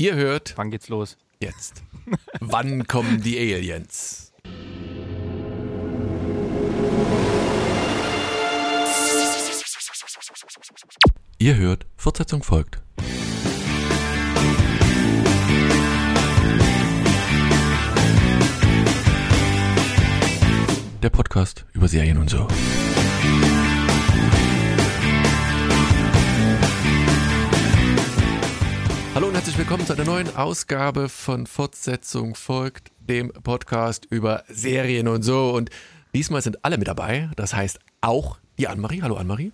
Ihr 0.00 0.14
hört 0.14 0.56
Wann 0.56 0.70
geht's 0.70 0.88
los? 0.88 1.16
jetzt. 1.40 1.82
Wann 2.38 2.86
kommen 2.86 3.20
die 3.20 3.36
Aliens? 3.36 4.32
Ihr 11.38 11.56
hört, 11.56 11.86
Fortsetzung 11.96 12.44
folgt. 12.44 12.80
Der 21.02 21.10
Podcast 21.10 21.64
über 21.72 21.88
Serien 21.88 22.18
und 22.18 22.30
so. 22.30 22.46
Herzlich 29.48 29.66
willkommen 29.66 29.86
zu 29.86 29.94
einer 29.94 30.04
neuen 30.04 30.36
Ausgabe 30.36 31.08
von 31.08 31.46
Fortsetzung 31.46 32.34
folgt, 32.34 32.90
dem 33.00 33.32
Podcast 33.32 34.04
über 34.10 34.44
Serien 34.50 35.08
und 35.08 35.22
so. 35.22 35.52
Und 35.54 35.70
diesmal 36.14 36.42
sind 36.42 36.62
alle 36.66 36.76
mit 36.76 36.86
dabei. 36.86 37.30
Das 37.34 37.54
heißt 37.54 37.78
auch 38.02 38.36
die 38.58 38.68
Annemarie. 38.68 39.00
Hallo 39.00 39.16
Annemarie. 39.16 39.52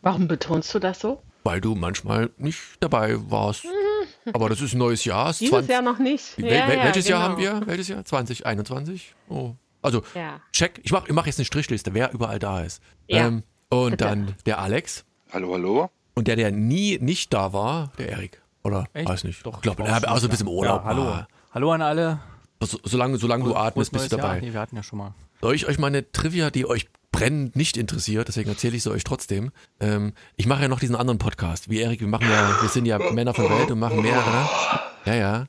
Warum 0.00 0.28
betonst 0.28 0.72
du 0.72 0.78
das 0.78 1.00
so? 1.00 1.24
Weil 1.42 1.60
du 1.60 1.74
manchmal 1.74 2.30
nicht 2.36 2.60
dabei 2.78 3.16
warst. 3.32 3.64
Aber 4.32 4.48
das 4.48 4.60
ist 4.60 4.74
ein 4.74 4.78
neues 4.78 5.04
Jahr. 5.04 5.32
Dieses 5.32 5.48
20 5.48 5.70
Jahr 5.72 5.82
noch 5.82 5.98
nicht. 5.98 6.38
Wel 6.38 6.44
Ja, 6.44 6.68
wel 6.68 6.78
ja, 6.78 6.84
welches 6.84 7.08
Jahr 7.08 7.36
genau. 7.36 7.50
haben 7.50 7.60
wir? 7.62 7.66
Welches 7.66 7.88
Jahr? 7.88 8.04
2021? 8.04 9.12
Oh. 9.28 9.56
Also, 9.82 10.04
Ja. 10.14 10.40
check. 10.52 10.78
Ich 10.84 10.92
mache 10.92 11.08
ich 11.08 11.14
mach 11.14 11.26
jetzt 11.26 11.40
eine 11.40 11.46
Strichliste, 11.46 11.94
wer 11.94 12.12
überall 12.12 12.38
da 12.38 12.60
ist. 12.62 12.80
Ja, 13.08 13.26
Ähm, 13.26 13.42
und 13.70 13.90
bitte. 13.90 14.04
dann 14.04 14.36
der 14.46 14.60
Alex. 14.60 15.04
Hallo, 15.32 15.52
hallo. 15.54 15.90
Und 16.14 16.28
der, 16.28 16.36
der 16.36 16.52
nie 16.52 16.98
nicht 17.00 17.34
da 17.34 17.52
war, 17.52 17.90
der 17.98 18.10
Erik. 18.10 18.41
Oder? 18.64 18.86
Echt? 18.92 19.08
Weiß 19.08 19.24
nicht. 19.24 19.44
Doch, 19.44 19.56
ich 19.56 19.62
glaube, 19.62 19.82
ich 19.82 19.88
er 19.88 19.92
war 19.92 19.96
hat 19.96 20.06
auch 20.08 20.12
auch 20.12 20.18
so 20.18 20.26
ein 20.26 20.30
bisschen 20.30 20.46
im 20.46 20.52
Urlaub. 20.52 20.82
Ja, 20.82 20.88
hallo. 20.88 21.04
war. 21.04 21.28
Hallo 21.52 21.72
an 21.72 21.82
alle. 21.82 22.20
So, 22.60 22.78
solange, 22.84 23.18
solange 23.18 23.44
du 23.44 23.56
atmest, 23.56 23.92
bist 23.92 24.12
du 24.12 24.16
dabei. 24.16 24.40
Nee, 24.40 24.52
wir 24.52 24.60
hatten 24.60 24.76
ja 24.76 24.82
schon 24.82 24.98
mal. 24.98 25.14
Soll 25.40 25.54
ich 25.54 25.66
euch 25.66 25.78
mal 25.78 25.88
eine 25.88 26.10
Trivia, 26.12 26.50
die 26.50 26.66
euch 26.66 26.88
brennend 27.10 27.56
nicht 27.56 27.76
interessiert, 27.76 28.28
deswegen 28.28 28.48
erzähle 28.48 28.76
ich 28.76 28.84
sie 28.84 28.90
euch 28.90 29.04
trotzdem. 29.04 29.50
Ähm, 29.80 30.14
ich 30.36 30.46
mache 30.46 30.62
ja 30.62 30.68
noch 30.68 30.80
diesen 30.80 30.96
anderen 30.96 31.18
Podcast. 31.18 31.68
Wie 31.68 31.80
Erik, 31.80 32.00
wir 32.00 32.08
machen 32.08 32.28
ja, 32.30 32.62
wir 32.62 32.68
sind 32.68 32.86
ja 32.86 32.98
Männer 32.98 33.34
von 33.34 33.50
Welt 33.50 33.70
und 33.70 33.78
machen 33.78 34.00
mehrere. 34.00 34.48
Ja, 35.04 35.14
ja. 35.14 35.46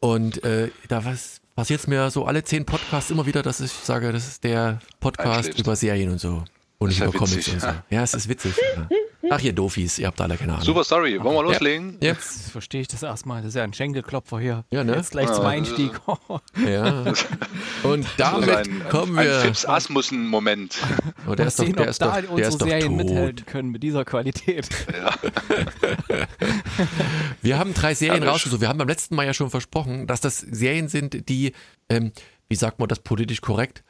Und 0.00 0.42
äh, 0.44 0.70
da 0.88 1.04
was 1.04 1.40
passiert 1.54 1.86
mir 1.86 2.10
so 2.10 2.24
alle 2.24 2.44
zehn 2.44 2.64
Podcasts 2.64 3.10
immer 3.10 3.26
wieder, 3.26 3.42
dass 3.42 3.60
ich 3.60 3.72
sage, 3.72 4.12
das 4.12 4.26
ist 4.26 4.44
der 4.44 4.80
Podcast 5.00 5.58
über 5.58 5.76
Serien 5.76 6.10
und 6.10 6.18
so. 6.18 6.44
Und 6.78 6.96
ja 6.96 7.06
über 7.06 7.18
Comics 7.18 7.36
witzig. 7.36 7.54
und 7.54 7.60
so. 7.60 7.68
Ja, 7.90 8.02
es 8.02 8.14
ist 8.14 8.28
witzig. 8.28 8.54
Ja. 8.76 8.88
Ach, 9.30 9.40
ihr 9.40 9.52
Doofies, 9.52 9.98
ihr 9.98 10.08
habt 10.08 10.20
alle 10.20 10.36
keine 10.36 10.52
Ahnung. 10.54 10.64
Super, 10.64 10.82
sorry. 10.84 11.22
Wollen 11.22 11.36
wir 11.36 11.42
loslegen? 11.44 11.96
Ja, 12.00 12.08
Jetzt 12.12 12.50
verstehe 12.50 12.80
ich 12.80 12.88
das 12.88 13.02
erstmal. 13.02 13.40
Das 13.42 13.50
ist 13.50 13.54
ja 13.54 13.62
ein 13.62 13.72
Schenkelklopfer 13.72 14.40
hier. 14.40 14.64
Ja, 14.70 14.82
ne? 14.84 14.96
Jetzt 14.96 15.12
gleich 15.12 15.30
zum 15.32 15.44
Ja, 15.44 15.50
Einstieg. 15.50 15.92
ja. 16.66 17.04
Und 17.84 18.06
damit 18.16 18.48
ein, 18.50 18.82
kommen 18.88 19.14
wir. 19.14 19.36
ein 19.36 19.40
Fips 19.42 19.64
Asmussen-Moment. 19.66 20.76
oh, 21.28 21.34
der 21.34 21.46
ist 21.46 21.58
doch, 21.58 21.64
sehen, 21.64 21.74
der 21.74 21.84
ob 21.84 21.90
ist 21.90 22.02
da 22.02 22.06
doch, 22.06 22.14
der 22.20 22.30
unsere 22.30 22.48
ist 22.48 22.58
Serien 22.62 22.98
tot. 22.98 23.06
mithalten 23.06 23.46
können 23.46 23.70
mit 23.70 23.82
dieser 23.82 24.04
Qualität. 24.04 24.68
Wir 27.42 27.58
haben 27.58 27.74
drei 27.74 27.94
Serien 27.94 28.16
Herrlich. 28.22 28.34
rausgesucht. 28.34 28.60
Wir 28.60 28.68
haben 28.68 28.78
beim 28.78 28.88
letzten 28.88 29.14
Mal 29.14 29.26
ja 29.26 29.34
schon 29.34 29.50
versprochen, 29.50 30.06
dass 30.06 30.20
das 30.20 30.38
Serien 30.40 30.88
sind, 30.88 31.28
die, 31.28 31.52
ähm, 31.88 32.12
wie 32.48 32.54
sagt 32.56 32.78
man 32.78 32.88
das 32.88 33.00
politisch 33.00 33.40
korrekt, 33.40 33.82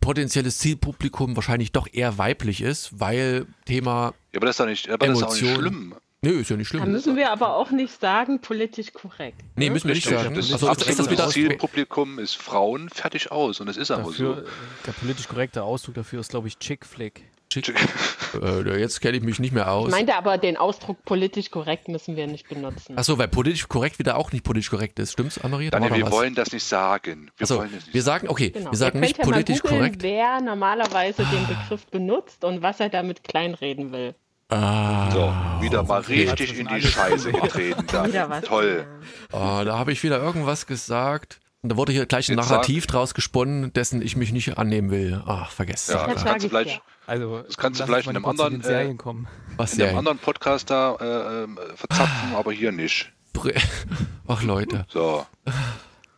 potenzielles 0.00 0.58
Zielpublikum 0.58 1.36
wahrscheinlich 1.36 1.72
doch 1.72 1.88
eher 1.92 2.18
weiblich 2.18 2.60
ist, 2.60 2.98
weil 3.00 3.46
Thema, 3.64 4.14
Ja, 4.32 4.38
aber 4.38 4.46
das 4.46 4.54
ist 4.54 4.60
doch 4.60 4.66
nicht, 4.66 4.88
aber 4.88 5.06
das 5.06 5.18
ist 5.18 5.24
auch 5.24 5.32
nicht 5.34 5.54
schlimm. 5.54 5.94
nö, 6.22 6.30
ist 6.40 6.50
ja 6.50 6.56
nicht 6.56 6.72
Da 6.72 6.78
schlimm. 6.78 6.92
müssen 6.92 7.16
wir 7.16 7.32
aber 7.32 7.56
auch 7.56 7.70
nicht 7.70 8.00
sagen, 8.00 8.40
politisch 8.40 8.92
korrekt. 8.92 9.40
Nee, 9.56 9.70
müssen 9.70 9.88
wir 9.88 9.94
nicht 9.94 10.08
sagen. 10.08 10.34
Das 10.34 10.52
Also 10.52 10.70
ist, 10.70 10.98
das 10.98 11.10
wieder 11.10 11.28
Zielpublikum 11.28 12.18
ist 12.18 12.36
Frauen, 12.36 12.88
fertig 12.90 13.32
aus. 13.32 13.60
Und 13.60 13.66
das 13.66 13.76
ist 13.76 13.90
aber 13.90 14.04
Dafür, 14.04 14.36
so. 14.36 14.42
der 14.86 14.92
politisch 14.92 15.26
korrekte 15.28 15.62
Ausdruck 15.64 15.96
dafür 15.96 16.20
ist, 16.20 16.30
glaube 16.30 16.48
ich, 16.48 16.58
Chick 16.58 16.86
Flick. 16.86 17.24
Äh, 17.56 18.78
jetzt 18.80 19.00
kenne 19.00 19.16
ich 19.16 19.22
mich 19.22 19.38
nicht 19.38 19.52
mehr 19.52 19.64
Ich 19.64 19.68
aus. 19.68 19.90
meinte 19.90 20.14
aber, 20.14 20.38
den 20.38 20.56
Ausdruck 20.56 21.04
politisch 21.04 21.50
korrekt 21.50 21.88
müssen 21.88 22.16
wir 22.16 22.26
nicht 22.26 22.48
benutzen. 22.48 22.96
Achso, 22.96 23.18
weil 23.18 23.28
politisch 23.28 23.68
korrekt 23.68 23.98
wieder 23.98 24.16
auch 24.16 24.32
nicht 24.32 24.44
politisch 24.44 24.70
korrekt 24.70 24.98
ist. 24.98 25.12
Stimmt's, 25.12 25.38
Anna-Maria? 25.38 25.70
Da 25.70 25.80
war 25.80 25.88
Daniel, 25.88 26.04
wir 26.04 26.06
was. 26.06 26.12
wollen 26.18 26.34
das 26.34 26.52
nicht 26.52 26.64
sagen. 26.64 27.30
Wir 27.36 27.44
Achso, 27.44 27.58
wollen 27.58 27.70
das 27.74 27.84
nicht 27.86 27.94
wir 27.94 28.02
sagen, 28.02 28.28
okay, 28.28 28.50
Genau. 28.50 28.70
wir 28.70 28.78
sagen 28.78 29.00
nicht 29.00 29.18
ja 29.18 29.24
politisch 29.24 29.56
mal 29.62 29.70
googeln, 29.70 29.78
korrekt. 29.80 30.02
wer 30.02 30.40
normalerweise 30.40 31.24
den 31.24 31.46
Begriff 31.46 31.86
benutzt 31.86 32.44
und 32.44 32.62
was 32.62 32.80
er 32.80 32.88
damit 32.88 33.24
kleinreden 33.24 33.92
will. 33.92 34.14
Ah, 34.48 35.10
So, 35.10 35.32
wieder 35.62 35.82
mal 35.82 36.00
okay. 36.00 36.28
richtig 36.28 36.58
in 36.58 36.68
die 36.68 36.82
Scheiße 36.82 37.32
getreten. 37.32 37.84
Was. 38.28 38.44
Toll. 38.44 38.86
Oh, 39.32 39.62
da 39.64 39.78
habe 39.78 39.92
ich 39.92 40.02
wieder 40.02 40.18
irgendwas 40.22 40.66
gesagt. 40.66 41.40
Und 41.62 41.70
da 41.70 41.76
wurde 41.76 41.92
hier 41.92 42.04
gleich 42.06 42.28
ein 42.28 42.36
Jetzt 42.36 42.50
Narrativ 42.50 42.86
draus 42.86 43.14
gesponnen, 43.14 43.72
dessen 43.72 44.02
ich 44.02 44.16
mich 44.16 44.32
nicht 44.32 44.58
annehmen 44.58 44.90
will. 44.90 45.22
Ach, 45.26 45.50
vergesst 45.50 45.88
Ja, 45.88 46.00
sag 46.00 46.06
kannst 46.26 46.26
du 46.26 46.46
ich 46.48 46.52
vielleicht 46.52 46.76
dir. 46.76 46.82
Also, 47.06 47.42
Das 47.42 47.56
kannst 47.56 47.80
du 47.80 47.84
vielleicht 47.86 48.06
uns 48.06 48.12
in 48.12 48.16
einem 48.16 48.26
anderen, 48.26 48.52
den 48.54 48.62
Serien 48.62 48.92
äh, 48.92 48.96
kommen. 48.96 49.26
Was 49.56 49.72
in 49.74 49.80
einem 49.80 49.86
Serien? 49.88 49.98
anderen 49.98 50.18
Podcast 50.18 50.70
da 50.70 50.94
äh, 50.96 51.42
ähm, 51.44 51.58
verzapfen, 51.74 52.34
aber 52.34 52.52
hier 52.52 52.72
nicht. 52.72 53.12
Br- 53.32 53.52
Ach 54.28 54.42
Leute, 54.42 54.86
So, 54.88 55.26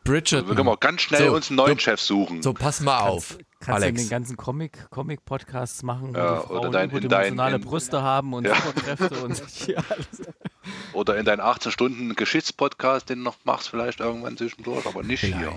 Bridgerton. 0.04 0.48
wir 0.48 0.54
können 0.56 0.68
auch 0.68 0.80
ganz 0.80 1.00
schnell 1.02 1.28
So, 1.28 1.34
uns 1.34 1.48
einen 1.50 1.56
neuen 1.56 1.74
so- 1.74 1.80
Chef 1.80 2.00
suchen. 2.00 2.42
So, 2.42 2.52
pass 2.52 2.80
mal 2.80 2.98
auf, 3.00 3.38
Kannst 3.60 3.82
du 3.82 3.88
in 3.88 3.94
den 3.94 3.98
Alex. 4.00 4.10
ganzen 4.10 4.36
Comic, 4.36 4.90
Comic-Podcasts 4.90 5.82
machen, 5.82 6.12
wo 6.14 6.18
Ja, 6.18 6.34
die 6.40 6.46
oder 6.50 6.60
Frauen 6.60 6.72
dein- 6.72 6.90
in 6.90 7.08
dein- 7.08 7.20
emotionale 7.28 7.56
in- 7.56 7.62
Brüste 7.62 8.02
haben 8.02 8.34
und 8.34 8.46
Ja. 8.46 8.54
Superkräfte 8.56 9.24
und 9.24 9.42
ja, 9.68 9.78
alles. 9.88 10.06
Oder 10.92 11.16
in 11.16 11.24
deinen 11.24 11.40
18 11.40 11.72
Stunden 11.72 12.14
Geschichtspodcast, 12.14 13.08
den 13.08 13.18
du 13.18 13.24
noch 13.24 13.36
machst, 13.44 13.70
vielleicht 13.70 14.00
irgendwann 14.00 14.36
zwischendurch, 14.36 14.84
aber 14.86 15.02
nicht 15.02 15.24
hier. 15.24 15.52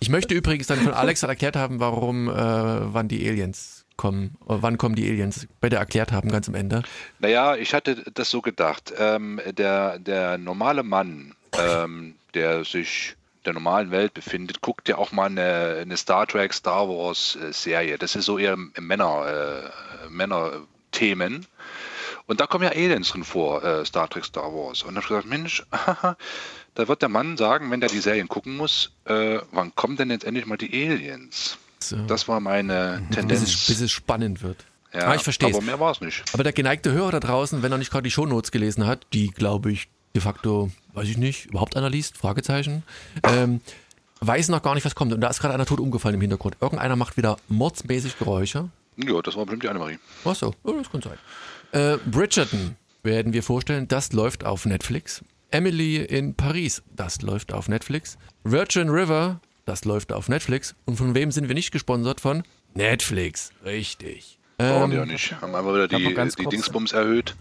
Ich 0.00 0.10
möchte 0.10 0.34
übrigens 0.34 0.66
dann 0.66 0.80
von 0.80 0.92
Alex 0.92 1.22
erklärt 1.22 1.56
haben, 1.56 1.80
warum, 1.80 2.28
äh, 2.28 2.32
wann 2.34 3.08
die 3.08 3.26
Aliens 3.28 3.81
kommen, 4.02 4.36
wann 4.46 4.78
kommen 4.78 4.96
die 4.96 5.08
Aliens, 5.08 5.46
bitte 5.60 5.76
erklärt 5.76 6.10
haben, 6.10 6.28
ganz 6.28 6.48
am 6.48 6.56
Ende. 6.56 6.82
Naja, 7.20 7.54
ich 7.54 7.72
hatte 7.72 8.02
das 8.12 8.30
so 8.30 8.42
gedacht. 8.42 8.92
Ähm, 8.98 9.40
der, 9.46 10.00
der 10.00 10.38
normale 10.38 10.82
Mann, 10.82 11.36
ähm, 11.56 12.16
der 12.34 12.64
sich 12.64 13.14
der 13.44 13.52
normalen 13.52 13.92
Welt 13.92 14.12
befindet, 14.12 14.60
guckt 14.60 14.88
ja 14.88 14.98
auch 14.98 15.12
mal 15.12 15.26
eine, 15.26 15.78
eine 15.82 15.96
Star 15.96 16.26
Trek, 16.26 16.52
Star 16.52 16.88
Wars 16.88 17.36
äh, 17.36 17.52
Serie. 17.52 17.96
Das 17.96 18.16
ist 18.16 18.24
so 18.24 18.38
eher 18.38 18.56
Männer, 18.56 19.70
äh, 20.04 20.08
Männer-Themen. 20.10 21.46
Und 22.26 22.40
da 22.40 22.48
kommen 22.48 22.64
ja 22.64 22.70
Aliens 22.70 23.10
drin 23.10 23.22
vor, 23.22 23.62
äh, 23.62 23.84
Star 23.84 24.10
Trek, 24.10 24.24
Star 24.24 24.52
Wars. 24.52 24.82
Und 24.82 24.96
da 24.96 25.00
habe 25.00 25.04
ich 25.04 25.08
gesagt, 25.10 25.26
Mensch, 25.28 25.64
da 26.74 26.88
wird 26.88 27.02
der 27.02 27.08
Mann 27.08 27.36
sagen, 27.36 27.70
wenn 27.70 27.80
der 27.80 27.88
die 27.88 28.00
Serien 28.00 28.26
gucken 28.26 28.56
muss, 28.56 28.96
äh, 29.04 29.38
wann 29.52 29.72
kommen 29.76 29.96
denn 29.96 30.10
jetzt 30.10 30.24
endlich 30.24 30.46
mal 30.46 30.56
die 30.56 30.72
Aliens? 30.72 31.56
So, 31.90 31.96
Das 32.06 32.28
war 32.28 32.40
meine 32.40 33.02
bis, 33.08 33.16
es, 33.16 33.16
Tendenz. 33.16 33.66
bis 33.66 33.80
es 33.80 33.90
spannend 33.90 34.42
wird. 34.42 34.64
Ja, 34.92 35.08
ah, 35.08 35.14
ich 35.14 35.22
verstehe 35.22 35.48
Aber 35.48 35.62
mehr 35.62 35.80
war 35.80 35.92
es 35.92 36.00
nicht. 36.00 36.22
Aber 36.34 36.42
der 36.42 36.52
geneigte 36.52 36.92
Hörer 36.92 37.12
da 37.12 37.20
draußen, 37.20 37.62
wenn 37.62 37.72
er 37.72 37.78
nicht 37.78 37.90
gerade 37.90 38.02
die 38.02 38.10
Shownotes 38.10 38.50
gelesen 38.50 38.86
hat, 38.86 39.06
die 39.12 39.28
glaube 39.28 39.72
ich 39.72 39.88
de 40.14 40.20
facto, 40.20 40.70
weiß 40.92 41.08
ich 41.08 41.16
nicht, 41.16 41.46
überhaupt 41.46 41.76
einer 41.76 41.88
liest, 41.88 42.18
Fragezeichen, 42.18 42.82
ähm, 43.22 43.62
weiß 44.20 44.48
noch 44.48 44.62
gar 44.62 44.74
nicht, 44.74 44.84
was 44.84 44.94
kommt. 44.94 45.12
Und 45.12 45.20
da 45.22 45.28
ist 45.28 45.40
gerade 45.40 45.54
einer 45.54 45.64
tot 45.64 45.80
umgefallen 45.80 46.16
im 46.16 46.20
Hintergrund. 46.20 46.56
Irgendeiner 46.60 46.96
macht 46.96 47.16
wieder 47.16 47.38
mordsmäßig 47.48 48.18
Geräusche. 48.18 48.68
Ja, 48.96 49.22
das 49.22 49.36
war 49.36 49.46
bestimmt 49.46 49.62
die 49.62 49.68
Annemarie. 49.68 49.98
Ach 50.26 50.34
so, 50.34 50.54
oh, 50.64 50.72
das 50.72 50.90
kann 50.90 51.00
sein. 51.00 51.18
Äh, 51.72 51.96
Bridgerton 52.04 52.76
werden 53.02 53.32
wir 53.32 53.42
vorstellen, 53.42 53.88
das 53.88 54.12
läuft 54.12 54.44
auf 54.44 54.66
Netflix. 54.66 55.24
Emily 55.50 55.96
in 55.96 56.34
Paris, 56.34 56.82
das 56.94 57.22
läuft 57.22 57.52
auf 57.52 57.68
Netflix. 57.68 58.18
Virgin 58.44 58.90
River, 58.90 59.40
das 59.64 59.84
läuft 59.84 60.12
auf 60.12 60.28
Netflix. 60.28 60.74
Und 60.84 60.96
von 60.96 61.14
wem 61.14 61.30
sind 61.32 61.48
wir 61.48 61.54
nicht 61.54 61.70
gesponsert? 61.72 62.20
Von 62.20 62.42
Netflix, 62.74 63.50
richtig. 63.64 64.38
Brauchen 64.58 64.90
die 64.90 64.96
Ähm, 64.96 65.02
ja 65.02 65.12
nicht. 65.12 65.40
Haben 65.40 65.54
einfach 65.54 65.72
wieder 65.74 65.88
die, 65.88 66.14
ganz 66.14 66.36
die 66.36 66.46
Dingsbums 66.46 66.92
erhöht. 66.92 67.34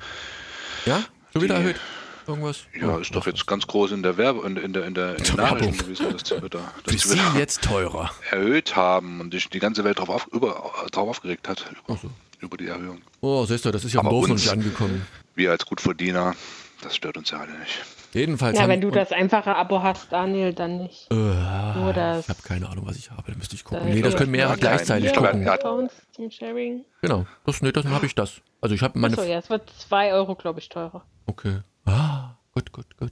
ja, 0.86 1.04
schon 1.34 1.42
wieder 1.42 1.56
Die- 1.56 1.62
erhöht. 1.62 1.80
Irgendwas? 2.28 2.66
Ja, 2.80 2.98
ist 3.00 3.14
doch 3.16 3.26
jetzt 3.26 3.48
ganz 3.48 3.66
groß 3.66 3.92
in 3.92 4.04
der 4.04 4.16
Werbe 4.16 4.46
in, 4.46 4.56
in 4.56 4.74
der 4.74 4.86
in 4.86 4.94
der, 4.94 5.18
in 5.18 5.26
Werbung. 5.38 5.38
Nachrichten 5.60 5.78
gewesen, 5.80 6.12
dass 6.12 6.24
die 6.24 6.36
wieder, 6.44 6.72
dass 6.84 6.94
die 6.94 6.98
Sie 7.00 7.14
wieder 7.16 7.34
jetzt 7.40 7.64
teurer. 7.64 8.12
erhöht 8.30 8.76
haben 8.76 9.20
und 9.22 9.34
sich 9.34 9.50
die 9.50 9.58
ganze 9.60 9.84
Welt 9.84 9.98
drauf, 10.00 10.10
auf, 10.10 10.28
über, 10.28 10.72
drauf 10.92 11.10
aufgeregt 11.10 11.50
hat 11.50 11.66
über, 11.88 12.00
über 12.40 12.58
die 12.58 12.68
Erhöhung. 12.68 13.02
Oh, 13.22 13.44
siehst 13.46 13.66
du, 13.66 13.72
das 13.72 13.84
ist 13.84 13.94
ja 13.94 14.04
noch 14.04 14.12
uns- 14.12 14.30
nicht 14.30 14.50
angekommen. 14.50 15.06
Wir 15.34 15.50
als 15.52 15.66
Gutverdiener, 15.66 16.36
das 16.84 16.96
stört 16.96 17.18
uns 17.18 17.32
ja 17.32 17.40
alle 17.40 17.58
nicht. 17.58 17.80
Jedenfalls 18.14 18.58
Ja, 18.58 18.64
haben, 18.64 18.70
wenn 18.70 18.82
du 18.82 18.92
das 18.92 19.12
einfache 19.12 19.56
Abo 19.56 19.82
hast, 19.84 20.12
Daniel, 20.12 20.54
dann 20.54 20.78
nicht. 20.80 21.08
Äh, 21.12 21.16
Nur 21.16 21.94
das. 21.94 22.26
ich 22.26 22.30
habe 22.30 22.42
keine 22.44 22.70
Ahnung, 22.70 22.86
was 22.86 22.98
ich 22.98 23.10
habe. 23.12 23.32
Da 23.32 23.38
müsste 23.38 23.56
ich 23.56 23.64
gucken. 23.64 23.88
Nee, 23.90 24.02
das 24.02 24.16
können 24.16 24.32
mehrere 24.32 24.58
gleichzeitig 24.58 25.10
ich 25.12 25.16
gucken. 25.16 25.46
hat- 25.46 25.60
Accounts 25.64 25.94
zum 26.14 26.30
Sharing. 26.30 26.84
Genau. 27.02 27.26
Das, 27.46 27.62
nee, 27.62 27.72
dann 27.72 27.90
habe 27.90 28.06
ich 28.06 28.16
das. 28.16 28.42
Also 28.60 28.76
ich 28.76 28.82
habe 28.82 29.00
meine. 29.00 29.14
Achso, 29.18 29.26
ja, 29.28 29.38
es 29.40 29.50
wird 29.50 29.70
2 29.70 30.14
Euro, 30.14 30.36
glaube 30.36 30.60
ich, 30.60 30.70
teurer. 30.70 31.04
Okay. 31.26 31.60
Ah, 31.86 32.36
gut, 32.54 32.72
gut, 32.72 32.86
gut. 32.98 33.12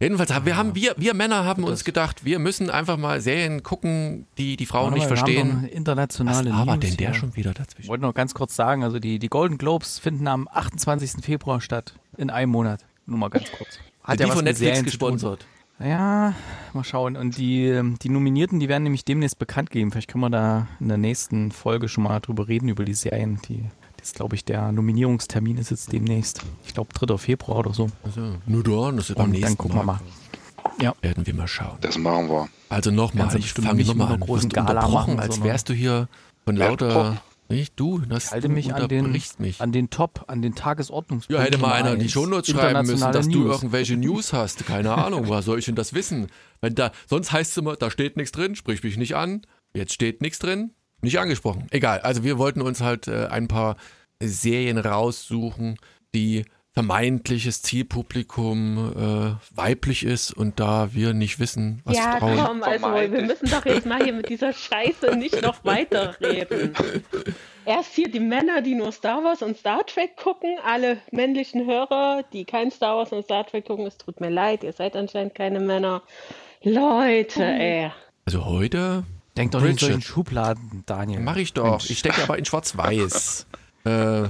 Jedenfalls 0.00 0.32
haben 0.34 0.44
wir 0.46 0.56
haben 0.56 0.74
wir 0.74 0.94
wir 0.96 1.14
Männer 1.14 1.44
haben 1.44 1.64
uns 1.64 1.82
gedacht, 1.84 2.24
wir 2.24 2.38
müssen 2.38 2.68
einfach 2.70 2.96
mal 2.96 3.20
Serien 3.20 3.62
gucken, 3.62 4.26
die 4.38 4.56
die 4.56 4.66
Frauen 4.66 4.92
nicht 4.92 5.06
verstehen. 5.06 5.64
internationale 5.64 6.50
Was 6.50 6.58
aber 6.58 6.76
News 6.76 6.80
denn 6.86 6.96
der 6.98 7.14
schon 7.14 7.34
wieder 7.36 7.50
Ich 7.52 7.56
dazwischen? 7.56 7.88
wollte 7.88 8.02
noch 8.02 8.14
ganz 8.14 8.34
kurz 8.34 8.54
sagen, 8.54 8.84
also 8.84 8.98
die, 8.98 9.18
die 9.18 9.28
Golden 9.28 9.56
Globes 9.58 9.98
finden 9.98 10.28
am 10.28 10.46
28. 10.52 11.24
Februar 11.24 11.60
statt. 11.60 11.94
In 12.16 12.30
einem 12.30 12.52
Monat. 12.52 12.80
Nur 13.06 13.18
mal 13.18 13.28
ganz 13.30 13.50
kurz. 13.50 13.78
Hat 14.04 14.18
die 14.18 14.22
ja 14.22 14.28
was 14.28 14.36
von 14.36 14.44
Netflix 14.44 14.84
gesponsert. 14.84 15.46
Ja, 15.80 16.34
mal 16.72 16.84
schauen. 16.84 17.16
Und 17.16 17.36
die, 17.36 17.80
die 18.02 18.08
Nominierten, 18.08 18.60
die 18.60 18.68
werden 18.68 18.84
nämlich 18.84 19.04
demnächst 19.04 19.38
bekannt 19.38 19.70
geben. 19.70 19.90
Vielleicht 19.90 20.10
können 20.10 20.22
wir 20.22 20.30
da 20.30 20.68
in 20.78 20.88
der 20.88 20.98
nächsten 20.98 21.50
Folge 21.50 21.88
schon 21.88 22.04
mal 22.04 22.20
drüber 22.20 22.46
reden, 22.46 22.68
über 22.68 22.84
die 22.84 22.94
Serien. 22.94 23.40
Die, 23.48 23.64
das 23.96 24.08
ist, 24.08 24.16
glaube 24.16 24.36
ich, 24.36 24.44
der 24.44 24.70
Nominierungstermin 24.70 25.58
ist 25.58 25.70
jetzt 25.70 25.92
demnächst. 25.92 26.42
Ich 26.64 26.74
glaube, 26.74 26.92
3. 26.94 27.18
Februar 27.18 27.58
oder 27.58 27.74
so. 27.74 27.88
Also, 28.04 28.36
nur 28.46 28.62
da, 28.62 28.92
das 28.92 29.10
ist 29.10 29.16
beim 29.16 29.26
Und 29.26 29.30
nächsten 29.32 29.48
dann 29.48 29.58
gucken 29.58 29.76
wir 29.76 29.84
mal. 29.84 30.00
Ja. 30.80 30.94
Werden 31.02 31.26
wir 31.26 31.34
mal 31.34 31.48
schauen. 31.48 31.76
Das 31.80 31.98
machen 31.98 32.28
wir. 32.28 32.48
Also 32.68 32.90
nochmal, 32.90 33.34
ich 33.36 33.52
fange 33.52 33.84
nochmal 33.84 34.12
an. 34.12 34.20
Du 34.20 34.20
wirst 34.20 34.28
großen 34.28 34.50
Gala 34.50 34.70
unterbrochen, 34.70 35.16
machen, 35.16 35.20
als 35.20 35.42
wärst 35.42 35.68
du 35.68 35.72
hier 35.72 36.08
von 36.44 36.56
Ja, 36.56 36.68
lauter... 36.68 37.20
Nicht 37.48 37.78
du, 37.78 37.98
das 37.98 38.26
Ich 38.26 38.30
halte 38.32 38.48
du 38.48 38.54
mich 38.54 38.74
an 38.74 38.88
den, 38.88 39.12
mich. 39.38 39.60
an 39.60 39.70
den 39.72 39.90
Top, 39.90 40.24
an 40.28 40.40
den 40.40 40.54
Tagesordnungspunkt. 40.54 41.38
Ja, 41.38 41.44
hätte 41.44 41.58
mal 41.58 41.72
einer 41.72 41.96
die. 41.96 42.08
Shownotes 42.08 42.50
schreiben 42.50 42.86
müssen, 42.86 43.12
dass 43.12 43.28
du 43.28 43.40
News. 43.40 43.56
irgendwelche 43.56 43.96
News 43.96 44.32
hast. 44.32 44.64
Keine 44.66 44.94
Ahnung, 44.94 45.28
woher 45.28 45.42
soll 45.42 45.58
ich 45.58 45.66
denn 45.66 45.74
das 45.74 45.92
wissen? 45.94 46.28
Wenn 46.60 46.74
da, 46.74 46.90
sonst 47.06 47.32
heißt 47.32 47.50
es 47.52 47.56
immer, 47.58 47.76
da 47.76 47.90
steht 47.90 48.16
nichts 48.16 48.32
drin, 48.32 48.56
sprich 48.56 48.82
mich 48.82 48.96
nicht 48.96 49.14
an. 49.14 49.42
Jetzt 49.74 49.92
steht 49.92 50.22
nichts 50.22 50.38
drin, 50.38 50.70
nicht 51.02 51.18
angesprochen. 51.18 51.66
Egal, 51.70 52.00
also 52.00 52.24
wir 52.24 52.38
wollten 52.38 52.62
uns 52.62 52.80
halt 52.80 53.08
äh, 53.08 53.26
ein 53.26 53.48
paar 53.48 53.76
Serien 54.22 54.78
raussuchen, 54.78 55.76
die 56.14 56.44
vermeintliches 56.74 57.62
Zielpublikum 57.62 58.92
äh, 58.96 59.56
weiblich 59.56 60.04
ist 60.04 60.32
und 60.32 60.58
da 60.58 60.92
wir 60.92 61.14
nicht 61.14 61.38
wissen, 61.38 61.80
was 61.84 61.96
ja, 61.96 62.18
Frauen... 62.18 62.36
komm, 62.36 62.62
also 62.64 62.86
wir 62.86 63.22
müssen 63.22 63.48
doch 63.48 63.64
jetzt 63.64 63.86
mal 63.86 64.02
hier 64.02 64.12
mit 64.12 64.28
dieser 64.28 64.52
Scheiße 64.52 65.16
nicht 65.16 65.40
noch 65.40 65.64
weiterreden. 65.64 66.74
Erst 67.64 67.94
hier 67.94 68.10
die 68.10 68.20
Männer, 68.20 68.60
die 68.60 68.74
nur 68.74 68.90
Star 68.90 69.22
Wars 69.22 69.40
und 69.40 69.56
Star 69.56 69.86
Trek 69.86 70.16
gucken, 70.16 70.58
alle 70.66 70.98
männlichen 71.12 71.64
Hörer, 71.64 72.24
die 72.32 72.44
kein 72.44 72.72
Star 72.72 72.96
Wars 72.96 73.12
und 73.12 73.24
Star 73.24 73.46
Trek 73.46 73.66
gucken, 73.66 73.86
es 73.86 73.96
tut 73.96 74.20
mir 74.20 74.30
leid, 74.30 74.64
ihr 74.64 74.72
seid 74.72 74.96
anscheinend 74.96 75.34
keine 75.36 75.60
Männer. 75.60 76.02
Leute, 76.62 77.44
ey. 77.44 77.90
Also 78.26 78.44
heute 78.44 79.04
Denk 79.36 79.52
doch 79.52 79.60
nicht 79.60 79.70
in 79.70 79.76
Bridget. 79.76 79.88
solchen 79.88 80.02
Schubladen, 80.02 80.82
Daniel. 80.86 81.20
mache 81.20 81.40
ich 81.40 81.52
doch. 81.52 81.84
Ich 81.88 81.98
stecke 81.98 82.22
aber 82.22 82.38
in 82.38 82.44
Schwarz-Weiß. 82.44 83.46
äh, 83.84 84.24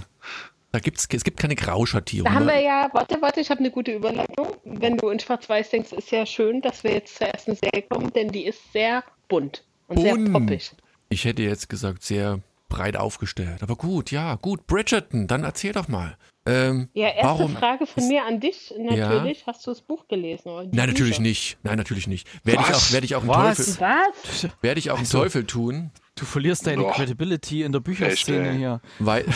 da 0.74 0.80
gibt's, 0.80 1.06
es 1.12 1.22
gibt 1.22 1.38
keine 1.38 1.54
Grauschattierung. 1.54 2.24
Da 2.28 2.34
haben 2.34 2.46
ne? 2.46 2.54
wir 2.54 2.60
ja, 2.60 2.88
warte, 2.92 3.22
warte, 3.22 3.40
ich 3.40 3.48
habe 3.50 3.60
eine 3.60 3.70
gute 3.70 3.92
Überleitung. 3.92 4.48
Wenn 4.64 4.96
du 4.96 5.08
in 5.08 5.20
Schwarz-Weiß 5.20 5.70
denkst, 5.70 5.92
ist 5.92 6.10
ja 6.10 6.26
schön, 6.26 6.60
dass 6.62 6.82
wir 6.82 6.92
jetzt 6.92 7.16
zur 7.16 7.28
ersten 7.28 7.54
Serie 7.54 7.82
kommen, 7.88 8.12
denn 8.12 8.28
die 8.32 8.44
ist 8.44 8.72
sehr 8.72 9.04
bunt 9.28 9.62
und 9.86 10.00
sehr 10.00 10.14
Bunt. 10.14 10.32
poppig. 10.32 10.72
Ich 11.10 11.24
hätte 11.24 11.42
jetzt 11.42 11.68
gesagt, 11.68 12.02
sehr 12.02 12.40
breit 12.68 12.96
aufgestellt. 12.96 13.62
Aber 13.62 13.76
gut, 13.76 14.10
ja, 14.10 14.34
gut. 14.34 14.66
Bridgerton, 14.66 15.28
dann 15.28 15.44
erzähl 15.44 15.72
doch 15.72 15.86
mal. 15.86 16.16
Ähm, 16.46 16.88
Ja, 16.92 17.08
erste 17.08 17.24
warum? 17.24 17.56
Frage 17.56 17.86
von 17.86 18.02
ist- 18.02 18.08
mir 18.08 18.24
an 18.24 18.40
dich 18.40 18.74
natürlich. 18.76 19.46
Hast 19.46 19.64
du 19.66 19.70
das 19.70 19.80
Buch 19.80 20.08
gelesen? 20.08 20.70
Nein, 20.72 20.88
natürlich 20.88 21.18
Bücher? 21.18 21.22
nicht. 21.22 21.56
Nein, 21.62 21.76
natürlich 21.78 22.08
nicht. 22.08 22.26
Werde 22.44 22.62
ich 22.68 22.74
auch, 22.74 22.92
werde 22.92 23.04
ich 23.06 23.14
auch 23.14 23.20
einen 23.20 23.30
Was? 23.30 23.56
Teufel, 23.76 23.80
Was? 23.80 24.48
werde 24.60 24.78
ich 24.80 24.90
auch 24.90 24.96
einen 24.96 25.04
Also- 25.06 25.18
Teufel 25.18 25.46
tun, 25.46 25.92
Du 26.16 26.24
verlierst 26.24 26.66
deine 26.66 26.82
Doch. 26.82 26.94
Credibility 26.94 27.62
in 27.62 27.72
der 27.72 27.80
Bücherszene 27.80 28.48
Echt, 28.50 28.58
hier. 28.58 28.80
weil 29.00 29.24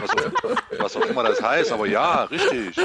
Was 0.00 0.10
auch, 0.10 0.32
was 0.78 0.96
auch 0.96 1.06
immer 1.06 1.22
das 1.24 1.42
heißt, 1.42 1.72
aber 1.72 1.86
ja, 1.86 2.24
richtig. 2.24 2.76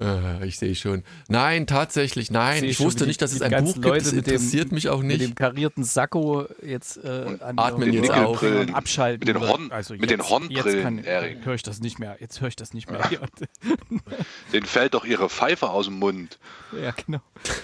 Äh, 0.00 0.46
ich 0.46 0.58
sehe 0.58 0.74
schon. 0.74 1.02
Nein, 1.28 1.66
tatsächlich, 1.66 2.30
nein. 2.30 2.64
Ich 2.64 2.76
schon, 2.76 2.86
wusste 2.86 3.04
die- 3.04 3.08
nicht, 3.08 3.22
dass 3.22 3.32
es 3.32 3.42
ein 3.42 3.64
Buch 3.64 3.74
gibt. 3.74 3.84
Leute 3.84 4.04
Das 4.04 4.12
mit 4.12 4.26
dem- 4.26 4.34
interessiert 4.34 4.72
mich 4.72 4.88
auch 4.88 5.02
Mit 5.02 5.20
dem 5.20 5.26
nicht. 5.28 5.36
karierten 5.36 5.84
Sakko 5.84 6.46
jetzt 6.62 6.98
äh, 7.04 7.36
an 7.40 7.58
Atmen 7.58 7.92
jetzt 7.92 8.10
auf. 8.10 8.42
und 8.42 8.74
abschalten. 8.74 9.26
Mit 9.26 9.28
den 9.36 9.40
Horn- 9.48 9.70
also 9.72 9.94
mit 9.94 10.10
den 10.10 10.18
jetzt- 10.18 10.30
Hornbrillen, 10.30 10.66
Jetzt 10.66 10.82
kann- 10.82 10.98
Erik. 11.04 11.44
höre 11.46 11.54
ich 11.54 11.62
das 11.62 11.80
nicht 11.80 11.98
mehr. 11.98 12.16
Jetzt 12.20 12.40
höre 12.40 12.48
ich 12.48 12.56
das 12.56 12.74
nicht 12.74 12.90
mehr. 12.90 13.00
Ja, 13.10 13.20
Den 14.52 14.64
fällt 14.64 14.94
doch 14.94 15.04
ihre 15.04 15.28
Pfeife 15.28 15.70
aus 15.70 15.86
dem 15.86 15.98
Mund. 15.98 16.38
ja 16.82 16.90
genau. 16.92 17.20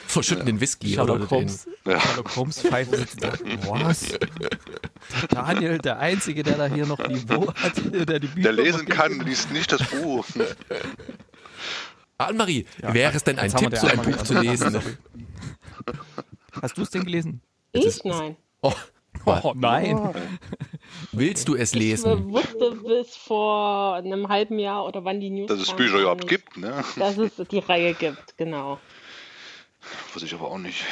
Verschütten 0.06 0.46
den 0.46 0.60
Whisky 0.60 0.98
oder 0.98 1.14
Sherlock 1.14 1.28
den. 1.28 1.30
Holmes, 1.38 1.66
Sherlock 1.84 2.36
Holmes 2.36 2.60
Pfeife 2.60 2.96
sitzt 2.96 3.22
da. 3.24 3.32
Was? 3.68 4.08
Der 4.08 5.28
Daniel, 5.28 5.78
der 5.78 5.98
Einzige, 5.98 6.42
der 6.42 6.56
da 6.58 6.66
hier 6.66 6.86
noch 6.86 6.98
Niveau 7.08 7.52
hat, 7.54 7.72
der 8.08 8.20
die 8.20 8.26
Bücher 8.28 8.52
Der 8.52 8.64
lesen 8.64 8.86
kann, 8.86 9.20
liest 9.20 9.50
nicht 9.52 9.72
das 9.72 9.82
Buch. 9.82 10.24
Annemarie, 12.28 12.66
wäre 12.80 13.16
es 13.16 13.24
denn 13.24 13.38
ein 13.38 13.54
Tipp, 13.54 13.76
so 13.76 13.86
ein 13.86 14.00
Buch 14.02 14.22
zu 14.22 14.38
lesen? 14.40 14.80
Hast 16.60 16.76
du 16.76 16.82
es 16.82 16.90
denn 16.90 17.04
gelesen? 17.04 17.40
Ich? 17.72 18.04
Nein. 18.04 18.36
Oh, 18.62 18.72
Oh 19.24 19.52
nein. 19.54 20.14
willst 21.12 21.46
du 21.48 21.54
es 21.54 21.72
Ich 21.74 21.78
lesen? 21.78 22.32
wusste 22.32 22.72
bis 22.84 23.14
vor 23.16 23.94
einem 23.94 24.28
halben 24.28 24.58
Jahr 24.58 24.84
oder 24.86 25.04
wann 25.04 25.20
die 25.20 25.30
News 25.30 25.48
Dass 25.48 25.60
es 25.60 25.72
Bücher 25.74 25.98
überhaupt 26.00 26.26
gibt, 26.26 26.56
ne? 26.56 26.82
Dass 26.96 27.18
es 27.18 27.36
die 27.50 27.58
Reihe 27.58 27.94
gibt, 27.94 28.36
genau. 28.36 28.78
Wusste 30.12 30.26
ich 30.26 30.34
aber 30.34 30.50
auch 30.50 30.58
nicht. 30.58 30.84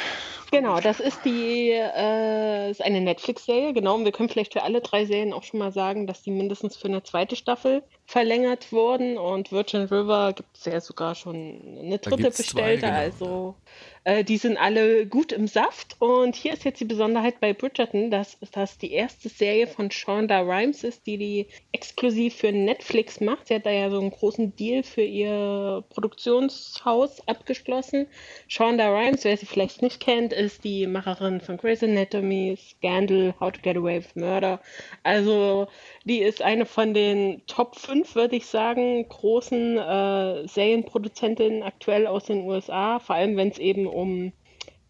Genau, 0.51 0.79
das 0.81 0.99
ist 0.99 1.19
die, 1.23 1.69
äh, 1.71 2.69
ist 2.71 2.81
eine 2.81 2.99
Netflix-Serie, 3.01 3.73
genau. 3.73 3.95
Und 3.95 4.05
wir 4.05 4.11
können 4.11 4.27
vielleicht 4.29 4.53
für 4.53 4.63
alle 4.63 4.81
drei 4.81 5.05
Serien 5.05 5.31
auch 5.33 5.43
schon 5.43 5.59
mal 5.59 5.71
sagen, 5.71 6.07
dass 6.07 6.21
die 6.23 6.31
mindestens 6.31 6.75
für 6.75 6.89
eine 6.89 7.01
zweite 7.03 7.35
Staffel 7.37 7.83
verlängert 8.11 8.71
wurden. 8.73 9.17
Und 9.17 9.51
Virgin 9.51 9.83
River 9.83 10.33
gibt 10.33 10.57
es 10.57 10.65
ja 10.65 10.81
sogar 10.81 11.15
schon 11.15 11.79
eine 11.79 11.97
dritte 11.97 12.23
gibt's 12.23 12.45
zwei, 12.45 12.75
bestellte. 12.75 12.85
genau. 12.87 12.97
Also 12.97 13.55
äh, 14.03 14.23
die 14.23 14.37
sind 14.37 14.57
alle 14.57 15.05
gut 15.05 15.31
im 15.31 15.47
Saft. 15.47 15.95
Und 15.99 16.35
hier 16.35 16.53
ist 16.53 16.65
jetzt 16.65 16.79
die 16.79 16.85
Besonderheit 16.85 17.39
bei 17.39 17.53
Bridgerton, 17.53 18.11
dass 18.11 18.37
das 18.51 18.77
die 18.77 18.91
erste 18.91 19.29
Serie 19.29 19.67
von 19.67 19.91
Shonda 19.91 20.41
Rhimes 20.41 20.83
ist, 20.83 21.05
die 21.05 21.17
die 21.17 21.47
exklusiv 21.71 22.35
für 22.35 22.51
Netflix 22.51 23.21
macht. 23.21 23.47
Sie 23.47 23.55
hat 23.55 23.65
da 23.65 23.71
ja 23.71 23.89
so 23.89 23.99
einen 23.99 24.11
großen 24.11 24.55
Deal 24.55 24.83
für 24.83 25.03
ihr 25.03 25.83
Produktionshaus 25.89 27.27
abgeschlossen. 27.27 28.07
Shonda 28.47 28.91
Rhimes, 28.91 29.23
wer 29.23 29.37
sie 29.37 29.45
vielleicht 29.45 29.81
nicht 29.81 29.99
kennt, 29.99 30.33
ist 30.33 30.63
die 30.63 30.87
Macherin 30.87 31.39
von 31.39 31.57
Grey's 31.57 31.83
Anatomy, 31.83 32.57
Scandal, 32.57 33.33
How 33.39 33.51
to 33.51 33.61
Get 33.61 33.77
Away 33.77 33.99
with 33.99 34.15
Murder. 34.15 34.59
Also 35.03 35.67
die 36.05 36.19
ist 36.19 36.41
eine 36.41 36.65
von 36.65 36.93
den 36.93 37.45
Top 37.45 37.75
5, 37.75 38.00
würde 38.15 38.35
ich 38.35 38.45
sagen, 38.45 39.07
großen 39.07 39.77
äh, 39.77 40.47
Serienproduzentinnen 40.47 41.63
aktuell 41.63 42.07
aus 42.07 42.25
den 42.25 42.45
USA, 42.45 42.99
vor 42.99 43.15
allem 43.15 43.37
wenn 43.37 43.49
es 43.49 43.57
eben 43.57 43.87
um 43.87 44.31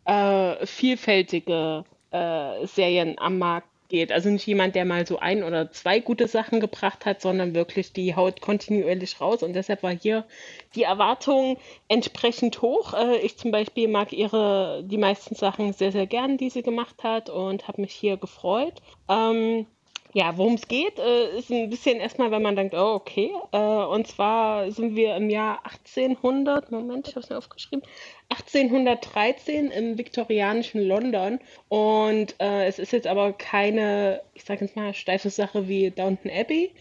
äh, 0.05 0.65
vielfältige 0.65 1.83
äh, 2.11 2.65
Serien 2.65 3.17
am 3.19 3.37
Markt 3.37 3.67
geht. 3.91 4.11
Also 4.11 4.29
nicht 4.29 4.47
jemand, 4.47 4.73
der 4.73 4.85
mal 4.85 5.05
so 5.05 5.19
ein 5.19 5.43
oder 5.43 5.71
zwei 5.71 5.99
gute 5.99 6.27
Sachen 6.27 6.59
gebracht 6.59 7.05
hat, 7.05 7.21
sondern 7.21 7.53
wirklich 7.53 7.93
die 7.93 8.15
haut 8.15 8.41
kontinuierlich 8.41 9.21
raus. 9.21 9.43
Und 9.43 9.53
deshalb 9.53 9.83
war 9.83 9.91
hier 9.91 10.25
die 10.73 10.83
Erwartung 10.83 11.57
entsprechend 11.87 12.61
hoch. 12.63 12.93
Äh, 12.93 13.17
ich 13.17 13.37
zum 13.37 13.51
Beispiel 13.51 13.87
mag 13.87 14.13
ihre 14.13 14.83
die 14.83 14.97
meisten 14.97 15.35
Sachen 15.35 15.73
sehr, 15.73 15.91
sehr 15.91 16.07
gern, 16.07 16.37
die 16.37 16.49
sie 16.49 16.63
gemacht 16.63 17.03
hat 17.03 17.29
und 17.29 17.67
habe 17.67 17.81
mich 17.81 17.93
hier 17.93 18.17
gefreut. 18.17 18.81
Ähm, 19.07 19.67
ja, 20.13 20.37
worum 20.37 20.55
es 20.55 20.67
geht, 20.67 20.99
äh, 20.99 21.37
ist 21.37 21.49
ein 21.51 21.69
bisschen 21.69 21.99
erstmal, 21.99 22.31
wenn 22.31 22.41
man 22.41 22.55
denkt, 22.55 22.73
oh, 22.73 22.95
okay. 22.95 23.31
Äh, 23.51 23.57
und 23.57 24.07
zwar 24.07 24.69
sind 24.71 24.95
wir 24.95 25.15
im 25.15 25.29
Jahr 25.29 25.59
1800, 25.63 26.71
Moment, 26.71 27.07
ich 27.07 27.15
habe 27.15 27.23
es 27.23 27.29
mir 27.29 27.37
aufgeschrieben, 27.37 27.85
1813 28.29 29.71
im 29.71 29.97
viktorianischen 29.97 30.81
London. 30.81 31.39
Und 31.69 32.35
äh, 32.39 32.65
es 32.65 32.79
ist 32.79 32.91
jetzt 32.91 33.07
aber 33.07 33.31
keine, 33.33 34.21
ich 34.33 34.43
sage 34.43 34.65
jetzt 34.65 34.75
mal, 34.75 34.93
steife 34.93 35.29
Sache 35.29 35.67
wie 35.67 35.91
Downton 35.91 36.31
Abbey, 36.31 36.71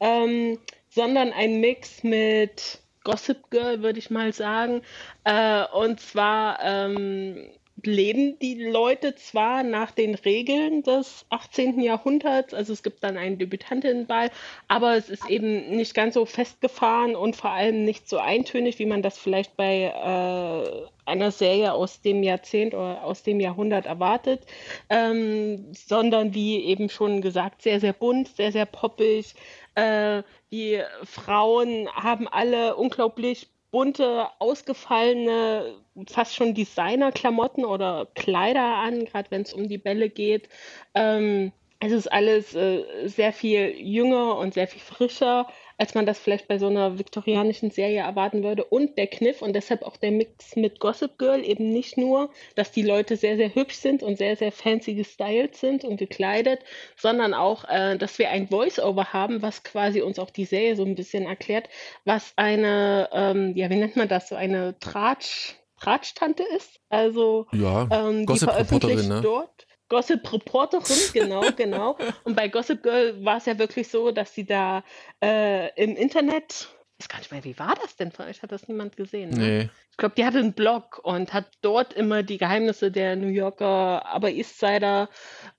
ähm, 0.00 0.58
sondern 0.88 1.32
ein 1.32 1.60
Mix 1.60 2.02
mit 2.02 2.80
Gossip 3.04 3.50
Girl, 3.50 3.82
würde 3.82 4.00
ich 4.00 4.10
mal 4.10 4.32
sagen. 4.32 4.82
Äh, 5.24 5.64
und 5.72 6.00
zwar 6.00 6.58
ähm, 6.62 7.50
leben 7.82 8.38
die 8.38 8.62
Leute 8.64 9.14
zwar 9.14 9.62
nach 9.62 9.90
den 9.90 10.14
Regeln 10.14 10.82
des 10.82 11.26
18. 11.30 11.80
Jahrhunderts, 11.80 12.54
also 12.54 12.72
es 12.72 12.82
gibt 12.82 13.02
dann 13.02 13.16
einen 13.16 13.38
Debütantinnenball, 13.38 14.30
aber 14.68 14.96
es 14.96 15.08
ist 15.08 15.28
eben 15.28 15.76
nicht 15.76 15.94
ganz 15.94 16.14
so 16.14 16.26
festgefahren 16.26 17.16
und 17.16 17.36
vor 17.36 17.50
allem 17.50 17.84
nicht 17.84 18.08
so 18.08 18.18
eintönig, 18.18 18.78
wie 18.78 18.86
man 18.86 19.02
das 19.02 19.18
vielleicht 19.18 19.56
bei 19.56 19.84
äh, 19.84 21.10
einer 21.10 21.30
Serie 21.30 21.72
aus 21.72 22.00
dem 22.00 22.22
Jahrzehnt 22.22 22.74
oder 22.74 23.04
aus 23.04 23.22
dem 23.22 23.40
Jahrhundert 23.40 23.86
erwartet, 23.86 24.46
ähm, 24.88 25.72
sondern 25.72 26.34
wie 26.34 26.64
eben 26.64 26.88
schon 26.88 27.20
gesagt, 27.20 27.62
sehr, 27.62 27.80
sehr 27.80 27.92
bunt, 27.92 28.28
sehr, 28.28 28.52
sehr 28.52 28.66
poppig. 28.66 29.34
Äh, 29.74 30.22
die 30.52 30.80
Frauen 31.04 31.88
haben 31.94 32.28
alle 32.28 32.76
unglaublich 32.76 33.48
bunte, 33.70 34.26
ausgefallene, 34.38 35.74
fast 36.08 36.34
schon 36.34 36.54
Designer-Klamotten 36.54 37.64
oder 37.64 38.08
Kleider 38.14 38.76
an, 38.76 39.04
gerade 39.04 39.30
wenn 39.30 39.42
es 39.42 39.52
um 39.52 39.68
die 39.68 39.78
Bälle 39.78 40.10
geht. 40.10 40.48
Ähm, 40.94 41.52
es 41.80 41.92
ist 41.92 42.12
alles 42.12 42.54
äh, 42.54 42.84
sehr 43.06 43.32
viel 43.32 43.74
jünger 43.76 44.36
und 44.36 44.54
sehr 44.54 44.68
viel 44.68 44.82
frischer. 44.82 45.46
Als 45.80 45.94
man 45.94 46.04
das 46.04 46.18
vielleicht 46.18 46.46
bei 46.46 46.58
so 46.58 46.66
einer 46.66 46.98
viktorianischen 46.98 47.70
Serie 47.70 48.00
erwarten 48.00 48.42
würde. 48.42 48.64
Und 48.64 48.98
der 48.98 49.06
Kniff 49.06 49.40
und 49.40 49.54
deshalb 49.54 49.82
auch 49.82 49.96
der 49.96 50.10
Mix 50.10 50.54
mit 50.54 50.78
Gossip 50.78 51.16
Girl 51.16 51.42
eben 51.42 51.70
nicht 51.70 51.96
nur, 51.96 52.28
dass 52.54 52.70
die 52.70 52.82
Leute 52.82 53.16
sehr, 53.16 53.38
sehr 53.38 53.54
hübsch 53.54 53.76
sind 53.76 54.02
und 54.02 54.18
sehr, 54.18 54.36
sehr 54.36 54.52
fancy 54.52 54.92
gestylt 54.92 55.56
sind 55.56 55.84
und 55.84 55.96
gekleidet, 55.96 56.60
sondern 56.96 57.32
auch, 57.32 57.64
äh, 57.66 57.96
dass 57.96 58.18
wir 58.18 58.28
ein 58.28 58.48
Voice-Over 58.48 59.14
haben, 59.14 59.40
was 59.40 59.62
quasi 59.62 60.02
uns 60.02 60.18
auch 60.18 60.28
die 60.28 60.44
Serie 60.44 60.76
so 60.76 60.84
ein 60.84 60.96
bisschen 60.96 61.24
erklärt, 61.24 61.70
was 62.04 62.34
eine, 62.36 63.08
ähm, 63.12 63.56
ja, 63.56 63.70
wie 63.70 63.76
nennt 63.76 63.96
man 63.96 64.08
das, 64.08 64.28
so 64.28 64.34
eine 64.34 64.78
Tratsch, 64.80 65.54
Tratsch-Tante 65.80 66.42
ist. 66.56 66.78
Also 66.90 67.46
Ja, 67.52 67.88
ähm, 67.90 68.20
die 68.20 68.26
Gossip-Reporterin, 68.26 68.98
veröffentlicht 68.98 69.08
ne? 69.08 69.20
dort. 69.22 69.59
Gossip-Reporterin, 69.90 70.96
genau, 71.12 71.42
genau. 71.54 71.98
Und 72.24 72.34
bei 72.34 72.48
Gossip 72.48 72.82
Girl 72.82 73.22
war 73.22 73.36
es 73.36 73.44
ja 73.44 73.58
wirklich 73.58 73.88
so, 73.88 74.10
dass 74.10 74.34
sie 74.34 74.46
da 74.46 74.82
äh, 75.22 75.68
im 75.82 75.96
Internet, 75.96 76.68
ich 76.98 77.04
weiß 77.04 77.08
gar 77.08 77.18
nicht 77.18 77.32
mehr, 77.32 77.44
wie 77.44 77.58
war 77.58 77.74
das 77.74 77.96
denn 77.96 78.12
von 78.12 78.26
euch? 78.26 78.42
Hat 78.42 78.52
das 78.52 78.68
niemand 78.68 78.96
gesehen? 78.96 79.30
Ne? 79.30 79.38
Nee. 79.38 79.70
Ich 79.90 79.96
glaube, 79.98 80.14
die 80.16 80.24
hatte 80.24 80.38
einen 80.38 80.54
Blog 80.54 81.00
und 81.02 81.34
hat 81.34 81.46
dort 81.60 81.92
immer 81.92 82.22
die 82.22 82.38
Geheimnisse 82.38 82.90
der 82.90 83.16
New 83.16 83.28
Yorker, 83.28 84.06
aber 84.06 84.30
Eastsider 84.30 85.10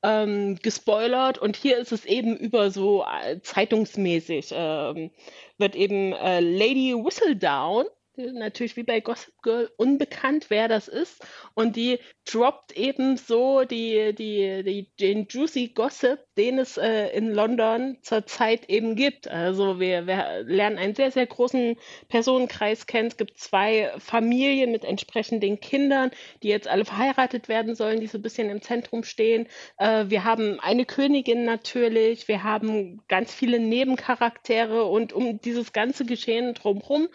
ähm, 0.02 0.56
gespoilert. 0.56 1.38
Und 1.38 1.56
hier 1.56 1.78
ist 1.78 1.92
es 1.92 2.06
eben 2.06 2.36
über 2.38 2.72
so 2.72 3.04
äh, 3.04 3.40
zeitungsmäßig, 3.42 4.52
ähm, 4.54 5.12
wird 5.60 5.76
eben 5.76 6.14
äh, 6.14 6.40
Lady 6.40 6.96
Whistledown, 6.96 7.86
natürlich 8.16 8.78
wie 8.78 8.84
bei 8.84 9.00
Gossip 9.00 9.34
Girl, 9.42 9.70
unbekannt, 9.78 10.46
wer 10.50 10.68
das 10.68 10.88
ist. 10.88 11.26
Und 11.54 11.76
die 11.76 12.00
droppt 12.26 12.78
eben 12.78 13.18
so 13.18 13.64
die, 13.64 14.14
die, 14.14 14.64
die, 14.64 14.88
den 15.00 15.28
Juicy 15.30 15.70
Gossip, 15.70 16.20
den 16.38 16.60
es 16.60 16.78
äh, 16.78 17.08
in 17.10 17.32
London 17.32 17.98
zurzeit 18.02 18.70
eben 18.70 18.96
gibt. 18.96 19.28
Also 19.28 19.80
wir, 19.80 20.08
wir 20.08 20.44
lernen 20.46 20.78
einen 20.78 20.96
sehr, 20.96 21.12
sehr 21.12 21.26
großen 21.26 21.78
Personenkreis 22.10 22.86
kennen. 22.86 23.08
Es 23.08 23.18
gibt 23.18 23.40
zwei 23.40 23.92
Familien 23.98 24.72
mit 24.72 24.86
entsprechenden 24.86 25.60
Kindern, 25.60 26.12
die 26.44 26.50
jetzt 26.50 26.68
alle 26.68 26.86
verheiratet 26.86 27.50
werden 27.50 27.76
sollen, 27.76 28.00
die 28.00 28.08
so 28.08 28.18
ein 28.18 28.24
bisschen 28.24 28.50
im 28.50 28.62
Zentrum 28.62 29.04
stehen. 29.04 29.48
Äh, 29.78 30.06
wir 30.08 30.24
haben 30.24 30.60
eine 30.60 30.86
Königin 30.86 31.46
natürlich, 31.46 32.28
wir 32.28 32.44
haben 32.44 33.02
ganz 33.08 33.34
viele 33.34 33.60
Nebencharaktere 33.60 34.86
und 34.86 35.14
um 35.14 35.42
dieses 35.42 35.74
ganze 35.74 36.06
Geschehen 36.06 36.54
drumherum 36.54 37.10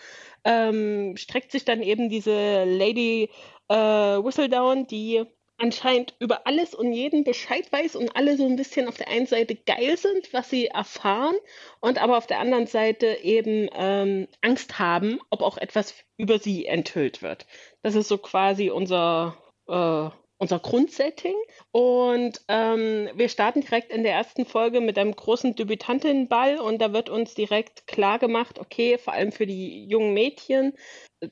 ähm, 0.46 1.16
streckt 1.16 1.50
sich 1.50 1.64
dann 1.64 1.82
eben 1.82 2.08
diese 2.16 2.64
Lady 2.64 3.28
äh, 3.68 3.74
Whistledown, 3.74 4.86
die 4.86 5.24
anscheinend 5.58 6.14
über 6.18 6.46
alles 6.46 6.74
und 6.74 6.92
jeden 6.92 7.24
Bescheid 7.24 7.70
weiß 7.70 7.96
und 7.96 8.14
alle 8.14 8.36
so 8.36 8.44
ein 8.46 8.56
bisschen 8.56 8.88
auf 8.88 8.96
der 8.96 9.08
einen 9.08 9.26
Seite 9.26 9.54
geil 9.54 9.96
sind, 9.96 10.32
was 10.32 10.50
sie 10.50 10.66
erfahren, 10.66 11.34
und 11.80 12.00
aber 12.02 12.18
auf 12.18 12.26
der 12.26 12.40
anderen 12.40 12.66
Seite 12.66 13.18
eben 13.22 13.68
ähm, 13.74 14.28
Angst 14.42 14.78
haben, 14.78 15.18
ob 15.30 15.42
auch 15.42 15.58
etwas 15.58 15.94
über 16.16 16.38
sie 16.38 16.66
enthüllt 16.66 17.22
wird. 17.22 17.46
Das 17.82 17.94
ist 17.94 18.08
so 18.08 18.18
quasi 18.18 18.70
unser, 18.70 19.36
äh, 19.68 20.10
unser 20.38 20.58
Grundsetting. 20.58 21.36
Und 21.70 22.40
ähm, 22.48 23.08
wir 23.14 23.30
starten 23.30 23.62
direkt 23.62 23.90
in 23.90 24.02
der 24.02 24.12
ersten 24.12 24.44
Folge 24.44 24.82
mit 24.82 24.98
einem 24.98 25.16
großen 25.16 25.54
Debütantinnenball 25.54 26.58
und 26.58 26.82
da 26.82 26.92
wird 26.92 27.08
uns 27.08 27.34
direkt 27.34 27.86
klar 27.86 28.18
gemacht, 28.18 28.58
okay, 28.58 28.98
vor 28.98 29.14
allem 29.14 29.32
für 29.32 29.46
die 29.46 29.86
jungen 29.86 30.12
Mädchen 30.12 30.74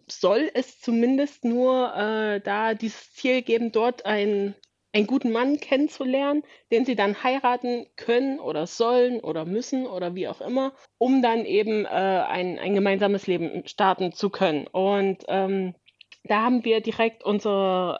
soll 0.09 0.51
es 0.55 0.81
zumindest 0.81 1.45
nur 1.45 1.95
äh, 1.95 2.41
da 2.41 2.75
dieses 2.75 3.13
Ziel 3.15 3.43
geben, 3.43 3.73
dort 3.73 4.07
ein 4.07 4.55
einen 4.95 5.07
guten 5.09 5.33
Mann 5.33 5.59
kennenzulernen, 5.59 6.45
den 6.71 6.85
sie 6.85 6.95
dann 6.95 7.23
heiraten 7.23 7.87
können 7.97 8.39
oder 8.39 8.67
sollen 8.67 9.19
oder 9.21 9.45
müssen 9.45 9.87
oder 9.87 10.15
wie 10.15 10.29
auch 10.29 10.41
immer, 10.41 10.73
um 10.99 11.21
dann 11.21 11.45
eben 11.45 11.85
äh, 11.85 11.89
ein, 11.89 12.61
ein 12.61 12.75
gemeinsames 12.75 13.27
Leben 13.27 13.67
starten 13.67 14.13
zu 14.13 14.31
können. 14.31 14.69
Und 14.69 15.25
ähm, 15.27 15.75
da 16.23 16.43
haben 16.43 16.65
wir 16.65 16.81
direkt 16.81 17.25
unsere 17.25 17.99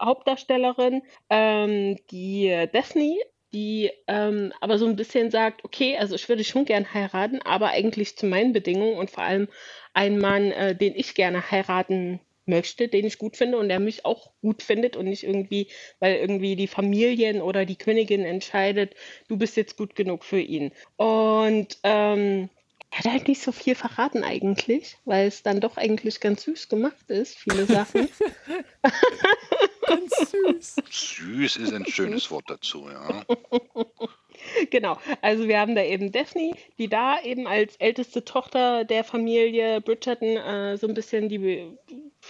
äh, 0.00 0.04
Hauptdarstellerin, 0.04 1.02
ähm, 1.30 1.96
die 2.12 2.68
Daphne, 2.72 3.16
die 3.52 3.90
ähm, 4.06 4.52
aber 4.60 4.78
so 4.78 4.86
ein 4.86 4.96
bisschen 4.96 5.30
sagt, 5.30 5.64
okay, 5.64 5.96
also 5.96 6.14
ich 6.14 6.28
würde 6.28 6.44
schon 6.44 6.64
gern 6.64 6.94
heiraten, 6.94 7.42
aber 7.42 7.68
eigentlich 7.70 8.16
zu 8.16 8.26
meinen 8.26 8.52
Bedingungen 8.52 8.98
und 8.98 9.10
vor 9.10 9.24
allem 9.24 9.48
ein 9.96 10.18
Mann, 10.18 10.52
äh, 10.52 10.76
den 10.76 10.94
ich 10.94 11.14
gerne 11.14 11.50
heiraten 11.50 12.20
möchte, 12.44 12.86
den 12.86 13.06
ich 13.06 13.18
gut 13.18 13.36
finde 13.36 13.58
und 13.58 13.68
der 13.68 13.80
mich 13.80 14.04
auch 14.04 14.30
gut 14.42 14.62
findet 14.62 14.94
und 14.94 15.06
nicht 15.06 15.24
irgendwie, 15.24 15.68
weil 15.98 16.16
irgendwie 16.16 16.54
die 16.54 16.68
Familien 16.68 17.40
oder 17.40 17.64
die 17.64 17.76
Königin 17.76 18.24
entscheidet, 18.24 18.94
du 19.28 19.38
bist 19.38 19.56
jetzt 19.56 19.76
gut 19.76 19.96
genug 19.96 20.22
für 20.22 20.38
ihn. 20.38 20.70
Und 20.96 21.78
ähm, 21.82 22.50
er 22.90 22.98
hat 22.98 23.06
halt 23.06 23.28
nicht 23.28 23.42
so 23.42 23.52
viel 23.52 23.74
verraten 23.74 24.22
eigentlich, 24.22 24.98
weil 25.06 25.26
es 25.26 25.42
dann 25.42 25.60
doch 25.60 25.78
eigentlich 25.78 26.20
ganz 26.20 26.42
süß 26.44 26.68
gemacht 26.68 27.10
ist, 27.10 27.38
viele 27.38 27.64
Sachen. 27.64 28.08
Ganz 29.86 30.32
süß. 30.32 30.76
Süß 30.90 31.56
ist 31.58 31.72
ein 31.72 31.86
schönes 31.86 32.30
Wort 32.30 32.50
dazu, 32.50 32.88
ja. 32.88 33.24
Genau, 34.70 34.98
also 35.22 35.48
wir 35.48 35.58
haben 35.58 35.74
da 35.74 35.82
eben 35.82 36.12
Daphne, 36.12 36.52
die 36.78 36.88
da 36.88 37.20
eben 37.22 37.46
als 37.46 37.76
älteste 37.76 38.24
Tochter 38.24 38.84
der 38.84 39.04
Familie 39.04 39.80
Bridgerton 39.80 40.36
äh, 40.36 40.76
so 40.76 40.86
ein 40.86 40.94
bisschen 40.94 41.28
die 41.28 41.76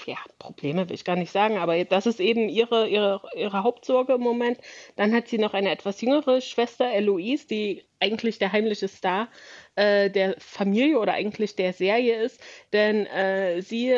ja, 0.05 0.17
Probleme 0.39 0.89
will 0.89 0.95
ich 0.95 1.05
gar 1.05 1.17
nicht 1.17 1.33
sagen, 1.33 1.57
aber 1.57 1.83
das 1.85 2.07
ist 2.07 2.21
eben 2.21 2.49
ihre, 2.49 2.89
ihre, 2.89 3.23
ihre 3.35 3.63
Hauptsorge 3.63 4.15
im 4.15 4.21
Moment. 4.21 4.59
Dann 4.97 5.15
hat 5.15 5.29
sie 5.29 5.39
noch 5.39 5.55
eine 5.55 5.71
etwas 5.71 6.01
jüngere 6.01 6.41
Schwester, 6.41 6.93
Eloise, 6.93 7.47
die 7.47 7.85
eigentlich 7.99 8.39
der 8.39 8.53
heimliche 8.53 8.89
Star 8.89 9.29
äh, 9.75 10.11
der 10.11 10.37
Familie 10.39 10.99
oder 10.99 11.15
eigentlich 11.15 11.57
der 11.57 11.73
Serie 11.73 12.21
ist, 12.23 12.41
denn 12.75 13.07
äh, 13.07 13.63
sie 13.63 13.95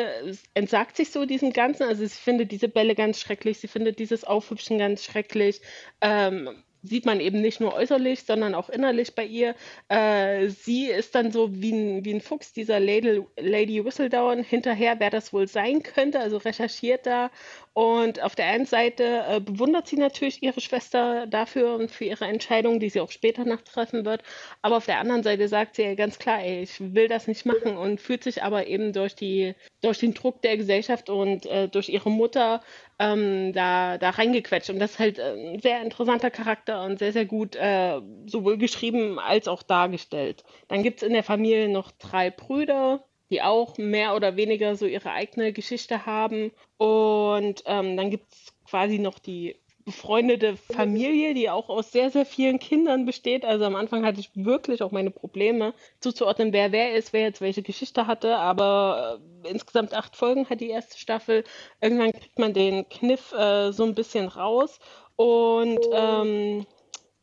entsagt 0.53 0.95
sich 0.95 1.11
so 1.11 1.25
diesem 1.25 1.51
Ganzen, 1.51 1.83
also 1.83 2.05
sie 2.05 2.09
findet 2.09 2.51
diese 2.51 2.69
Bälle 2.69 2.95
ganz 2.95 3.19
schrecklich, 3.19 3.59
sie 3.59 3.67
findet 3.67 3.99
dieses 3.99 4.23
Aufhübschen 4.23 4.77
ganz 4.77 5.03
schrecklich. 5.03 5.61
Ähm, 5.99 6.63
sieht 6.83 7.05
man 7.05 7.19
eben 7.19 7.41
nicht 7.41 7.59
nur 7.59 7.73
äußerlich, 7.73 8.23
sondern 8.23 8.55
auch 8.55 8.69
innerlich 8.69 9.15
bei 9.15 9.25
ihr. 9.25 9.55
Äh, 9.89 10.49
sie 10.49 10.87
ist 10.87 11.15
dann 11.15 11.31
so 11.31 11.49
wie 11.53 11.71
ein, 11.71 12.05
wie 12.05 12.13
ein 12.13 12.21
Fuchs 12.21 12.53
dieser 12.53 12.79
Lady, 12.79 13.23
Lady 13.37 13.83
Whistledown 13.83 14.43
hinterher, 14.43 14.99
wer 14.99 15.09
das 15.09 15.33
wohl 15.33 15.47
sein 15.47 15.83
könnte, 15.83 16.19
also 16.19 16.37
recherchiert 16.37 17.05
da. 17.05 17.31
Und 17.73 18.21
auf 18.21 18.35
der 18.35 18.47
einen 18.47 18.65
Seite 18.65 19.23
äh, 19.27 19.39
bewundert 19.39 19.87
sie 19.87 19.95
natürlich 19.95 20.41
ihre 20.43 20.59
Schwester 20.59 21.27
dafür 21.27 21.75
und 21.75 21.91
für 21.91 22.05
ihre 22.05 22.25
Entscheidung, 22.25 22.79
die 22.79 22.89
sie 22.89 22.99
auch 22.99 23.11
später 23.11 23.45
noch 23.45 23.61
treffen 23.61 24.05
wird. 24.05 24.23
Aber 24.61 24.77
auf 24.77 24.85
der 24.85 24.99
anderen 24.99 25.23
Seite 25.23 25.47
sagt 25.47 25.75
sie 25.75 25.95
ganz 25.95 26.19
klar, 26.19 26.41
ey, 26.41 26.63
ich 26.63 26.79
will 26.93 27.07
das 27.07 27.27
nicht 27.27 27.45
machen 27.45 27.77
und 27.77 28.01
fühlt 28.01 28.23
sich 28.23 28.43
aber 28.43 28.67
eben 28.67 28.91
durch, 28.91 29.15
die, 29.15 29.55
durch 29.81 29.99
den 29.99 30.13
Druck 30.13 30.41
der 30.41 30.57
Gesellschaft 30.57 31.09
und 31.09 31.45
äh, 31.45 31.69
durch 31.69 31.89
ihre 31.89 32.09
Mutter 32.09 32.61
ähm, 32.97 33.53
da, 33.53 33.97
da 33.97 34.09
reingequetscht. 34.09 34.69
Und 34.71 34.79
das 34.79 34.91
ist 34.91 34.99
halt 34.99 35.19
äh, 35.19 35.53
ein 35.53 35.59
sehr 35.59 35.81
interessanter 35.81 36.31
Charakter 36.31 36.83
und 36.83 36.99
sehr, 36.99 37.13
sehr 37.13 37.25
gut 37.25 37.55
äh, 37.55 38.01
sowohl 38.25 38.57
geschrieben 38.57 39.19
als 39.19 39.47
auch 39.47 39.63
dargestellt. 39.63 40.43
Dann 40.67 40.83
gibt 40.83 41.01
es 41.01 41.07
in 41.07 41.13
der 41.13 41.23
Familie 41.23 41.69
noch 41.69 41.91
drei 41.91 42.29
Brüder, 42.31 43.05
die 43.29 43.41
auch 43.41 43.77
mehr 43.77 44.15
oder 44.15 44.35
weniger 44.35 44.75
so 44.75 44.85
ihre 44.85 45.11
eigene 45.11 45.53
Geschichte 45.53 46.05
haben. 46.05 46.51
Und 46.77 47.63
ähm, 47.65 47.97
dann 47.97 48.09
gibt 48.09 48.31
es 48.31 48.53
quasi 48.65 48.99
noch 48.99 49.19
die 49.19 49.55
befreundete 49.85 50.55
Familie, 50.55 51.33
die 51.33 51.49
auch 51.49 51.67
aus 51.69 51.91
sehr, 51.91 52.11
sehr 52.11 52.25
vielen 52.25 52.59
Kindern 52.59 53.05
besteht. 53.05 53.43
Also 53.43 53.65
am 53.65 53.75
Anfang 53.75 54.05
hatte 54.05 54.19
ich 54.19 54.29
wirklich 54.35 54.83
auch 54.83 54.91
meine 54.91 55.09
Probleme 55.09 55.73
zuzuordnen, 55.99 56.53
wer 56.53 56.71
wer 56.71 56.93
ist, 56.93 57.11
wer 57.11 57.21
jetzt 57.21 57.41
welche 57.41 57.63
Geschichte 57.63 58.05
hatte. 58.05 58.37
Aber 58.37 59.19
äh, 59.43 59.49
insgesamt 59.49 59.93
acht 59.95 60.15
Folgen 60.15 60.47
hat 60.49 60.61
die 60.61 60.69
erste 60.69 60.99
Staffel. 60.99 61.43
Irgendwann 61.81 62.11
kriegt 62.11 62.37
man 62.37 62.53
den 62.53 62.87
Kniff 62.89 63.31
äh, 63.33 63.71
so 63.71 63.83
ein 63.83 63.95
bisschen 63.95 64.27
raus. 64.27 64.79
Und 65.15 65.79
ähm, 65.91 66.65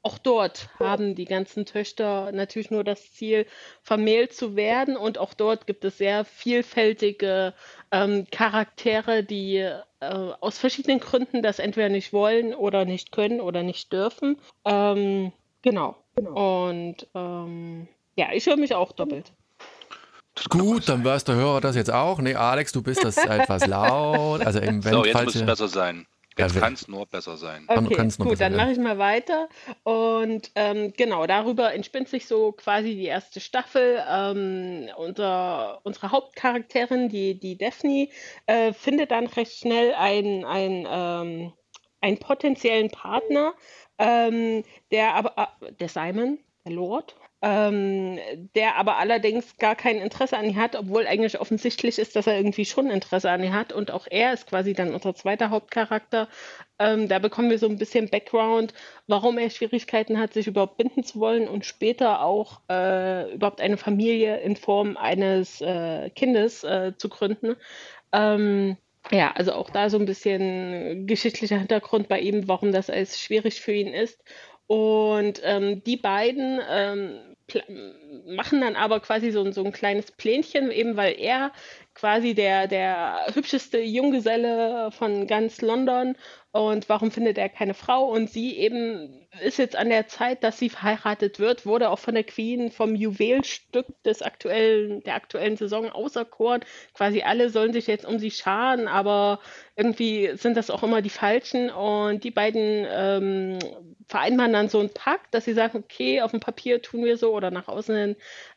auch 0.07 0.19
dort 0.19 0.69
haben 0.79 1.17
die 1.17 1.25
ganzen 1.25 1.67
Töchter 1.67 2.31
natürlich 2.31 2.71
nur 2.71 2.85
das 2.85 3.13
Ziel, 3.13 3.45
vermählt 3.83 4.33
zu 4.33 4.55
werden. 4.55 4.97
Und 4.97 5.19
auch 5.19 5.35
dort 5.35 5.67
gibt 5.67 5.85
es 5.85 5.99
sehr 5.99 6.25
vielfältige 6.25 7.55
ähm, 7.91 8.25
Charaktere, 8.31 9.25
die 9.25 9.57
äh, 9.57 9.81
aus 10.01 10.59
verschiedenen 10.59 11.01
Gründen 11.01 11.43
das 11.43 11.59
entweder 11.59 11.89
nicht 11.89 12.13
wollen 12.13 12.55
oder 12.55 12.85
nicht 12.85 13.11
können 13.11 13.41
oder 13.41 13.65
nicht 13.65 13.93
dürfen. 13.93 14.39
Ähm, 14.65 15.33
genau. 15.63 15.97
genau. 16.15 16.69
Und 16.69 17.09
ähm, 17.13 17.89
ja, 18.15 18.29
ich 18.33 18.47
höre 18.47 18.57
mich 18.57 18.77
auch 18.77 18.93
doppelt. 18.93 19.33
Gut, 20.49 20.89
dann 20.89 21.05
weiß 21.05 21.25
der 21.25 21.35
Hörer 21.35 21.61
das 21.61 21.75
jetzt 21.75 21.91
auch. 21.91 22.21
Nee, 22.21 22.37
Alex, 22.37 22.71
du 22.71 22.81
bist 22.81 23.03
das 23.03 23.17
etwas 23.17 23.67
laut. 23.67 24.47
Also 24.47 24.61
im 24.61 24.83
so, 24.83 25.05
jetzt 25.05 25.25
muss 25.25 25.35
es 25.35 25.45
besser 25.45 25.67
sein. 25.67 26.07
Jetzt 26.39 26.55
ja, 26.55 26.61
kann 26.61 26.75
es 26.75 26.87
nur 26.87 27.07
besser 27.07 27.37
sein. 27.39 27.65
Okay, 27.67 28.09
gut, 28.19 28.41
dann 28.41 28.57
mache 28.57 28.73
ich 28.73 28.79
mal 28.79 28.99
weiter. 28.99 29.49
Und 29.85 30.51
ähm, 30.55 30.93
genau, 30.95 31.27
darüber 31.27 31.73
entspinnt 31.73 32.09
sich 32.09 32.27
so 32.27 32.53
quasi 32.53 32.95
die 32.95 33.07
erste 33.07 33.41
Staffel. 33.41 34.03
Ähm, 34.09 34.91
unser, 34.97 35.81
unsere 35.85 36.11
Hauptcharakterin, 36.11 37.09
die, 37.09 37.39
die 37.41 37.57
Daphne, 37.57 38.09
äh, 38.47 38.75
findet 38.75 39.13
dann 39.13 39.27
recht 39.27 39.59
schnell 39.59 39.95
einen, 39.95 40.45
einen, 40.45 40.87
ähm, 40.89 41.53
einen 42.03 42.19
potenziellen 42.19 42.91
Partner, 42.91 43.55
ähm, 43.99 44.63
der 44.91 45.15
aber, 45.15 45.57
äh, 45.63 45.73
der 45.73 45.89
Simon, 45.89 46.39
der 46.67 46.73
Lord, 46.73 47.17
ähm, 47.43 48.19
der 48.55 48.77
aber 48.77 48.97
allerdings 48.97 49.57
gar 49.59 49.77
kein 49.77 49.99
Interesse 49.99 50.39
an 50.39 50.49
ihr 50.49 50.57
hat, 50.57 50.75
obwohl 50.75 51.07
eigentlich 51.07 51.39
offensichtlich 51.39 51.99
ist, 51.99 52.17
dass 52.17 52.27
er 52.27 52.37
irgendwie 52.37 52.65
schon 52.65 52.91
Interesse 52.91 53.31
an 53.31 53.43
ihr 53.45 53.53
hat. 53.53 53.73
Und 53.73 53.91
auch 53.91 54.07
er 54.11 54.33
ist 54.33 54.47
quasi 54.47 54.73
dann 54.73 54.95
unser 54.95 55.15
zweiter 55.15 55.51
Hauptcharakter. 55.51 56.29
Ähm, 56.79 57.09
da 57.09 57.19
bekommen 57.19 57.51
wir 57.51 57.59
so 57.59 57.69
ein 57.69 57.79
bisschen 57.79 58.09
Background, 58.09 58.73
warum 59.07 59.39
er 59.39 59.51
Schwierigkeiten 59.51 60.19
hat, 60.19 60.33
sich 60.33 60.47
überhaupt 60.47 60.79
binden 60.79 61.05
zu 61.05 61.21
wollen 61.21 61.49
und 61.49 61.67
später 61.67 62.23
auch 62.23 62.61
äh, 62.71 63.33
überhaupt 63.35 63.61
eine 63.61 63.77
Familie 63.77 64.39
in 64.41 64.57
Form 64.57 64.97
eines 64.97 65.61
äh, 65.61 66.11
Kindes 66.11 66.65
äh, 66.65 66.93
zu 66.97 67.09
gründen. 67.11 67.57
Ähm, 68.13 68.77
ja, 69.11 69.33
also 69.33 69.53
auch 69.53 69.71
da 69.71 69.89
so 69.91 69.99
ein 69.99 70.07
bisschen 70.07 71.07
geschichtlicher 71.07 71.59
Hintergrund 71.59 72.09
bei 72.09 72.19
ihm, 72.21 72.49
warum 72.49 72.73
das 72.73 72.91
alles 72.91 73.21
schwierig 73.21 73.61
für 73.61 73.73
ihn 73.73 73.93
ist. 73.93 74.23
Und 74.67 75.41
ähm, 75.45 75.83
die 75.85 75.97
beiden 75.97 76.61
ähm, 76.69 77.19
machen 78.27 78.61
dann 78.61 78.75
aber 78.77 79.01
quasi 79.01 79.31
so, 79.31 79.51
so 79.53 79.65
ein 79.65 79.73
kleines 79.73 80.11
Plänchen, 80.11 80.71
eben 80.71 80.97
weil 80.97 81.15
er 81.19 81.53
quasi 81.97 82.35
der, 82.35 82.69
der 82.69 83.27
hübscheste 83.35 83.81
Junggeselle 83.81 84.91
von 84.93 85.27
ganz 85.27 85.63
London 85.63 86.15
und 86.57 86.89
warum 86.89 87.11
findet 87.11 87.37
er 87.37 87.51
keine 87.51 87.75
Frau? 87.75 88.07
Und 88.07 88.31
sie 88.31 88.57
eben 88.57 89.27
ist 89.43 89.59
jetzt 89.59 89.77
an 89.77 89.91
der 89.91 90.07
Zeit, 90.09 90.43
dass 90.43 90.59
sie 90.59 90.71
verheiratet 90.71 91.39
wird, 91.39 91.67
wurde 91.67 91.91
auch 91.91 91.99
von 91.99 92.15
der 92.15 92.25
Queen 92.25 92.71
vom 92.71 92.95
Juwelstück 92.95 93.87
des 94.05 94.23
aktuellen, 94.23 95.03
der 95.03 95.17
aktuellen 95.17 95.59
Saison 95.59 95.91
auserkoren. 95.91 96.65
Quasi 96.95 97.21
alle 97.21 97.51
sollen 97.51 97.75
sich 97.75 97.87
jetzt 97.87 98.07
um 98.07 98.19
sie 98.19 98.31
scharen, 98.31 98.89
aber 98.89 99.41
irgendwie 99.77 100.31
sind 100.37 100.57
das 100.57 100.71
auch 100.71 100.83
immer 100.83 101.03
die 101.03 101.11
Falschen. 101.11 101.69
Und 101.69 102.25
die 102.25 102.31
beiden 102.31 102.87
ähm, 102.89 103.59
vereinbaren 104.09 104.55
dann 104.55 104.71
so 104.71 104.79
einen 104.79 104.95
Pakt, 104.95 105.35
dass 105.35 105.45
sie 105.45 105.53
sagen, 105.53 105.77
okay, 105.85 106.23
auf 106.23 106.31
dem 106.31 106.41
Papier 106.41 106.81
tun 106.81 107.05
wir 107.05 107.19
so 107.19 107.35
oder 107.35 107.51
nach 107.51 107.69
außen 107.69 107.95
hin, 107.95 108.17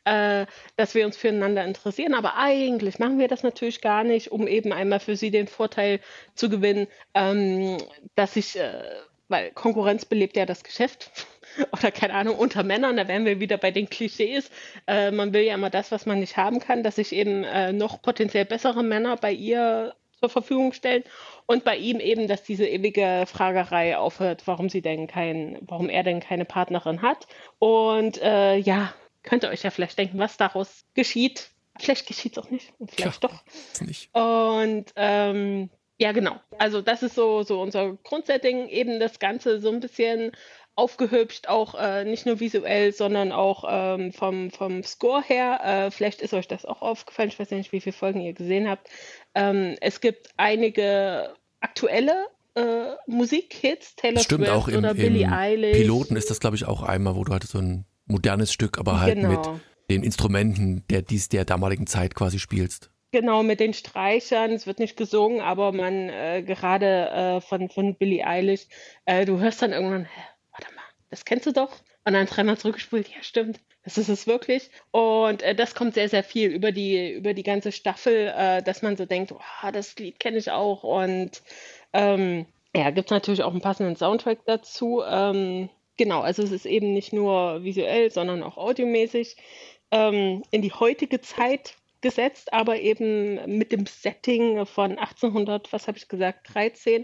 äh, 0.10 0.46
dass 0.76 0.96
wir 0.96 1.06
uns 1.06 1.18
füreinander 1.18 1.64
interessieren. 1.64 2.14
Aber 2.16 2.36
eigentlich 2.36 3.00
machen 3.00 3.20
wir 3.20 3.28
das 3.28 3.44
natürlich 3.44 3.82
gar 3.82 4.04
nicht, 4.04 4.32
um 4.32 4.48
eben 4.48 4.74
einmal 4.74 5.00
für 5.00 5.16
sie 5.16 5.30
den 5.30 5.48
Vorteil 5.48 6.00
zu 6.34 6.50
gewinnen, 6.50 6.88
ähm, 7.14 7.78
dass 8.16 8.36
ich, 8.36 8.58
äh, 8.58 8.84
weil 9.28 9.52
Konkurrenz 9.52 10.06
belebt 10.06 10.36
ja 10.36 10.46
das 10.46 10.64
Geschäft. 10.64 11.12
Oder 11.74 11.92
keine 11.92 12.14
Ahnung, 12.16 12.38
unter 12.38 12.64
Männern, 12.64 12.98
da 12.98 13.08
wären 13.08 13.26
wir 13.26 13.40
wieder 13.40 13.58
bei 13.58 13.72
den 13.72 13.90
Klischees. 13.90 14.50
Äh, 14.88 15.12
man 15.12 15.34
will 15.34 15.44
ja 15.44 15.54
immer 15.54 15.70
das, 15.70 15.92
was 15.92 16.06
man 16.06 16.20
nicht 16.20 16.38
haben 16.38 16.60
kann, 16.60 16.84
dass 16.84 16.96
sich 16.96 17.14
eben 17.14 17.44
äh, 17.44 17.72
noch 17.72 18.02
potenziell 18.02 18.46
bessere 18.46 18.84
Männer 18.84 19.16
bei 19.16 19.32
ihr 19.32 19.94
zur 20.20 20.30
Verfügung 20.30 20.74
stellen 20.74 21.04
und 21.46 21.64
bei 21.64 21.78
ihm 21.78 22.00
eben, 22.00 22.28
dass 22.28 22.44
diese 22.44 22.68
ewige 22.68 23.26
Fragerei 23.26 23.98
aufhört, 23.98 24.44
warum 24.46 24.70
sie 24.70 24.82
denn 24.82 25.08
kein, 25.08 25.58
warum 25.62 25.88
er 25.90 26.04
denn 26.04 26.20
keine 26.20 26.46
Partnerin 26.46 27.02
hat. 27.02 27.28
Und 27.58 28.22
äh, 28.22 28.58
ja, 28.58 28.94
könnt 29.24 29.44
ihr 29.44 29.50
euch 29.50 29.64
ja 29.64 29.72
vielleicht 29.72 29.98
denken, 29.98 30.20
was 30.20 30.38
daraus 30.38 30.86
geschieht. 30.94 31.52
Vielleicht 31.78 32.08
geschieht 32.08 32.38
es 32.38 32.44
auch 32.44 32.50
nicht 32.50 32.74
und 32.80 32.92
vielleicht 32.92 33.24
ja, 33.24 33.30
doch. 33.30 33.44
Nicht. 33.82 34.14
Und 34.14 34.86
ähm, 34.96 35.70
ja, 35.98 36.12
genau. 36.12 36.40
Also 36.58 36.82
das 36.82 37.04
ist 37.04 37.16
so, 37.16 37.44
so 37.44 37.62
unser 37.62 37.94
Grundsetting, 38.04 38.68
eben 38.68 39.00
das 39.00 39.20
Ganze 39.20 39.60
so 39.60 39.70
ein 39.70 39.80
bisschen 39.80 40.32
aufgehübscht, 40.76 41.48
auch 41.48 41.76
äh, 41.76 42.06
nicht 42.06 42.26
nur 42.26 42.40
visuell, 42.40 42.94
sondern 42.94 43.34
auch 43.34 43.66
ähm, 43.68 44.14
vom, 44.14 44.50
vom 44.50 44.82
Score 44.84 45.22
her. 45.22 45.60
Äh, 45.62 45.92
vielleicht 45.92 46.22
ist 46.22 46.34
euch 46.34 46.48
das 46.48 46.66
auch 46.66 46.82
aufgefallen, 46.82 47.30
ich 47.30 47.38
weiß 47.38 47.52
nicht, 47.52 47.74
wie 47.74 47.82
viele 47.82 47.94
Folgen 47.94 48.22
ihr 48.22 48.34
gesehen 48.34 48.70
habt. 48.70 48.90
Ähm, 49.36 49.76
es 49.82 50.00
gibt 50.00 50.30
einige 50.38 51.34
aktuelle 51.60 52.28
äh, 52.56 52.96
Musikhits, 53.08 53.96
Taylor 53.98 54.22
Stimmt, 54.22 54.46
Swift 54.46 54.58
auch 54.58 54.68
im, 54.70 54.78
oder 54.78 54.94
Billie 54.94 55.30
Eilish. 55.30 55.78
Piloten 55.78 56.16
ist 56.16 56.30
das, 56.30 56.40
glaube 56.40 56.56
ich, 56.56 56.66
auch 56.66 56.82
einmal, 56.82 57.16
wo 57.16 57.26
du 57.26 57.34
halt 57.34 57.44
so 57.44 57.58
ein 57.58 57.86
modernes 58.10 58.52
Stück, 58.52 58.78
aber 58.78 59.00
halt 59.00 59.16
genau. 59.16 59.30
mit 59.30 59.62
den 59.90 60.04
Instrumenten 60.04 60.84
der 60.90 61.02
dies 61.02 61.30
der 61.30 61.46
damaligen 61.46 61.88
Zeit 61.88 62.16
quasi 62.16 62.40
spielst. 62.40 62.92
Genau, 63.12 63.42
mit 63.42 63.60
den 63.60 63.74
Streichern. 63.74 64.52
Es 64.52 64.68
wird 64.68 64.80
nicht 64.80 64.96
gesungen, 64.96 65.42
aber 65.42 65.72
man 65.72 66.10
äh, 66.10 66.44
gerade 66.44 67.10
äh, 67.10 67.42
von, 67.42 67.70
von 67.70 67.96
Billie 67.96 68.26
Eilish, 68.26 68.68
äh, 69.06 69.26
du 69.26 69.40
hörst 69.40 69.62
dann 69.64 69.72
irgendwann, 69.72 70.06
hä, 70.06 70.22
warte 70.52 70.76
mal, 70.76 70.84
das 71.10 71.26
kennst 71.26 71.48
du 71.48 71.52
doch? 71.52 71.72
Und 72.06 72.14
dann 72.14 72.28
dreimal 72.28 72.58
zurückgespult, 72.58 73.08
ja, 73.08 73.22
stimmt, 73.22 73.60
das 73.84 73.98
ist 73.98 74.10
es 74.10 74.28
wirklich. 74.28 74.70
Und 74.92 75.42
äh, 75.42 75.56
das 75.56 75.74
kommt 75.74 75.96
sehr, 75.96 76.08
sehr 76.08 76.24
viel 76.24 76.50
über 76.50 76.72
die, 76.72 77.14
über 77.14 77.34
die 77.34 77.44
ganze 77.44 77.72
Staffel, 77.72 78.32
äh, 78.36 78.62
dass 78.62 78.84
man 78.84 78.96
so 78.96 79.06
denkt, 79.06 79.32
oh, 79.32 79.72
das 79.72 79.96
Lied 79.98 80.20
kenne 80.20 80.38
ich 80.38 80.52
auch. 80.52 80.84
Und 80.84 81.42
ähm, 81.94 82.46
ja, 82.76 82.92
gibt 82.92 83.08
es 83.08 83.12
natürlich 83.12 83.42
auch 83.42 83.52
einen 83.52 83.62
passenden 83.62 83.96
Soundtrack 83.96 84.46
dazu. 84.46 85.02
Ähm, 85.04 85.70
Genau, 86.00 86.22
also 86.22 86.44
es 86.44 86.54
ist 86.54 86.66
eben 86.66 86.94
nicht 86.94 87.12
nur 87.12 87.62
visuell, 87.66 88.10
sondern 88.10 88.42
auch 88.42 88.56
audiomäßig 88.56 89.36
ähm, 89.92 90.44
in 90.50 90.62
die 90.62 90.72
heutige 90.72 91.20
Zeit 91.20 91.76
gesetzt, 92.00 92.54
aber 92.54 92.80
eben 92.80 93.58
mit 93.58 93.74
dem 93.74 93.86
Setting 93.86 94.66
von 94.66 94.98
1800, 94.98 95.74
was 95.74 95.90
habe 95.90 95.98
ich 95.98 96.08
gesagt, 96.08 96.54
13. 96.54 97.04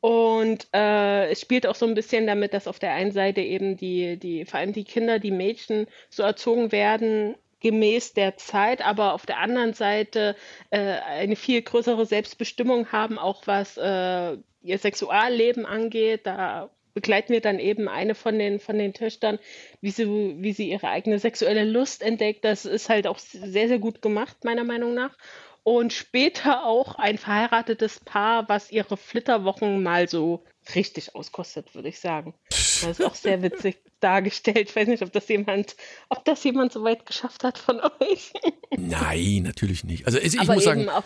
Und 0.00 0.68
äh, 0.74 1.30
es 1.30 1.40
spielt 1.40 1.66
auch 1.66 1.74
so 1.74 1.86
ein 1.86 1.94
bisschen 1.94 2.26
damit, 2.26 2.52
dass 2.52 2.68
auf 2.68 2.78
der 2.78 2.92
einen 2.92 3.12
Seite 3.12 3.40
eben 3.40 3.78
die, 3.78 4.18
die, 4.18 4.44
vor 4.44 4.60
allem 4.60 4.74
die 4.74 4.84
Kinder, 4.84 5.18
die 5.18 5.30
Mädchen 5.30 5.86
so 6.10 6.22
erzogen 6.22 6.70
werden, 6.70 7.36
gemäß 7.60 8.12
der 8.12 8.36
Zeit, 8.36 8.84
aber 8.84 9.14
auf 9.14 9.24
der 9.24 9.38
anderen 9.38 9.72
Seite 9.72 10.36
äh, 10.68 10.80
eine 10.80 11.36
viel 11.36 11.62
größere 11.62 12.04
Selbstbestimmung 12.04 12.92
haben, 12.92 13.18
auch 13.18 13.46
was 13.46 13.78
äh, 13.78 14.36
ihr 14.60 14.78
Sexualleben 14.78 15.64
angeht. 15.64 16.26
Da 16.26 16.68
begleiten 16.94 17.32
wir 17.32 17.40
dann 17.40 17.58
eben 17.58 17.88
eine 17.88 18.14
von 18.14 18.38
den, 18.38 18.60
von 18.60 18.78
den 18.78 18.94
Töchtern, 18.94 19.38
wie 19.80 19.90
sie, 19.90 20.06
wie 20.06 20.52
sie 20.52 20.70
ihre 20.70 20.88
eigene 20.88 21.18
sexuelle 21.18 21.64
Lust 21.64 22.02
entdeckt. 22.02 22.44
Das 22.44 22.64
ist 22.64 22.88
halt 22.88 23.06
auch 23.06 23.18
sehr, 23.18 23.68
sehr 23.68 23.78
gut 23.78 24.00
gemacht, 24.00 24.44
meiner 24.44 24.64
Meinung 24.64 24.94
nach. 24.94 25.16
Und 25.64 25.92
später 25.92 26.66
auch 26.66 26.96
ein 26.96 27.16
verheiratetes 27.16 28.00
Paar, 28.00 28.48
was 28.48 28.70
ihre 28.70 28.96
Flitterwochen 28.96 29.82
mal 29.82 30.08
so 30.08 30.44
richtig 30.74 31.14
auskostet, 31.14 31.74
würde 31.74 31.88
ich 31.88 32.00
sagen. 32.00 32.34
Das 32.50 32.84
ist 32.84 33.02
auch 33.02 33.14
sehr 33.14 33.42
witzig 33.42 33.78
dargestellt. 34.00 34.68
Ich 34.68 34.76
weiß 34.76 34.88
nicht, 34.88 35.02
ob 35.02 35.12
das 35.12 35.26
jemand, 35.28 35.76
ob 36.10 36.24
das 36.24 36.44
jemand 36.44 36.72
so 36.72 36.84
weit 36.84 37.06
geschafft 37.06 37.44
hat 37.44 37.58
von 37.58 37.80
euch. 37.80 38.32
Nein, 38.76 39.42
natürlich 39.44 39.84
nicht. 39.84 40.06
Also 40.06 40.18
ich, 40.18 40.34
ich 40.34 40.48
muss 40.48 40.64
sagen. 40.64 40.88
Auf, 40.90 41.04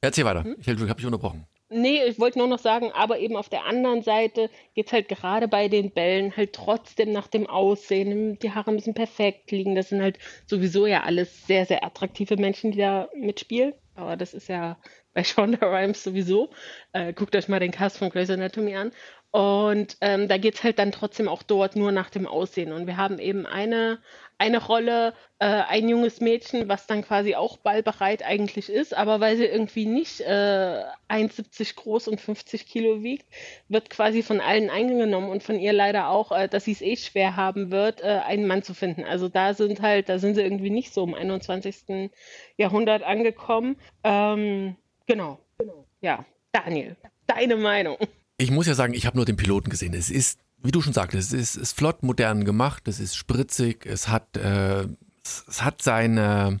erzähl 0.00 0.24
weiter. 0.24 0.42
Hm? 0.42 0.56
Ich 0.58 0.68
habe 0.68 0.94
dich 0.94 1.06
unterbrochen. 1.06 1.46
Nee, 1.76 2.04
ich 2.04 2.20
wollte 2.20 2.38
nur 2.38 2.46
noch 2.46 2.60
sagen, 2.60 2.92
aber 2.92 3.18
eben 3.18 3.36
auf 3.36 3.48
der 3.48 3.64
anderen 3.64 4.02
Seite 4.02 4.48
geht 4.74 4.86
es 4.86 4.92
halt 4.92 5.08
gerade 5.08 5.48
bei 5.48 5.66
den 5.66 5.90
Bällen 5.90 6.36
halt 6.36 6.52
trotzdem 6.52 7.10
nach 7.10 7.26
dem 7.26 7.48
Aussehen. 7.48 8.38
Die 8.38 8.52
Haare 8.52 8.70
müssen 8.70 8.94
perfekt 8.94 9.50
liegen. 9.50 9.74
Das 9.74 9.88
sind 9.88 10.00
halt 10.00 10.20
sowieso 10.46 10.86
ja 10.86 11.02
alles 11.02 11.48
sehr, 11.48 11.66
sehr 11.66 11.84
attraktive 11.84 12.36
Menschen, 12.36 12.70
die 12.70 12.78
da 12.78 13.08
mitspielen. 13.16 13.74
Aber 13.96 14.16
das 14.16 14.34
ist 14.34 14.48
ja 14.48 14.78
bei 15.14 15.24
Shonda 15.24 15.66
Rhimes 15.66 16.04
sowieso. 16.04 16.50
Äh, 16.92 17.12
guckt 17.12 17.34
euch 17.34 17.48
mal 17.48 17.58
den 17.58 17.72
Cast 17.72 17.98
von 17.98 18.10
Grey's 18.10 18.30
Anatomy 18.30 18.76
an. 18.76 18.92
Und 19.32 19.96
ähm, 20.00 20.28
da 20.28 20.38
geht 20.38 20.54
es 20.54 20.62
halt 20.62 20.78
dann 20.78 20.92
trotzdem 20.92 21.28
auch 21.28 21.42
dort 21.42 21.74
nur 21.74 21.90
nach 21.90 22.08
dem 22.08 22.28
Aussehen. 22.28 22.70
Und 22.70 22.86
wir 22.86 22.98
haben 22.98 23.18
eben 23.18 23.46
eine, 23.46 23.98
eine 24.38 24.64
Rolle, 24.64 25.14
äh, 25.38 25.46
ein 25.46 25.88
junges 25.88 26.20
Mädchen, 26.20 26.68
was 26.68 26.86
dann 26.86 27.02
quasi 27.02 27.34
auch 27.34 27.56
ballbereit 27.56 28.22
eigentlich 28.22 28.68
ist, 28.68 28.94
aber 28.94 29.20
weil 29.20 29.36
sie 29.36 29.44
irgendwie 29.44 29.86
nicht 29.86 30.20
äh, 30.20 30.82
1,70 31.08 31.76
groß 31.76 32.08
und 32.08 32.20
50 32.20 32.66
Kilo 32.66 33.02
wiegt, 33.02 33.26
wird 33.68 33.90
quasi 33.90 34.22
von 34.22 34.40
allen 34.40 34.70
eingenommen 34.70 35.30
und 35.30 35.42
von 35.42 35.58
ihr 35.58 35.72
leider 35.72 36.08
auch, 36.08 36.32
äh, 36.32 36.48
dass 36.48 36.64
sie 36.64 36.72
es 36.72 36.82
eh 36.82 36.96
schwer 36.96 37.36
haben 37.36 37.70
wird, 37.70 38.00
äh, 38.02 38.20
einen 38.24 38.46
Mann 38.46 38.62
zu 38.62 38.74
finden. 38.74 39.04
Also 39.04 39.28
da 39.28 39.54
sind 39.54 39.80
halt, 39.80 40.08
da 40.08 40.18
sind 40.18 40.34
sie 40.34 40.42
irgendwie 40.42 40.70
nicht 40.70 40.92
so 40.92 41.04
im 41.04 41.14
21. 41.14 42.10
Jahrhundert 42.56 43.02
angekommen. 43.02 43.76
Ähm, 44.02 44.76
genau. 45.06 45.38
genau. 45.58 45.86
Ja, 46.00 46.24
Daniel, 46.52 46.96
deine 47.26 47.56
Meinung. 47.56 47.98
Ich 48.36 48.50
muss 48.50 48.66
ja 48.66 48.74
sagen, 48.74 48.94
ich 48.94 49.06
habe 49.06 49.16
nur 49.16 49.26
den 49.26 49.36
Piloten 49.36 49.70
gesehen. 49.70 49.94
Es 49.94 50.10
ist, 50.10 50.40
wie 50.64 50.72
du 50.72 50.80
schon 50.80 50.92
sagtest, 50.92 51.32
es 51.32 51.54
ist, 51.54 51.56
ist 51.56 51.76
flott, 51.76 52.02
modern 52.02 52.44
gemacht, 52.44 52.88
es 52.88 52.98
ist 52.98 53.16
spritzig, 53.16 53.86
es 53.86 54.08
hat, 54.08 54.36
äh, 54.36 54.86
es 55.22 55.62
hat 55.62 55.82
seine 55.82 56.58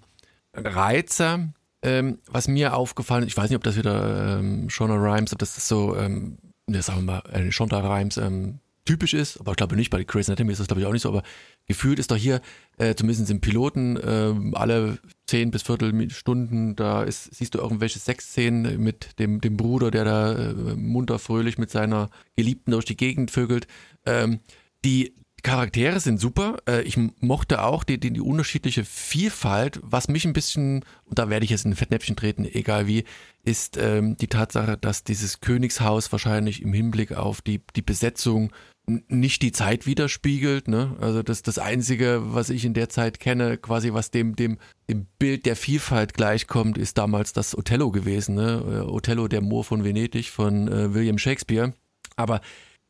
Reize. 0.54 1.52
Ähm, 1.82 2.18
was 2.26 2.48
mir 2.48 2.74
aufgefallen 2.74 3.24
ist, 3.24 3.28
ich 3.28 3.36
weiß 3.36 3.50
nicht, 3.50 3.56
ob 3.56 3.64
das 3.64 3.76
wieder 3.76 4.38
ähm, 4.38 4.70
Shonda 4.70 4.94
Rhimes, 4.94 5.32
ob 5.32 5.38
das 5.38 5.68
so, 5.68 5.96
ähm, 5.96 6.38
ne, 6.66 6.80
sagen 6.80 7.00
wir 7.00 7.12
mal, 7.12 7.22
äh, 7.30 7.50
Shonda 7.50 7.80
Rhimes 7.80 8.16
ähm, 8.16 8.60
typisch 8.84 9.14
ist, 9.14 9.38
aber 9.38 9.52
ich 9.52 9.56
glaube 9.56 9.76
nicht, 9.76 9.90
bei 9.90 10.04
Crazy 10.04 10.30
Anatomy 10.30 10.52
ist 10.52 10.58
das 10.58 10.66
glaube 10.66 10.80
ich 10.80 10.86
auch 10.86 10.92
nicht 10.92 11.02
so, 11.02 11.08
aber 11.08 11.22
gefühlt 11.66 11.98
ist 11.98 12.10
doch 12.10 12.16
hier, 12.16 12.40
äh, 12.76 12.94
zumindest 12.94 13.30
im 13.30 13.40
Piloten, 13.40 13.96
äh, 13.96 14.56
alle 14.56 14.98
zehn 15.26 15.50
bis 15.50 15.62
Viertelstunden, 15.62 16.76
da 16.76 17.02
ist, 17.02 17.34
siehst 17.34 17.54
du 17.54 17.58
irgendwelche 17.58 17.98
Sexszenen 17.98 18.80
mit 18.82 19.18
dem, 19.18 19.40
dem 19.40 19.56
Bruder, 19.56 19.90
der 19.90 20.04
da 20.04 20.32
äh, 20.32 20.76
munter 20.76 21.18
fröhlich 21.18 21.58
mit 21.58 21.70
seiner 21.70 22.10
Geliebten 22.36 22.72
durch 22.72 22.84
die 22.84 22.96
Gegend 22.96 23.30
vögelt. 23.30 23.66
Ähm, 24.04 24.40
die 24.84 25.14
Charaktere 25.44 26.00
sind 26.00 26.18
super. 26.18 26.56
Äh, 26.66 26.82
ich 26.82 26.98
mochte 27.20 27.62
auch 27.62 27.84
die, 27.84 28.00
die, 28.00 28.10
die 28.10 28.20
unterschiedliche 28.20 28.84
Vielfalt. 28.84 29.78
Was 29.82 30.08
mich 30.08 30.24
ein 30.24 30.32
bisschen, 30.32 30.84
und 31.04 31.18
da 31.18 31.28
werde 31.28 31.44
ich 31.44 31.50
jetzt 31.50 31.66
in 31.66 31.72
ein 31.72 31.76
Fettnäpfchen 31.76 32.16
treten, 32.16 32.46
egal 32.46 32.88
wie, 32.88 33.04
ist 33.44 33.76
ähm, 33.76 34.16
die 34.16 34.26
Tatsache, 34.26 34.78
dass 34.78 35.04
dieses 35.04 35.40
Königshaus 35.40 36.10
wahrscheinlich 36.10 36.62
im 36.62 36.72
Hinblick 36.72 37.12
auf 37.12 37.42
die, 37.42 37.60
die 37.76 37.82
Besetzung 37.82 38.52
nicht 38.86 39.42
die 39.42 39.52
Zeit 39.52 39.86
widerspiegelt. 39.86 40.68
Ne? 40.68 40.96
Also 41.00 41.22
das 41.22 41.42
das 41.42 41.58
Einzige, 41.58 42.22
was 42.24 42.50
ich 42.50 42.64
in 42.64 42.74
der 42.74 42.88
Zeit 42.88 43.18
kenne, 43.18 43.56
quasi 43.56 43.92
was 43.92 44.10
dem, 44.10 44.36
dem, 44.36 44.58
dem 44.88 45.06
Bild 45.18 45.46
der 45.46 45.56
Vielfalt 45.56 46.14
gleichkommt, 46.14 46.76
ist 46.76 46.98
damals 46.98 47.32
das 47.32 47.56
Othello 47.56 47.90
gewesen. 47.90 48.34
Ne? 48.34 48.62
Äh, 48.66 48.90
Othello, 48.90 49.28
der 49.28 49.40
Moor 49.40 49.64
von 49.64 49.84
Venedig 49.84 50.30
von 50.30 50.68
äh, 50.68 50.92
William 50.94 51.18
Shakespeare. 51.18 51.72
Aber 52.16 52.40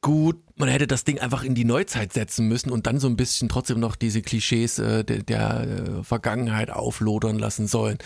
gut, 0.01 0.37
man 0.57 0.69
hätte 0.69 0.87
das 0.87 1.05
Ding 1.05 1.19
einfach 1.21 1.45
in 1.45 1.55
die 1.55 1.65
Neuzeit 1.65 2.13
setzen 2.13 2.49
müssen 2.49 2.71
und 2.71 2.87
dann 2.87 2.99
so 2.99 3.09
ein 3.09 3.17
bisschen 3.17 3.49
trotzdem 3.49 3.81
noch 3.81 3.97
diese 3.97 4.21
Klischees 4.21 4.79
äh, 4.79 5.05
der, 5.05 5.23
der 5.23 5.61
äh, 5.61 6.05
Vergangenheit 6.05 6.71
auflodern 6.71 7.39
lassen 7.39 7.67
sollen. 7.67 7.99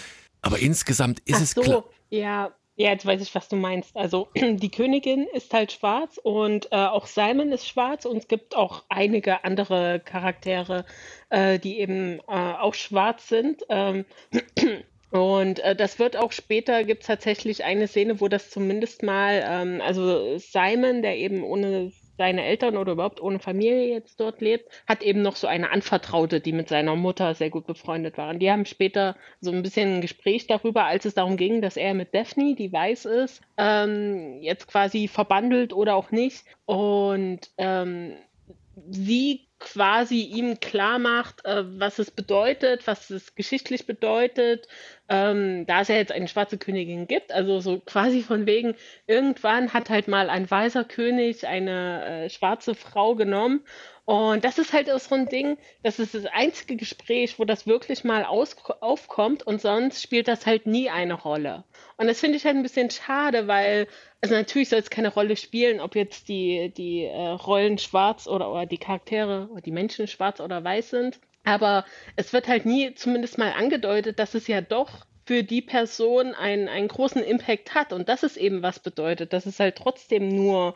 Aber 0.43 0.59
insgesamt 0.59 1.21
ist 1.21 1.37
Ach 1.37 1.43
es 1.43 1.51
so, 1.53 1.63
klar. 1.63 1.85
ja, 2.11 2.51
ja, 2.79 2.91
jetzt 2.91 3.05
weiß 3.05 3.21
ich, 3.21 3.35
was 3.35 3.49
du 3.49 3.57
meinst. 3.57 3.97
Also 3.97 4.29
die 4.37 4.71
Königin 4.71 5.27
ist 5.35 5.53
halt 5.53 5.73
schwarz 5.73 6.19
und 6.23 6.71
äh, 6.71 6.77
auch 6.77 7.07
Simon 7.07 7.51
ist 7.51 7.67
schwarz 7.67 8.05
und 8.05 8.19
es 8.19 8.29
gibt 8.29 8.55
auch 8.57 8.85
einige 8.89 9.43
andere 9.45 10.01
Charaktere, 10.01 10.87
äh, 11.29 11.59
die 11.59 11.81
eben 11.81 12.21
äh, 12.21 12.23
auch 12.29 12.75
schwarz 12.75 13.29
sind. 13.29 13.65
Ähm, 13.69 14.05
und 15.11 15.59
äh, 15.59 15.75
das 15.75 15.99
wird 15.99 16.17
auch 16.17 16.31
später, 16.31 16.85
gibt 16.85 17.03
es 17.03 17.09
tatsächlich 17.09 17.65
eine 17.65 17.89
Szene, 17.89 18.21
wo 18.21 18.29
das 18.29 18.49
zumindest 18.51 19.03
mal, 19.03 19.45
ähm, 19.45 19.81
also 19.85 20.39
Simon, 20.39 21.03
der 21.03 21.17
eben 21.17 21.43
ohne 21.43 21.91
seine 22.19 22.45
Eltern 22.45 22.77
oder 22.77 22.93
überhaupt 22.93 23.23
ohne 23.23 23.39
Familie 23.39 23.89
jetzt 23.89 24.21
dort 24.21 24.41
lebt, 24.41 24.69
hat 24.87 25.03
eben 25.03 25.23
noch 25.23 25.37
so 25.37 25.47
eine 25.47 25.71
Anvertraute, 25.71 26.41
die 26.41 26.53
mit 26.53 26.69
seiner 26.69 26.97
Mutter 26.97 27.35
sehr 27.35 27.49
gut 27.49 27.67
befreundet 27.67 28.19
war. 28.19 28.31
Und 28.31 28.41
die 28.41 28.51
haben 28.51 28.67
später 28.67 29.17
so 29.41 29.51
ein 29.51 29.63
bisschen 29.63 29.97
ein 29.97 30.01
Gespräch 30.01 30.47
darüber, 30.47 30.85
als 30.85 31.05
es 31.05 31.15
darum 31.15 31.37
ging, 31.37 31.63
dass 31.63 31.77
er 31.77 31.95
mit 31.95 32.15
Daphne, 32.15 32.55
die 32.55 32.73
weiß 32.73 33.07
ist, 33.07 33.41
ähm, 33.57 34.43
jetzt 34.43 34.67
quasi 34.67 35.09
verbandelt 35.09 35.73
oder 35.73 35.95
auch 35.95 36.11
nicht. 36.11 36.45
Und 36.67 37.51
ähm, 37.57 38.17
sie 38.91 39.48
quasi 39.59 40.23
ihm 40.23 40.61
klar 40.61 40.99
macht, 40.99 41.45
äh, 41.45 41.65
was 41.81 41.99
es 41.99 42.11
bedeutet, 42.11 42.87
was 42.87 43.11
es 43.11 43.35
geschichtlich 43.35 43.87
bedeutet, 43.87 44.69
ähm, 45.09 45.67
da 45.67 45.81
es 45.81 45.89
ja 45.89 45.97
jetzt 45.97 46.13
eine 46.13 46.29
schwarze 46.29 46.59
Königin 46.59 47.07
gibt, 47.09 47.33
also 47.33 47.61
so 47.61 47.81
quasi 47.81 48.23
von 48.23 48.47
wegen, 48.47 48.75
irgendwann 49.07 49.73
hat 49.73 49.91
halt 49.91 50.07
mal 50.07 50.31
ein 50.31 50.49
weißer 50.51 50.85
König 50.85 51.47
eine 51.47 52.25
äh, 52.25 52.31
schwarze 52.31 52.75
Frau 52.75 53.15
genommen 53.15 53.65
und 54.09 54.43
das 54.43 54.57
ist 54.57 54.73
halt 54.73 54.91
auch 54.91 55.01
so 55.01 55.15
ein 55.15 55.29
Ding, 55.29 55.59
das 55.83 55.99
ist 55.99 56.15
das 56.15 56.25
einzige 56.25 56.77
Gespräch, 56.77 57.39
wo 57.39 57.45
das 57.45 57.67
wirklich 57.67 58.05
mal 58.05 58.25
aus 58.25 58.57
aufkommt 58.81 59.47
und 59.47 59.61
sonst 59.61 60.03
spielt 60.03 60.29
das 60.29 60.47
halt 60.47 60.67
nie 60.67 60.89
eine 60.89 61.13
Rolle. 61.13 61.65
Und 61.99 62.07
das 62.07 62.19
finde 62.19 62.39
ich 62.39 62.47
halt 62.47 62.57
ein 62.57 62.63
bisschen 62.63 62.91
schade, 62.91 63.49
weil, 63.49 63.87
also 64.23 64.35
natürlich 64.35 64.71
soll 64.71 64.79
es 64.79 64.89
keine 64.89 65.13
Rolle 65.13 65.37
spielen, 65.37 65.79
ob 65.79 65.95
jetzt 65.95 66.31
die, 66.31 66.73
die 66.75 67.05
äh, 67.05 67.29
Rollen 67.29 67.77
schwarz 67.77 68.27
oder, 68.27 68.51
oder 68.51 68.65
die 68.65 68.79
Charaktere 68.79 69.47
oder 69.53 69.61
die 69.61 69.73
Menschen 69.73 70.07
schwarz 70.07 70.41
oder 70.41 70.65
weiß 70.65 70.89
sind. 70.89 71.21
Aber 71.45 71.85
es 72.17 72.33
wird 72.33 72.49
halt 72.49 72.65
nie 72.65 72.95
zumindest 72.95 73.37
mal 73.37 73.53
angedeutet, 73.53 74.19
dass 74.19 74.33
es 74.33 74.47
ja 74.47 74.63
doch 74.63 75.05
für 75.29 75.45
die 75.45 75.61
Person 75.61 76.35
einen, 76.35 76.69
einen 76.69 76.89
großen 76.89 77.23
Impact 77.23 77.75
hat. 77.75 77.93
Und 77.93 78.09
das 78.09 78.23
ist 78.23 78.39
eben 78.39 78.63
was 78.63 78.79
bedeutet, 78.79 79.35
dass 79.35 79.45
es 79.45 79.61
halt 79.61 79.77
trotzdem 79.77 80.27
nur, 80.27 80.75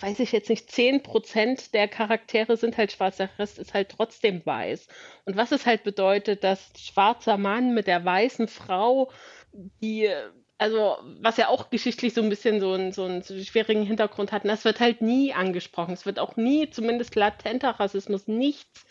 weiß 0.00 0.18
ich 0.18 0.32
jetzt 0.32 0.50
nicht, 0.50 0.68
10% 0.68 1.70
der 1.70 1.86
Charaktere 1.86 2.56
sind 2.56 2.76
halt 2.78 2.90
schwarz, 2.90 3.18
der 3.18 3.30
Rest 3.38 3.60
ist 3.60 3.74
halt 3.74 3.90
trotzdem 3.90 4.44
weiß. 4.44 4.88
Und 5.24 5.36
was 5.36 5.52
es 5.52 5.66
halt 5.66 5.84
bedeutet, 5.84 6.42
dass 6.42 6.72
schwarzer 6.76 7.38
Mann 7.38 7.74
mit 7.74 7.86
der 7.86 8.04
weißen 8.04 8.48
Frau, 8.48 9.12
die 9.52 10.10
also 10.58 10.96
was 11.20 11.36
ja 11.36 11.48
auch 11.48 11.68
geschichtlich 11.70 12.14
so 12.14 12.22
ein 12.22 12.30
bisschen 12.30 12.60
so 12.60 12.72
einen, 12.72 12.92
so 12.92 13.04
einen 13.04 13.22
schwierigen 13.22 13.82
Hintergrund 13.82 14.32
hat, 14.32 14.44
das 14.44 14.64
wird 14.64 14.80
halt 14.80 15.02
nie 15.02 15.34
angesprochen. 15.34 15.92
Es 15.92 16.06
wird 16.06 16.18
auch 16.18 16.36
nie, 16.36 16.70
zumindest 16.70 17.14
latenter 17.14 17.70
Rassismus, 17.70 18.26
nichts, 18.26 18.86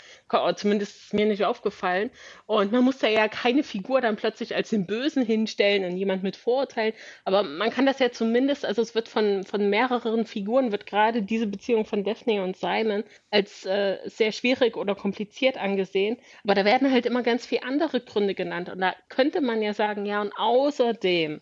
zumindest 0.57 0.95
ist 0.97 1.13
mir 1.13 1.25
nicht 1.25 1.43
aufgefallen. 1.43 2.11
Und 2.45 2.71
man 2.71 2.83
muss 2.83 2.99
da 2.99 3.07
ja 3.07 3.27
keine 3.27 3.63
Figur 3.63 4.01
dann 4.01 4.15
plötzlich 4.15 4.55
als 4.55 4.69
den 4.69 4.85
Bösen 4.85 5.25
hinstellen 5.25 5.85
und 5.85 5.97
jemand 5.97 6.21
mit 6.23 6.35
Vorurteilen. 6.35 6.93
Aber 7.23 7.41
man 7.41 7.71
kann 7.71 7.85
das 7.87 7.99
ja 7.99 8.11
zumindest, 8.11 8.65
also 8.65 8.81
es 8.81 8.93
wird 8.93 9.07
von, 9.07 9.43
von 9.43 9.69
mehreren 9.69 10.25
Figuren, 10.25 10.71
wird 10.71 10.85
gerade 10.85 11.23
diese 11.23 11.47
Beziehung 11.47 11.85
von 11.85 12.03
Daphne 12.03 12.43
und 12.43 12.57
Simon 12.57 13.03
als 13.31 13.65
äh, 13.65 13.97
sehr 14.05 14.31
schwierig 14.31 14.77
oder 14.77 14.93
kompliziert 14.93 15.57
angesehen. 15.57 16.17
Aber 16.43 16.53
da 16.53 16.63
werden 16.63 16.91
halt 16.91 17.05
immer 17.07 17.23
ganz 17.23 17.45
viele 17.45 17.63
andere 17.63 18.01
Gründe 18.01 18.35
genannt. 18.35 18.69
Und 18.69 18.81
da 18.81 18.95
könnte 19.09 19.41
man 19.41 19.61
ja 19.61 19.73
sagen, 19.73 20.05
ja, 20.05 20.21
und 20.21 20.31
außerdem, 20.37 21.41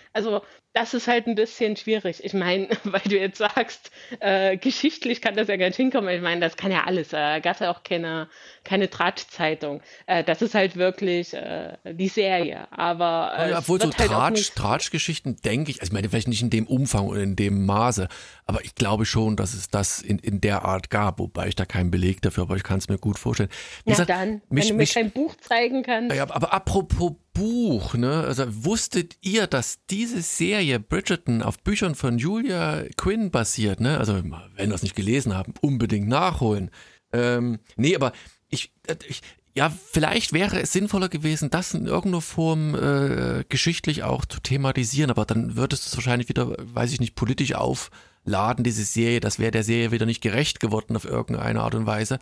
also 0.13 0.41
das 0.73 0.93
ist 0.93 1.07
halt 1.07 1.27
ein 1.27 1.35
bisschen 1.35 1.75
schwierig. 1.75 2.23
Ich 2.23 2.33
meine, 2.33 2.69
weil 2.85 3.01
du 3.05 3.17
jetzt 3.17 3.37
sagst, 3.37 3.91
äh, 4.19 4.57
geschichtlich 4.57 5.21
kann 5.21 5.35
das 5.35 5.47
ja 5.47 5.57
gar 5.57 5.67
nicht 5.67 5.75
hinkommen. 5.75 6.13
Ich 6.15 6.21
meine, 6.21 6.39
das 6.39 6.55
kann 6.55 6.71
ja 6.71 6.83
alles. 6.85 7.11
Äh, 7.11 7.41
gab 7.41 7.59
ja 7.59 7.71
auch 7.71 7.83
keine, 7.83 8.29
keine 8.63 8.89
Tratsch-Zeitung. 8.89 9.81
Äh, 10.05 10.23
das 10.23 10.41
ist 10.41 10.55
halt 10.55 10.77
wirklich 10.77 11.33
äh, 11.33 11.77
die 11.85 12.07
Serie. 12.07 12.67
Aber 12.71 13.33
äh, 13.37 13.51
ja, 13.51 13.59
obwohl 13.59 13.81
so 13.81 13.85
halt 13.85 13.97
Tratsch, 13.97 14.51
Tratsch-Geschichten 14.55 15.35
denke 15.43 15.71
ich, 15.71 15.81
also 15.81 15.89
ich 15.89 15.93
meine, 15.93 16.09
vielleicht 16.09 16.29
nicht 16.29 16.41
in 16.41 16.49
dem 16.49 16.67
Umfang 16.67 17.07
und 17.07 17.19
in 17.19 17.35
dem 17.35 17.65
Maße, 17.65 18.07
aber 18.45 18.63
ich 18.63 18.75
glaube 18.75 19.05
schon, 19.05 19.35
dass 19.35 19.53
es 19.53 19.69
das 19.69 20.01
in, 20.01 20.19
in 20.19 20.39
der 20.39 20.63
Art 20.63 20.89
gab, 20.89 21.19
wobei 21.19 21.47
ich 21.47 21.55
da 21.55 21.65
keinen 21.65 21.91
Beleg 21.91 22.21
dafür, 22.21 22.43
aber 22.43 22.55
ich 22.55 22.63
kann 22.63 22.77
es 22.77 22.87
mir 22.87 22.97
gut 22.97 23.19
vorstellen. 23.19 23.49
Wie 23.83 23.89
Na 23.89 23.93
gesagt, 23.93 24.09
dann, 24.09 24.41
mich, 24.49 24.63
wenn 24.63 24.67
du 24.69 24.73
mir 24.73 24.77
mich, 24.77 24.93
kein 24.93 25.11
Buch 25.11 25.35
zeigen 25.35 25.83
kannst. 25.83 26.15
Ja, 26.15 26.23
aber 26.23 26.53
apropos 26.53 27.13
Buch, 27.33 27.93
ne? 27.93 28.25
Also 28.27 28.43
wusstet 28.65 29.15
ihr, 29.21 29.47
dass 29.47 29.85
diese 30.01 30.23
Serie 30.23 30.79
Bridgerton 30.79 31.43
auf 31.43 31.59
Büchern 31.59 31.93
von 31.93 32.17
Julia 32.17 32.85
Quinn 32.97 33.29
basiert, 33.29 33.79
ne? 33.79 33.99
Also 33.99 34.15
wenn 34.15 34.31
wir 34.31 34.67
das 34.67 34.81
nicht 34.81 34.95
gelesen 34.95 35.35
haben, 35.35 35.53
unbedingt 35.61 36.07
nachholen. 36.07 36.71
Ähm, 37.13 37.59
nee, 37.75 37.95
aber 37.95 38.11
ich, 38.49 38.73
ich 39.07 39.21
ja, 39.53 39.69
vielleicht 39.69 40.33
wäre 40.33 40.59
es 40.59 40.73
sinnvoller 40.73 41.07
gewesen, 41.07 41.51
das 41.51 41.75
in 41.75 41.85
irgendeiner 41.85 42.21
Form 42.21 42.73
äh, 42.73 43.43
geschichtlich 43.47 44.01
auch 44.01 44.25
zu 44.25 44.39
thematisieren, 44.39 45.11
aber 45.11 45.25
dann 45.25 45.55
würdest 45.55 45.85
du 45.85 45.89
es 45.89 45.97
wahrscheinlich 45.97 46.29
wieder, 46.29 46.55
weiß 46.57 46.93
ich 46.93 46.99
nicht, 46.99 47.13
politisch 47.13 47.53
aufladen, 47.53 48.63
diese 48.63 48.83
Serie. 48.83 49.19
Das 49.19 49.37
wäre 49.37 49.51
der 49.51 49.63
Serie 49.63 49.91
wieder 49.91 50.07
nicht 50.07 50.21
gerecht 50.21 50.59
geworden 50.61 50.95
auf 50.95 51.05
irgendeine 51.05 51.61
Art 51.61 51.75
und 51.75 51.85
Weise. 51.85 52.17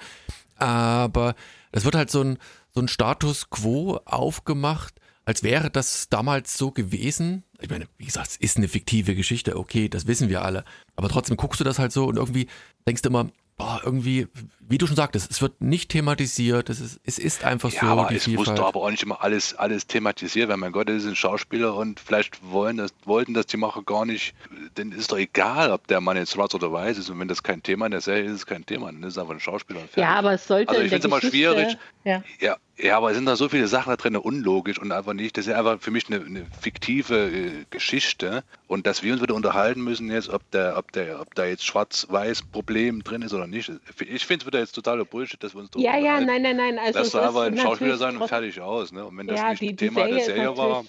Aber 0.58 1.34
das 1.72 1.86
wird 1.86 1.96
halt 1.96 2.12
so 2.12 2.24
ein, 2.24 2.40
so 2.74 2.82
ein 2.82 2.90
Status 2.90 3.50
quo 3.50 4.02
aufgemacht, 4.04 4.96
als 5.30 5.44
wäre 5.44 5.70
das 5.70 6.10
damals 6.10 6.58
so 6.58 6.72
gewesen. 6.72 7.44
Ich 7.62 7.70
meine, 7.70 7.86
wie 8.00 8.06
gesagt, 8.06 8.30
es 8.30 8.38
ist 8.38 8.58
eine 8.58 8.68
fiktive 8.68 9.14
Geschichte, 9.14 9.58
okay, 9.58 9.88
das 9.88 10.08
wissen 10.08 10.28
wir 10.28 10.42
alle. 10.42 10.66
Aber 10.96 11.08
trotzdem 11.08 11.38
guckst 11.38 11.60
du 11.60 11.64
das 11.64 11.78
halt 11.78 11.92
so 11.92 12.06
und 12.06 12.18
irgendwie 12.18 12.48
denkst 12.88 13.04
du 13.04 13.10
immer, 13.10 13.30
boah, 13.56 13.80
irgendwie, 13.86 14.26
wie 14.70 14.78
du 14.78 14.86
schon 14.86 14.96
sagtest, 14.96 15.32
es 15.32 15.42
wird 15.42 15.62
nicht 15.62 15.90
thematisiert, 15.90 16.70
es 16.70 16.80
ist, 16.80 17.00
es 17.04 17.18
ist 17.18 17.44
einfach 17.44 17.72
ja, 17.72 17.82
so. 17.82 17.86
Aber 17.88 18.12
es 18.12 18.26
Vielfalt. 18.26 18.48
musst 18.48 18.60
du 18.60 18.66
aber 18.66 18.82
auch 18.82 18.92
nicht 18.92 19.02
immer 19.02 19.24
alles, 19.24 19.56
alles 19.56 19.88
thematisiert 19.88 20.48
werden. 20.48 20.60
Mein 20.60 20.72
Gott, 20.72 20.88
das 20.88 21.04
sind 21.04 21.18
Schauspieler 21.18 21.76
und 21.76 22.00
vielleicht 22.00 22.40
wollen 22.44 22.78
das, 22.78 22.92
wollten 23.04 23.34
das 23.34 23.48
die 23.48 23.58
Macher 23.58 23.82
gar 23.82 24.06
nicht. 24.06 24.36
Denn 24.78 24.92
ist 24.92 25.12
doch 25.12 25.18
egal, 25.18 25.72
ob 25.72 25.88
der 25.88 26.02
Mann 26.02 26.18
jetzt 26.18 26.34
schwarz 26.34 26.54
oder 26.54 26.72
weiß 26.72 27.00
ist. 27.00 27.10
Und 27.10 27.20
wenn 27.20 27.28
das 27.28 27.42
kein 27.42 27.64
Thema 27.64 27.88
in 27.88 27.92
der 27.92 28.02
Serie 28.02 28.26
ist, 28.26 28.32
ist 28.32 28.38
es 28.38 28.46
kein 28.46 28.66
Thema. 28.66 28.92
Dann 28.92 29.02
ist 29.02 29.14
es 29.14 29.18
einfach 29.18 29.34
ein 29.34 29.40
Schauspieler. 29.40 29.82
Und 29.82 29.96
ja, 29.96 30.14
aber 30.14 30.34
es 30.34 30.46
sollte. 30.46 30.70
Also 30.70 30.82
ich 30.82 30.90
finde 30.90 31.08
es 31.08 31.12
immer 31.12 31.22
schwierig. 31.22 31.78
Ja. 32.04 32.24
ja. 32.40 32.58
Ja, 32.82 32.96
aber 32.96 33.10
es 33.10 33.18
sind 33.18 33.26
da 33.26 33.36
so 33.36 33.50
viele 33.50 33.68
Sachen 33.68 33.90
da 33.90 33.98
drin, 33.98 34.16
unlogisch 34.16 34.80
und 34.80 34.94
einfach 34.94 35.12
nicht. 35.12 35.38
Das 35.38 35.48
ist 35.48 35.54
einfach 35.54 35.82
für 35.82 35.92
mich 35.92 36.08
eine, 36.08 36.24
eine 36.24 36.46
fiktive 36.62 37.30
äh, 37.30 37.66
Geschichte. 37.70 38.44
Und 38.68 38.88
dass 38.88 39.04
wir 39.04 39.12
uns 39.12 39.22
wieder 39.22 39.36
unterhalten 39.36 39.82
müssen 39.84 40.10
jetzt, 40.10 40.30
ob 40.30 40.50
der, 40.52 40.78
ob 40.78 40.94
der, 40.94 41.20
ob 41.20 41.36
da 41.36 41.46
jetzt 41.46 41.66
schwarz-weiß 41.66 42.44
Problem 42.44 43.04
drin 43.04 43.22
ist 43.22 43.34
oder 43.34 43.48
nicht. 43.48 43.70
Ich 44.00 44.26
finde 44.26 44.44
es 44.44 44.48
wieder 44.48 44.59
jetzt 44.60 44.74
totaler 44.74 45.06
Bullshit, 45.06 45.42
dass 45.44 45.54
wir 45.54 45.62
uns 45.62 45.72
Ja, 45.76 45.98
ja, 45.98 46.20
nein, 46.20 46.42
nein, 46.42 46.58
nein. 46.58 46.80
Also 46.80 47.00
Lass 47.00 47.12
da 47.12 47.22
aber 47.28 47.44
ein 47.44 47.58
Schauspieler 47.58 47.98
sein 47.98 48.18
und 48.18 48.28
fertig 48.28 48.60
aus. 48.62 48.92
Ne? 48.92 49.06
Und 49.06 49.18
wenn 49.18 49.28
das 49.28 49.40
ja, 49.40 49.50
nicht 49.50 49.62
die, 49.62 49.76
Thema 49.76 50.06
die 50.06 50.14
der 50.14 50.24
Serie 50.24 50.58
war, 50.58 50.86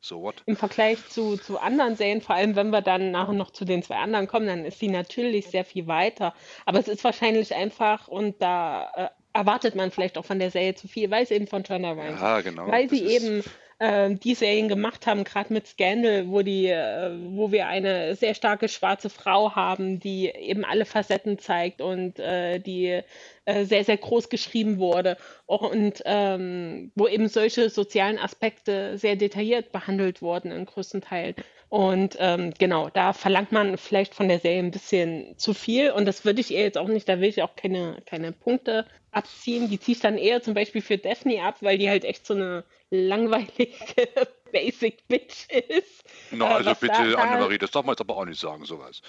so 0.00 0.22
what? 0.22 0.42
Im 0.46 0.56
Vergleich 0.56 1.06
zu, 1.08 1.36
zu 1.36 1.58
anderen 1.58 1.96
Serien, 1.96 2.22
vor 2.22 2.34
allem 2.34 2.56
wenn 2.56 2.70
wir 2.70 2.80
dann 2.80 3.10
nachher 3.10 3.34
noch 3.34 3.50
zu 3.50 3.64
den 3.64 3.82
zwei 3.82 3.96
anderen 3.96 4.26
kommen, 4.26 4.46
dann 4.46 4.64
ist 4.64 4.78
sie 4.78 4.88
natürlich 4.88 5.46
sehr 5.48 5.64
viel 5.64 5.86
weiter. 5.86 6.34
Aber 6.64 6.78
es 6.78 6.88
ist 6.88 7.04
wahrscheinlich 7.04 7.54
einfach, 7.54 8.08
und 8.08 8.40
da 8.40 8.90
äh, 8.94 9.08
erwartet 9.32 9.74
man 9.74 9.90
vielleicht 9.90 10.18
auch 10.18 10.24
von 10.24 10.38
der 10.38 10.50
Serie 10.50 10.74
zu 10.74 10.88
viel, 10.88 11.10
weil 11.10 11.24
es 11.24 11.30
eben 11.30 11.46
von 11.46 11.64
Turner 11.64 11.92
Rhimes 11.92 12.20
Ja, 12.20 12.40
genau. 12.40 12.66
Weil 12.66 12.88
sie 12.88 13.04
eben 13.04 13.44
äh, 13.80 14.14
die 14.14 14.34
Serien 14.34 14.68
gemacht 14.68 15.06
haben, 15.06 15.24
gerade 15.24 15.52
mit 15.52 15.66
Scandal, 15.66 16.28
wo 16.28 16.42
die, 16.42 16.66
äh, 16.66 17.10
wo 17.30 17.50
wir 17.50 17.66
eine 17.66 18.14
sehr 18.14 18.34
starke 18.34 18.68
schwarze 18.68 19.10
Frau 19.10 19.54
haben, 19.56 19.98
die 19.98 20.28
eben 20.28 20.64
alle 20.64 20.84
Facetten 20.84 21.38
zeigt 21.38 21.80
und 21.80 22.18
äh, 22.18 22.60
die 22.60 23.00
äh, 23.46 23.64
sehr, 23.64 23.84
sehr 23.84 23.96
groß 23.96 24.28
geschrieben 24.28 24.78
wurde 24.78 25.16
und 25.46 26.02
ähm, 26.04 26.92
wo 26.94 27.08
eben 27.08 27.28
solche 27.28 27.70
sozialen 27.70 28.18
Aspekte 28.18 28.98
sehr 28.98 29.16
detailliert 29.16 29.72
behandelt 29.72 30.22
wurden 30.22 30.52
in 30.52 30.66
größten 30.66 31.00
Teilen. 31.00 31.34
Und 31.70 32.16
ähm, 32.18 32.52
genau, 32.58 32.90
da 32.90 33.12
verlangt 33.12 33.52
man 33.52 33.78
vielleicht 33.78 34.16
von 34.16 34.26
der 34.26 34.40
Serie 34.40 34.58
ein 34.58 34.72
bisschen 34.72 35.38
zu 35.38 35.54
viel. 35.54 35.92
Und 35.92 36.04
das 36.04 36.24
würde 36.24 36.40
ich 36.40 36.50
ihr 36.50 36.62
jetzt 36.62 36.76
auch 36.76 36.88
nicht, 36.88 37.08
da 37.08 37.20
will 37.20 37.28
ich 37.28 37.42
auch 37.42 37.54
keine, 37.54 38.02
keine 38.06 38.32
Punkte 38.32 38.86
abziehen. 39.12 39.70
Die 39.70 39.78
ziehe 39.78 39.94
ich 39.94 40.02
dann 40.02 40.18
eher 40.18 40.42
zum 40.42 40.54
Beispiel 40.54 40.82
für 40.82 40.98
Daphne 40.98 41.44
ab, 41.44 41.58
weil 41.60 41.78
die 41.78 41.88
halt 41.88 42.04
echt 42.04 42.26
so 42.26 42.34
eine 42.34 42.64
langweilige 42.90 43.76
Basic 44.52 45.06
Bitch 45.06 45.48
ist. 45.68 46.02
Na, 46.32 46.56
also 46.56 46.74
bitte, 46.74 47.16
Annemarie, 47.16 47.58
das 47.58 47.70
darf 47.70 47.84
man 47.84 47.92
jetzt 47.92 48.00
aber 48.00 48.16
auch 48.16 48.24
nicht 48.24 48.40
sagen, 48.40 48.64
sowas. 48.64 49.00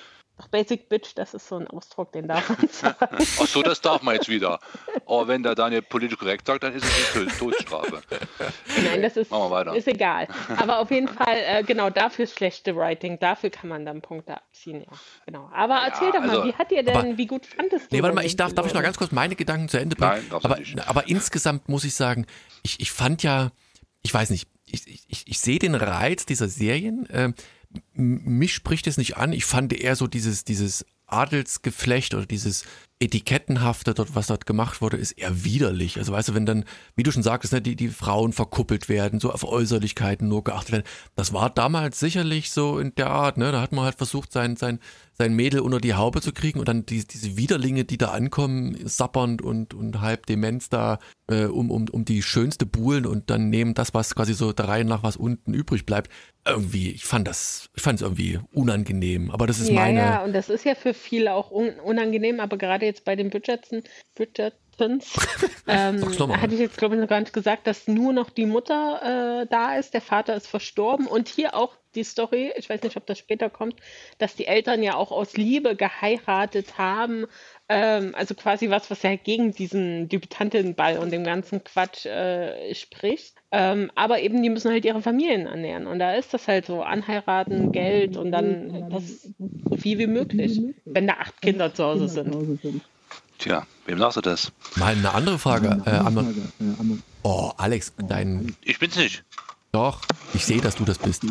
Ach, 0.42 0.48
Basic 0.48 0.90
Bitch, 0.90 1.14
das 1.16 1.34
ist 1.34 1.48
so 1.48 1.58
ein 1.58 1.68
Ausdruck, 1.68 2.12
den 2.14 2.28
darf 2.28 2.50
man 2.50 2.68
sagen. 2.70 2.96
Ach 3.12 3.48
so, 3.48 3.62
das 3.62 3.80
darf 3.82 4.02
man 4.02 4.16
jetzt 4.16 4.28
wieder. 4.28 4.60
Aber 5.06 5.28
wenn 5.28 5.44
der 5.44 5.54
Daniel 5.54 5.84
politisch 5.84 6.18
korrekt 6.18 6.48
sagt, 6.48 6.64
dann 6.64 6.74
ist 6.74 6.84
es 6.84 7.16
eine 7.16 7.28
Todesstrafe. 7.28 8.02
Nein, 8.84 9.02
das 9.02 9.18
ist, 9.18 9.32
ist 9.76 9.88
egal. 9.88 10.28
Aber 10.58 10.80
auf 10.80 10.90
jeden 10.90 11.08
Fall, 11.08 11.38
äh, 11.46 11.64
genau, 11.64 11.90
dafür 11.90 12.24
ist 12.24 12.38
schlechte 12.38 12.76
Writing. 12.76 13.20
Dafür 13.20 13.52
kann 13.52 13.70
man 13.70 13.86
dann 13.86 14.02
Punkte 14.02 14.36
abziehen, 14.36 14.82
ja. 14.82 14.98
Genau. 15.26 15.50
Aber 15.54 15.76
ja, 15.76 15.88
erzähl 15.88 16.12
doch 16.12 16.22
mal, 16.22 16.30
also, 16.30 16.46
wie 16.46 16.54
hat 16.54 16.72
dir 16.72 16.84
denn, 16.84 16.96
aber, 16.96 17.18
wie 17.18 17.28
gut 17.28 17.46
fandest 17.46 17.92
du 17.92 17.96
Nee, 17.96 18.02
warte 18.02 18.16
mal, 18.16 18.26
ich 18.26 18.36
darf, 18.36 18.54
darf 18.54 18.66
ich 18.66 18.74
noch 18.74 18.82
ganz 18.82 18.98
kurz 18.98 19.12
meine 19.12 19.36
Gedanken 19.36 19.70
zu 19.70 19.80
Ende 19.80 19.96
bringen? 19.96 20.26
Nein, 20.30 20.40
aber, 20.44 20.58
nicht. 20.58 20.88
aber 20.88 21.08
insgesamt 21.08 21.70
muss 21.70 21.84
ich 21.84 21.94
sagen, 21.94 22.26
ich, 22.64 22.80
ich 22.80 22.92
fand 22.92 23.22
ja, 23.22 23.52
ich 24.02 24.14
weiß 24.14 24.32
nicht, 24.32 24.48
ich, 24.74 25.06
ich, 25.08 25.24
ich 25.28 25.40
sehe 25.40 25.60
den 25.60 25.76
Reiz 25.76 26.26
dieser 26.26 26.48
Serien. 26.48 27.06
Äh, 27.08 27.34
mich 27.94 28.54
spricht 28.54 28.88
es 28.88 28.98
nicht 28.98 29.18
an. 29.18 29.34
Ich 29.34 29.46
fand 29.46 29.74
eher 29.74 29.96
so 29.96 30.08
dieses, 30.08 30.44
dieses 30.44 30.86
Adelsgeflecht 31.08 32.14
oder 32.14 32.26
dieses 32.26 32.66
Etikettenhafte 33.02 33.94
dort, 33.94 34.16
was 34.16 34.28
dort 34.28 34.46
gemacht 34.46 34.82
wurde, 34.82 34.98
ist 34.98 35.14
eher 35.14 35.44
widerlich. 35.44 35.98
Also 35.98 36.14
weißt 36.14 36.30
du, 36.30 36.36
wenn 36.36 36.46
dann, 36.46 36.66
wie 36.96 37.04
du 37.04 37.12
schon 37.12 37.24
sagtest, 37.24 37.52
ne, 37.52 37.62
die, 37.62 37.76
die 37.76 37.90
Frauen 37.90 38.32
verkuppelt 38.32 38.90
werden, 38.90 39.20
so 39.20 39.32
auf 39.32 39.44
Äußerlichkeiten 39.44 40.28
nur 40.28 40.44
geachtet 40.44 40.72
werden, 40.72 40.84
das 41.16 41.34
war 41.34 41.50
damals 41.50 42.00
sicherlich 42.00 42.52
so 42.52 42.80
in 42.80 42.94
der 42.96 43.10
Art, 43.10 43.38
ne? 43.38 43.52
Da 43.52 43.62
hat 43.62 43.72
man 43.72 43.86
halt 43.86 43.96
versucht, 43.96 44.32
sein, 44.32 44.56
sein, 44.56 44.80
sein 45.14 45.34
Mädel 45.34 45.62
unter 45.62 45.80
die 45.80 45.96
Haube 45.96 46.22
zu 46.22 46.32
kriegen 46.32 46.60
und 46.60 46.68
dann 46.68 46.86
die, 46.86 47.06
diese 47.06 47.38
Widerlinge, 47.38 47.86
die 47.86 47.98
da 47.98 48.10
ankommen, 48.10 48.78
sappernd 48.86 49.42
und, 49.42 49.74
und 49.74 50.02
halb 50.02 50.26
Demenz 50.28 50.70
da 50.70 51.00
äh, 51.28 51.46
um, 51.46 51.72
um, 51.72 51.88
um 51.90 52.06
die 52.06 52.22
schönste 52.22 52.66
buhlen 52.66 53.06
und 53.06 53.30
dann 53.30 53.50
nehmen 53.50 53.74
das, 53.74 53.94
was 53.94 54.16
quasi 54.16 54.34
so 54.34 54.54
der 54.54 54.68
Reihe 54.68 54.86
nach 54.86 55.04
was 55.04 55.18
unten 55.18 55.54
übrig 55.54 55.86
bleibt. 55.86 56.12
Irgendwie, 56.46 56.92
ich 56.92 57.06
fand 57.06 57.28
das, 57.28 57.70
ich 57.76 57.84
fand 57.84 58.00
es 58.00 58.02
irgendwie 58.02 58.40
unangenehm. 58.52 59.30
Aber 59.32 59.46
das 59.46 59.60
ist 59.60 59.70
ja, 59.70 59.76
meine. 59.76 60.00
Ja, 60.00 60.24
und 60.24 60.34
das 60.34 60.50
ist 60.50 60.66
ja 60.66 60.76
für 60.76 60.94
viele 60.94 61.34
auch 61.34 61.52
un 61.52 61.70
unangenehm, 61.84 62.40
aber 62.40 62.58
gerade 62.58 62.86
jetzt 62.92 63.06
bei 63.06 63.16
den 63.16 63.30
Bridgerton, 63.30 63.84
Bridgertons 64.16 65.14
ähm, 65.68 66.04
hatte 66.42 66.54
ich 66.54 66.60
jetzt, 66.60 66.78
glaube 66.78 66.96
ich, 66.96 67.02
noch 67.02 67.08
gar 67.08 67.20
nicht 67.20 67.34
gesagt, 67.34 67.68
dass 67.68 67.88
nur 67.88 68.14
noch 68.14 68.30
die 68.30 68.46
Mutter 68.46 69.42
äh, 69.42 69.48
da 69.48 69.76
ist, 69.76 69.94
der 69.94 70.02
Vater 70.02 70.36
ist 70.36 70.48
verstorben. 70.48 71.08
Und 71.08 71.28
hier 71.30 71.56
auch 71.56 71.76
die 71.96 72.04
Story, 72.04 72.54
ich 72.56 72.70
weiß 72.70 72.84
nicht, 72.84 72.98
ob 72.98 73.06
das 73.06 73.20
später 73.20 73.50
kommt, 73.50 73.76
dass 74.18 74.36
die 74.36 74.48
Eltern 74.48 74.82
ja 74.84 74.96
auch 74.96 75.12
aus 75.12 75.34
Liebe 75.34 75.76
geheiratet 75.76 76.78
haben. 76.78 77.26
Ähm, 77.74 78.14
also 78.16 78.36
quasi 78.36 78.70
was, 78.70 78.92
was 78.92 79.02
ja 79.02 79.16
gegen 79.16 79.54
diesen 79.54 80.10
Debütantinnenball 80.10 80.98
und 80.98 81.10
dem 81.10 81.24
ganzen 81.24 81.64
Quatsch 81.64 82.06
äh, 82.06 82.76
spricht. 82.76 83.36
Ähm, 83.50 83.90
aber 83.96 84.20
eben, 84.20 84.44
die 84.44 84.50
müssen 84.50 84.72
halt 84.72 84.84
ihre 84.84 85.02
Familien 85.02 85.48
ernähren. 85.48 85.88
Und 85.88 86.00
da 86.00 86.16
ist 86.16 86.34
das 86.34 86.50
halt 86.50 86.66
so, 86.66 86.84
anheiraten, 86.84 87.72
Geld 87.72 88.18
und 88.18 88.34
dann 88.34 88.90
das 88.90 89.30
so 89.40 89.78
viel 89.78 90.00
wie 90.00 90.08
möglich, 90.08 90.60
wenn 90.84 91.08
da 91.08 91.14
acht 91.14 91.42
Kinder 91.42 91.74
zu 91.74 91.86
Hause 91.86 92.10
sind. 92.10 92.82
Tja, 93.38 93.66
wem 93.86 94.00
sagst 94.00 94.18
du 94.18 94.22
das? 94.22 94.52
Mal 94.76 94.94
eine 94.98 95.14
andere 95.14 95.40
Frage. 95.40 95.82
Äh, 95.86 96.02
oh, 97.24 97.52
Alex, 97.56 97.94
dein. 98.06 98.54
Ich 98.64 98.80
bin's 98.80 98.98
nicht. 98.98 99.24
Doch, 99.72 100.02
ich 100.34 100.46
sehe, 100.46 100.60
dass 100.60 100.76
du 100.76 100.84
das 100.84 101.00
bist. 101.00 101.24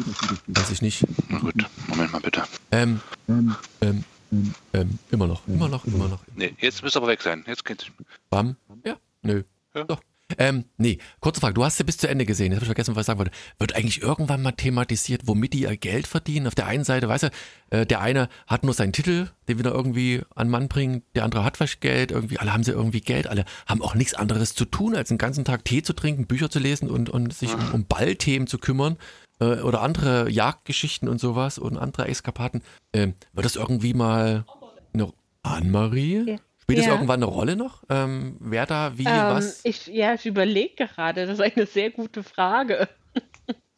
Weiß 0.47 0.71
ich 0.71 0.81
nicht. 0.81 1.05
Na 1.29 1.39
gut, 1.39 1.55
Moment 1.89 2.13
mal 2.13 2.23
bitte. 2.23 2.45
Ähm, 2.73 3.03
ähm, 3.29 4.05
ähm, 4.31 4.99
immer 5.11 5.27
noch, 5.27 5.47
immer 5.49 5.69
noch, 5.69 5.85
immer 5.85 6.09
noch. 6.09 6.21
Nee, 6.35 6.55
jetzt 6.61 6.83
müsst 6.83 6.97
ihr 6.97 7.01
aber 7.01 7.09
weg 7.09 7.23
sein. 7.23 7.45
Jetzt 7.47 7.65
geht's. 7.65 7.87
Bam? 8.31 8.57
Ja, 8.85 8.97
nö. 9.23 9.43
Ja. 9.75 9.85
Doch. 9.85 10.01
Ähm, 10.39 10.65
nee, 10.77 10.99
kurze 11.21 11.41
Frage. 11.41 11.55
Du 11.55 11.65
hast 11.65 11.79
ja 11.79 11.85
bis 11.85 11.99
zu 11.99 12.09
Ende 12.09 12.25
gesehen. 12.25 12.53
Jetzt 12.53 12.59
habe 12.59 12.65
ich 12.65 12.69
vergessen, 12.69 12.95
was 12.95 13.03
ich 13.03 13.07
sagen 13.07 13.19
wollte. 13.19 13.33
Wird 13.59 13.75
eigentlich 13.75 14.03
irgendwann 14.03 14.43
mal 14.43 14.53
thematisiert, 14.53 15.23
womit 15.25 15.53
die 15.53 15.63
ihr 15.63 15.77
Geld 15.77 16.07
verdienen? 16.07 16.47
Auf 16.47 16.55
der 16.55 16.67
einen 16.67 16.85
Seite, 16.85 17.09
weißt 17.09 17.25
du, 17.25 17.31
äh, 17.71 17.87
der 17.87 18.01
eine 18.01 18.29
hat 18.47 18.65
nur 18.65 18.75
seinen 18.75 18.93
Titel, 18.93 19.29
den 19.49 19.59
wieder 19.59 19.73
irgendwie 19.73 20.23
an 20.35 20.49
Mann 20.49 20.69
bringen. 20.69 21.03
Der 21.15 21.25
andere 21.25 21.45
hat 21.45 21.61
was 21.61 21.81
Geld. 21.81 22.13
Irgendwie, 22.13 22.39
alle 22.39 22.53
haben 22.53 22.65
sie 22.65 22.73
irgendwie 22.73 23.01
Geld. 23.01 23.27
Alle 23.27 23.45
haben 23.67 23.83
auch 23.83 23.95
nichts 23.95 24.15
anderes 24.15 24.55
zu 24.55 24.65
tun, 24.65 24.95
als 24.95 25.09
den 25.09 25.19
ganzen 25.19 25.45
Tag 25.45 25.65
Tee 25.65 25.83
zu 25.83 25.93
trinken, 25.93 26.27
Bücher 26.27 26.51
zu 26.51 26.59
lesen 26.59 26.89
und, 26.89 27.09
und 27.09 27.35
sich 27.35 27.53
um, 27.55 27.73
um 27.73 27.87
Ballthemen 27.87 28.47
zu 28.47 28.59
kümmern. 28.59 28.97
Äh, 29.41 29.61
oder 29.63 29.83
andere 29.83 30.31
Jagdgeschichten 30.31 31.09
und 31.09 31.19
sowas 31.19 31.59
und 31.59 31.77
andere 31.79 32.09
Eskapaden. 32.09 32.63
Äh, 32.93 33.09
wird 33.33 33.45
das 33.45 33.57
irgendwie 33.57 33.95
mal 33.95 34.45
eine 34.93 35.13
Anne-Marie? 35.43 36.31
Ja. 36.33 36.37
Spielt 36.59 36.79
ja. 36.79 36.85
das 36.85 36.95
irgendwann 36.95 37.23
eine 37.23 37.33
Rolle 37.33 37.57
noch? 37.57 37.83
Ähm, 37.89 38.37
wer 38.39 38.67
da 38.67 38.97
wie 38.97 39.05
ähm, 39.05 39.11
was? 39.11 39.65
Ich, 39.65 39.87
ja, 39.87 40.15
ich 40.15 40.27
überlege 40.27 40.87
gerade. 40.87 41.27
Das 41.27 41.39
ist 41.39 41.57
eine 41.57 41.67
sehr 41.67 41.91
gute 41.91 42.23
Frage. 42.23 42.89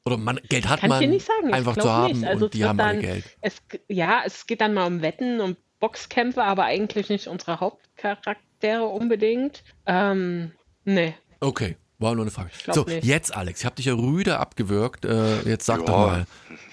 Oder 0.04 0.16
man, 0.16 0.40
Geld 0.48 0.68
hat 0.68 0.80
Kann 0.80 0.90
man 0.90 1.08
nicht 1.08 1.26
sagen. 1.26 1.54
einfach 1.54 1.76
zu 1.76 1.90
haben 1.90 2.24
also 2.24 2.46
und 2.46 2.54
die 2.54 2.64
haben 2.64 2.76
dann, 2.76 2.88
alle 2.88 3.00
Geld. 3.00 3.24
Es, 3.40 3.62
ja, 3.88 4.22
es 4.26 4.46
geht 4.46 4.60
dann 4.60 4.74
mal 4.74 4.86
um 4.86 5.00
Wetten 5.00 5.40
und 5.40 5.56
Boxkämpfe, 5.78 6.42
aber 6.42 6.64
eigentlich 6.64 7.08
nicht 7.08 7.28
unsere 7.28 7.60
Hauptcharaktere 7.60 8.84
unbedingt. 8.84 9.62
Ähm, 9.86 10.52
nee. 10.84 11.14
Okay, 11.40 11.76
war 12.02 12.14
nur 12.14 12.24
eine 12.24 12.30
Frage. 12.30 12.50
So, 12.72 12.84
nicht. 12.84 13.04
jetzt 13.04 13.34
Alex, 13.34 13.60
ich 13.60 13.66
habe 13.66 13.76
dich 13.76 13.86
ja 13.86 13.94
rüde 13.94 14.38
abgewürgt. 14.38 15.04
Äh, 15.04 15.42
jetzt 15.48 15.66
sag 15.66 15.80
ja, 15.80 15.86
doch 15.86 15.96
mal 15.96 16.26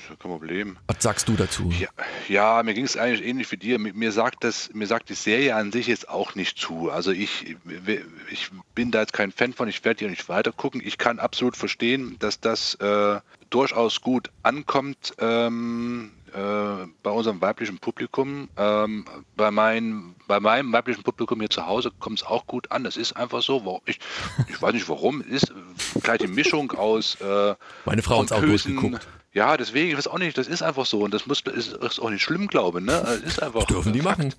kein 0.10 0.18
Problem. 0.18 0.78
Was 0.88 0.98
sagst 1.02 1.28
du 1.28 1.34
dazu? 1.34 1.72
Ja, 1.80 1.89
ja 2.28 2.63
mir 2.63 2.74
ging 2.74 2.86
es 2.86 2.98
eigentlich 2.98 3.26
ähnlich 3.26 3.52
wie 3.52 3.58
dir. 3.58 3.80
Mir 3.80 4.12
sagt, 4.12 4.44
das, 4.44 4.70
mir 4.74 4.88
sagt 4.88 5.10
die 5.10 5.13
Serie 5.13 5.56
an 5.56 5.72
sich 5.72 5.88
jetzt 5.88 6.10
auch 6.10 6.36
nicht 6.36 6.58
zu. 6.58 6.89
Also 6.89 7.12
ich, 7.12 7.58
ich 8.32 8.50
bin 8.76 8.92
da 8.92 9.02
jetzt 9.02 9.13
kein 9.13 9.32
Fan 9.32 9.54
von, 9.54 9.68
ich 9.68 9.84
werde 9.86 10.00
hier 10.00 10.10
nicht 10.10 10.28
weiter 10.30 10.52
gucken. 10.52 10.82
Ich 10.84 10.98
kann 10.98 11.20
absolut 11.20 11.56
verstehen, 11.56 12.18
dass 12.20 12.39
das 12.39 12.76
äh, 12.76 13.20
durchaus 13.50 14.02
gut 14.02 14.30
ankommt. 14.44 15.13
Ähm, 15.20 16.12
äh, 16.34 16.88
bei 17.04 17.12
unserem 17.12 17.42
weiblichen 17.42 17.80
Publikum. 17.80 18.50
Ähm, 18.58 19.06
bei, 19.36 19.52
mein, 19.52 20.15
bei 20.28 20.39
meinem 20.39 20.72
weiblichen 20.72 21.04
Publikum 21.04 21.39
hier 21.39 21.50
zu 21.50 21.65
Hause 21.65 21.92
kommt 22.00 22.20
es 22.20 22.26
auch 22.26 22.48
gut 22.48 22.72
an. 22.72 22.84
Das 22.84 22.98
ist 22.98 23.13
einfach 23.13 23.42
so. 23.42 23.82
Ich, 23.86 24.00
ich 24.48 24.62
weiß 24.62 24.74
nicht 24.74 24.88
warum. 24.89 25.22
Es 25.22 25.44
ist 25.44 25.54
vielleicht 26.02 26.24
eine 26.24 26.32
Mischung 26.34 26.72
aus. 26.72 27.15
Äh, 27.22 27.56
Meine 27.86 28.02
Frau 28.02 28.22
hat 28.22 28.32
auch 28.32 28.42
durchgeguckt. 28.42 29.08
Ja, 29.34 29.58
deswegen, 29.58 29.92
ich 29.92 29.98
weiß 29.98 30.08
auch 30.08 30.18
nicht, 30.18 30.38
das 30.38 30.48
ist 30.48 30.63
einfach 30.63 30.86
so 30.86 31.02
und 31.02 31.13
das 31.13 31.28
muss, 31.28 31.42
ist, 31.42 31.74
ist 31.74 32.00
auch 32.00 32.10
nicht 32.10 32.24
schlimm, 32.24 32.48
glaube 32.48 32.80
ich. 32.80 32.86
Ne? 32.86 33.00
Das 33.06 33.20
ist 33.20 33.44
einfach. 33.44 33.60
Das 33.62 33.68
dürfen 33.68 33.94
die 33.94 34.02
machen. 34.02 34.34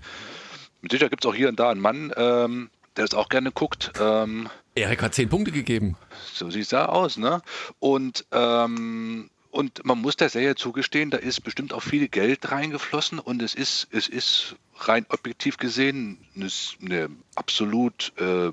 Mit 0.83 0.91
Sicherheit 0.93 1.11
gibt 1.11 1.25
es 1.25 1.31
auch 1.31 1.35
hier 1.35 1.49
und 1.49 1.61
da 1.61 1.71
einen 1.71 1.81
Mann, 1.81 2.13
ähm, 2.17 2.71
der 2.97 3.05
das 3.07 3.15
auch 3.15 3.29
gerne 3.29 3.53
guckt. 3.53 3.93
Ähm, 4.01 4.49
Erik 4.75 5.03
hat 5.03 5.15
zehn 5.15 5.29
Punkte 5.29 5.53
gegeben. 5.53 5.97
So 6.33 6.51
sieht 6.51 6.63
es 6.63 6.69
da 6.71 6.87
aus, 6.87 7.19
ne? 7.19 7.43
Und, 7.79 8.25
ähm, 8.33 9.31
und 9.51 9.85
man 9.85 10.01
muss 10.01 10.17
der 10.17 10.29
Serie 10.29 10.55
zugestehen, 10.55 11.11
da 11.11 11.19
ist 11.19 11.43
bestimmt 11.43 11.73
auch 11.73 11.83
viel 11.83 12.09
Geld 12.09 12.51
reingeflossen 12.51 13.19
und 13.19 13.43
es 13.43 13.55
ist, 13.55 13.89
es 13.91 14.09
ist 14.09 14.57
rein 14.77 15.07
objektiv 15.09 15.57
gesehen 15.57 16.19
eine, 16.35 16.49
eine 16.81 17.11
absolut 17.35 18.13
äh, 18.19 18.53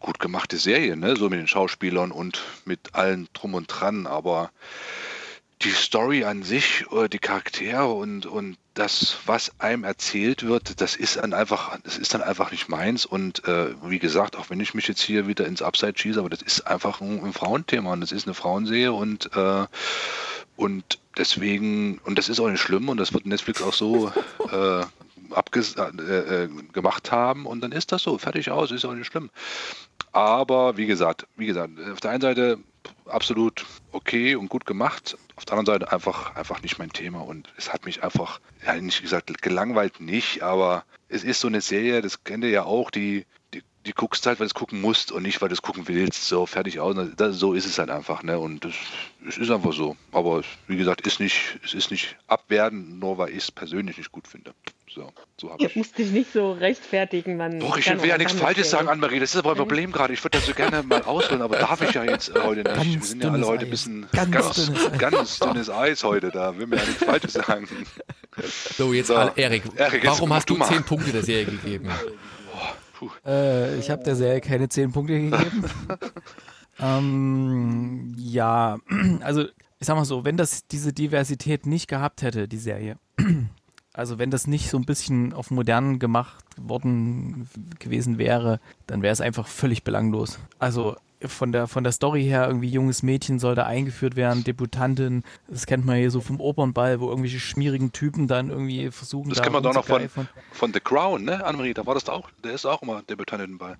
gut 0.00 0.18
gemachte 0.18 0.58
Serie, 0.58 0.96
ne? 0.96 1.16
So 1.16 1.30
mit 1.30 1.38
den 1.38 1.46
Schauspielern 1.46 2.10
und 2.10 2.42
mit 2.64 2.94
allen 2.94 3.28
drum 3.32 3.54
und 3.54 3.68
dran, 3.68 4.06
aber 4.06 4.50
die 5.64 5.70
Story 5.70 6.24
an 6.24 6.42
sich, 6.42 6.90
oder 6.90 7.08
die 7.08 7.18
Charaktere 7.18 7.88
und, 7.88 8.26
und 8.26 8.56
das, 8.74 9.18
was 9.26 9.52
einem 9.60 9.84
erzählt 9.84 10.44
wird, 10.44 10.80
das 10.80 10.96
ist 10.96 11.16
dann 11.16 11.34
einfach, 11.34 11.78
das 11.84 11.98
ist 11.98 12.14
dann 12.14 12.22
einfach 12.22 12.50
nicht 12.50 12.68
meins. 12.68 13.04
Und 13.04 13.46
äh, 13.46 13.74
wie 13.84 13.98
gesagt, 13.98 14.36
auch 14.36 14.50
wenn 14.50 14.60
ich 14.60 14.74
mich 14.74 14.88
jetzt 14.88 15.02
hier 15.02 15.26
wieder 15.26 15.46
ins 15.46 15.62
Upside 15.62 15.94
schieße, 15.96 16.18
aber 16.18 16.30
das 16.30 16.42
ist 16.42 16.66
einfach 16.66 17.00
ein, 17.00 17.22
ein 17.24 17.32
Frauenthema 17.32 17.92
und 17.92 18.00
das 18.00 18.12
ist 18.12 18.26
eine 18.26 18.34
Frauenserie 18.34 18.92
und 18.92 19.34
äh, 19.36 19.66
und 20.56 20.98
deswegen, 21.16 21.98
und 22.04 22.18
das 22.18 22.28
ist 22.28 22.38
auch 22.38 22.48
nicht 22.48 22.60
schlimm 22.60 22.88
und 22.88 22.98
das 22.98 23.12
wird 23.12 23.26
Netflix 23.26 23.62
auch 23.62 23.72
so 23.72 24.12
äh, 24.52 24.84
abges 25.30 25.76
äh, 25.76 26.44
äh, 26.44 26.48
gemacht 26.72 27.10
haben 27.10 27.46
und 27.46 27.62
dann 27.62 27.72
ist 27.72 27.92
das 27.92 28.02
so, 28.02 28.18
fertig 28.18 28.50
aus, 28.50 28.70
ist 28.70 28.84
auch 28.84 28.94
nicht 28.94 29.06
schlimm. 29.06 29.30
Aber 30.12 30.76
wie 30.76 30.86
gesagt, 30.86 31.26
wie 31.36 31.46
gesagt, 31.46 31.72
auf 31.90 32.00
der 32.00 32.10
einen 32.10 32.20
Seite 32.20 32.58
absolut 33.06 33.64
okay 33.92 34.34
und 34.34 34.48
gut 34.48 34.66
gemacht. 34.66 35.16
Auf 35.36 35.44
der 35.44 35.58
anderen 35.58 35.80
Seite 35.80 35.92
einfach, 35.92 36.34
einfach 36.36 36.62
nicht 36.62 36.78
mein 36.78 36.92
Thema 36.92 37.20
und 37.20 37.52
es 37.56 37.72
hat 37.72 37.84
mich 37.84 38.02
einfach, 38.02 38.40
ja, 38.64 38.74
nicht 38.74 39.02
gesagt, 39.02 39.42
gelangweilt 39.42 40.00
nicht, 40.00 40.42
aber 40.42 40.84
es 41.08 41.24
ist 41.24 41.40
so 41.40 41.48
eine 41.48 41.60
Serie, 41.60 42.02
das 42.02 42.24
kennt 42.24 42.44
ihr 42.44 42.50
ja 42.50 42.64
auch, 42.64 42.90
die, 42.90 43.26
die 43.54 43.62
die 43.86 43.92
guckst 43.92 44.26
halt, 44.26 44.38
weil 44.38 44.46
du 44.46 44.50
es 44.50 44.54
gucken 44.54 44.80
musst 44.80 45.10
und 45.10 45.22
nicht, 45.22 45.40
weil 45.42 45.48
du 45.48 45.54
es 45.54 45.62
gucken 45.62 45.88
willst. 45.88 46.26
So, 46.26 46.46
fertig 46.46 46.78
aus. 46.78 46.96
Das, 47.16 47.36
so 47.36 47.52
ist 47.52 47.66
es 47.66 47.78
halt 47.78 47.90
einfach, 47.90 48.22
ne? 48.22 48.38
Und 48.38 48.64
es 49.26 49.38
ist 49.38 49.50
einfach 49.50 49.72
so. 49.72 49.96
Aber 50.12 50.42
wie 50.68 50.76
gesagt, 50.76 51.06
ist 51.06 51.20
nicht, 51.20 51.58
es 51.64 51.74
ist 51.74 51.90
nicht 51.90 52.16
abwertend, 52.26 53.00
nur 53.00 53.18
weil 53.18 53.30
ich 53.30 53.38
es 53.38 53.50
persönlich 53.50 53.98
nicht 53.98 54.12
gut 54.12 54.28
finde. 54.28 54.54
So, 54.94 55.10
so 55.40 55.50
habe 55.50 55.62
Ihr 55.62 55.70
ich. 55.70 55.76
musst 55.76 55.96
dich 55.96 56.10
nicht 56.10 56.32
so 56.32 56.52
rechtfertigen, 56.52 57.36
man. 57.38 57.58
Doch, 57.60 57.78
ich 57.78 57.88
will 57.88 58.08
ja 58.08 58.18
nichts 58.18 58.34
Falsches 58.34 58.68
sagen. 58.70 58.88
Annemarie. 58.88 59.20
Das 59.20 59.30
ist 59.30 59.36
aber 59.38 59.52
ein 59.52 59.56
Problem 59.56 59.90
gerade. 59.90 60.12
Ich 60.12 60.22
würde 60.22 60.36
das 60.38 60.46
so 60.46 60.52
gerne 60.52 60.82
mal 60.82 61.02
ausholen, 61.02 61.40
aber 61.40 61.56
darf 61.56 61.80
ich 61.80 61.92
ja 61.94 62.04
jetzt 62.04 62.28
äh, 62.36 62.40
heute 62.42 62.62
nicht. 62.62 62.66
Wir 62.76 62.92
Ganz 62.92 63.08
sind 63.10 63.22
ja 63.24 63.30
alle 63.32 63.46
heute 63.46 63.64
ein 63.64 63.70
bisschen 63.70 64.06
Ganz 64.12 64.30
ganz, 64.30 64.54
dünnes 64.66 64.86
Eis. 64.92 64.98
ganz 64.98 65.38
dünnes 65.38 65.70
Eis 65.70 66.04
heute. 66.04 66.30
Da 66.30 66.58
will 66.58 66.66
mir 66.66 66.76
ja 66.76 66.84
nichts 66.84 67.04
Falsches 67.04 67.32
sagen. 67.32 67.66
So, 68.76 68.92
jetzt 68.94 69.08
So. 69.08 69.14
alle- 69.16 69.32
Erik, 69.36 69.62
Erik, 69.76 70.04
jetzt 70.04 70.12
warum 70.14 70.32
hast 70.32 70.48
du 70.48 70.56
mal. 70.56 70.66
zehn 70.66 70.82
Punkte 70.84 71.12
der 71.12 71.22
Serie 71.22 71.46
gegeben? 71.46 71.88
Äh, 73.26 73.78
ich 73.80 73.90
habe 73.90 74.04
der 74.04 74.14
Serie 74.14 74.40
keine 74.40 74.68
10 74.68 74.92
Punkte 74.92 75.14
gegeben. 75.14 75.64
ähm, 76.80 78.14
ja, 78.16 78.78
also 79.22 79.42
ich 79.44 79.86
sag 79.86 79.96
mal 79.96 80.04
so, 80.04 80.24
wenn 80.24 80.36
das 80.36 80.66
diese 80.68 80.92
Diversität 80.92 81.66
nicht 81.66 81.88
gehabt 81.88 82.22
hätte, 82.22 82.46
die 82.46 82.58
Serie, 82.58 82.96
also 83.92 84.18
wenn 84.18 84.30
das 84.30 84.46
nicht 84.46 84.70
so 84.70 84.76
ein 84.78 84.84
bisschen 84.84 85.32
auf 85.32 85.50
modern 85.50 85.98
gemacht 85.98 86.44
worden 86.56 87.48
gewesen 87.78 88.18
wäre, 88.18 88.60
dann 88.86 89.02
wäre 89.02 89.12
es 89.12 89.20
einfach 89.20 89.46
völlig 89.46 89.84
belanglos. 89.84 90.38
Also 90.58 90.96
von 91.24 91.52
der, 91.52 91.68
von 91.68 91.84
der 91.84 91.92
Story 91.92 92.24
her, 92.24 92.46
irgendwie 92.48 92.68
junges 92.70 93.02
Mädchen 93.04 93.38
soll 93.38 93.54
da 93.54 93.64
eingeführt 93.64 94.16
werden, 94.16 94.42
Debutantin, 94.42 95.22
das 95.46 95.66
kennt 95.66 95.84
man 95.86 95.96
hier 95.96 96.10
so 96.10 96.20
vom 96.20 96.40
Opernball, 96.40 96.98
wo 97.00 97.08
irgendwelche 97.08 97.38
schmierigen 97.38 97.92
Typen 97.92 98.26
dann 98.26 98.48
irgendwie 98.50 98.90
versuchen, 98.90 99.28
Das 99.28 99.38
da 99.38 99.44
kennen 99.44 99.54
wir 99.54 99.60
doch 99.60 99.74
noch 99.74 99.84
von, 99.86 100.08
von 100.50 100.72
The 100.72 100.80
Crown, 100.80 101.24
ne, 101.24 101.44
Annemarie? 101.44 101.74
Da 101.74 101.86
war 101.86 101.94
das 101.94 102.08
auch. 102.08 102.28
Der 102.42 102.52
ist 102.54 102.66
auch 102.66 102.82
immer 102.82 103.02
Debütantin 103.02 103.56
bei. 103.58 103.76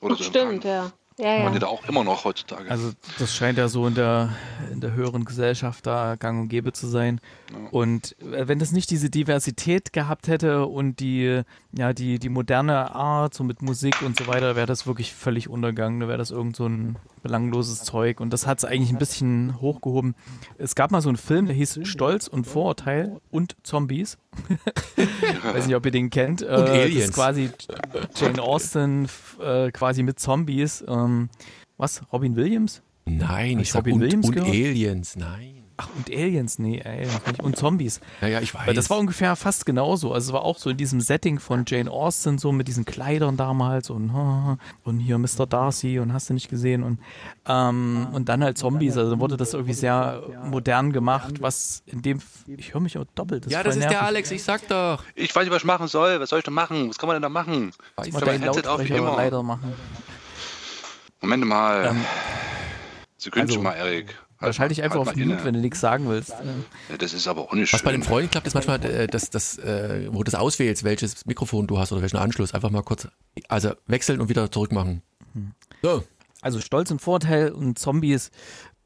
Oder 0.00 0.14
so 0.14 0.22
im 0.24 0.30
stimmt, 0.30 0.62
Kranken- 0.62 0.68
ja. 0.68 0.92
Ja, 1.18 1.44
Man 1.44 1.54
ja. 1.54 1.60
da 1.60 1.66
auch 1.68 1.88
immer 1.88 2.04
noch 2.04 2.26
heutzutage. 2.26 2.70
Also 2.70 2.92
das 3.18 3.34
scheint 3.34 3.56
ja 3.56 3.68
so 3.68 3.86
in 3.86 3.94
der, 3.94 4.28
in 4.70 4.82
der 4.82 4.92
höheren 4.92 5.24
Gesellschaft 5.24 5.86
da 5.86 6.14
gang 6.16 6.42
und 6.42 6.48
gäbe 6.48 6.74
zu 6.74 6.86
sein. 6.88 7.22
Und 7.70 8.16
äh, 8.20 8.48
wenn 8.48 8.58
das 8.58 8.72
nicht 8.72 8.90
diese 8.90 9.10
Diversität 9.10 9.92
gehabt 9.92 10.28
hätte 10.28 10.66
und 10.66 11.00
die, 11.00 11.42
ja, 11.72 11.92
die, 11.92 12.18
die 12.18 12.28
moderne 12.28 12.94
Art, 12.94 13.34
so 13.34 13.44
mit 13.44 13.62
Musik 13.62 14.02
und 14.02 14.18
so 14.18 14.26
weiter, 14.26 14.56
wäre 14.56 14.66
das 14.66 14.86
wirklich 14.86 15.14
völlig 15.14 15.48
untergegangen. 15.48 16.00
Da 16.00 16.08
wäre 16.08 16.18
das 16.18 16.30
irgend 16.30 16.56
so 16.56 16.66
ein 16.66 16.96
belangloses 17.22 17.82
Zeug. 17.84 18.20
Und 18.20 18.32
das 18.32 18.46
hat 18.46 18.58
es 18.58 18.64
eigentlich 18.64 18.90
ein 18.90 18.98
bisschen 18.98 19.60
hochgehoben. 19.60 20.14
Es 20.58 20.74
gab 20.74 20.90
mal 20.90 21.00
so 21.00 21.08
einen 21.08 21.18
Film, 21.18 21.46
der 21.46 21.54
hieß 21.54 21.80
Stolz 21.84 22.26
und 22.28 22.46
Vorurteil 22.46 23.20
und 23.30 23.56
Zombies. 23.62 24.18
Weiß 25.42 25.66
nicht, 25.66 25.76
ob 25.76 25.84
ihr 25.86 25.92
den 25.92 26.10
kennt. 26.10 26.42
Und 26.42 26.50
Das 26.50 26.70
Aliens. 26.70 27.04
ist 27.04 27.12
quasi 27.14 27.50
Jane 28.16 28.42
Austen 28.42 29.08
äh, 29.40 29.70
quasi 29.70 30.02
mit 30.02 30.18
Zombies. 30.18 30.84
Ähm, 30.86 31.28
was? 31.76 32.02
Robin 32.12 32.36
Williams? 32.36 32.82
Nein, 33.04 33.58
ich 33.58 33.62
ich 33.64 33.72
sag 33.72 33.80
Robin 33.80 33.94
und, 33.94 34.00
Williams 34.00 34.26
und 34.26 34.34
gehört? 34.34 34.50
Aliens, 34.50 35.16
nein. 35.16 35.65
Ach, 35.78 35.88
und 35.94 36.10
Aliens, 36.10 36.58
nee, 36.58 36.82
Aliens 36.82 37.20
nicht. 37.26 37.42
Und 37.42 37.56
Zombies. 37.56 38.00
Ja, 38.22 38.28
ja, 38.28 38.40
ich 38.40 38.54
weiß. 38.54 38.66
Weil 38.66 38.74
das 38.74 38.88
war 38.88 38.98
ungefähr 38.98 39.36
fast 39.36 39.66
genauso. 39.66 40.12
Also 40.12 40.30
es 40.30 40.32
war 40.32 40.42
auch 40.42 40.56
so 40.56 40.70
in 40.70 40.76
diesem 40.76 41.00
Setting 41.00 41.38
von 41.38 41.64
Jane 41.66 41.90
Austen, 41.90 42.38
so 42.38 42.50
mit 42.52 42.66
diesen 42.66 42.84
Kleidern 42.86 43.36
damals 43.36 43.90
und, 43.90 44.10
und 44.84 44.98
hier 45.00 45.18
Mr. 45.18 45.46
Darcy 45.46 45.98
und 45.98 46.12
hast 46.12 46.30
du 46.30 46.34
nicht 46.34 46.48
gesehen 46.48 46.82
und, 46.82 46.98
ähm, 47.46 48.08
und 48.12 48.28
dann 48.28 48.42
halt 48.42 48.56
Zombies. 48.56 48.96
Also 48.96 49.20
wurde 49.20 49.36
das 49.36 49.52
irgendwie 49.52 49.74
sehr 49.74 50.22
modern 50.44 50.92
gemacht, 50.92 51.42
was 51.42 51.82
in 51.86 52.00
dem, 52.00 52.20
ich 52.46 52.72
höre 52.72 52.80
mich 52.80 52.96
auch 52.96 53.04
doppelt. 53.14 53.46
ja, 53.50 53.58
voll 53.58 53.64
das 53.64 53.76
ist 53.76 53.82
der 53.82 53.90
nervig. 53.90 54.06
Alex, 54.06 54.30
ich 54.30 54.42
sag 54.42 54.66
doch. 54.68 55.02
ich 55.14 55.34
weiß 55.34 55.44
nicht, 55.44 55.52
was 55.52 55.62
ich 55.62 55.66
machen 55.66 55.88
soll. 55.88 56.20
Was 56.20 56.30
soll 56.30 56.38
ich 56.38 56.44
denn 56.44 56.54
machen? 56.54 56.88
Was 56.88 56.98
kann 56.98 57.08
man 57.08 57.16
denn 57.16 57.22
da 57.22 57.28
machen? 57.28 57.72
Weiß 57.96 58.10
doch. 58.10 58.20
deinen 58.20 58.44
Lautsprecher 58.44 58.96
immer. 58.96 59.16
leider 59.16 59.42
machen. 59.42 59.74
Moment 61.20 61.44
mal. 61.44 61.86
Ähm, 61.90 62.04
Sekündchen 63.18 63.58
also, 63.58 63.62
mal, 63.62 63.74
Erik. 63.74 64.14
Da 64.40 64.52
schalte 64.52 64.72
ich 64.72 64.82
einfach 64.82 64.98
halt 64.98 65.08
auf 65.08 65.16
Mute, 65.16 65.32
inne. 65.32 65.44
wenn 65.44 65.54
du 65.54 65.60
nichts 65.60 65.80
sagen 65.80 66.08
willst. 66.08 66.30
Ja, 66.90 66.96
das 66.96 67.14
ist 67.14 67.26
aber 67.26 67.42
auch 67.42 67.52
nicht 67.54 67.72
Was 67.72 67.82
bei 67.82 67.90
schön. 67.90 68.00
den 68.00 68.06
Freunden 68.06 68.30
klappt, 68.30 68.46
ist 68.46 68.54
manchmal, 68.54 68.84
äh, 68.84 69.06
dass 69.06 69.30
das, 69.30 69.58
äh, 69.58 70.08
wo 70.10 70.18
du 70.18 70.24
das 70.24 70.34
auswählst, 70.34 70.84
welches 70.84 71.24
Mikrofon 71.26 71.66
du 71.66 71.78
hast 71.78 71.92
oder 71.92 72.02
welchen 72.02 72.18
Anschluss, 72.18 72.52
einfach 72.52 72.70
mal 72.70 72.82
kurz, 72.82 73.08
also 73.48 73.72
wechseln 73.86 74.20
und 74.20 74.28
wieder 74.28 74.50
zurück 74.50 74.72
machen. 74.72 75.02
So. 75.82 76.04
Also 76.42 76.60
Stolz 76.60 76.90
und 76.90 77.00
Vorteil 77.00 77.50
und 77.50 77.78
Zombies, 77.78 78.30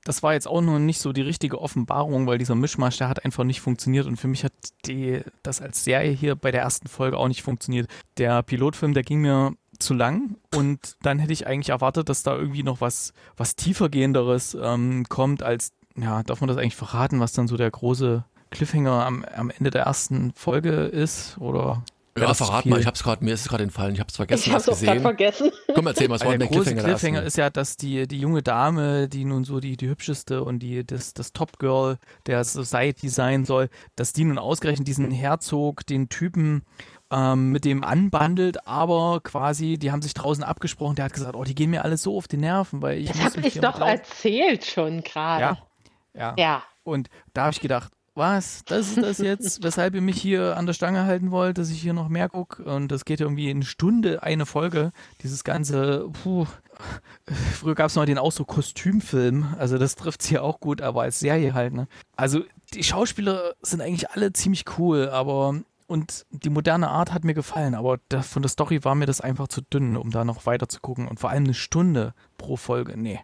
das 0.04 0.22
war 0.22 0.32
jetzt 0.32 0.48
auch 0.48 0.60
noch 0.60 0.78
nicht 0.78 1.00
so 1.00 1.12
die 1.12 1.20
richtige 1.20 1.60
Offenbarung, 1.60 2.26
weil 2.26 2.38
dieser 2.38 2.54
Mischmasch, 2.54 2.96
der 2.98 3.08
hat 3.08 3.24
einfach 3.24 3.44
nicht 3.44 3.60
funktioniert 3.60 4.06
und 4.06 4.16
für 4.16 4.28
mich 4.28 4.44
hat 4.44 4.52
die, 4.86 5.20
das 5.42 5.60
als 5.60 5.84
Serie 5.84 6.12
hier 6.12 6.36
bei 6.36 6.52
der 6.52 6.62
ersten 6.62 6.88
Folge 6.88 7.18
auch 7.18 7.28
nicht 7.28 7.42
funktioniert. 7.42 7.88
Der 8.16 8.42
Pilotfilm, 8.42 8.94
der 8.94 9.02
ging 9.02 9.20
mir 9.20 9.52
zu 9.80 9.94
lang 9.94 10.36
und 10.54 10.96
dann 11.02 11.18
hätte 11.18 11.32
ich 11.32 11.46
eigentlich 11.46 11.70
erwartet, 11.70 12.08
dass 12.08 12.22
da 12.22 12.36
irgendwie 12.36 12.62
noch 12.62 12.80
was, 12.80 13.12
was 13.36 13.56
tiefergehenderes 13.56 14.56
ähm, 14.60 15.04
kommt 15.08 15.42
als, 15.42 15.72
ja, 15.96 16.22
darf 16.22 16.40
man 16.40 16.48
das 16.48 16.56
eigentlich 16.56 16.76
verraten, 16.76 17.20
was 17.20 17.32
dann 17.32 17.48
so 17.48 17.56
der 17.56 17.70
große 17.70 18.24
Cliffhanger 18.50 19.04
am, 19.06 19.24
am 19.24 19.50
Ende 19.50 19.70
der 19.70 19.82
ersten 19.82 20.32
Folge 20.34 20.70
ist 20.86 21.38
oder? 21.38 21.82
Ja, 22.18 22.34
verrat 22.34 22.66
mal, 22.66 22.80
ich 22.80 22.86
hab's 22.86 23.02
gerade, 23.04 23.24
mir 23.24 23.32
ist 23.32 23.42
es 23.42 23.48
gerade 23.48 23.62
entfallen, 23.62 23.94
ich 23.94 24.00
hab's 24.00 24.16
vergessen, 24.16 24.48
Ich 24.48 24.52
hab's 24.52 24.68
auch 24.68 24.72
gerade 24.78 24.86
gesehen. 24.98 25.02
vergessen. 25.02 25.50
Komm, 25.74 25.86
erzähl 25.86 26.08
mal, 26.08 26.16
was 26.16 26.24
war 26.24 26.32
denn 26.32 26.40
der 26.40 26.48
der 26.48 26.56
große 26.56 26.70
Cliffhanger? 26.72 26.88
der 26.88 26.98
Cliffhanger 26.98 27.22
ist 27.22 27.36
ja, 27.36 27.50
dass 27.50 27.76
die, 27.76 28.08
die 28.08 28.18
junge 28.18 28.42
Dame, 28.42 29.08
die 29.08 29.24
nun 29.24 29.44
so 29.44 29.60
die, 29.60 29.76
die 29.76 29.88
hübscheste 29.88 30.42
und 30.42 30.58
die, 30.58 30.84
das, 30.84 31.14
das 31.14 31.32
Top 31.32 31.58
Girl 31.60 31.98
der 32.26 32.42
Society 32.42 33.08
sein 33.08 33.44
soll, 33.44 33.70
dass 33.94 34.12
die 34.12 34.24
nun 34.24 34.38
ausgerechnet 34.38 34.88
diesen 34.88 35.10
Herzog, 35.12 35.86
den 35.86 36.08
Typen, 36.08 36.64
ähm, 37.10 37.50
mit 37.50 37.64
dem 37.64 37.84
anbandelt, 37.84 38.66
aber 38.66 39.20
quasi, 39.22 39.78
die 39.78 39.90
haben 39.92 40.02
sich 40.02 40.14
draußen 40.14 40.44
abgesprochen, 40.44 40.96
der 40.96 41.06
hat 41.06 41.12
gesagt, 41.12 41.34
oh, 41.34 41.44
die 41.44 41.54
gehen 41.54 41.70
mir 41.70 41.84
alle 41.84 41.96
so 41.96 42.16
auf 42.16 42.28
die 42.28 42.36
Nerven, 42.36 42.82
weil 42.82 42.98
ich 42.98 43.08
Das 43.10 43.36
habe 43.36 43.46
ich 43.46 43.60
doch 43.60 43.80
erzählt 43.80 44.64
schon 44.64 45.02
gerade. 45.02 45.42
Ja, 45.42 45.58
ja. 46.14 46.34
Ja. 46.38 46.62
Und 46.82 47.08
da 47.34 47.42
habe 47.42 47.52
ich 47.52 47.60
gedacht, 47.60 47.92
was, 48.14 48.64
das 48.64 48.88
ist 48.88 48.98
das 48.98 49.18
jetzt, 49.18 49.62
weshalb 49.62 49.94
ihr 49.94 50.00
mich 50.00 50.20
hier 50.20 50.56
an 50.56 50.66
der 50.66 50.72
Stange 50.72 51.04
halten 51.04 51.30
wollt, 51.30 51.58
dass 51.58 51.70
ich 51.70 51.80
hier 51.80 51.92
noch 51.92 52.08
mehr 52.08 52.28
gucke. 52.28 52.62
Und 52.64 52.88
das 52.88 53.04
geht 53.04 53.20
irgendwie 53.20 53.50
in 53.50 53.62
Stunde 53.62 54.22
eine 54.22 54.46
Folge. 54.46 54.92
Dieses 55.22 55.44
ganze, 55.44 56.08
puh. 56.22 56.46
Früher 57.54 57.74
gab 57.74 57.86
es 57.86 57.96
noch 57.96 58.04
den 58.04 58.18
Ausdruck 58.18 58.48
Kostümfilm. 58.48 59.54
Also 59.58 59.78
das 59.78 59.94
trifft 59.94 60.22
hier 60.22 60.42
auch 60.42 60.60
gut, 60.60 60.82
aber 60.82 61.02
als 61.02 61.20
Serie 61.20 61.54
halt, 61.54 61.72
ne? 61.72 61.88
Also 62.16 62.42
die 62.74 62.82
Schauspieler 62.82 63.54
sind 63.62 63.80
eigentlich 63.80 64.10
alle 64.10 64.32
ziemlich 64.32 64.64
cool, 64.78 65.08
aber 65.08 65.60
und 65.90 66.24
die 66.30 66.50
moderne 66.50 66.88
Art 66.88 67.12
hat 67.12 67.24
mir 67.24 67.34
gefallen, 67.34 67.74
aber 67.74 67.98
da, 68.08 68.22
von 68.22 68.42
der 68.42 68.48
Story 68.48 68.84
war 68.84 68.94
mir 68.94 69.06
das 69.06 69.20
einfach 69.20 69.48
zu 69.48 69.60
dünn, 69.60 69.96
um 69.96 70.12
da 70.12 70.24
noch 70.24 70.46
weiter 70.46 70.68
zu 70.68 70.78
gucken. 70.78 71.08
Und 71.08 71.18
vor 71.18 71.30
allem 71.30 71.44
eine 71.44 71.54
Stunde 71.54 72.14
pro 72.38 72.56
Folge, 72.56 72.96
nee. 72.96 73.18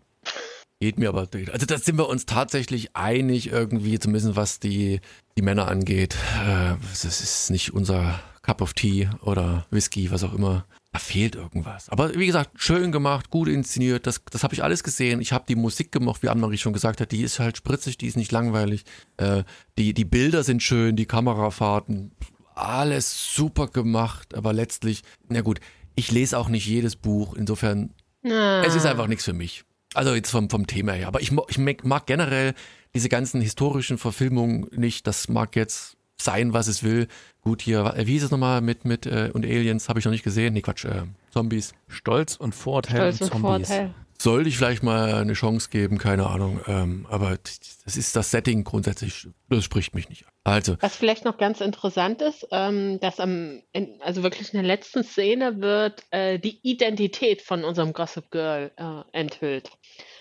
Geht 0.81 0.99
mir 0.99 1.09
aber 1.09 1.27
durch. 1.27 1.53
Also 1.53 1.65
da 1.65 1.79
sind 1.79 1.97
wir 1.97 2.09
uns 2.09 2.27
tatsächlich 2.27 2.97
einig 2.97 3.53
irgendwie, 3.53 4.01
zumindest 4.01 4.35
was 4.35 4.59
die, 4.59 5.01
die 5.39 5.43
Männer 5.43 5.69
angeht. 5.69 6.17
Äh, 6.45 6.75
das 6.91 7.05
ist 7.05 7.51
nicht 7.51 7.73
unser 7.73 8.21
Cup 8.43 8.61
of 8.61 8.75
Tea 8.75 9.09
oder 9.23 9.67
Whisky, 9.71 10.11
was 10.11 10.25
auch 10.25 10.35
immer. 10.35 10.67
Da 10.93 10.99
fehlt 10.99 11.37
irgendwas. 11.37 11.89
Aber 11.89 12.17
wie 12.17 12.27
gesagt, 12.27 12.51
schön 12.57 12.91
gemacht, 12.91 13.31
gut 13.31 13.47
inszeniert. 13.47 14.09
Das, 14.09 14.23
das 14.29 14.43
habe 14.43 14.55
ich 14.55 14.65
alles 14.65 14.83
gesehen. 14.83 15.21
Ich 15.21 15.33
habe 15.33 15.45
die 15.49 15.55
Musik 15.55 15.93
gemocht, 15.93 16.25
wie 16.25 16.29
Annemarie 16.29 16.59
schon 16.59 16.73
gesagt 16.73 17.01
hat. 17.01 17.13
Die 17.13 17.23
ist 17.23 17.39
halt 17.39 17.57
spritzig, 17.57 17.97
die 17.97 18.09
ist 18.09 18.17
nicht 18.17 18.33
langweilig. 18.33 18.85
Äh, 19.19 19.45
die, 19.79 19.95
die 19.95 20.05
Bilder 20.05 20.43
sind 20.43 20.65
schön, 20.65 20.97
die 20.97 21.07
Kamerafahrten, 21.07 22.11
alles 22.57 23.35
super 23.35 23.69
gemacht. 23.69 24.35
Aber 24.35 24.53
letztlich, 24.53 25.03
na 25.29 25.41
gut, 25.43 25.61
ich 25.95 26.11
lese 26.11 26.39
auch 26.39 26.49
nicht 26.49 26.67
jedes 26.67 26.97
Buch. 26.97 27.35
Insofern 27.35 27.91
Ah. 28.25 28.63
es 28.67 28.75
ist 28.75 28.87
einfach 28.87 29.07
nichts 29.07 29.25
für 29.25 29.33
mich. 29.33 29.63
Also 29.95 30.15
jetzt 30.15 30.31
vom, 30.31 30.51
vom 30.51 30.67
Thema 30.67 30.93
her. 30.93 31.07
Aber 31.07 31.21
ich, 31.23 31.31
ich 31.49 31.59
mag 31.59 32.07
generell 32.07 32.55
diese 32.95 33.09
ganzen 33.09 33.41
historischen 33.41 33.99
Verfilmungen 33.99 34.67
nicht. 34.73 35.07
Das 35.07 35.29
mag 35.29 35.55
jetzt 35.55 35.97
sein, 36.21 36.53
was 36.53 36.67
es 36.67 36.83
will. 36.83 37.07
Gut, 37.41 37.63
hier, 37.63 37.95
wie 37.97 38.13
hieß 38.13 38.25
es 38.25 38.31
nochmal 38.31 38.61
mit, 38.63 38.85
mit 38.85 39.07
äh, 39.07 39.31
und 39.33 39.45
Aliens? 39.45 39.89
Habe 39.89 39.99
ich 40.01 40.05
noch 40.05 40.13
nicht 40.13 40.25
gesehen. 40.25 40.55
Nee, 40.55 40.63
Quatsch, 40.63 40.85
äh, 40.85 41.03
Zombies. 41.31 41.73
Stolz 41.89 42.37
und 42.37 42.55
Vorteil 42.55 43.13
Stolz 43.15 43.21
und 43.21 43.37
und 43.37 43.43
Zombies. 43.43 43.69
Vorteil. 43.69 43.95
Sollte 44.19 44.49
ich 44.49 44.57
vielleicht 44.57 44.83
mal 44.83 45.15
eine 45.15 45.35
Chance 45.35 45.69
geben, 45.71 45.99
keine 45.99 46.27
Ahnung. 46.27 46.61
Ähm, 46.67 47.07
aber 47.11 47.37
das 47.85 47.97
ist 47.97 48.17
das 48.17 48.31
Setting 48.31 48.65
grundsätzlich, 48.65 49.29
das 49.49 49.65
spricht 49.65 49.95
mich 49.95 50.09
nicht 50.09 50.27
an. 50.27 50.33
Also, 50.45 50.77
Was 50.81 50.97
vielleicht 50.97 51.25
noch 51.25 51.39
ganz 51.39 51.61
interessant 51.61 52.23
ist, 52.23 52.47
ähm, 52.53 53.01
dass 53.01 53.19
am, 53.21 53.63
in, 53.73 54.01
also 54.01 54.23
wirklich 54.23 54.53
in 54.53 54.59
der 54.59 54.67
letzten 54.67 55.03
Szene 55.03 55.61
wird 55.61 56.05
äh, 56.11 56.39
die 56.39 56.61
Identität 56.63 57.43
von 57.43 57.65
unserem 57.65 57.93
Gossip 57.93 58.31
Girl 58.31 58.71
äh, 58.77 59.03
enthüllt. 59.13 59.71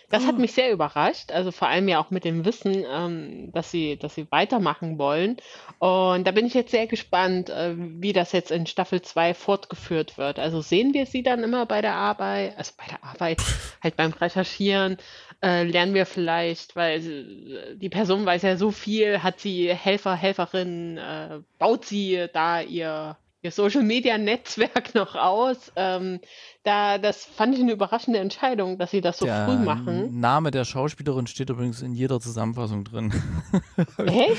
Das 0.09 0.25
hat 0.25 0.37
mich 0.37 0.53
sehr 0.53 0.71
überrascht, 0.71 1.31
also 1.31 1.51
vor 1.51 1.67
allem 1.67 1.87
ja 1.87 1.99
auch 1.99 2.11
mit 2.11 2.25
dem 2.25 2.45
Wissen, 2.45 2.85
ähm, 2.89 3.51
dass 3.51 3.71
sie, 3.71 3.97
dass 3.97 4.15
sie 4.15 4.27
weitermachen 4.31 4.97
wollen. 4.97 5.37
Und 5.79 6.25
da 6.25 6.31
bin 6.31 6.45
ich 6.45 6.53
jetzt 6.53 6.71
sehr 6.71 6.87
gespannt, 6.87 7.49
äh, 7.49 7.73
wie 7.75 8.13
das 8.13 8.31
jetzt 8.31 8.51
in 8.51 8.67
Staffel 8.67 9.01
2 9.01 9.33
fortgeführt 9.33 10.17
wird. 10.17 10.39
Also 10.39 10.61
sehen 10.61 10.93
wir 10.93 11.05
sie 11.05 11.23
dann 11.23 11.43
immer 11.43 11.65
bei 11.65 11.81
der 11.81 11.95
Arbeit, 11.95 12.57
also 12.57 12.73
bei 12.77 12.85
der 12.87 13.03
Arbeit, 13.03 13.41
halt 13.83 13.95
beim 13.95 14.11
Recherchieren, 14.11 14.97
äh, 15.43 15.63
lernen 15.63 15.93
wir 15.93 16.05
vielleicht, 16.05 16.75
weil 16.75 16.99
äh, 16.99 17.75
die 17.75 17.89
Person 17.89 18.25
weiß 18.25 18.43
ja 18.43 18.57
so 18.57 18.71
viel, 18.71 19.23
hat 19.23 19.39
sie 19.39 19.73
Helfer, 19.73 20.15
Helferinnen, 20.15 20.97
äh, 20.97 21.39
baut 21.59 21.85
sie 21.85 22.27
da 22.33 22.61
ihr, 22.61 23.17
ihr 23.45 23.51
Social 23.51 23.83
Media 23.83 24.17
Netzwerk 24.17 24.93
noch 24.95 25.15
aus. 25.15 25.71
Ähm, 25.75 26.19
da, 26.63 26.97
das 26.97 27.23
fand 27.25 27.53
ich 27.55 27.61
eine 27.61 27.71
überraschende 27.73 28.19
Entscheidung, 28.19 28.77
dass 28.79 28.89
sie 28.91 28.99
das 28.99 29.19
so 29.19 29.25
der 29.25 29.45
früh 29.45 29.55
machen. 29.57 30.19
Name 30.19 30.49
der 30.51 30.65
Schauspielerin 30.65 31.27
steht 31.27 31.49
übrigens 31.51 31.81
in 31.83 31.93
jeder 31.93 32.19
Zusammenfassung 32.19 32.83
drin. 32.83 33.13
Echt? 33.97 34.37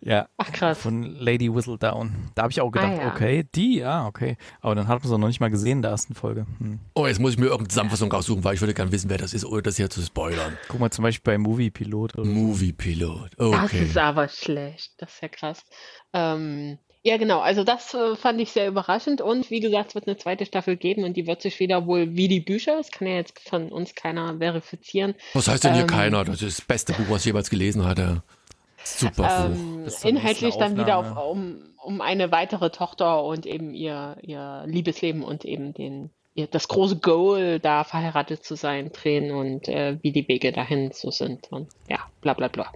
ja. 0.00 0.28
Ach 0.36 0.52
krass. 0.52 0.78
Von 0.78 1.02
Lady 1.18 1.52
Whistledown. 1.52 2.30
Da 2.36 2.42
habe 2.42 2.52
ich 2.52 2.60
auch 2.60 2.70
gedacht, 2.70 2.92
Ah, 2.92 3.02
ja. 3.02 3.08
okay, 3.12 3.44
die, 3.56 3.78
ja, 3.78 4.06
okay. 4.06 4.36
Aber 4.60 4.74
dann 4.76 4.86
hat 4.86 5.00
man 5.00 5.08
es 5.08 5.12
auch 5.12 5.18
noch 5.18 5.26
nicht 5.26 5.40
mal 5.40 5.50
gesehen 5.50 5.78
in 5.78 5.82
der 5.82 5.90
ersten 5.90 6.14
Folge. 6.14 6.46
Hm. 6.60 6.78
Oh, 6.94 7.06
jetzt 7.08 7.18
muss 7.20 7.32
ich 7.32 7.38
mir 7.38 7.46
irgendeine 7.46 7.68
Zusammenfassung 7.68 8.10
raussuchen, 8.12 8.44
weil 8.44 8.54
ich 8.54 8.60
würde 8.60 8.72
gerne 8.74 8.92
wissen, 8.92 9.10
wer 9.10 9.18
das 9.18 9.34
ist, 9.34 9.44
ohne 9.44 9.62
das 9.62 9.76
hier 9.76 9.90
zu 9.90 10.00
spoilern. 10.00 10.56
Guck 10.68 10.78
mal 10.78 10.90
zum 10.92 11.02
Beispiel 11.02 11.32
bei 11.32 11.38
Movie 11.38 11.70
Pilot. 11.70 12.16
Movie 12.18 12.72
Pilot. 12.72 13.30
Das 13.36 13.64
Okay. 13.64 13.82
ist 13.84 13.98
aber 13.98 14.28
schlecht. 14.28 14.92
Das 14.98 15.12
ist 15.14 15.22
ja 15.22 15.28
krass. 15.28 15.64
Ähm, 16.12 16.78
ja, 17.04 17.18
genau. 17.18 17.40
Also 17.40 17.64
das 17.64 17.92
äh, 17.92 18.16
fand 18.16 18.40
ich 18.40 18.50
sehr 18.50 18.66
überraschend. 18.66 19.20
Und 19.20 19.50
wie 19.50 19.60
gesagt, 19.60 19.90
es 19.90 19.94
wird 19.94 20.08
eine 20.08 20.16
zweite 20.16 20.46
Staffel 20.46 20.76
geben 20.76 21.04
und 21.04 21.18
die 21.18 21.26
wird 21.26 21.42
sich 21.42 21.60
wieder 21.60 21.86
wohl 21.86 22.16
wie 22.16 22.28
die 22.28 22.40
Bücher, 22.40 22.76
das 22.76 22.90
kann 22.90 23.06
ja 23.06 23.16
jetzt 23.16 23.38
von 23.46 23.70
uns 23.70 23.94
keiner 23.94 24.38
verifizieren, 24.38 25.14
Was 25.34 25.46
heißt 25.46 25.64
denn 25.64 25.74
hier 25.74 25.82
Ähm, 25.82 25.88
keiner? 25.88 26.24
Das 26.24 26.40
ist 26.40 26.60
das 26.60 26.64
beste 26.64 26.94
Buch, 26.94 27.04
was 27.10 27.20
ich 27.20 27.26
jemals 27.26 27.50
gelesen 27.50 27.84
hatte. 27.84 28.22
Super 28.82 29.48
Buch. 29.48 29.56
ähm, 29.56 29.86
inhaltlich 30.02 30.56
dann 30.56 30.78
wieder 30.78 30.96
auf, 30.96 31.30
um, 31.30 31.74
um 31.82 32.00
eine 32.00 32.32
weitere 32.32 32.70
Tochter 32.70 33.22
und 33.22 33.44
eben 33.44 33.74
ihr, 33.74 34.16
ihr 34.22 34.64
Liebesleben 34.66 35.22
und 35.22 35.44
eben 35.44 35.74
den, 35.74 36.10
das 36.50 36.68
große 36.68 36.98
Goal, 36.98 37.60
da 37.60 37.84
verheiratet 37.84 38.44
zu 38.44 38.56
sein, 38.56 38.90
drehen 38.92 39.30
und 39.30 39.68
äh, 39.68 39.98
wie 40.02 40.12
die 40.12 40.26
Wege 40.28 40.52
dahin 40.52 40.90
so 40.92 41.10
sind 41.10 41.50
und 41.50 41.68
ja, 41.88 42.00
bla 42.20 42.34
bla 42.34 42.48
bla. 42.48 42.72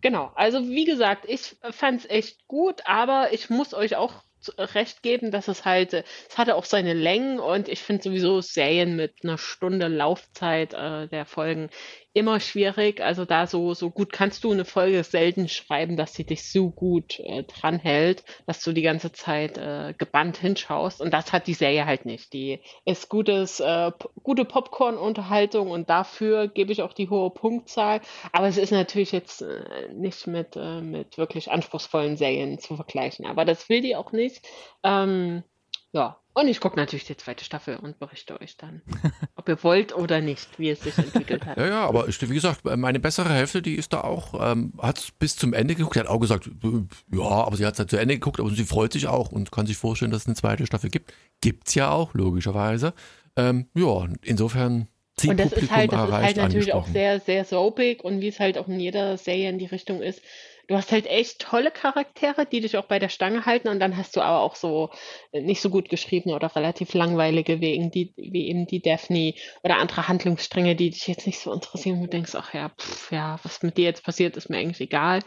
Genau, 0.00 0.30
also 0.34 0.68
wie 0.68 0.84
gesagt, 0.84 1.26
ich 1.28 1.56
fand 1.70 2.00
es 2.00 2.10
echt 2.10 2.46
gut, 2.48 2.82
aber 2.86 3.32
ich 3.32 3.50
muss 3.50 3.74
euch 3.74 3.96
auch 3.96 4.22
recht 4.58 5.02
geben, 5.02 5.30
dass 5.30 5.48
es 5.48 5.64
halt, 5.64 5.92
äh, 5.92 6.04
es 6.28 6.38
hatte 6.38 6.56
auch 6.56 6.64
seine 6.64 6.94
Längen 6.94 7.38
und 7.38 7.68
ich 7.68 7.80
finde 7.80 8.02
sowieso 8.02 8.40
Serien 8.40 8.96
mit 8.96 9.14
einer 9.22 9.38
Stunde 9.38 9.88
Laufzeit 9.88 10.74
äh, 10.74 11.08
der 11.08 11.26
Folgen 11.26 11.70
immer 12.14 12.40
schwierig. 12.40 13.00
Also 13.00 13.24
da 13.24 13.46
so, 13.46 13.74
so 13.74 13.90
gut 13.90 14.12
kannst 14.12 14.44
du 14.44 14.52
eine 14.52 14.64
Folge 14.64 15.02
selten 15.04 15.48
schreiben, 15.48 15.96
dass 15.96 16.14
sie 16.14 16.24
dich 16.24 16.50
so 16.50 16.70
gut 16.70 17.18
äh, 17.20 17.44
dranhält, 17.44 18.24
dass 18.46 18.62
du 18.62 18.72
die 18.72 18.82
ganze 18.82 19.12
Zeit 19.12 19.58
äh, 19.58 19.94
gebannt 19.96 20.36
hinschaust. 20.36 21.00
Und 21.00 21.12
das 21.12 21.32
hat 21.32 21.46
die 21.46 21.54
Serie 21.54 21.86
halt 21.86 22.04
nicht. 22.04 22.32
Die 22.32 22.60
ist 22.84 23.08
gutes, 23.08 23.60
äh, 23.60 23.92
gute 24.22 24.44
Popcorn-Unterhaltung 24.44 25.70
und 25.70 25.88
dafür 25.88 26.48
gebe 26.48 26.72
ich 26.72 26.82
auch 26.82 26.92
die 26.92 27.08
hohe 27.08 27.30
Punktzahl. 27.30 28.00
Aber 28.32 28.46
es 28.46 28.58
ist 28.58 28.72
natürlich 28.72 29.12
jetzt 29.12 29.42
äh, 29.42 29.92
nicht 29.94 30.26
mit, 30.26 30.56
äh, 30.56 30.80
mit 30.80 31.18
wirklich 31.18 31.50
anspruchsvollen 31.50 32.16
Serien 32.16 32.58
zu 32.58 32.76
vergleichen. 32.76 33.26
Aber 33.26 33.44
das 33.44 33.68
will 33.68 33.80
die 33.80 33.96
auch 33.96 34.12
nicht. 34.12 34.46
Ähm, 34.82 35.44
ja, 35.92 36.18
und 36.34 36.48
ich 36.48 36.60
gucke 36.60 36.76
natürlich 36.76 37.04
die 37.04 37.16
zweite 37.16 37.44
Staffel 37.44 37.76
und 37.76 37.98
berichte 37.98 38.40
euch 38.40 38.56
dann, 38.56 38.82
ob 39.42 39.48
ihr 39.48 39.62
wollt 39.64 39.94
oder 39.94 40.20
nicht, 40.20 40.58
wie 40.58 40.70
es 40.70 40.80
sich 40.80 40.96
entwickelt 40.96 41.44
hat. 41.46 41.56
Ja, 41.62 41.66
ja, 41.66 41.86
aber 41.86 42.08
ich, 42.08 42.20
wie 42.28 42.34
gesagt, 42.34 42.64
meine 42.64 42.98
bessere 42.98 43.28
Hälfte, 43.28 43.60
die 43.60 43.74
ist 43.74 43.92
da 43.92 44.00
auch, 44.00 44.52
ähm, 44.52 44.72
hat 44.78 45.12
bis 45.18 45.36
zum 45.36 45.52
Ende 45.52 45.74
geguckt. 45.74 45.94
Sie 45.94 46.00
hat 46.00 46.06
auch 46.06 46.20
gesagt, 46.20 46.46
äh, 46.46 47.16
ja, 47.16 47.22
aber 47.22 47.56
sie 47.56 47.66
hat 47.66 47.78
halt 47.78 47.90
zu 47.90 47.96
Ende 47.96 48.14
geguckt, 48.14 48.40
aber 48.40 48.50
sie 48.50 48.64
freut 48.64 48.92
sich 48.92 49.06
auch 49.08 49.30
und 49.30 49.52
kann 49.52 49.66
sich 49.66 49.76
vorstellen, 49.76 50.10
dass 50.10 50.22
es 50.22 50.26
eine 50.28 50.36
zweite 50.36 50.66
Staffel 50.66 50.90
gibt. 50.90 51.12
Gibt's 51.40 51.74
ja 51.74 51.90
auch, 51.90 52.14
logischerweise. 52.14 52.94
Ähm, 53.36 53.66
ja, 53.74 54.08
insofern 54.22 54.88
Und 55.26 55.38
das 55.38 55.50
Zielpublikum 55.50 55.62
ist 55.62 55.70
halt, 55.70 55.92
das 55.92 56.08
ist 56.08 56.14
halt 56.14 56.36
natürlich 56.36 56.72
auch 56.72 56.86
sehr, 56.86 57.20
sehr 57.20 57.44
soapig 57.44 58.04
und 58.04 58.20
wie 58.20 58.28
es 58.28 58.40
halt 58.40 58.58
auch 58.58 58.68
in 58.68 58.80
jeder 58.80 59.18
Serie 59.18 59.50
in 59.50 59.58
die 59.58 59.66
Richtung 59.66 60.00
ist. 60.02 60.22
Du 60.68 60.76
hast 60.76 60.92
halt 60.92 61.06
echt 61.06 61.40
tolle 61.40 61.70
Charaktere, 61.70 62.46
die 62.46 62.60
dich 62.60 62.76
auch 62.76 62.86
bei 62.86 62.98
der 62.98 63.08
Stange 63.08 63.46
halten 63.46 63.68
und 63.68 63.80
dann 63.80 63.96
hast 63.96 64.16
du 64.16 64.20
aber 64.20 64.40
auch 64.40 64.54
so 64.54 64.90
äh, 65.32 65.40
nicht 65.40 65.60
so 65.60 65.70
gut 65.70 65.88
geschriebene 65.88 66.34
oder 66.34 66.54
relativ 66.54 66.94
langweilige 66.94 67.60
wie, 67.60 67.74
eben 67.74 67.90
die, 67.90 68.14
wie 68.16 68.48
eben 68.48 68.66
die 68.66 68.80
Daphne 68.80 69.34
oder 69.62 69.78
andere 69.78 70.08
Handlungsstränge, 70.08 70.76
die 70.76 70.90
dich 70.90 71.06
jetzt 71.08 71.26
nicht 71.26 71.40
so 71.40 71.52
interessieren, 71.52 71.98
wo 71.98 72.04
du 72.04 72.10
denkst, 72.10 72.34
ach 72.34 72.54
ja, 72.54 72.70
pff, 72.70 73.12
ja, 73.12 73.38
was 73.42 73.62
mit 73.62 73.76
dir 73.76 73.84
jetzt 73.84 74.04
passiert, 74.04 74.36
ist 74.36 74.50
mir 74.50 74.58
eigentlich 74.58 74.80
egal. 74.80 75.20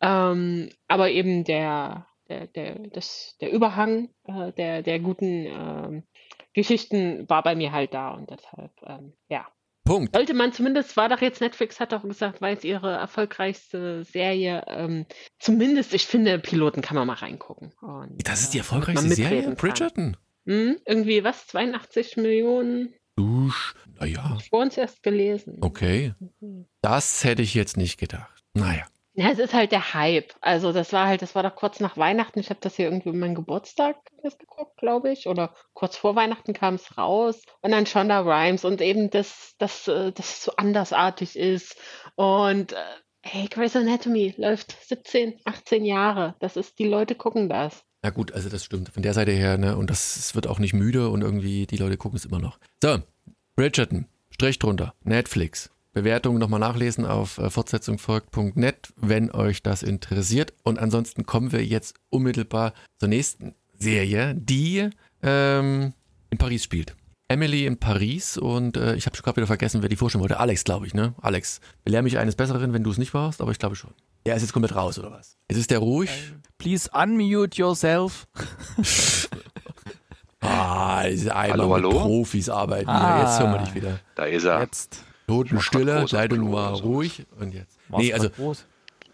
Ähm, 0.00 0.70
aber 0.88 1.10
eben 1.10 1.44
der, 1.44 2.06
der, 2.28 2.46
der, 2.48 2.78
das, 2.90 3.36
der 3.40 3.50
Überhang 3.50 4.10
äh, 4.26 4.52
der, 4.52 4.82
der 4.82 5.00
guten 5.00 5.46
ähm, 5.46 6.02
Geschichten 6.54 7.28
war 7.28 7.42
bei 7.42 7.54
mir 7.54 7.72
halt 7.72 7.92
da 7.94 8.10
und 8.10 8.30
deshalb, 8.30 8.72
ähm, 8.86 9.12
ja. 9.28 9.46
Punkt. 9.86 10.14
Sollte 10.14 10.34
man 10.34 10.52
zumindest, 10.52 10.96
war 10.98 11.08
doch 11.08 11.22
jetzt 11.22 11.40
Netflix, 11.40 11.80
hat 11.80 11.92
doch 11.92 12.02
gesagt, 12.02 12.42
war 12.42 12.50
jetzt 12.50 12.64
ihre 12.64 12.92
erfolgreichste 12.92 14.04
Serie. 14.04 14.62
Ähm, 14.68 15.06
zumindest, 15.38 15.94
ich 15.94 16.06
finde, 16.06 16.38
Piloten 16.38 16.82
kann 16.82 16.96
man 16.96 17.06
mal 17.06 17.14
reingucken. 17.14 17.72
Und, 17.80 18.18
Das 18.28 18.42
ist 18.42 18.52
die 18.52 18.58
äh, 18.58 18.60
erfolgreichste 18.60 19.08
Serie. 19.14 19.54
Bridgerton. 19.54 20.16
Hm, 20.46 20.76
irgendwie 20.84 21.24
was? 21.24 21.46
82 21.46 22.16
Millionen? 22.18 22.92
Dusch. 23.16 23.74
Naja, 23.98 24.36
Vor 24.50 24.60
uns 24.60 24.76
erst 24.76 25.02
gelesen. 25.02 25.56
okay. 25.62 26.12
Das 26.82 27.24
hätte 27.24 27.40
ich 27.42 27.54
jetzt 27.54 27.76
nicht 27.78 27.98
gedacht. 27.98 28.44
Naja. 28.52 28.84
Ja, 29.18 29.30
es 29.30 29.38
ist 29.38 29.54
halt 29.54 29.72
der 29.72 29.94
Hype. 29.94 30.34
Also 30.42 30.72
das 30.72 30.92
war 30.92 31.06
halt, 31.06 31.22
das 31.22 31.34
war 31.34 31.42
doch 31.42 31.56
kurz 31.56 31.80
nach 31.80 31.96
Weihnachten. 31.96 32.38
Ich 32.38 32.50
habe 32.50 32.60
das 32.60 32.76
hier 32.76 32.84
irgendwie 32.84 33.08
um 33.08 33.18
meinen 33.18 33.34
Geburtstag 33.34 33.96
geguckt, 34.22 34.76
glaube 34.76 35.10
ich. 35.10 35.26
Oder 35.26 35.54
kurz 35.72 35.96
vor 35.96 36.14
Weihnachten 36.16 36.52
kam 36.52 36.74
es 36.74 36.98
raus. 36.98 37.40
Und 37.62 37.70
dann 37.70 37.86
Shonda 37.86 38.20
Rhimes 38.20 38.66
und 38.66 38.82
eben 38.82 39.08
das, 39.08 39.54
das, 39.56 39.88
äh, 39.88 40.12
das 40.12 40.36
es 40.36 40.44
so 40.44 40.52
andersartig 40.56 41.34
ist. 41.34 41.76
Und 42.16 42.72
äh, 42.72 42.76
hey, 43.22 43.48
Grey's 43.48 43.74
Anatomy 43.74 44.34
läuft 44.36 44.76
17, 44.86 45.40
18 45.46 45.86
Jahre. 45.86 46.34
Das 46.40 46.58
ist, 46.58 46.78
die 46.78 46.86
Leute 46.86 47.14
gucken 47.14 47.48
das. 47.48 47.84
Na 48.02 48.10
gut, 48.10 48.32
also 48.32 48.50
das 48.50 48.64
stimmt. 48.64 48.90
Von 48.90 49.02
der 49.02 49.14
Seite 49.14 49.32
her, 49.32 49.56
ne, 49.56 49.78
und 49.78 49.88
das 49.88 50.34
wird 50.34 50.46
auch 50.46 50.58
nicht 50.58 50.74
müde 50.74 51.08
und 51.08 51.22
irgendwie 51.22 51.66
die 51.66 51.78
Leute 51.78 51.96
gucken 51.96 52.18
es 52.18 52.26
immer 52.26 52.38
noch. 52.38 52.58
So, 52.82 52.98
Bridgerton, 53.56 54.08
Strich 54.30 54.58
drunter, 54.58 54.92
Netflix. 55.02 55.70
Bewertungen 55.96 56.38
nochmal 56.38 56.60
nachlesen 56.60 57.06
auf 57.06 57.38
äh, 57.38 57.48
fortsetzungfolgt.net, 57.48 58.92
wenn 58.96 59.30
euch 59.30 59.62
das 59.62 59.82
interessiert. 59.82 60.52
Und 60.62 60.78
ansonsten 60.78 61.24
kommen 61.24 61.52
wir 61.52 61.64
jetzt 61.64 61.94
unmittelbar 62.10 62.74
zur 62.98 63.08
nächsten 63.08 63.54
Serie, 63.78 64.34
die 64.34 64.90
ähm, 65.22 65.94
in 66.28 66.36
Paris 66.36 66.62
spielt. 66.64 66.94
Emily 67.28 67.64
in 67.64 67.78
Paris 67.78 68.36
und 68.36 68.76
äh, 68.76 68.94
ich 68.94 69.06
habe 69.06 69.16
schon 69.16 69.24
gerade 69.24 69.38
wieder 69.38 69.46
vergessen, 69.46 69.80
wer 69.80 69.88
die 69.88 69.96
vorstellen 69.96 70.20
wollte. 70.20 70.38
Alex, 70.38 70.64
glaube 70.64 70.86
ich, 70.86 70.92
ne? 70.92 71.14
Alex, 71.22 71.62
belehr 71.82 72.02
mich 72.02 72.18
eines 72.18 72.36
Besseren, 72.36 72.74
wenn 72.74 72.84
du 72.84 72.90
es 72.90 72.98
nicht 72.98 73.14
warst, 73.14 73.40
aber 73.40 73.52
ich 73.52 73.58
glaube 73.58 73.74
schon. 73.74 73.94
Er 74.24 74.36
ist 74.36 74.42
jetzt 74.42 74.52
komplett 74.52 74.76
raus, 74.76 74.98
oder 74.98 75.12
was? 75.12 75.38
Jetzt 75.50 75.60
ist 75.60 75.70
der 75.70 75.78
ruhig. 75.78 76.10
Please 76.58 76.90
unmute 76.92 77.56
yourself. 77.56 78.28
Ah, 80.42 81.08
diese 81.08 81.34
einmal 81.34 81.58
Hallo, 81.58 81.74
mit 81.74 81.84
hallo? 81.84 81.90
Profis 82.06 82.48
arbeiten. 82.48 82.88
Ah. 82.88 83.18
Ja, 83.18 83.22
jetzt 83.24 83.40
hören 83.40 83.52
wir 83.52 83.58
dich 83.64 83.74
wieder. 83.74 83.98
Da 84.14 84.26
ist 84.26 84.44
er. 84.44 84.60
Jetzt. 84.60 85.02
Totenstille, 85.26 86.06
Leitung 86.10 86.52
war 86.52 86.72
ruhig 86.80 87.24
und 87.40 87.52
jetzt. 87.54 87.78
War's 87.88 88.02
Nee, 88.02 88.12
also, 88.12 88.30
groß. 88.30 88.64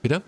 bitte? 0.03 0.23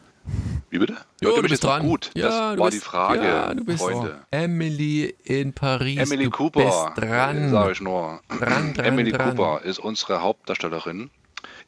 Wie 0.71 0.79
bitte? 0.79 0.95
Ja, 1.21 1.31
du 1.37 1.43
bist 1.43 1.63
noch 1.63 1.71
dran. 1.71 1.83
gut? 1.83 2.11
Ja, 2.15 2.23
das 2.29 2.55
du 2.57 2.61
war 2.63 2.71
bist, 2.71 2.83
die 2.83 2.87
Frage, 2.87 3.25
ja, 3.25 3.55
du 3.55 3.65
bist 3.65 3.83
Freunde. 3.83 4.21
Emily 4.31 5.15
in 5.25 5.53
Paris. 5.53 5.99
Emily 5.99 6.25
du 6.25 6.31
Cooper, 6.31 6.65
bist 6.65 6.79
dran. 6.97 7.51
sage 7.51 7.73
ich 7.73 7.81
nur. 7.83 8.21
Dran, 8.29 8.73
dran, 8.73 8.85
Emily 8.87 9.13
dran. 9.13 9.37
Cooper 9.37 9.63
ist 9.63 9.79
unsere 9.79 10.23
Hauptdarstellerin, 10.23 11.11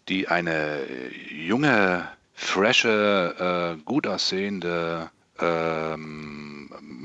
die 0.08 0.28
eine 0.28 0.78
junge, 1.30 2.08
frische, 2.32 3.76
äh, 3.78 3.82
gut 3.84 4.06
aussehende, 4.06 5.10
ähm, 5.40 6.46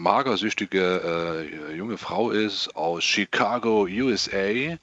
magersüchtige 0.01 1.47
äh, 1.71 1.75
junge 1.75 1.97
Frau 1.97 2.31
ist 2.31 2.75
aus 2.75 3.03
Chicago, 3.03 3.87
USA 3.89 4.77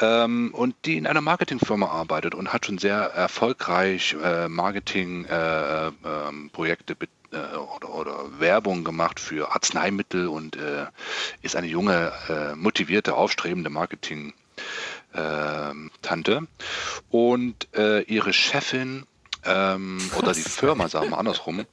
ähm, 0.00 0.50
und 0.52 0.74
die 0.84 0.98
in 0.98 1.06
einer 1.06 1.20
Marketingfirma 1.20 1.86
arbeitet 1.86 2.34
und 2.34 2.52
hat 2.52 2.66
schon 2.66 2.78
sehr 2.78 2.98
erfolgreich 2.98 4.16
äh, 4.22 4.48
Marketingprojekte 4.48 6.92
äh, 6.92 6.96
ähm, 7.00 7.08
äh, 7.30 7.56
oder, 7.56 7.94
oder 7.94 8.40
Werbung 8.40 8.82
gemacht 8.84 9.20
für 9.20 9.52
Arzneimittel 9.52 10.28
und 10.28 10.56
äh, 10.56 10.86
ist 11.42 11.56
eine 11.56 11.66
junge, 11.66 12.12
äh, 12.28 12.54
motivierte, 12.54 13.14
aufstrebende 13.14 13.70
Marketing 13.70 14.34
ähm, 15.14 15.90
und 17.10 17.68
ihre 17.72 18.32
Chefin 18.32 19.06
ähm, 19.44 19.98
oder 20.16 20.32
die 20.32 20.42
Firma, 20.42 20.88
sagen 20.88 21.10
wir 21.10 21.18
andersrum. 21.18 21.64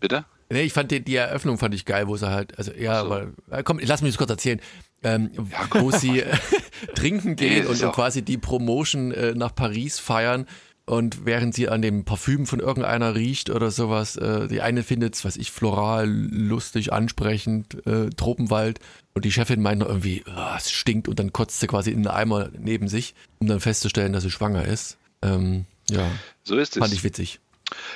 Bitte? 0.00 0.24
Nee, 0.52 0.62
ich 0.62 0.72
fand 0.72 0.90
die, 0.90 1.02
die 1.04 1.16
Eröffnung 1.16 1.58
fand 1.58 1.74
ich 1.74 1.84
geil, 1.84 2.08
wo 2.08 2.16
sie 2.16 2.28
halt, 2.30 2.58
also 2.58 2.72
ja, 2.72 3.00
So. 3.00 3.06
aber 3.06 3.28
äh, 3.50 3.62
komm, 3.62 3.80
lass 3.82 4.02
mich 4.02 4.10
das 4.12 4.18
kurz 4.18 4.30
erzählen. 4.30 4.60
Ähm, 5.04 5.30
wo 5.72 5.90
sie 5.90 6.20
äh, 6.20 6.36
trinken 6.94 7.34
gehen 7.36 7.66
und, 7.66 7.80
ja 7.80 7.88
und 7.88 7.94
quasi 7.94 8.22
die 8.22 8.38
Promotion 8.38 9.10
äh, 9.12 9.34
nach 9.34 9.52
Paris 9.54 9.98
feiern 9.98 10.46
und 10.84 11.24
während 11.26 11.54
sie 11.54 11.68
an 11.68 11.80
dem 11.82 12.04
Parfüm 12.04 12.46
von 12.46 12.60
irgendeiner 12.60 13.14
riecht 13.14 13.50
oder 13.50 13.70
sowas, 13.70 14.16
äh, 14.16 14.46
die 14.48 14.60
eine 14.60 14.82
findet 14.82 15.24
was 15.24 15.36
ich, 15.36 15.50
floral, 15.50 16.08
lustig, 16.08 16.92
ansprechend, 16.92 17.84
äh, 17.86 18.10
Tropenwald 18.10 18.78
und 19.14 19.24
die 19.24 19.32
Chefin 19.32 19.60
meint 19.62 19.80
noch 19.80 19.88
irgendwie, 19.88 20.22
"Ah, 20.26 20.56
es 20.56 20.70
stinkt 20.70 21.08
und 21.08 21.18
dann 21.18 21.32
kotzt 21.32 21.60
sie 21.60 21.66
quasi 21.66 21.90
in 21.90 22.02
den 22.02 22.08
Eimer 22.08 22.50
neben 22.58 22.88
sich, 22.88 23.14
um 23.40 23.46
dann 23.48 23.60
festzustellen, 23.60 24.12
dass 24.12 24.22
sie 24.22 24.30
schwanger 24.30 24.64
ist. 24.64 24.98
Ähm, 25.22 25.66
ja, 25.90 26.08
So 26.44 26.56
ist 26.56 26.76
es. 26.76 26.80
fand 26.80 26.92
ich 26.92 27.02
witzig. 27.04 27.40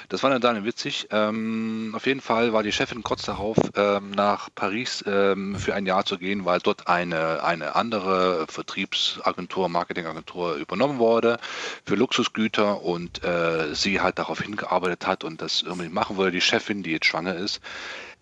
Das 0.08 0.22
war 0.22 0.38
dann 0.38 0.64
witzig. 0.64 1.08
Ähm, 1.10 1.92
auf 1.94 2.06
jeden 2.06 2.20
Fall 2.20 2.52
war 2.52 2.62
die 2.62 2.72
Chefin 2.72 3.02
kurz 3.02 3.22
darauf, 3.22 3.56
ähm, 3.74 4.10
nach 4.10 4.48
Paris 4.54 5.04
ähm, 5.06 5.56
für 5.56 5.74
ein 5.74 5.86
Jahr 5.86 6.04
zu 6.04 6.18
gehen, 6.18 6.44
weil 6.44 6.60
dort 6.60 6.88
eine, 6.88 7.42
eine 7.42 7.74
andere 7.74 8.46
Vertriebsagentur, 8.48 9.68
Marketingagentur 9.68 10.54
übernommen 10.54 10.98
wurde 10.98 11.38
für 11.84 11.94
Luxusgüter 11.94 12.82
und 12.82 13.24
äh, 13.24 13.74
sie 13.74 14.00
halt 14.00 14.18
darauf 14.18 14.40
hingearbeitet 14.40 15.06
hat 15.06 15.24
und 15.24 15.42
das 15.42 15.62
irgendwie 15.62 15.88
machen 15.88 16.16
wollte, 16.16 16.32
die 16.32 16.40
Chefin, 16.40 16.82
die 16.82 16.92
jetzt 16.92 17.06
schwanger 17.06 17.36
ist, 17.36 17.60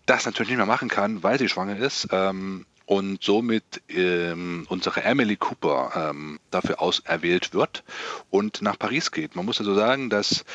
das 0.05 0.25
natürlich 0.25 0.49
nicht 0.49 0.57
mehr 0.57 0.65
machen 0.65 0.89
kann, 0.89 1.23
weil 1.23 1.39
sie 1.39 1.49
schwanger 1.49 1.77
ist. 1.77 2.07
Ähm, 2.11 2.65
und 2.85 3.23
somit 3.23 3.81
ähm, 3.89 4.65
unsere 4.69 5.03
Emily 5.03 5.35
Cooper 5.35 6.11
ähm, 6.11 6.39
dafür 6.51 6.81
auserwählt 6.81 7.53
wird 7.53 7.83
und 8.29 8.61
nach 8.61 8.77
Paris 8.77 9.11
geht. 9.11 9.35
Man 9.35 9.45
muss 9.45 9.59
also 9.59 9.73
sagen, 9.73 10.09
dass 10.09 10.45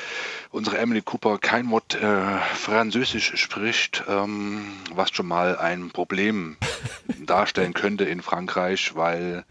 unsere 0.50 0.78
Emily 0.78 1.02
Cooper 1.02 1.38
kein 1.38 1.70
Wort 1.70 1.94
äh, 1.94 2.38
Französisch 2.54 3.36
spricht, 3.36 4.04
ähm, 4.08 4.62
was 4.92 5.10
schon 5.10 5.26
mal 5.26 5.58
ein 5.58 5.90
Problem 5.90 6.56
darstellen 7.26 7.74
könnte 7.74 8.04
in 8.04 8.22
Frankreich, 8.22 8.94
weil 8.94 9.44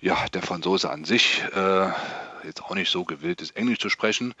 ja 0.00 0.16
der 0.32 0.42
Franzose 0.42 0.90
an 0.90 1.04
sich 1.04 1.42
äh, 1.54 1.88
jetzt 2.44 2.62
auch 2.62 2.74
nicht 2.74 2.90
so 2.90 3.04
gewillt 3.04 3.40
ist, 3.40 3.56
Englisch 3.56 3.78
zu 3.78 3.88
sprechen. 3.88 4.34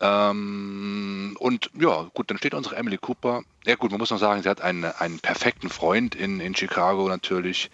Ähm, 0.00 1.36
und 1.38 1.70
ja, 1.78 2.10
gut, 2.14 2.30
dann 2.30 2.38
steht 2.38 2.54
unsere 2.54 2.76
Emily 2.76 2.98
Cooper. 2.98 3.42
Ja 3.64 3.76
gut, 3.76 3.90
man 3.90 3.98
muss 3.98 4.10
noch 4.10 4.18
sagen, 4.18 4.42
sie 4.42 4.48
hat 4.48 4.60
einen, 4.60 4.84
einen 4.84 5.20
perfekten 5.20 5.68
Freund 5.68 6.14
in, 6.14 6.40
in 6.40 6.54
Chicago 6.54 7.08
natürlich, 7.08 7.70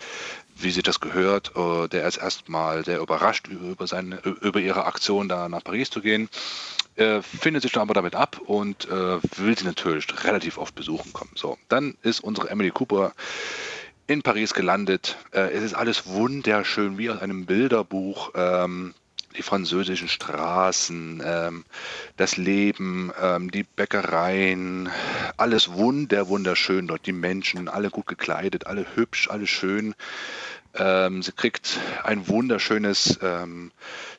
wie 0.56 0.70
sie 0.70 0.82
das 0.82 1.00
gehört. 1.00 1.52
Äh, 1.56 1.88
der 1.88 2.06
ist 2.06 2.18
erstmal 2.18 2.84
sehr 2.84 3.00
überrascht 3.00 3.48
über, 3.48 3.86
seine, 3.86 4.18
über 4.40 4.60
ihre 4.60 4.84
Aktion, 4.84 5.28
da 5.28 5.48
nach 5.48 5.64
Paris 5.64 5.90
zu 5.90 6.00
gehen. 6.00 6.28
Äh, 6.96 7.22
findet 7.22 7.62
sich 7.62 7.72
dann 7.72 7.82
aber 7.82 7.94
damit 7.94 8.14
ab 8.14 8.40
und 8.44 8.86
äh, 8.88 9.18
will 9.38 9.56
sie 9.56 9.64
natürlich 9.64 10.06
relativ 10.24 10.58
oft 10.58 10.74
besuchen 10.74 11.12
kommen. 11.12 11.30
So, 11.34 11.56
dann 11.68 11.96
ist 12.02 12.20
unsere 12.20 12.50
Emily 12.50 12.70
Cooper 12.70 13.12
in 14.06 14.22
Paris 14.22 14.54
gelandet. 14.54 15.16
Äh, 15.32 15.52
es 15.52 15.62
ist 15.62 15.74
alles 15.74 16.06
wunderschön, 16.08 16.98
wie 16.98 17.10
aus 17.10 17.20
einem 17.20 17.46
Bilderbuch. 17.46 18.32
Ähm, 18.34 18.92
die 19.36 19.42
französischen 19.42 20.08
Straßen, 20.08 21.22
ähm, 21.24 21.64
das 22.16 22.36
Leben, 22.36 23.12
ähm, 23.20 23.50
die 23.50 23.62
Bäckereien, 23.62 24.88
alles 25.36 25.72
wunder, 25.72 26.28
wunderschön 26.28 26.86
dort, 26.86 27.06
die 27.06 27.12
Menschen, 27.12 27.68
alle 27.68 27.90
gut 27.90 28.06
gekleidet, 28.06 28.66
alle 28.66 28.86
hübsch, 28.96 29.28
alle 29.30 29.46
schön. 29.46 29.94
Ähm, 30.74 31.22
sie 31.22 31.32
kriegt 31.32 31.80
ein 32.04 32.28
wunderschönes 32.28 33.18
ähm, 33.22 33.72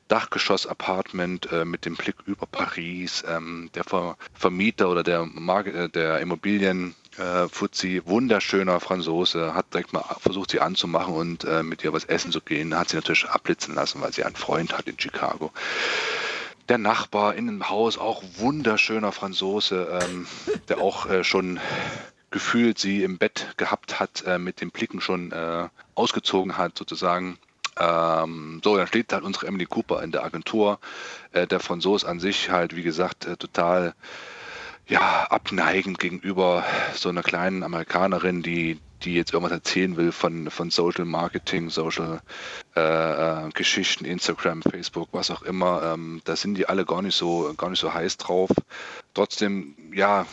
Dachgeschoss-Apartment 0.10 1.52
äh, 1.52 1.64
mit 1.64 1.86
dem 1.86 1.96
Blick 1.96 2.16
über 2.26 2.46
Paris. 2.46 3.24
Ähm, 3.28 3.70
der 3.74 3.86
Ver 3.86 4.18
Vermieter 4.34 4.90
oder 4.90 5.04
der, 5.04 5.26
Mar 5.26 5.66
äh, 5.66 5.88
der 5.90 6.20
Immobilien 6.20 6.96
äh, 7.18 7.48
Fuzzi, 7.50 8.02
wunderschöner 8.06 8.80
Franzose, 8.80 9.54
hat 9.54 9.74
direkt 9.74 9.94
mal 9.94 10.04
versucht, 10.20 10.52
sie 10.52 10.60
anzumachen 10.60 11.14
und 11.14 11.44
äh, 11.44 11.64
mit 11.64 11.84
ihr 11.84 11.94
was 11.94 12.06
essen 12.06 12.32
zu 12.32 12.42
gehen. 12.42 12.78
Hat 12.78 12.90
sie 12.90 12.96
natürlich 12.96 13.26
abblitzen 13.26 13.76
lassen, 13.76 14.02
weil 14.02 14.14
sie 14.14 14.24
einen 14.24 14.36
Freund 14.36 14.78
hat 14.78 14.88
in 14.88 15.00
Chicago. 15.00 15.52
Der 16.70 16.78
Nachbar 16.78 17.36
in 17.36 17.48
dem 17.48 17.70
Haus, 17.70 17.98
auch 17.98 18.24
wunderschöner 18.38 19.12
Franzose, 19.12 20.00
ähm, 20.02 20.28
der 20.70 20.80
auch 20.80 21.10
äh, 21.10 21.24
schon 21.24 21.60
gefühlt 22.30 22.80
sie 22.80 23.04
im 23.04 23.18
Bett 23.18 23.56
gehabt 23.58 24.00
hat, 24.00 24.24
äh, 24.26 24.38
mit 24.38 24.62
den 24.62 24.72
Blicken 24.72 25.02
schon 25.02 25.34
äh, 25.34 25.68
ausgezogen 25.96 26.58
hat, 26.58 26.78
sozusagen. 26.78 27.38
Ähm, 27.78 28.62
so, 28.64 28.78
dann 28.78 28.88
steht 28.88 29.12
halt 29.12 29.24
unsere 29.24 29.48
Emily 29.48 29.66
Cooper 29.66 30.02
in 30.02 30.12
der 30.12 30.24
Agentur. 30.24 30.80
Äh, 31.34 31.46
der 31.46 31.60
Franzose 31.60 32.08
an 32.08 32.22
sich 32.22 32.50
halt, 32.50 32.76
wie 32.76 32.84
gesagt, 32.84 33.28
total 33.40 33.96
ja, 34.92 35.26
abneigend 35.30 36.00
gegenüber 36.00 36.66
so 36.94 37.08
einer 37.08 37.24
kleinen 37.24 37.64
Amerikanerin, 37.64 38.44
die, 38.44 38.78
die 39.04 39.14
jetzt 39.14 39.32
irgendwas 39.32 39.54
erzählen 39.54 39.96
will 39.96 40.12
von, 40.12 40.50
von 40.50 40.70
Social 40.70 41.06
Marketing, 41.06 41.70
Social 41.70 42.22
äh, 42.76 42.82
äh, 42.82 43.50
Geschichten, 43.54 44.04
Instagram, 44.04 44.62
Facebook, 44.62 45.08
was 45.14 45.32
auch 45.32 45.44
immer. 45.44 45.94
Ähm, 45.94 46.22
da 46.26 46.36
sind 46.36 46.56
die 46.56 46.68
alle 46.68 46.84
gar 46.84 47.02
nicht 47.02 47.16
so, 47.16 47.54
gar 47.56 47.70
nicht 47.70 47.80
so 47.80 47.94
heiß 47.94 48.18
drauf. 48.18 48.50
Trotzdem, 49.14 49.76
ja, 49.94 50.26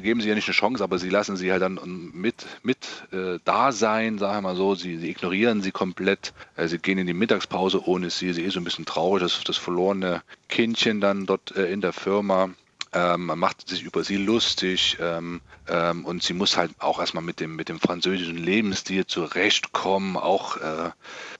geben 0.00 0.20
sie 0.20 0.28
ja 0.28 0.36
nicht 0.36 0.46
eine 0.46 0.54
Chance, 0.54 0.84
aber 0.84 1.00
sie 1.00 1.10
lassen 1.10 1.36
sie 1.36 1.50
halt 1.50 1.62
dann 1.62 1.80
mit, 2.14 2.46
mit 2.62 2.86
äh, 3.10 3.40
da 3.44 3.72
sein, 3.72 4.18
sagen 4.18 4.36
wir 4.36 4.42
mal 4.42 4.56
so. 4.56 4.76
Sie, 4.76 4.96
sie 4.96 5.10
ignorieren 5.10 5.60
sie 5.60 5.72
komplett. 5.72 6.34
Äh, 6.54 6.68
sie 6.68 6.78
gehen 6.78 6.98
in 6.98 7.08
die 7.08 7.14
Mittagspause 7.14 7.84
ohne 7.84 8.10
sie. 8.10 8.32
Sie 8.32 8.42
ist 8.42 8.54
so 8.54 8.60
ein 8.60 8.64
bisschen 8.64 8.86
traurig, 8.86 9.24
das, 9.24 9.42
das 9.42 9.56
verlorene 9.56 10.22
Kindchen 10.48 11.00
dann 11.00 11.26
dort 11.26 11.56
äh, 11.56 11.72
in 11.72 11.80
der 11.80 11.92
Firma 11.92 12.50
ähm, 12.94 13.26
man 13.26 13.38
macht 13.38 13.68
sich 13.68 13.82
über 13.82 14.04
sie 14.04 14.16
lustig 14.16 14.96
ähm, 15.00 15.40
ähm, 15.68 16.04
und 16.04 16.22
sie 16.22 16.32
muss 16.32 16.56
halt 16.56 16.70
auch 16.78 17.00
erstmal 17.00 17.24
mit 17.24 17.40
dem, 17.40 17.56
mit 17.56 17.68
dem 17.68 17.80
französischen 17.80 18.36
Lebensstil 18.36 19.06
zurechtkommen. 19.06 20.16
Auch, 20.16 20.56
äh, 20.58 20.90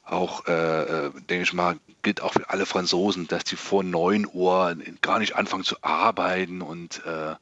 auch 0.05 0.47
äh, 0.47 1.07
äh 1.07 1.11
denke 1.29 1.45
ich 1.45 1.53
mal, 1.53 1.79
gilt 2.05 2.21
auch 2.21 2.35
für 2.35 2.49
alle 2.49 2.67
Franzosen, 2.67 3.27
dass 3.27 3.43
die 3.43 3.57
vor 3.57 3.83
9 3.83 4.29
Uhr 4.33 4.77
gar 5.01 5.19
nicht 5.19 5.35
anfangen 5.35 5.65
zu 5.65 5.77
arbeiten 5.83 6.63
und 6.63 7.05
äh, 7.05 7.35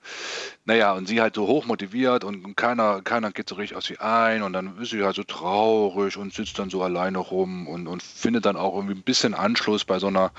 naja, 0.64 0.92
und 0.92 1.06
sie 1.06 1.20
halt 1.20 1.34
so 1.34 1.46
hoch 1.46 1.66
motiviert 1.66 2.24
und 2.24 2.56
keiner, 2.56 3.02
keiner 3.02 3.30
geht 3.32 3.48
so 3.48 3.56
richtig 3.56 3.76
aus 3.76 3.84
sie 3.84 3.98
ein 3.98 4.42
und 4.42 4.54
dann 4.54 4.78
ist 4.78 4.90
sie 4.90 5.04
halt 5.04 5.16
so 5.16 5.24
traurig 5.24 6.16
und 6.16 6.32
sitzt 6.32 6.58
dann 6.58 6.70
so 6.70 6.82
alleine 6.82 7.18
rum 7.18 7.68
und, 7.68 7.86
und 7.86 8.02
findet 8.02 8.46
dann 8.46 8.56
auch 8.56 8.74
irgendwie 8.74 8.94
ein 8.94 9.02
bisschen 9.02 9.34
Anschluss 9.34 9.84
bei 9.84 9.98
so 9.98 10.06
einer 10.06 10.30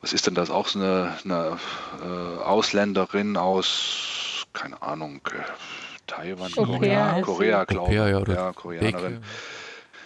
was 0.00 0.12
ist 0.12 0.26
denn 0.26 0.34
das, 0.34 0.50
auch 0.50 0.68
so 0.68 0.78
eine, 0.78 1.16
eine 1.24 1.58
äh, 2.02 2.42
Ausländerin 2.44 3.36
aus, 3.36 4.46
keine 4.52 4.80
Ahnung, 4.82 5.20
äh, 5.32 5.42
Taiwan, 6.06 6.52
Korea, 6.52 7.20
Korea, 7.22 7.64
glaube 7.64 7.90
ich. 7.90 7.96
Ja, 7.96 8.08
ja, 8.08 8.52
Koreanerin. 8.52 9.22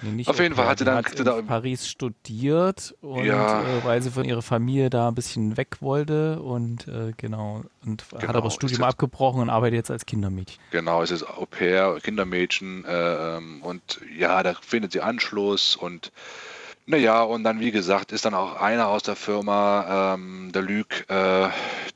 Nee, 0.02 0.26
Auf 0.26 0.38
jeden 0.38 0.54
Fall 0.54 0.66
hatte 0.66 0.84
dann 0.84 1.04
hat 1.04 1.18
in 1.18 1.46
Paris 1.46 1.88
studiert 1.88 2.94
und 3.00 3.24
ja. 3.24 3.62
äh, 3.62 3.84
weil 3.84 4.02
sie 4.02 4.10
von 4.10 4.24
ihrer 4.24 4.42
Familie 4.42 4.90
da 4.90 5.08
ein 5.08 5.14
bisschen 5.14 5.56
weg 5.56 5.78
wollte 5.80 6.40
und 6.40 6.88
äh, 6.88 7.12
genau 7.16 7.64
und 7.84 8.04
genau, 8.08 8.22
hat 8.22 8.36
aber 8.36 8.44
das 8.44 8.54
Studium 8.54 8.82
abgebrochen 8.82 9.42
und 9.42 9.50
arbeitet 9.50 9.76
jetzt 9.76 9.90
als 9.90 10.06
Kindermädchen. 10.06 10.60
Genau, 10.70 11.02
es 11.02 11.10
ist 11.10 11.24
Au 11.24 11.46
pair, 11.46 11.98
Kindermädchen 12.02 12.84
äh, 12.84 13.36
ähm, 13.36 13.62
und 13.62 14.00
ja, 14.16 14.42
da 14.42 14.54
findet 14.54 14.92
sie 14.92 15.00
Anschluss 15.00 15.76
und 15.76 16.12
naja, 16.90 17.22
und 17.22 17.44
dann, 17.44 17.60
wie 17.60 17.70
gesagt, 17.70 18.12
ist 18.12 18.24
dann 18.24 18.34
auch 18.34 18.60
einer 18.60 18.88
aus 18.88 19.02
der 19.02 19.16
Firma, 19.16 20.14
ähm, 20.14 20.50
der 20.52 20.62
Lüg, 20.62 21.06
äh, 21.08 21.48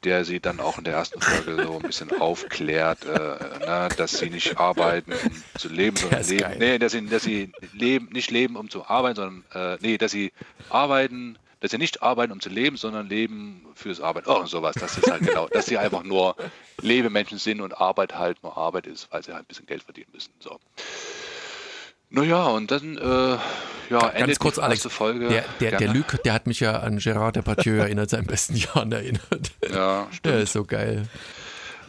der 0.05 0.25
sie 0.25 0.41
dann 0.41 0.61
auch 0.61 0.79
in 0.79 0.85
der 0.85 0.95
ersten 0.95 1.21
Folge 1.21 1.65
so 1.65 1.77
ein 1.77 1.83
bisschen 1.83 2.21
aufklärt, 2.21 3.05
äh, 3.05 3.09
ne, 3.09 3.89
dass 3.97 4.19
sie 4.19 4.31
nicht 4.31 4.59
arbeiten, 4.59 5.13
um 5.13 5.43
zu 5.59 5.69
leben, 5.69 5.97
sondern 5.97 6.23
leben. 6.25 6.59
Nee, 6.59 6.79
dass 6.79 6.93
sie, 6.93 7.07
dass 7.07 7.25
sie 7.25 7.53
leben, 7.73 8.09
nicht 8.13 8.31
leben, 8.31 8.57
um 8.57 8.71
zu 8.71 8.87
arbeiten, 8.87 9.17
sondern, 9.17 9.45
äh, 9.53 9.79
nee, 9.81 9.99
dass 9.99 10.13
sie 10.13 10.33
arbeiten, 10.71 11.39
dass 11.61 11.71
sie 11.71 11.79
nicht 11.79 12.03
arbeiten, 12.03 12.33
um 12.33 12.41
zu 12.41 12.51
leben, 12.51 12.77
sondern 12.77 13.09
leben 13.09 13.67
fürs 13.75 14.01
Arbeiten. 14.01 14.29
Oh, 14.31 14.41
und 14.41 14.49
sowas. 14.49 14.77
Das 14.79 14.97
ist 14.99 15.11
halt 15.11 15.27
genau, 15.27 15.49
dass 15.49 15.67
sie 15.67 15.79
einfach 15.79 16.03
nur 16.05 16.37
Lebemenschen 16.81 17.39
sind 17.39 17.61
und 17.61 17.81
Arbeit 17.81 18.17
halt 18.17 18.43
nur 18.43 18.57
Arbeit 18.57 18.87
ist, 18.87 19.11
weil 19.11 19.23
sie 19.23 19.33
halt 19.33 19.45
ein 19.45 19.49
bisschen 19.49 19.67
Geld 19.67 19.83
verdienen 19.83 20.09
müssen. 20.13 20.33
So. 20.41 20.61
Naja, 22.11 22.45
und 22.47 22.71
dann, 22.71 22.97
äh, 22.97 23.39
ja, 23.91 24.09
Ganz 24.11 24.39
kurz, 24.39 24.59
Alex, 24.59 24.87
Folge. 24.87 25.29
Der, 25.29 25.45
der, 25.61 25.79
der 25.79 25.93
Luc, 25.93 26.23
der 26.25 26.33
hat 26.33 26.47
mich 26.47 26.61
ja 26.61 26.81
an 26.81 26.99
Gerard 26.99 27.37
Depardieu 27.37 27.77
erinnert, 27.77 28.11
seinen 28.11 28.27
besten 28.27 28.57
Jahren 28.57 28.93
erinnert. 28.93 29.53
Ja, 29.71 30.07
stimmt. 30.11 30.27
Der 30.27 30.41
ist 30.41 30.53
so 30.53 30.65
geil. 30.65 31.07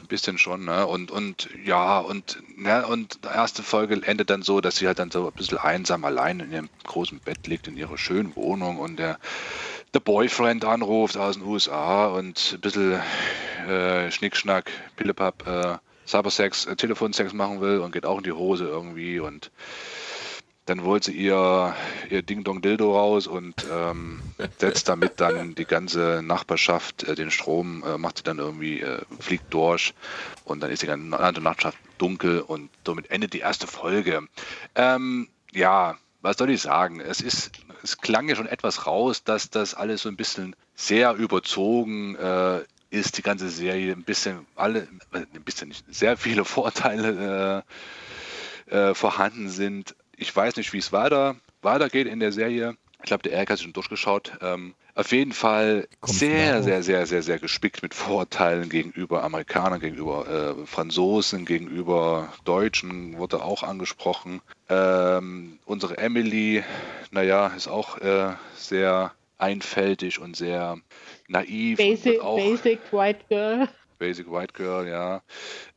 Ein 0.01 0.07
bisschen 0.07 0.37
schon, 0.37 0.65
ne? 0.65 0.85
Und, 0.85 1.09
und 1.09 1.49
ja, 1.63 1.99
und, 1.99 2.37
ne, 2.57 2.85
und 2.85 3.23
die 3.23 3.27
erste 3.27 3.63
Folge 3.63 4.01
endet 4.05 4.29
dann 4.29 4.43
so, 4.43 4.61
dass 4.61 4.77
sie 4.77 4.87
halt 4.87 4.99
dann 4.99 5.09
so 5.09 5.27
ein 5.27 5.33
bisschen 5.33 5.57
einsam 5.57 6.05
allein 6.05 6.41
in 6.41 6.51
ihrem 6.51 6.69
großen 6.83 7.19
Bett 7.19 7.47
liegt, 7.47 7.67
in 7.67 7.77
ihrer 7.77 7.97
schönen 7.97 8.35
Wohnung 8.35 8.77
und 8.77 8.97
der, 8.99 9.17
der 9.93 9.99
Boyfriend 10.01 10.63
anruft 10.65 11.17
aus 11.17 11.35
den 11.35 11.43
USA 11.45 12.07
und 12.07 12.53
ein 12.53 12.61
bisschen 12.61 13.01
äh, 13.67 14.11
Schnickschnack, 14.11 14.69
Pillepapp, 14.95 15.47
äh, 15.47 15.77
Cybersex, 16.07 16.65
äh, 16.65 16.75
Telefonsex 16.75 17.33
machen 17.33 17.61
will 17.61 17.79
und 17.79 17.91
geht 17.91 18.05
auch 18.05 18.17
in 18.17 18.23
die 18.23 18.31
Hose 18.31 18.65
irgendwie 18.65 19.19
und 19.19 19.49
dann 20.65 20.83
holt 20.83 21.03
sie 21.03 21.11
ihr, 21.13 21.75
ihr 22.09 22.21
Ding-Dong-Dildo 22.23 22.91
raus 22.97 23.27
und 23.27 23.65
ähm, 23.71 24.21
setzt 24.57 24.89
damit 24.89 25.19
dann 25.21 25.55
die 25.55 25.65
ganze 25.65 26.21
Nachbarschaft 26.23 27.03
äh, 27.03 27.15
den 27.15 27.31
Strom, 27.31 27.83
äh, 27.83 27.97
macht 27.97 28.17
sie 28.17 28.23
dann 28.23 28.39
irgendwie, 28.39 28.81
äh, 28.81 29.01
fliegt 29.19 29.53
durch 29.53 29.93
und 30.43 30.61
dann 30.61 30.71
ist 30.71 30.81
die 30.81 30.87
ganze 30.87 31.07
Nachbarschaft 31.07 31.77
dunkel 31.97 32.41
und 32.41 32.69
somit 32.85 33.11
endet 33.11 33.33
die 33.33 33.39
erste 33.39 33.67
Folge. 33.67 34.27
Ähm, 34.73 35.29
ja, 35.53 35.97
was 36.21 36.37
soll 36.37 36.49
ich 36.49 36.61
sagen? 36.61 36.99
Es 36.99 37.21
ist, 37.21 37.51
es 37.83 37.97
klang 37.99 38.27
ja 38.27 38.35
schon 38.35 38.47
etwas 38.47 38.87
raus, 38.87 39.23
dass 39.23 39.51
das 39.51 39.75
alles 39.75 40.01
so 40.01 40.09
ein 40.09 40.17
bisschen 40.17 40.55
sehr 40.75 41.13
überzogen 41.13 42.15
äh, 42.15 42.61
ist, 42.89 43.17
die 43.17 43.21
ganze 43.21 43.49
Serie 43.49 43.93
ein 43.93 44.03
bisschen, 44.03 44.47
alle, 44.55 44.87
äh, 45.13 45.19
ein 45.19 45.43
bisschen 45.43 45.67
nicht, 45.67 45.85
sehr 45.93 46.17
viele 46.17 46.43
Vorteile 46.43 47.63
äh, 48.67 48.95
vorhanden 48.95 49.49
sind 49.49 49.95
ich 50.17 50.35
weiß 50.35 50.55
nicht, 50.57 50.73
wie 50.73 50.77
es 50.77 50.91
weiter, 50.91 51.35
weitergeht 51.61 52.07
in 52.07 52.19
der 52.19 52.31
Serie. 52.31 52.75
Ich 52.99 53.07
glaube, 53.07 53.23
der 53.23 53.33
Erik 53.33 53.49
hat 53.49 53.57
sich 53.57 53.65
schon 53.65 53.73
durchgeschaut. 53.73 54.33
Ähm, 54.41 54.73
auf 54.95 55.11
jeden 55.11 55.33
Fall 55.33 55.87
Kommt's 55.99 56.19
sehr, 56.19 56.63
sehr, 56.63 56.81
sehr, 56.81 57.05
sehr, 57.05 57.21
sehr 57.21 57.37
gespickt 57.37 57.83
mit 57.83 57.93
Vorurteilen 57.93 58.69
gegenüber 58.69 59.23
Amerikanern, 59.23 59.81
gegenüber 59.81 60.55
äh, 60.57 60.65
Franzosen, 60.65 61.45
gegenüber 61.45 62.33
Deutschen, 62.45 63.17
wurde 63.17 63.43
auch 63.43 63.61
angesprochen. 63.61 64.41
Ähm, 64.69 65.59
unsere 65.65 65.97
Emily, 65.97 66.63
naja, 67.11 67.47
ist 67.47 67.67
auch 67.67 67.97
äh, 67.97 68.33
sehr 68.55 69.11
einfältig 69.37 70.19
und 70.19 70.37
sehr 70.37 70.77
naiv. 71.27 71.77
und 71.77 71.85
Basic, 71.85 72.05
wird 72.05 72.21
auch, 72.21 72.37
Basic 72.37 72.79
White 72.91 73.19
Girl. 73.27 73.67
Basic 73.99 74.31
White 74.31 74.53
Girl, 74.53 74.87
ja. 74.87 75.21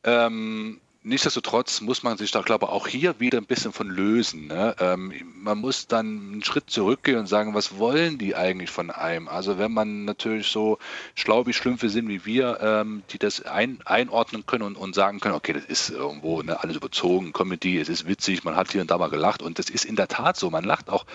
Ähm, 0.03 0.79
nichtsdestotrotz 1.03 1.81
muss 1.81 2.03
man 2.03 2.17
sich 2.17 2.31
da, 2.31 2.41
glaube 2.41 2.65
ich, 2.65 2.71
auch 2.71 2.87
hier 2.87 3.19
wieder 3.19 3.37
ein 3.37 3.45
bisschen 3.45 3.71
von 3.71 3.89
lösen. 3.89 4.47
Ne? 4.47 4.75
Ähm, 4.79 5.13
man 5.35 5.57
muss 5.57 5.87
dann 5.87 6.05
einen 6.05 6.43
Schritt 6.43 6.69
zurückgehen 6.69 7.17
und 7.17 7.27
sagen, 7.27 7.53
was 7.53 7.77
wollen 7.77 8.17
die 8.17 8.35
eigentlich 8.35 8.69
von 8.69 8.91
einem? 8.91 9.27
Also 9.27 9.57
wenn 9.57 9.71
man 9.71 10.05
natürlich 10.05 10.47
so 10.47 10.77
schlau 11.15 11.45
wie 11.45 11.53
Schlümpfe 11.53 11.89
sind 11.89 12.09
wie 12.09 12.25
wir, 12.25 12.59
ähm, 12.61 13.03
die 13.11 13.17
das 13.17 13.43
ein, 13.43 13.79
einordnen 13.85 14.45
können 14.45 14.63
und, 14.63 14.75
und 14.75 14.95
sagen 14.95 15.19
können, 15.19 15.35
okay, 15.35 15.53
das 15.53 15.65
ist 15.65 15.89
irgendwo 15.89 16.41
ne, 16.41 16.61
alles 16.61 16.75
überzogen, 16.75 17.33
Comedy, 17.33 17.79
es 17.79 17.89
ist 17.89 18.07
witzig, 18.07 18.43
man 18.43 18.55
hat 18.55 18.71
hier 18.71 18.81
und 18.81 18.91
da 18.91 18.97
mal 18.97 19.09
gelacht 19.09 19.41
und 19.41 19.59
das 19.59 19.69
ist 19.69 19.85
in 19.85 19.95
der 19.95 20.07
Tat 20.07 20.37
so, 20.37 20.49
man 20.49 20.63
lacht 20.63 20.89
auch 20.89 21.05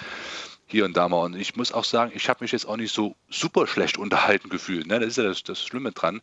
hier 0.66 0.84
und 0.84 0.96
da 0.96 1.08
mal. 1.08 1.24
Und 1.24 1.36
ich 1.36 1.56
muss 1.56 1.72
auch 1.72 1.84
sagen, 1.84 2.12
ich 2.14 2.28
habe 2.28 2.42
mich 2.42 2.52
jetzt 2.52 2.66
auch 2.66 2.76
nicht 2.76 2.92
so 2.92 3.14
super 3.28 3.66
schlecht 3.66 3.98
unterhalten 3.98 4.48
gefühlt. 4.48 4.86
Ne? 4.86 4.98
Das 4.98 5.10
ist 5.10 5.18
ja 5.18 5.24
das, 5.24 5.42
das 5.42 5.62
Schlimme 5.62 5.92
dran. 5.92 6.22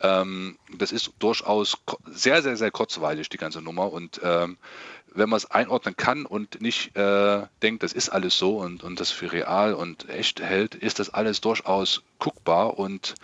Ähm, 0.00 0.58
das 0.76 0.92
ist 0.92 1.12
durchaus 1.18 1.76
sehr, 2.06 2.42
sehr, 2.42 2.56
sehr 2.56 2.70
kurzweilig, 2.70 3.28
die 3.28 3.36
ganze 3.36 3.60
Nummer. 3.60 3.92
Und 3.92 4.20
ähm, 4.22 4.56
wenn 5.14 5.28
man 5.28 5.38
es 5.38 5.50
einordnen 5.50 5.96
kann 5.96 6.26
und 6.26 6.60
nicht 6.60 6.96
äh, 6.96 7.42
denkt, 7.62 7.82
das 7.82 7.92
ist 7.92 8.08
alles 8.10 8.38
so 8.38 8.58
und, 8.58 8.84
und 8.84 9.00
das 9.00 9.10
für 9.10 9.32
real 9.32 9.74
und 9.74 10.08
echt 10.08 10.40
hält, 10.40 10.74
ist 10.74 10.98
das 10.98 11.10
alles 11.10 11.40
durchaus 11.40 12.02
guckbar. 12.18 12.78
Und 12.78 13.14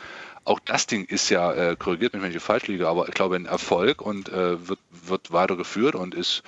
auch 0.44 0.60
das 0.60 0.86
Ding 0.86 1.04
ist 1.04 1.30
ja, 1.30 1.52
äh, 1.52 1.76
korrigiert 1.76 2.12
mich, 2.14 2.22
wenn 2.22 2.34
ich 2.34 2.42
falsch 2.42 2.66
liege, 2.66 2.88
aber 2.88 3.08
ich 3.08 3.14
glaube, 3.14 3.36
ein 3.36 3.46
Erfolg 3.46 4.02
und 4.02 4.28
äh, 4.28 4.68
wird, 4.68 4.80
wird 4.90 5.32
weitergeführt 5.32 5.94
und 5.94 6.14
ist 6.14 6.42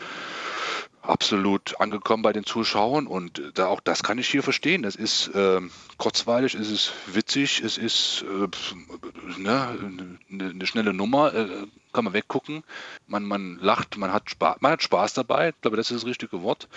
absolut 1.08 1.80
angekommen 1.80 2.22
bei 2.22 2.32
den 2.32 2.44
Zuschauern 2.44 3.06
und 3.06 3.38
äh, 3.38 3.52
da 3.54 3.66
auch 3.66 3.80
das 3.80 4.02
kann 4.02 4.18
ich 4.18 4.28
hier 4.28 4.42
verstehen. 4.42 4.82
Das 4.82 4.96
ist 4.96 5.30
ähm, 5.34 5.70
kurzweilig, 5.98 6.54
es 6.54 6.70
ist 6.70 6.92
witzig, 7.06 7.62
es 7.62 7.78
ist 7.78 8.24
äh, 8.24 9.40
ne, 9.40 10.18
eine, 10.30 10.66
schnelle 10.66 10.92
Nummer, 10.92 11.34
äh, 11.34 11.66
kann 11.92 12.04
man 12.04 12.12
weggucken. 12.12 12.62
Man, 13.06 13.24
man 13.24 13.58
lacht, 13.60 13.96
man 13.96 14.12
hat, 14.12 14.30
Spaß, 14.30 14.56
man 14.60 14.72
hat 14.72 14.82
Spaß 14.82 15.14
dabei. 15.14 15.50
Ich 15.50 15.60
glaube, 15.62 15.76
das 15.76 15.90
ist 15.90 16.02
das 16.02 16.08
richtige 16.08 16.42
Wort. 16.42 16.68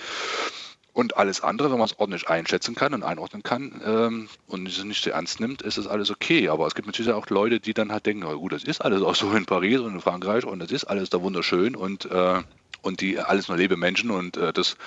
Und 0.94 1.18
alles 1.18 1.42
andere, 1.42 1.72
wenn 1.72 1.78
man 1.78 1.86
es 1.86 2.00
ordentlich 2.00 2.30
einschätzen 2.30 2.76
kann 2.76 2.94
und 2.94 3.04
einordnen 3.04 3.44
kann 3.44 3.80
ähm, 3.86 4.30
und 4.48 4.68
es 4.68 4.84
nicht 4.84 5.04
so 5.04 5.12
ernst 5.12 5.40
nimmt, 5.40 5.62
ist 5.62 5.78
das 5.78 5.88
alles 5.88 6.10
okay. 6.10 6.50
Aber 6.50 6.68
es 6.68 6.76
gibt 6.76 6.88
natürlich 6.88 7.12
auch 7.12 7.30
Leute, 7.30 7.60
die 7.60 7.74
dann 7.74 7.92
halt 7.92 8.06
denken, 8.06 8.24
na 8.26 8.34
gut, 8.34 8.52
das 8.52 8.64
ist 8.64 8.82
alles 8.82 9.02
auch 9.02 9.16
so 9.16 9.32
in 9.32 9.46
Paris 9.46 9.80
und 9.80 9.94
in 9.94 10.02
Frankreich 10.02 10.46
und 10.46 10.60
das 10.60 10.72
ist 10.72 10.86
alles 10.86 11.10
da 11.10 11.22
wunderschön 11.22 11.76
und, 11.76 12.06
äh, 12.06 12.42
und 12.82 13.02
die 13.02 13.20
alles 13.20 13.48
nur 13.48 13.58
Lebemenschen 13.58 14.12
und 14.12 14.38
äh, 14.38 14.54
das, 14.54 14.78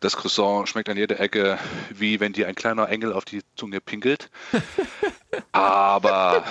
das 0.00 0.16
Croissant 0.16 0.68
schmeckt 0.68 0.88
an 0.88 0.96
jeder 0.96 1.20
Ecke, 1.20 1.58
wie 1.90 2.20
wenn 2.20 2.32
dir 2.32 2.48
ein 2.48 2.54
kleiner 2.54 2.88
Engel 2.88 3.12
auf 3.12 3.24
die 3.24 3.42
Zunge 3.56 3.80
pinkelt. 3.80 4.30
Aber 5.52 6.44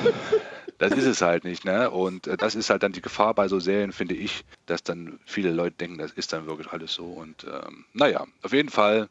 das 0.77 0.91
ist 0.91 1.05
es 1.05 1.21
halt 1.21 1.43
nicht, 1.43 1.65
ne? 1.65 1.89
Und 1.89 2.27
äh, 2.27 2.37
das 2.37 2.55
ist 2.55 2.69
halt 2.69 2.83
dann 2.83 2.91
die 2.91 3.01
Gefahr 3.01 3.33
bei 3.33 3.47
so 3.47 3.59
Serien, 3.59 3.91
finde 3.91 4.15
ich, 4.15 4.43
dass 4.65 4.83
dann 4.83 5.19
viele 5.25 5.51
Leute 5.51 5.75
denken, 5.77 5.97
das 5.97 6.11
ist 6.11 6.33
dann 6.33 6.45
wirklich 6.45 6.71
alles 6.71 6.93
so. 6.93 7.05
Und 7.05 7.45
ähm, 7.45 7.85
naja, 7.93 8.25
auf 8.43 8.53
jeden 8.53 8.69
Fall 8.69 9.09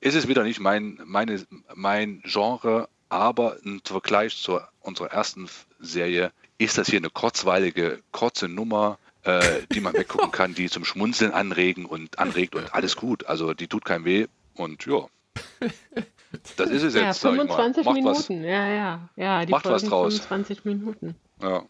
ist 0.00 0.14
es 0.14 0.28
wieder 0.28 0.44
nicht 0.44 0.60
mein, 0.60 1.00
meine, 1.04 1.44
mein 1.74 2.22
Genre, 2.24 2.88
aber 3.08 3.56
im 3.64 3.80
Vergleich 3.84 4.36
zu 4.36 4.60
unserer 4.80 5.12
ersten 5.12 5.48
Serie 5.80 6.32
ist 6.58 6.78
das 6.78 6.88
hier 6.88 6.98
eine 6.98 7.10
kurzweilige, 7.10 8.00
kurze 8.12 8.48
Nummer, 8.48 8.98
äh, 9.26 9.40
die 9.72 9.80
man 9.80 9.92
weggucken 9.94 10.30
kann, 10.30 10.54
die 10.54 10.68
zum 10.70 10.84
Schmunzeln 10.84 11.32
anregen 11.32 11.84
und 11.84 12.18
anregt 12.18 12.54
und 12.54 12.74
alles 12.74 12.96
gut. 12.96 13.26
Also 13.26 13.52
die 13.54 13.66
tut 13.68 13.84
keinem 13.84 14.04
weh 14.04 14.26
und 14.54 14.86
ja. 14.86 15.06
Das 16.56 16.70
ist 16.70 16.82
es 16.82 16.94
Ja, 16.94 17.02
jetzt, 17.08 17.20
sag 17.20 17.32
ich 17.32 17.38
mal. 17.38 17.46
25 17.46 17.84
Macht 17.84 17.96
was. 18.04 18.28
Minuten. 18.28 18.44
Ja, 18.48 18.68
ja. 18.68 19.08
Ja, 19.16 19.44
die 19.44 19.50
Macht 19.52 19.64
was 19.66 19.82
Folgen 19.82 19.88
draus. 19.90 20.14
25 20.20 20.64
Minuten. 20.64 21.14
Ja. 21.42 21.62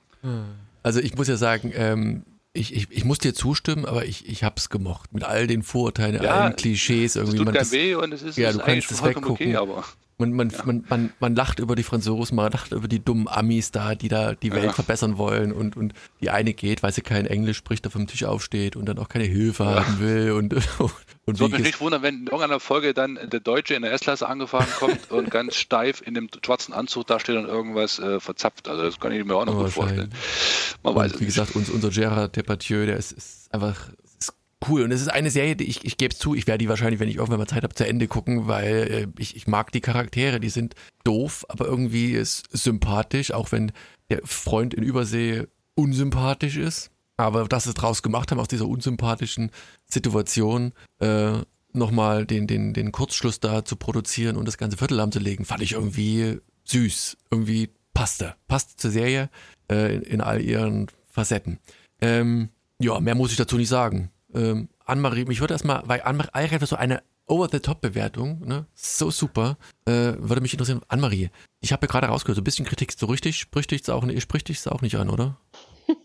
Also 0.83 1.01
ich 1.01 1.15
muss 1.17 1.29
ja 1.29 1.37
sagen, 1.37 1.73
ähm, 1.75 2.23
ich, 2.53 2.75
ich, 2.75 2.89
ich 2.91 3.05
muss 3.05 3.19
dir 3.19 3.35
zustimmen, 3.35 3.85
aber 3.85 4.07
ich, 4.07 4.29
ich 4.29 4.45
hab's 4.45 4.71
gemocht. 4.71 5.13
Mit 5.13 5.25
all 5.25 5.47
den 5.47 5.63
Vorurteilen, 5.63 6.23
Ja, 6.23 6.41
allen 6.41 6.57
Klischees 6.57 7.13
Es 7.13 7.17
irgendwie. 7.17 7.37
tut 7.39 7.45
Man, 7.47 7.55
keinem 7.55 7.65
das, 7.65 7.73
weh 7.73 7.95
und 7.95 8.13
es 8.15 8.23
ist, 8.23 8.39
Ja, 8.39 8.49
es 8.51 8.57
du 8.57 8.63
kannst 8.63 8.91
es 8.91 9.01
vollkommen 9.01 9.27
okay, 9.31 9.49
weggucken. 9.53 9.71
aber 9.75 9.85
man, 10.19 10.33
man, 10.33 10.53
man, 10.65 10.85
man, 10.89 11.13
man 11.21 11.35
lacht 11.37 11.59
über 11.59 11.77
die 11.77 11.83
Franzosen, 11.83 12.37
man 12.37 12.51
lacht 12.51 12.73
über 12.73 12.89
die 12.89 13.05
dummen 13.05 13.29
Amis 13.29 13.71
da, 13.71 13.95
die 13.95 14.09
da 14.09 14.35
die 14.35 14.51
Welt 14.53 14.65
Ja. 14.65 14.73
verbessern 14.73 15.19
wollen 15.19 15.53
und, 15.53 15.77
und 15.77 15.93
die 16.21 16.31
eine 16.31 16.55
geht, 16.55 16.83
weil 16.83 16.93
sie 16.93 17.03
kein 17.03 17.27
Englisch 17.27 17.59
spricht, 17.59 17.85
da 17.85 17.91
vom 17.91 18.07
Tisch 18.07 18.25
aufsteht 18.25 18.77
und 18.77 18.87
dann 18.87 18.99
auch 18.99 19.09
keine 19.09 19.25
Hilfe 19.25 19.67
haben 19.67 20.01
will 20.01 20.33
und, 20.33 20.55
und 21.27 21.35
es 21.35 21.41
würde 21.41 21.57
mich 21.57 21.65
nicht 21.65 21.81
wundern, 21.81 22.03
wenn 22.03 22.15
in 22.21 22.27
irgendeiner 22.29 22.61
Folge 22.61 22.95
dann 22.95 23.19
der 23.31 23.41
Deutsche 23.41 23.75
in 23.75 23.83
der 23.83 23.93
S-Klasse 23.93 24.27
angefahren 24.29 24.69
kommt 24.79 25.11
und 25.11 25.31
ganz 25.31 25.57
steif 25.57 26.01
in 26.05 26.15
dem 26.15 26.29
schwarzen 26.45 26.73
Anzug 26.73 27.07
da 27.07 27.21
steht 27.21 27.37
und 27.37 27.47
irgendwas 27.47 27.99
äh, 27.99 28.19
verzapft. 28.21 28.69
Also 28.69 28.83
das 28.85 28.99
kann 28.99 29.13
ich 29.13 29.25
mir 29.25 29.35
auch 29.35 29.45
noch 29.45 29.55
gut 29.59 29.71
vorstellen. 29.71 30.11
Man 30.83 30.95
weiß 30.95 31.13
es 31.13 31.21
wie 31.21 31.25
nicht. 31.25 31.35
gesagt, 31.35 31.55
uns, 31.57 31.69
unser 31.69 31.91
Gerard 31.91 32.37
Depardieu, 32.37 32.87
der 32.87 32.97
ist, 32.97 33.13
ist 33.13 33.53
einfach 33.53 33.91
cool. 34.69 34.83
Und 34.83 34.93
es 34.93 35.01
ist 35.01 35.09
eine 35.09 35.31
Serie, 35.31 35.57
die 35.57 35.65
ich, 35.65 35.85
ich 35.85 35.97
gebe 35.97 36.13
es 36.13 36.19
zu, 36.19 36.35
ich 36.35 36.47
werde 36.47 36.59
die 36.59 36.69
wahrscheinlich, 36.69 37.01
wenn 37.01 37.09
ich 37.09 37.17
irgendwann 37.17 37.39
mal 37.39 37.47
Zeit 37.47 37.63
habe, 37.63 37.75
zu 37.75 37.87
Ende 37.87 38.09
gucken, 38.09 38.47
weil 38.47 38.75
äh, 38.75 39.07
ich, 39.19 39.37
ich 39.37 39.47
mag 39.47 39.73
die 39.73 39.81
Charaktere, 39.81 40.41
die 40.41 40.49
sind 40.49 40.75
doof, 41.05 41.45
aber 41.49 41.67
irgendwie 41.67 42.13
ist 42.13 42.45
sympathisch, 42.53 43.33
auch 43.33 43.53
wenn 43.53 43.73
der 44.11 44.21
Freund 44.25 44.75
in 44.75 44.83
Übersee 44.83 45.45
unsympathisch 45.75 46.57
ist. 46.57 46.91
Aber 47.17 47.47
dass 47.49 47.65
sie 47.65 47.75
draus 47.75 48.03
gemacht 48.03 48.31
haben, 48.31 48.41
aus 48.41 48.49
dieser 48.49 48.69
unsympathischen 48.69 49.51
Situation, 49.87 50.73
äh, 51.01 51.39
nochmal 51.73 52.27
den, 52.27 52.47
den, 52.47 52.75
den 52.75 52.93
Kurzschluss 52.93 53.41
da 53.41 53.65
zu 53.65 53.77
produzieren 53.77 54.37
und 54.37 54.47
das 54.47 54.59
ganze 54.59 54.77
Viertel 54.77 54.97
lahmzulegen, 54.97 55.45
fand 55.45 55.63
ich 55.63 55.73
irgendwie 55.73 56.39
süß. 56.65 57.17
Irgendwie 57.31 57.71
passte. 57.95 58.35
Passt 58.49 58.81
zur 58.81 58.91
Serie 58.91 59.31
äh, 59.71 59.95
in, 59.97 60.03
in 60.03 60.21
all 60.21 60.41
ihren 60.41 60.89
Facetten. 61.09 61.59
Ähm, 62.01 62.51
ja, 62.79 63.01
mehr 63.01 63.15
muss 63.15 63.31
ich 63.31 63.37
dazu 63.37 63.57
nicht 63.57 63.69
sagen. 63.69 64.11
Ähm, 64.37 64.69
Annemarie, 64.85 65.25
mich 65.25 65.41
würde 65.41 65.55
erstmal, 65.55 65.83
weil 65.87 66.03
Annemarie 66.03 66.31
einfach 66.35 66.67
so 66.69 66.77
eine 66.77 67.03
Over-the-Top-Bewertung, 67.27 68.47
ne? 68.47 68.67
So 68.75 69.11
super. 69.11 69.57
Äh, 69.85 70.15
würde 70.19 70.41
mich 70.41 70.53
interessieren. 70.53 70.83
Annemarie, 70.89 71.31
ich 71.61 71.73
habe 71.73 71.87
ja 71.87 71.91
gerade 71.91 72.07
rausgehört, 72.07 72.37
so 72.37 72.41
ein 72.41 72.45
bisschen 72.45 72.67
Kritik 72.67 72.93
so 72.93 73.07
richtig, 73.07 73.37
spricht 73.39 73.73
dich 73.73 73.91
auch 73.91 74.07
spricht 74.21 74.49
dich 74.49 74.67
auch 74.69 74.83
nicht 74.83 74.97
an, 74.97 75.11
oder? 75.11 75.37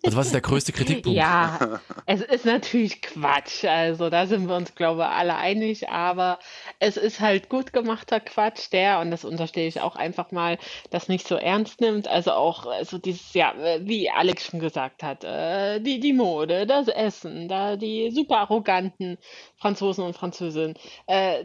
Also 0.03 0.17
was 0.17 0.27
ist 0.27 0.33
der 0.33 0.41
größte 0.41 0.71
Kritikpunkt? 0.71 1.17
Ja, 1.17 1.79
es 2.05 2.21
ist 2.21 2.45
natürlich 2.45 3.01
Quatsch. 3.01 3.65
Also 3.65 4.09
da 4.09 4.25
sind 4.25 4.47
wir 4.47 4.55
uns, 4.55 4.75
glaube 4.75 5.01
ich, 5.01 5.07
alle 5.07 5.35
einig. 5.35 5.89
Aber 5.89 6.39
es 6.79 6.97
ist 6.97 7.19
halt 7.19 7.49
gut 7.49 7.73
gemachter 7.73 8.19
Quatsch, 8.19 8.71
der, 8.71 8.99
und 8.99 9.11
das 9.11 9.25
unterstelle 9.25 9.67
ich 9.67 9.81
auch 9.81 9.95
einfach 9.95 10.31
mal, 10.31 10.57
das 10.89 11.07
nicht 11.07 11.27
so 11.27 11.35
ernst 11.35 11.81
nimmt. 11.81 12.07
Also 12.07 12.31
auch 12.31 12.65
also 12.65 12.97
dieses, 12.97 13.33
ja, 13.33 13.53
wie 13.81 14.09
Alex 14.09 14.45
schon 14.45 14.59
gesagt 14.59 15.03
hat, 15.03 15.23
äh, 15.23 15.79
die, 15.79 15.99
die 15.99 16.13
Mode, 16.13 16.65
das 16.65 16.87
Essen, 16.87 17.47
da 17.47 17.75
die 17.75 18.11
super 18.11 18.39
arroganten 18.39 19.17
Franzosen 19.55 20.03
und 20.03 20.15
Französinnen. 20.15 20.75
Äh, 21.05 21.43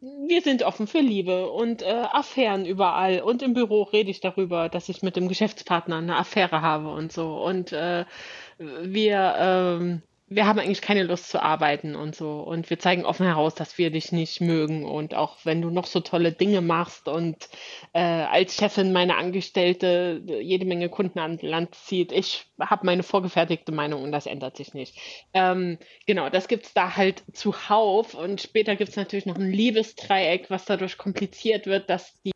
wir 0.00 0.42
sind 0.42 0.62
offen 0.62 0.86
für 0.86 1.00
Liebe 1.00 1.50
und 1.50 1.82
äh, 1.82 2.04
Affären 2.12 2.66
überall. 2.66 3.20
Und 3.20 3.42
im 3.42 3.54
Büro 3.54 3.82
rede 3.82 4.10
ich 4.10 4.20
darüber, 4.20 4.68
dass 4.68 4.88
ich 4.88 5.02
mit 5.02 5.16
dem 5.16 5.28
Geschäftspartner 5.28 5.96
eine 5.96 6.16
Affäre 6.16 6.60
habe 6.60 6.90
und 6.90 7.12
so. 7.12 7.42
Und 7.42 7.65
äh, 7.72 8.04
wir, 8.58 9.34
ähm, 9.38 10.02
wir 10.28 10.46
haben 10.46 10.58
eigentlich 10.58 10.82
keine 10.82 11.04
Lust 11.04 11.28
zu 11.30 11.40
arbeiten 11.40 11.94
und 11.94 12.16
so. 12.16 12.40
Und 12.40 12.68
wir 12.68 12.78
zeigen 12.80 13.04
offen 13.04 13.26
heraus, 13.26 13.54
dass 13.54 13.78
wir 13.78 13.90
dich 13.90 14.10
nicht 14.10 14.40
mögen. 14.40 14.84
Und 14.84 15.14
auch 15.14 15.36
wenn 15.44 15.62
du 15.62 15.70
noch 15.70 15.86
so 15.86 16.00
tolle 16.00 16.32
Dinge 16.32 16.62
machst 16.62 17.06
und 17.06 17.36
äh, 17.92 18.00
als 18.00 18.56
Chefin 18.56 18.92
meine 18.92 19.16
Angestellte 19.16 20.20
jede 20.40 20.64
Menge 20.64 20.88
Kunden 20.88 21.20
an 21.20 21.38
Land 21.40 21.76
zieht, 21.76 22.10
ich 22.10 22.46
habe 22.58 22.86
meine 22.86 23.04
vorgefertigte 23.04 23.70
Meinung 23.70 24.02
und 24.02 24.10
das 24.10 24.26
ändert 24.26 24.56
sich 24.56 24.74
nicht. 24.74 24.98
Ähm, 25.32 25.78
genau, 26.06 26.28
das 26.28 26.48
gibt's 26.48 26.74
da 26.74 26.96
halt 26.96 27.22
zuhauf. 27.32 28.14
Und 28.14 28.40
später 28.40 28.74
gibt's 28.74 28.96
natürlich 28.96 29.26
noch 29.26 29.36
ein 29.36 29.52
Liebesdreieck, 29.52 30.50
was 30.50 30.64
dadurch 30.64 30.98
kompliziert 30.98 31.66
wird, 31.66 31.88
dass 31.88 32.20
die 32.22 32.32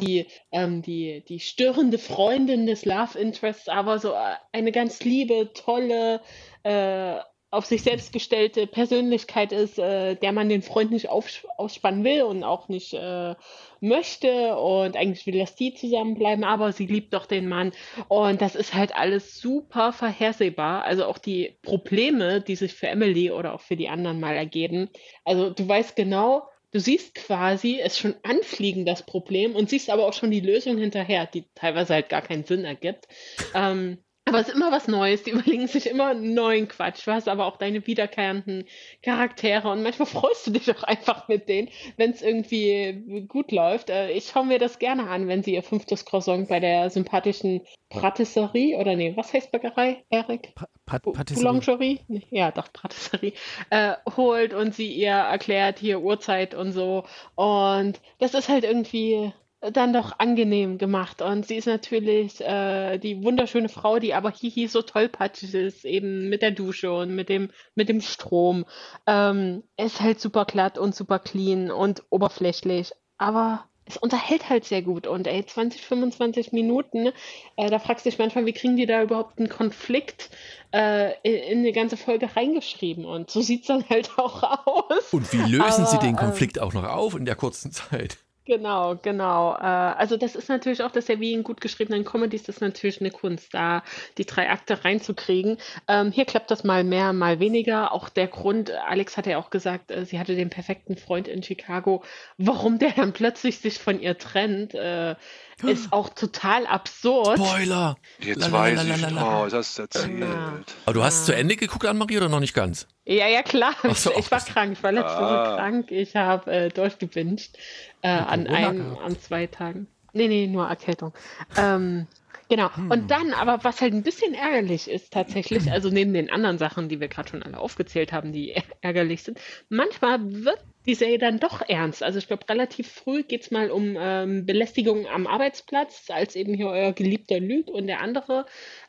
die, 0.00 0.26
ähm, 0.52 0.82
die, 0.82 1.24
die 1.28 1.40
störende 1.40 1.98
Freundin 1.98 2.66
des 2.66 2.84
Love 2.84 3.18
Interests, 3.18 3.68
aber 3.68 3.98
so 3.98 4.12
äh, 4.12 4.34
eine 4.52 4.72
ganz 4.72 5.02
liebe, 5.02 5.52
tolle, 5.54 6.20
äh, 6.62 7.16
auf 7.54 7.66
sich 7.66 7.82
selbst 7.82 8.12
gestellte 8.12 8.66
Persönlichkeit 8.66 9.52
ist, 9.52 9.78
äh, 9.78 10.16
der 10.16 10.32
man 10.32 10.48
den 10.48 10.62
Freund 10.62 10.90
nicht 10.90 11.08
ausspannen 11.08 12.02
will 12.02 12.24
und 12.24 12.42
auch 12.42 12.68
nicht 12.68 12.94
äh, 12.94 13.36
möchte 13.80 14.56
und 14.56 14.96
eigentlich 14.96 15.24
will, 15.26 15.38
dass 15.38 15.54
die 15.54 15.72
zusammenbleiben, 15.72 16.42
aber 16.42 16.72
sie 16.72 16.86
liebt 16.86 17.14
doch 17.14 17.26
den 17.26 17.48
Mann 17.48 17.72
und 18.08 18.42
das 18.42 18.56
ist 18.56 18.74
halt 18.74 18.96
alles 18.96 19.38
super 19.38 19.92
vorhersehbar. 19.92 20.82
Also 20.82 21.04
auch 21.04 21.18
die 21.18 21.56
Probleme, 21.62 22.40
die 22.40 22.56
sich 22.56 22.74
für 22.74 22.88
Emily 22.88 23.30
oder 23.30 23.54
auch 23.54 23.60
für 23.60 23.76
die 23.76 23.88
anderen 23.88 24.18
mal 24.18 24.34
ergeben. 24.34 24.90
Also 25.24 25.50
du 25.50 25.68
weißt 25.68 25.94
genau, 25.94 26.48
du 26.74 26.80
siehst 26.80 27.14
quasi 27.14 27.78
es 27.80 27.96
schon 27.96 28.16
anfliegen, 28.24 28.84
das 28.84 29.06
Problem, 29.06 29.54
und 29.54 29.70
siehst 29.70 29.88
aber 29.90 30.06
auch 30.06 30.12
schon 30.12 30.32
die 30.32 30.40
Lösung 30.40 30.76
hinterher, 30.76 31.24
die 31.26 31.46
teilweise 31.54 31.94
halt 31.94 32.08
gar 32.08 32.20
keinen 32.20 32.44
Sinn 32.44 32.64
ergibt. 32.64 33.06
Ähm, 33.54 33.98
aber 34.26 34.40
es 34.40 34.48
ist 34.48 34.54
immer 34.54 34.72
was 34.72 34.88
Neues, 34.88 35.22
die 35.22 35.30
überlegen 35.32 35.66
sich 35.66 35.88
immer 35.88 36.08
einen 36.08 36.34
neuen 36.34 36.68
Quatsch. 36.68 37.06
Du 37.06 37.12
hast 37.12 37.28
aber 37.28 37.46
auch 37.46 37.56
deine 37.56 37.86
wiederkehrenden 37.86 38.64
Charaktere 39.02 39.70
und 39.70 39.82
manchmal 39.82 40.06
freust 40.08 40.46
du 40.46 40.52
dich 40.52 40.70
auch 40.70 40.82
einfach 40.82 41.28
mit 41.28 41.48
denen, 41.48 41.68
wenn 41.96 42.10
es 42.10 42.22
irgendwie 42.22 43.26
gut 43.28 43.52
läuft. 43.52 43.90
Äh, 43.90 44.12
ich 44.12 44.28
schaue 44.28 44.46
mir 44.46 44.58
das 44.58 44.78
gerne 44.78 45.08
an, 45.08 45.28
wenn 45.28 45.42
sie 45.42 45.54
ihr 45.54 45.62
fünftes 45.62 46.04
Croissant 46.04 46.48
bei 46.48 46.60
der 46.60 46.90
sympathischen 46.90 47.60
Patisserie 47.90 48.76
oder 48.78 48.96
nee, 48.96 49.12
was 49.16 49.32
heißt 49.32 49.52
Bäckerei, 49.52 50.02
Erik? 50.10 50.54
Pat 50.86 51.02
Boulangerie? 51.02 52.00
Ja, 52.30 52.50
doch, 52.50 52.72
Patisserie. 52.72 53.32
Äh, 53.70 53.94
holt 54.16 54.52
und 54.52 54.74
sie 54.74 54.92
ihr 54.92 55.12
erklärt 55.12 55.78
hier 55.78 56.00
Uhrzeit 56.00 56.54
und 56.54 56.72
so. 56.72 57.04
Und 57.34 58.00
das 58.18 58.34
ist 58.34 58.48
halt 58.48 58.64
irgendwie 58.64 59.32
dann 59.72 59.92
doch 59.92 60.18
angenehm 60.18 60.78
gemacht. 60.78 61.22
Und 61.22 61.46
sie 61.46 61.56
ist 61.56 61.66
natürlich 61.66 62.40
äh, 62.40 62.98
die 62.98 63.22
wunderschöne 63.22 63.68
Frau, 63.68 63.98
die 63.98 64.14
aber 64.14 64.30
hihi 64.30 64.66
so 64.66 64.82
tollpatschig 64.82 65.54
ist, 65.54 65.84
eben 65.84 66.28
mit 66.28 66.42
der 66.42 66.50
Dusche 66.50 66.92
und 66.92 67.14
mit 67.14 67.28
dem, 67.28 67.50
mit 67.74 67.88
dem 67.88 68.00
Strom. 68.00 68.64
Ähm, 69.06 69.62
ist 69.76 70.00
halt 70.00 70.20
super 70.20 70.44
glatt 70.44 70.78
und 70.78 70.94
super 70.94 71.18
clean 71.18 71.70
und 71.70 72.02
oberflächlich. 72.10 72.92
Aber 73.16 73.64
es 73.86 73.96
unterhält 73.96 74.48
halt 74.48 74.64
sehr 74.64 74.82
gut. 74.82 75.06
Und 75.06 75.26
ey, 75.26 75.44
20, 75.44 75.82
25 75.82 76.52
Minuten, 76.52 77.10
äh, 77.56 77.70
da 77.70 77.78
fragst 77.78 78.04
du 78.04 78.10
dich 78.10 78.18
manchmal, 78.18 78.46
wie 78.46 78.52
kriegen 78.52 78.76
die 78.76 78.86
da 78.86 79.02
überhaupt 79.02 79.38
einen 79.38 79.48
Konflikt 79.48 80.30
äh, 80.72 81.12
in, 81.22 81.34
in 81.34 81.58
eine 81.58 81.72
ganze 81.72 81.96
Folge 81.96 82.34
reingeschrieben? 82.34 83.04
Und 83.04 83.30
so 83.30 83.40
sieht 83.40 83.62
es 83.62 83.66
dann 83.66 83.88
halt 83.88 84.10
auch 84.16 84.66
aus. 84.66 85.12
Und 85.12 85.32
wie 85.32 85.50
lösen 85.50 85.84
Aber, 85.84 85.86
sie 85.86 85.98
den 85.98 86.16
Konflikt 86.16 86.56
äh, 86.56 86.60
auch 86.60 86.72
noch 86.72 86.84
auf 86.84 87.14
in 87.14 87.24
der 87.24 87.36
kurzen 87.36 87.72
Zeit? 87.72 88.18
Genau, 88.46 88.94
genau. 88.96 89.54
Äh, 89.56 89.62
also 89.62 90.18
das 90.18 90.36
ist 90.36 90.50
natürlich 90.50 90.82
auch, 90.82 90.90
dass 90.90 91.08
ja 91.08 91.18
wie 91.18 91.32
in 91.32 91.42
gut 91.44 91.62
geschriebenen 91.62 92.04
Comedies, 92.04 92.42
das 92.42 92.56
ist 92.56 92.60
natürlich 92.60 93.00
eine 93.00 93.10
Kunst, 93.10 93.54
da 93.54 93.82
die 94.18 94.26
drei 94.26 94.50
Akte 94.50 94.84
reinzukriegen. 94.84 95.56
Ähm, 95.88 96.12
hier 96.12 96.26
klappt 96.26 96.50
das 96.50 96.62
mal 96.62 96.84
mehr, 96.84 97.14
mal 97.14 97.40
weniger. 97.40 97.92
Auch 97.92 98.10
der 98.10 98.26
Grund, 98.28 98.70
Alex 98.70 99.16
hat 99.16 99.24
ja 99.26 99.38
auch 99.38 99.48
gesagt, 99.48 99.90
äh, 99.90 100.04
sie 100.04 100.18
hatte 100.18 100.34
den 100.36 100.50
perfekten 100.50 100.98
Freund 100.98 101.26
in 101.26 101.42
Chicago. 101.42 102.04
Warum 102.36 102.78
der 102.78 102.90
dann 102.92 103.14
plötzlich 103.14 103.60
sich 103.60 103.78
von 103.78 103.98
ihr 103.98 104.18
trennt, 104.18 104.74
äh, 104.74 105.14
ist 105.66 105.92
auch 105.92 106.08
total 106.08 106.66
absurd. 106.66 107.38
Spoiler! 107.38 107.96
Jetzt 108.20 108.50
weiß 108.50 108.84
ich, 108.84 109.06
oh, 109.16 109.46
das 109.50 109.70
ist 109.70 109.78
erzählt. 109.78 110.20
Ja. 110.20 110.60
Aber 110.84 110.94
du 110.94 111.04
hast 111.04 111.26
zu 111.26 111.34
Ende 111.34 111.56
geguckt, 111.56 111.86
Anne-Marie, 111.86 112.16
oder 112.16 112.28
noch 112.28 112.40
nicht 112.40 112.54
ganz? 112.54 112.86
Ja, 113.04 113.28
ja, 113.28 113.42
klar. 113.42 113.74
So, 113.94 114.12
ich 114.16 114.30
war 114.30 114.40
krank. 114.40 114.72
Ich 114.72 114.82
war 114.82 114.92
letzte 114.92 115.16
ah. 115.16 115.22
Woche 115.22 115.56
krank. 115.56 115.90
Ich 115.90 116.16
habe 116.16 116.50
äh, 116.50 116.68
durchgebinged 116.70 117.58
äh, 118.02 118.08
an, 118.08 118.46
ein, 118.46 118.96
an 118.98 119.18
zwei 119.20 119.46
Tagen. 119.46 119.86
Nee, 120.12 120.28
nee, 120.28 120.46
nur 120.46 120.66
Erkältung. 120.66 121.12
Ähm, 121.56 122.06
Genau. 122.48 122.74
Hm. 122.76 122.90
Und 122.90 123.10
dann, 123.10 123.32
aber 123.32 123.64
was 123.64 123.80
halt 123.80 123.94
ein 123.94 124.02
bisschen 124.02 124.34
ärgerlich 124.34 124.88
ist 124.88 125.12
tatsächlich, 125.12 125.70
also 125.72 125.88
neben 125.90 126.12
den 126.12 126.30
anderen 126.30 126.58
Sachen, 126.58 126.88
die 126.88 127.00
wir 127.00 127.08
gerade 127.08 127.30
schon 127.30 127.42
alle 127.42 127.58
aufgezählt 127.58 128.12
haben, 128.12 128.32
die 128.32 128.54
ärgerlich 128.80 129.22
sind, 129.22 129.40
manchmal 129.68 130.18
wird 130.44 130.60
die 130.86 130.94
Serie 130.94 131.18
dann 131.18 131.40
doch 131.40 131.62
ernst. 131.66 132.02
Also 132.02 132.18
ich 132.18 132.26
glaube, 132.26 132.48
relativ 132.48 132.90
früh 132.90 133.22
geht 133.22 133.42
es 133.42 133.50
mal 133.50 133.70
um 133.70 133.96
ähm, 133.98 134.46
Belästigung 134.46 135.06
am 135.06 135.26
Arbeitsplatz, 135.26 136.06
als 136.10 136.36
eben 136.36 136.54
hier 136.54 136.68
euer 136.68 136.92
geliebter 136.92 137.40
Lüg 137.40 137.68
und 137.68 137.86
der 137.86 138.00
andere 138.00 138.46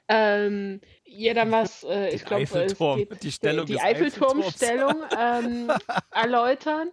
ähm, 0.08 0.82
ihr 1.06 1.34
dann 1.34 1.52
was, 1.52 1.84
äh, 1.84 2.10
ich 2.16 2.26
glaube, 2.26 2.46
die, 3.22 3.32
Stellung 3.32 3.66
die 3.66 3.80
Eiffelturmstellung 3.80 5.04
ähm, 5.18 5.72
erläutern 6.12 6.90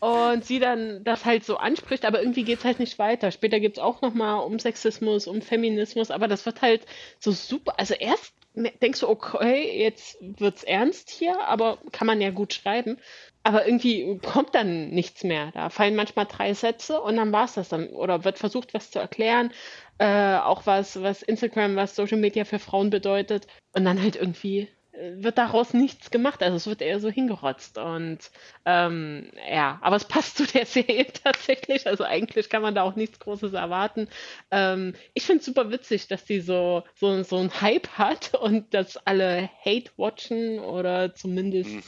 und 0.00 0.44
sie 0.44 0.58
dann 0.58 1.04
das 1.04 1.24
halt 1.24 1.44
so 1.44 1.56
anspricht, 1.56 2.04
aber 2.04 2.20
irgendwie 2.20 2.44
geht 2.44 2.58
es 2.58 2.64
halt 2.64 2.80
nicht 2.80 2.98
weiter. 2.98 3.30
Später 3.30 3.60
gibt 3.60 3.78
es 3.78 3.82
auch 3.82 4.02
nochmal 4.02 4.44
um 4.44 4.58
Sexismus, 4.58 5.26
um 5.26 5.40
Feminismus, 5.40 6.10
aber 6.10 6.28
das 6.28 6.44
wird 6.44 6.60
halt 6.62 6.84
so 7.18 7.32
super. 7.32 7.78
Also 7.78 7.94
erst 7.94 8.34
denkst 8.54 9.00
du, 9.00 9.08
okay, 9.08 9.82
jetzt 9.82 10.16
wird's 10.20 10.64
ernst 10.64 11.10
hier, 11.10 11.46
aber 11.46 11.78
kann 11.92 12.06
man 12.06 12.20
ja 12.20 12.30
gut 12.30 12.54
schreiben. 12.54 12.98
Aber 13.42 13.66
irgendwie 13.66 14.18
kommt 14.18 14.54
dann 14.54 14.90
nichts 14.90 15.22
mehr. 15.24 15.50
Da 15.52 15.70
fallen 15.70 15.94
manchmal 15.94 16.26
drei 16.26 16.52
Sätze 16.52 17.00
und 17.00 17.16
dann 17.16 17.32
war 17.32 17.44
es 17.44 17.54
das 17.54 17.68
dann. 17.68 17.88
Oder 17.90 18.24
wird 18.24 18.38
versucht, 18.38 18.74
was 18.74 18.90
zu 18.90 18.98
erklären. 18.98 19.52
Äh, 19.98 20.36
auch 20.38 20.66
was, 20.66 21.00
was 21.00 21.22
Instagram, 21.22 21.76
was 21.76 21.94
Social 21.94 22.18
Media 22.18 22.44
für 22.44 22.58
Frauen 22.58 22.90
bedeutet. 22.90 23.46
Und 23.72 23.84
dann 23.84 24.02
halt 24.02 24.16
irgendwie 24.16 24.68
wird 25.16 25.38
daraus 25.38 25.74
nichts 25.74 26.10
gemacht. 26.10 26.42
Also 26.42 26.56
es 26.56 26.66
wird 26.66 26.82
eher 26.82 27.00
so 27.00 27.08
hingerotzt. 27.08 27.78
Und 27.78 28.18
ähm, 28.64 29.30
ja, 29.50 29.78
aber 29.82 29.96
es 29.96 30.04
passt 30.04 30.36
zu 30.36 30.46
der 30.46 30.66
Serie 30.66 31.06
tatsächlich. 31.12 31.86
Also 31.86 32.04
eigentlich 32.04 32.48
kann 32.48 32.62
man 32.62 32.74
da 32.74 32.82
auch 32.82 32.96
nichts 32.96 33.18
Großes 33.18 33.52
erwarten. 33.52 34.08
Ähm, 34.50 34.94
ich 35.14 35.24
finde 35.24 35.40
es 35.40 35.46
super 35.46 35.70
witzig, 35.70 36.08
dass 36.08 36.24
die 36.24 36.40
so, 36.40 36.84
so, 36.94 37.22
so 37.22 37.36
einen 37.36 37.60
Hype 37.60 37.88
hat 37.98 38.34
und 38.34 38.72
dass 38.74 38.96
alle 38.96 39.48
Hate 39.64 39.90
watchen 39.96 40.58
oder 40.60 41.14
zumindest. 41.14 41.70
Mhm 41.70 41.82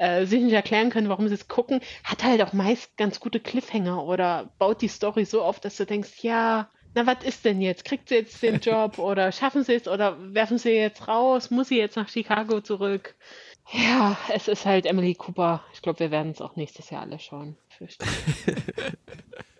äh, 0.00 0.24
sich 0.24 0.40
nicht 0.40 0.54
erklären 0.54 0.88
können, 0.88 1.10
warum 1.10 1.28
sie 1.28 1.34
es 1.34 1.46
gucken, 1.46 1.80
hat 2.04 2.24
halt 2.24 2.40
auch 2.40 2.54
meist 2.54 2.96
ganz 2.96 3.20
gute 3.20 3.38
Cliffhanger 3.38 4.02
oder 4.02 4.50
baut 4.58 4.80
die 4.80 4.88
Story 4.88 5.26
so 5.26 5.42
auf, 5.42 5.60
dass 5.60 5.76
du 5.76 5.84
denkst, 5.84 6.22
ja, 6.22 6.70
na, 6.94 7.06
was 7.06 7.24
ist 7.24 7.44
denn 7.44 7.60
jetzt? 7.60 7.84
Kriegt 7.84 8.08
sie 8.08 8.16
jetzt 8.16 8.42
den 8.42 8.60
Job 8.60 8.98
oder 8.98 9.32
schaffen 9.32 9.64
sie 9.64 9.74
es 9.74 9.86
oder 9.86 10.16
werfen 10.34 10.58
sie 10.58 10.70
jetzt 10.70 11.06
raus? 11.08 11.50
Muss 11.50 11.68
sie 11.68 11.78
jetzt 11.78 11.96
nach 11.96 12.08
Chicago 12.08 12.60
zurück? 12.60 13.14
Ja, 13.72 14.18
es 14.34 14.48
ist 14.48 14.66
halt 14.66 14.86
Emily 14.86 15.14
Cooper. 15.14 15.62
Ich 15.72 15.82
glaube, 15.82 16.00
wir 16.00 16.10
werden 16.10 16.32
es 16.32 16.40
auch 16.40 16.56
nächstes 16.56 16.90
Jahr 16.90 17.02
alle 17.02 17.20
schauen. 17.20 17.56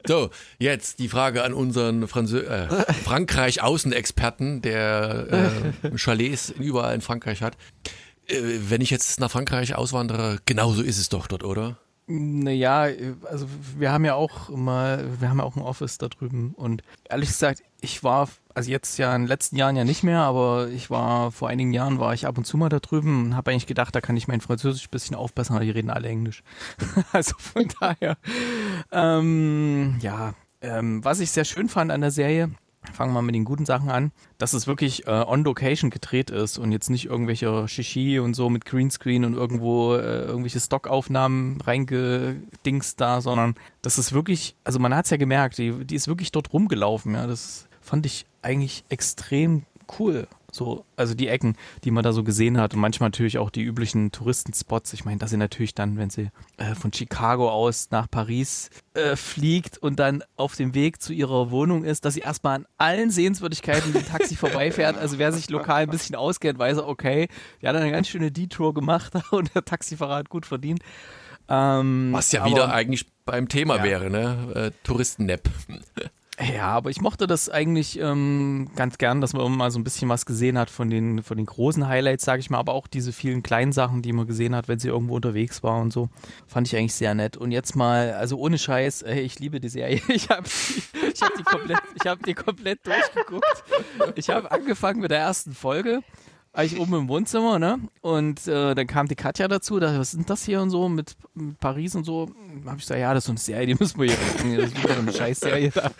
so, 0.06 0.30
jetzt 0.58 0.98
die 0.98 1.08
Frage 1.08 1.44
an 1.44 1.54
unseren 1.54 2.08
Franzö 2.08 2.40
äh, 2.40 2.68
Frankreich-Außenexperten, 2.92 4.62
der 4.62 5.72
äh, 5.82 5.96
Chalets 5.96 6.50
überall 6.50 6.94
in 6.94 7.00
Frankreich 7.00 7.42
hat. 7.42 7.56
Äh, 8.26 8.40
wenn 8.68 8.80
ich 8.80 8.90
jetzt 8.90 9.20
nach 9.20 9.30
Frankreich 9.30 9.76
auswandere, 9.76 10.38
genauso 10.44 10.82
ist 10.82 10.98
es 10.98 11.08
doch 11.08 11.28
dort, 11.28 11.44
oder? 11.44 11.78
Naja, 12.12 12.88
also 13.30 13.46
wir 13.78 13.92
haben 13.92 14.04
ja 14.04 14.16
auch 14.16 14.48
mal, 14.48 15.06
wir 15.20 15.30
haben 15.30 15.38
ja 15.38 15.44
auch 15.44 15.54
ein 15.54 15.62
Office 15.62 15.96
da 15.96 16.08
drüben 16.08 16.54
und 16.56 16.82
ehrlich 17.08 17.28
gesagt, 17.28 17.62
ich 17.80 18.02
war, 18.02 18.28
also 18.52 18.68
jetzt 18.68 18.98
ja 18.98 19.14
in 19.14 19.22
den 19.22 19.28
letzten 19.28 19.54
Jahren 19.54 19.76
ja 19.76 19.84
nicht 19.84 20.02
mehr, 20.02 20.18
aber 20.22 20.68
ich 20.70 20.90
war, 20.90 21.30
vor 21.30 21.48
einigen 21.48 21.72
Jahren 21.72 22.00
war 22.00 22.12
ich 22.12 22.26
ab 22.26 22.36
und 22.36 22.44
zu 22.44 22.56
mal 22.56 22.68
da 22.68 22.80
drüben 22.80 23.26
und 23.26 23.36
habe 23.36 23.52
eigentlich 23.52 23.68
gedacht, 23.68 23.94
da 23.94 24.00
kann 24.00 24.16
ich 24.16 24.26
mein 24.26 24.40
Französisch 24.40 24.86
ein 24.86 24.90
bisschen 24.90 25.14
aufbessern, 25.14 25.54
aber 25.54 25.64
die 25.64 25.70
reden 25.70 25.88
alle 25.88 26.08
Englisch. 26.08 26.42
also 27.12 27.36
von 27.38 27.68
daher, 27.78 28.16
ähm, 28.90 29.96
ja, 30.00 30.34
ähm, 30.62 31.04
was 31.04 31.20
ich 31.20 31.30
sehr 31.30 31.44
schön 31.44 31.68
fand 31.68 31.92
an 31.92 32.00
der 32.00 32.10
Serie, 32.10 32.50
Fangen 32.92 33.12
wir 33.12 33.20
mit 33.20 33.34
den 33.34 33.44
guten 33.44 33.66
Sachen 33.66 33.90
an, 33.90 34.10
dass 34.38 34.54
es 34.54 34.66
wirklich 34.66 35.06
äh, 35.06 35.10
on 35.10 35.44
Location 35.44 35.90
gedreht 35.90 36.30
ist 36.30 36.58
und 36.58 36.72
jetzt 36.72 36.88
nicht 36.88 37.06
irgendwelche 37.06 37.68
Shishi 37.68 38.18
und 38.18 38.34
so 38.34 38.48
mit 38.48 38.64
Greenscreen 38.64 39.24
und 39.26 39.34
irgendwo 39.34 39.96
äh, 39.96 40.24
irgendwelche 40.24 40.60
Stockaufnahmen 40.60 41.60
reingedingst 41.60 42.98
da, 43.00 43.20
sondern 43.20 43.54
das 43.82 43.98
ist 43.98 44.12
wirklich, 44.12 44.56
also 44.64 44.78
man 44.78 44.94
hat 44.94 45.04
es 45.04 45.10
ja 45.10 45.18
gemerkt, 45.18 45.58
die, 45.58 45.84
die 45.84 45.94
ist 45.94 46.08
wirklich 46.08 46.32
dort 46.32 46.52
rumgelaufen, 46.54 47.14
ja, 47.14 47.26
das 47.26 47.68
fand 47.82 48.06
ich 48.06 48.24
eigentlich 48.40 48.84
extrem 48.88 49.64
cool. 49.98 50.26
So, 50.52 50.84
also 50.96 51.14
die 51.14 51.28
Ecken, 51.28 51.56
die 51.84 51.90
man 51.90 52.02
da 52.02 52.12
so 52.12 52.24
gesehen 52.24 52.58
hat 52.58 52.74
und 52.74 52.80
manchmal 52.80 53.08
natürlich 53.08 53.38
auch 53.38 53.50
die 53.50 53.62
üblichen 53.62 54.12
Touristenspots. 54.12 54.92
Ich 54.92 55.04
meine, 55.04 55.18
dass 55.18 55.30
sie 55.30 55.36
natürlich 55.36 55.74
dann, 55.74 55.96
wenn 55.96 56.10
sie 56.10 56.30
äh, 56.56 56.74
von 56.74 56.92
Chicago 56.92 57.50
aus 57.50 57.88
nach 57.90 58.10
Paris 58.10 58.70
äh, 58.94 59.16
fliegt 59.16 59.78
und 59.78 59.98
dann 59.98 60.22
auf 60.36 60.56
dem 60.56 60.74
Weg 60.74 61.00
zu 61.00 61.12
ihrer 61.12 61.50
Wohnung 61.50 61.84
ist, 61.84 62.04
dass 62.04 62.14
sie 62.14 62.20
erstmal 62.20 62.56
an 62.56 62.66
allen 62.78 63.10
Sehenswürdigkeiten 63.10 63.92
mit 63.92 64.02
dem 64.02 64.08
Taxi 64.08 64.36
vorbeifährt. 64.36 64.96
Also 64.98 65.18
wer 65.18 65.32
sich 65.32 65.48
lokal 65.50 65.82
ein 65.82 65.90
bisschen 65.90 66.16
auskennt, 66.16 66.58
weiß 66.58 66.78
er, 66.78 66.88
okay, 66.88 67.28
die 67.62 67.68
hat 67.68 67.76
eine 67.76 67.90
ganz 67.90 68.08
schöne 68.08 68.30
Detour 68.30 68.74
gemacht 68.74 69.12
und 69.30 69.54
der 69.54 69.64
Taxifahrer 69.64 70.16
hat 70.16 70.28
gut 70.28 70.46
verdient. 70.46 70.80
Ähm, 71.48 72.10
Was 72.12 72.30
ja 72.32 72.42
aber, 72.42 72.50
wieder 72.50 72.72
eigentlich 72.72 73.06
beim 73.24 73.48
Thema 73.48 73.78
ja. 73.78 73.84
wäre, 73.84 74.10
ne? 74.10 74.52
Äh, 74.54 74.70
Touristen-Nap. 74.84 75.48
Ja, 76.40 76.68
aber 76.68 76.90
ich 76.90 77.00
mochte 77.00 77.26
das 77.26 77.50
eigentlich 77.50 77.98
ähm, 77.98 78.70
ganz 78.74 78.96
gern, 78.96 79.20
dass 79.20 79.34
man 79.34 79.52
mal 79.52 79.70
so 79.70 79.78
ein 79.78 79.84
bisschen 79.84 80.08
was 80.08 80.24
gesehen 80.24 80.56
hat 80.58 80.70
von 80.70 80.88
den, 80.88 81.22
von 81.22 81.36
den 81.36 81.44
großen 81.44 81.86
Highlights, 81.86 82.24
sage 82.24 82.40
ich 82.40 82.48
mal, 82.48 82.58
aber 82.58 82.72
auch 82.72 82.86
diese 82.86 83.12
vielen 83.12 83.42
kleinen 83.42 83.72
Sachen, 83.72 84.00
die 84.00 84.12
man 84.12 84.26
gesehen 84.26 84.54
hat, 84.54 84.66
wenn 84.66 84.78
sie 84.78 84.88
irgendwo 84.88 85.16
unterwegs 85.16 85.62
war 85.62 85.80
und 85.80 85.92
so, 85.92 86.08
fand 86.46 86.66
ich 86.66 86.76
eigentlich 86.76 86.94
sehr 86.94 87.14
nett. 87.14 87.36
Und 87.36 87.52
jetzt 87.52 87.76
mal, 87.76 88.12
also 88.14 88.38
ohne 88.38 88.58
Scheiß, 88.58 89.02
ey, 89.02 89.20
ich 89.20 89.38
liebe 89.38 89.60
die 89.60 89.68
Serie. 89.68 90.00
Ich 90.20 90.28
habe 90.28 90.46
ich 90.46 91.22
hab 91.22 91.34
die, 91.34 91.42
komplett, 91.42 91.80
ich 91.94 92.06
hab 92.08 92.22
die 92.24 92.34
komplett 92.34 92.86
durchgeguckt. 92.86 93.64
Ich 94.16 94.28
habe 94.28 94.50
angefangen 94.50 95.00
mit 95.00 95.10
der 95.10 95.20
ersten 95.20 95.54
Folge 95.54 96.00
ich 96.64 96.78
oben 96.80 96.94
im 96.94 97.08
Wohnzimmer, 97.08 97.58
ne? 97.58 97.78
Und 98.00 98.48
äh, 98.48 98.74
dann 98.74 98.86
kam 98.86 99.06
die 99.06 99.14
Katja 99.14 99.46
dazu, 99.46 99.78
da, 99.78 99.96
was 99.98 100.10
sind 100.10 100.28
das 100.28 100.44
hier 100.44 100.60
und 100.60 100.70
so 100.70 100.88
mit, 100.88 101.16
mit 101.34 101.58
Paris 101.60 101.94
und 101.94 102.04
so. 102.04 102.26
Da 102.64 102.70
habe 102.70 102.78
ich 102.78 102.82
gesagt, 102.82 103.00
ja, 103.00 103.14
das 103.14 103.22
ist 103.22 103.26
so 103.26 103.32
eine 103.32 103.38
Serie, 103.38 103.66
die 103.66 103.74
müssen 103.80 104.00
wir 104.00 104.08
hier 104.08 104.16
gucken. 104.16 104.56
Das 104.56 104.66
ist 104.66 104.82
wieder 104.82 104.98
eine 104.98 105.12
Scheißserie 105.12 105.70
da. 105.70 105.90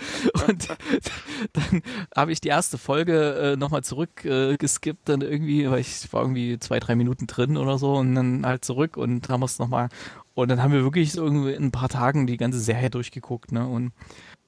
Und 0.49 0.69
dann 1.53 1.83
habe 2.17 2.33
ich 2.33 2.41
die 2.41 2.49
erste 2.49 2.79
Folge 2.79 3.53
äh, 3.53 3.57
nochmal 3.57 3.85
zurückgeskippt, 3.85 5.09
äh, 5.09 5.13
dann 5.13 5.21
irgendwie, 5.21 5.71
weil 5.71 5.81
ich 5.81 6.13
war 6.13 6.23
irgendwie 6.23 6.59
zwei, 6.59 6.81
drei 6.81 6.97
Minuten 6.97 7.29
drin 7.29 7.57
oder 7.57 7.79
so 7.79 7.95
und 7.95 8.15
dann 8.17 8.45
halt 8.45 8.65
zurück 8.65 8.97
und 8.97 9.29
haben 9.29 9.41
wir 9.41 9.47
es 9.47 9.61
nochmal 9.61 9.89
Und 10.35 10.49
dann 10.49 10.63
haben 10.63 10.73
wir 10.73 10.83
wirklich 10.83 11.13
so 11.13 11.25
irgendwie 11.25 11.53
in 11.53 11.67
ein 11.67 11.73
paar 11.73 11.89
Tagen 11.89 12.27
die 12.27 12.37
ganze 12.37 12.59
Serie 12.59 12.91
durchgeguckt, 12.91 13.53
ne? 13.53 13.69
Und 13.69 13.93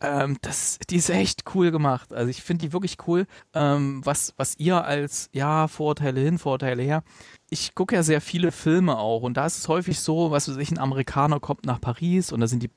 ähm, 0.03 0.36
das, 0.42 0.78
die 0.90 0.96
ist 0.96 1.11
echt 1.11 1.44
cool 1.55 1.70
gemacht. 1.70 2.12
Also 2.12 2.28
ich 2.28 2.42
finde 2.42 2.66
die 2.66 2.72
wirklich 2.72 2.96
cool. 3.07 3.26
Ähm, 3.55 4.00
was, 4.05 4.34
was 4.36 4.59
ihr 4.59 4.84
als, 4.84 5.30
ja, 5.32 5.68
Vorurteile 5.68 6.20
hin, 6.20 6.38
Vorurteile 6.38 6.82
her. 6.82 7.03
Ich 7.50 7.74
gucke 7.74 7.94
ja 7.94 8.03
sehr 8.03 8.20
viele 8.20 8.50
Filme 8.50 8.98
auch 8.98 9.22
und 9.22 9.36
da 9.36 9.44
ist 9.44 9.59
es 9.59 9.68
häufig 9.68 10.00
so, 10.00 10.30
was 10.30 10.48
weiß 10.48 10.57
ich, 10.57 10.70
ein 10.70 10.78
Amerikaner 10.78 11.38
kommt 11.38 11.66
nach 11.66 11.80
Paris 11.80 12.32
und 12.32 12.40
da 12.40 12.46
sind 12.46 12.62
die 12.62 12.70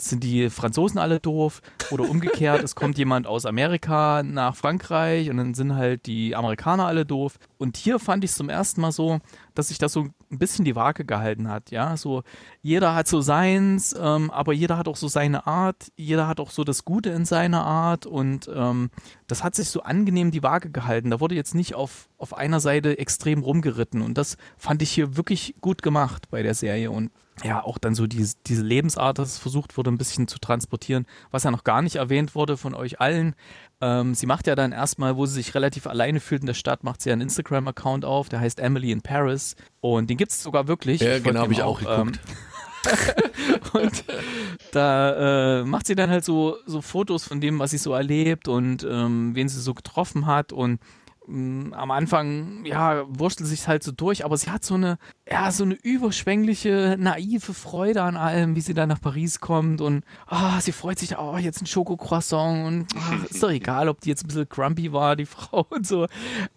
sind 0.00 0.24
die 0.24 0.50
Franzosen 0.50 0.98
alle 0.98 1.20
doof 1.20 1.62
oder 1.90 2.08
umgekehrt, 2.08 2.62
es 2.64 2.74
kommt 2.74 2.98
jemand 2.98 3.26
aus 3.26 3.46
Amerika 3.46 4.22
nach 4.22 4.56
Frankreich 4.56 5.30
und 5.30 5.36
dann 5.36 5.54
sind 5.54 5.76
halt 5.76 6.06
die 6.06 6.34
Amerikaner 6.34 6.86
alle 6.86 7.04
doof. 7.06 7.38
Und 7.58 7.76
hier 7.76 7.98
fand 7.98 8.24
ich 8.24 8.30
es 8.30 8.36
zum 8.36 8.48
ersten 8.48 8.80
Mal 8.80 8.92
so, 8.92 9.20
dass 9.54 9.68
sich 9.68 9.78
das 9.78 9.92
so 9.92 10.08
ein 10.34 10.38
bisschen 10.38 10.64
die 10.64 10.76
Waage 10.76 11.04
gehalten 11.04 11.48
hat, 11.48 11.70
ja, 11.70 11.96
so 11.96 12.22
jeder 12.62 12.94
hat 12.94 13.08
so 13.08 13.20
seins, 13.20 13.94
ähm, 13.98 14.30
aber 14.30 14.52
jeder 14.52 14.78
hat 14.78 14.88
auch 14.88 14.96
so 14.96 15.08
seine 15.08 15.46
Art, 15.46 15.92
jeder 15.96 16.26
hat 16.26 16.40
auch 16.40 16.50
so 16.50 16.64
das 16.64 16.84
Gute 16.84 17.10
in 17.10 17.24
seiner 17.24 17.64
Art. 17.64 18.06
Und 18.06 18.50
ähm, 18.54 18.90
das 19.26 19.44
hat 19.44 19.54
sich 19.54 19.68
so 19.68 19.82
angenehm 19.82 20.30
die 20.30 20.42
Waage 20.42 20.70
gehalten. 20.70 21.10
Da 21.10 21.20
wurde 21.20 21.34
jetzt 21.34 21.54
nicht 21.54 21.74
auf, 21.74 22.08
auf 22.18 22.36
einer 22.36 22.60
Seite 22.60 22.98
extrem 22.98 23.42
rumgeritten. 23.42 24.02
Und 24.02 24.18
das 24.18 24.36
fand 24.56 24.82
ich 24.82 24.90
hier 24.90 25.16
wirklich 25.16 25.54
gut 25.60 25.82
gemacht 25.82 26.30
bei 26.30 26.42
der 26.42 26.54
Serie. 26.54 26.90
Und 26.90 27.10
ja, 27.42 27.62
auch 27.62 27.78
dann 27.78 27.94
so 27.94 28.06
diese, 28.06 28.36
diese 28.46 28.62
Lebensart, 28.62 29.18
dass 29.18 29.28
es 29.30 29.38
versucht 29.38 29.76
wurde, 29.76 29.90
ein 29.90 29.98
bisschen 29.98 30.28
zu 30.28 30.38
transportieren, 30.38 31.06
was 31.30 31.42
ja 31.42 31.50
noch 31.50 31.64
gar 31.64 31.82
nicht 31.82 31.96
erwähnt 31.96 32.34
wurde 32.34 32.56
von 32.56 32.74
euch 32.74 33.00
allen. 33.00 33.34
Ähm, 33.84 34.14
sie 34.14 34.24
macht 34.24 34.46
ja 34.46 34.54
dann 34.54 34.72
erstmal, 34.72 35.16
wo 35.16 35.26
sie 35.26 35.34
sich 35.34 35.54
relativ 35.54 35.86
alleine 35.86 36.18
fühlt 36.18 36.40
in 36.40 36.46
der 36.46 36.54
Stadt, 36.54 36.84
macht 36.84 37.02
sie 37.02 37.12
einen 37.12 37.20
Instagram-Account 37.20 38.06
auf, 38.06 38.30
der 38.30 38.40
heißt 38.40 38.58
Emily 38.58 38.90
in 38.90 39.02
Paris. 39.02 39.56
Und 39.82 40.08
den 40.08 40.16
gibt 40.16 40.32
es 40.32 40.42
sogar 40.42 40.68
wirklich. 40.68 41.02
Ja, 41.02 41.18
genau, 41.18 41.40
habe 41.40 41.52
ich 41.52 41.62
auch 41.62 41.80
geguckt. 41.80 41.98
Ähm, 41.98 43.72
und 43.82 44.04
da 44.72 45.60
äh, 45.60 45.64
macht 45.64 45.86
sie 45.86 45.94
dann 45.94 46.08
halt 46.08 46.24
so, 46.24 46.56
so 46.64 46.80
Fotos 46.80 47.24
von 47.24 47.42
dem, 47.42 47.58
was 47.58 47.72
sie 47.72 47.78
so 47.78 47.92
erlebt 47.92 48.48
und 48.48 48.86
ähm, 48.88 49.34
wen 49.34 49.50
sie 49.50 49.60
so 49.60 49.74
getroffen 49.74 50.24
hat 50.24 50.52
und 50.52 50.80
am 51.26 51.90
Anfang, 51.90 52.64
ja, 52.66 53.04
wurstelt 53.08 53.48
sich 53.48 53.66
halt 53.66 53.82
so 53.82 53.92
durch, 53.92 54.24
aber 54.24 54.36
sie 54.36 54.50
hat 54.50 54.64
so 54.64 54.74
eine, 54.74 54.98
ja, 55.30 55.50
so 55.50 55.64
eine 55.64 55.74
überschwängliche, 55.74 56.96
naive 56.98 57.54
Freude 57.54 58.02
an 58.02 58.16
allem, 58.16 58.56
wie 58.56 58.60
sie 58.60 58.74
dann 58.74 58.90
nach 58.90 59.00
Paris 59.00 59.40
kommt 59.40 59.80
und 59.80 60.04
ah, 60.26 60.60
sie 60.60 60.72
freut 60.72 60.98
sich, 60.98 61.16
oh, 61.18 61.38
jetzt 61.38 61.62
ein 61.62 61.66
Schokocroissant 61.66 62.66
und 62.66 62.86
ach, 62.98 63.24
ist 63.24 63.42
doch 63.42 63.50
egal, 63.50 63.88
ob 63.88 64.00
die 64.00 64.10
jetzt 64.10 64.24
ein 64.24 64.28
bisschen 64.28 64.48
grumpy 64.48 64.92
war, 64.92 65.16
die 65.16 65.26
Frau 65.26 65.66
und 65.70 65.86
so, 65.86 66.06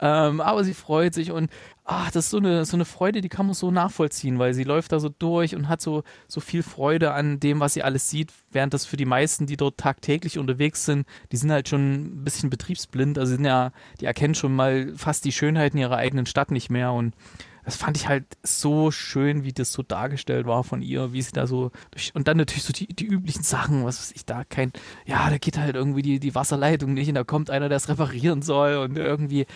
ähm, 0.01 0.41
aber 0.41 0.63
sie 0.65 0.73
freut 0.73 1.13
sich 1.13 1.31
und 1.31 1.49
ach, 1.89 2.11
das 2.11 2.25
ist 2.25 2.31
so 2.31 2.37
eine, 2.37 2.65
so 2.65 2.75
eine 2.75 2.83
Freude, 2.83 3.21
die 3.21 3.29
kann 3.29 3.45
man 3.45 3.55
so 3.55 3.71
nachvollziehen, 3.71 4.39
weil 4.39 4.53
sie 4.53 4.65
läuft 4.65 4.91
da 4.91 4.99
so 4.99 5.07
durch 5.07 5.55
und 5.55 5.69
hat 5.69 5.81
so, 5.81 6.03
so 6.27 6.41
viel 6.41 6.61
Freude 6.61 7.13
an 7.13 7.39
dem, 7.39 7.61
was 7.61 7.73
sie 7.73 7.81
alles 7.81 8.09
sieht, 8.09 8.33
während 8.51 8.73
das 8.73 8.85
für 8.85 8.97
die 8.97 9.05
meisten, 9.05 9.47
die 9.47 9.55
dort 9.55 9.77
tagtäglich 9.77 10.37
unterwegs 10.37 10.83
sind, 10.83 11.07
die 11.31 11.37
sind 11.37 11.49
halt 11.49 11.69
schon 11.69 12.19
ein 12.19 12.23
bisschen 12.25 12.49
betriebsblind, 12.49 13.17
also 13.17 13.33
sind 13.33 13.45
ja, 13.45 13.71
die 14.01 14.05
erkennen 14.05 14.35
schon 14.35 14.53
mal 14.53 14.93
fast 14.97 15.23
die 15.23 15.31
Schönheiten 15.31 15.77
ihrer 15.77 15.95
eigenen 15.95 16.25
Stadt 16.25 16.51
nicht 16.51 16.69
mehr 16.69 16.91
und 16.91 17.15
das 17.63 17.75
fand 17.75 17.97
ich 17.97 18.07
halt 18.07 18.25
so 18.43 18.91
schön, 18.91 19.43
wie 19.43 19.51
das 19.51 19.73
so 19.73 19.83
dargestellt 19.83 20.45
war 20.45 20.63
von 20.63 20.81
ihr, 20.81 21.11
wie 21.11 21.21
sie 21.21 21.33
da 21.33 21.47
so 21.47 21.71
durch, 21.91 22.15
und 22.15 22.27
dann 22.27 22.37
natürlich 22.37 22.63
so 22.63 22.71
die, 22.71 22.87
die 22.87 23.05
üblichen 23.05 23.43
Sachen, 23.43 23.83
was 23.83 23.99
weiß 23.99 24.13
ich, 24.15 24.25
da 24.25 24.43
kein, 24.45 24.71
ja, 25.05 25.29
da 25.29 25.37
geht 25.37 25.57
halt 25.57 25.75
irgendwie 25.75 26.01
die, 26.01 26.19
die 26.19 26.33
Wasserleitung 26.33 26.93
nicht 26.93 27.09
und 27.09 27.15
da 27.15 27.25
kommt 27.25 27.49
einer, 27.49 27.67
der 27.67 27.75
es 27.75 27.89
reparieren 27.89 28.41
soll 28.41 28.77
und 28.77 28.97
irgendwie, 28.97 29.47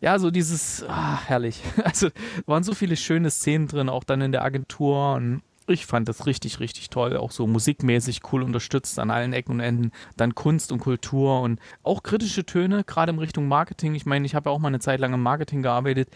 ja, 0.00 0.18
so 0.18 0.30
dieses, 0.30 0.84
ah, 0.88 1.20
herrlich. 1.26 1.62
Also 1.84 2.08
waren 2.46 2.62
so 2.62 2.74
viele 2.74 2.96
schöne 2.96 3.30
Szenen 3.30 3.66
drin, 3.66 3.88
auch 3.88 4.04
dann 4.04 4.20
in 4.20 4.32
der 4.32 4.44
Agentur 4.44 5.14
und 5.14 5.42
ich 5.70 5.86
fand 5.86 6.08
das 6.08 6.26
richtig, 6.26 6.58
richtig 6.58 6.90
toll. 6.90 7.16
Auch 7.16 7.30
so 7.30 7.46
musikmäßig 7.46 8.22
cool 8.32 8.42
unterstützt 8.42 8.98
an 8.98 9.10
allen 9.10 9.32
Ecken 9.32 9.52
und 9.52 9.60
Enden. 9.60 9.92
Dann 10.16 10.34
Kunst 10.34 10.72
und 10.72 10.80
Kultur 10.80 11.40
und 11.42 11.60
auch 11.82 12.02
kritische 12.02 12.44
Töne, 12.44 12.82
gerade 12.84 13.12
in 13.12 13.18
Richtung 13.18 13.46
Marketing. 13.46 13.94
Ich 13.94 14.04
meine, 14.04 14.26
ich 14.26 14.34
habe 14.34 14.50
ja 14.50 14.54
auch 14.54 14.58
mal 14.58 14.68
eine 14.68 14.80
Zeit 14.80 15.00
lang 15.00 15.12
im 15.12 15.22
Marketing 15.22 15.62
gearbeitet. 15.62 16.08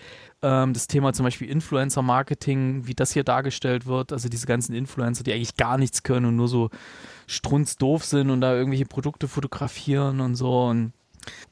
Ähm, 0.42 0.72
das 0.72 0.88
Thema 0.88 1.12
zum 1.12 1.24
Beispiel 1.24 1.48
Influencer-Marketing, 1.48 2.86
wie 2.86 2.94
das 2.94 3.12
hier 3.12 3.22
dargestellt 3.22 3.86
wird. 3.86 4.12
Also 4.12 4.28
diese 4.28 4.46
ganzen 4.46 4.74
Influencer, 4.74 5.22
die 5.22 5.32
eigentlich 5.32 5.56
gar 5.56 5.78
nichts 5.78 6.02
können 6.02 6.26
und 6.26 6.36
nur 6.36 6.48
so 6.48 6.70
strunzdoof 7.26 8.04
sind 8.04 8.30
und 8.30 8.40
da 8.40 8.54
irgendwelche 8.54 8.86
Produkte 8.86 9.28
fotografieren 9.28 10.20
und 10.20 10.34
so. 10.34 10.64
Und 10.64 10.92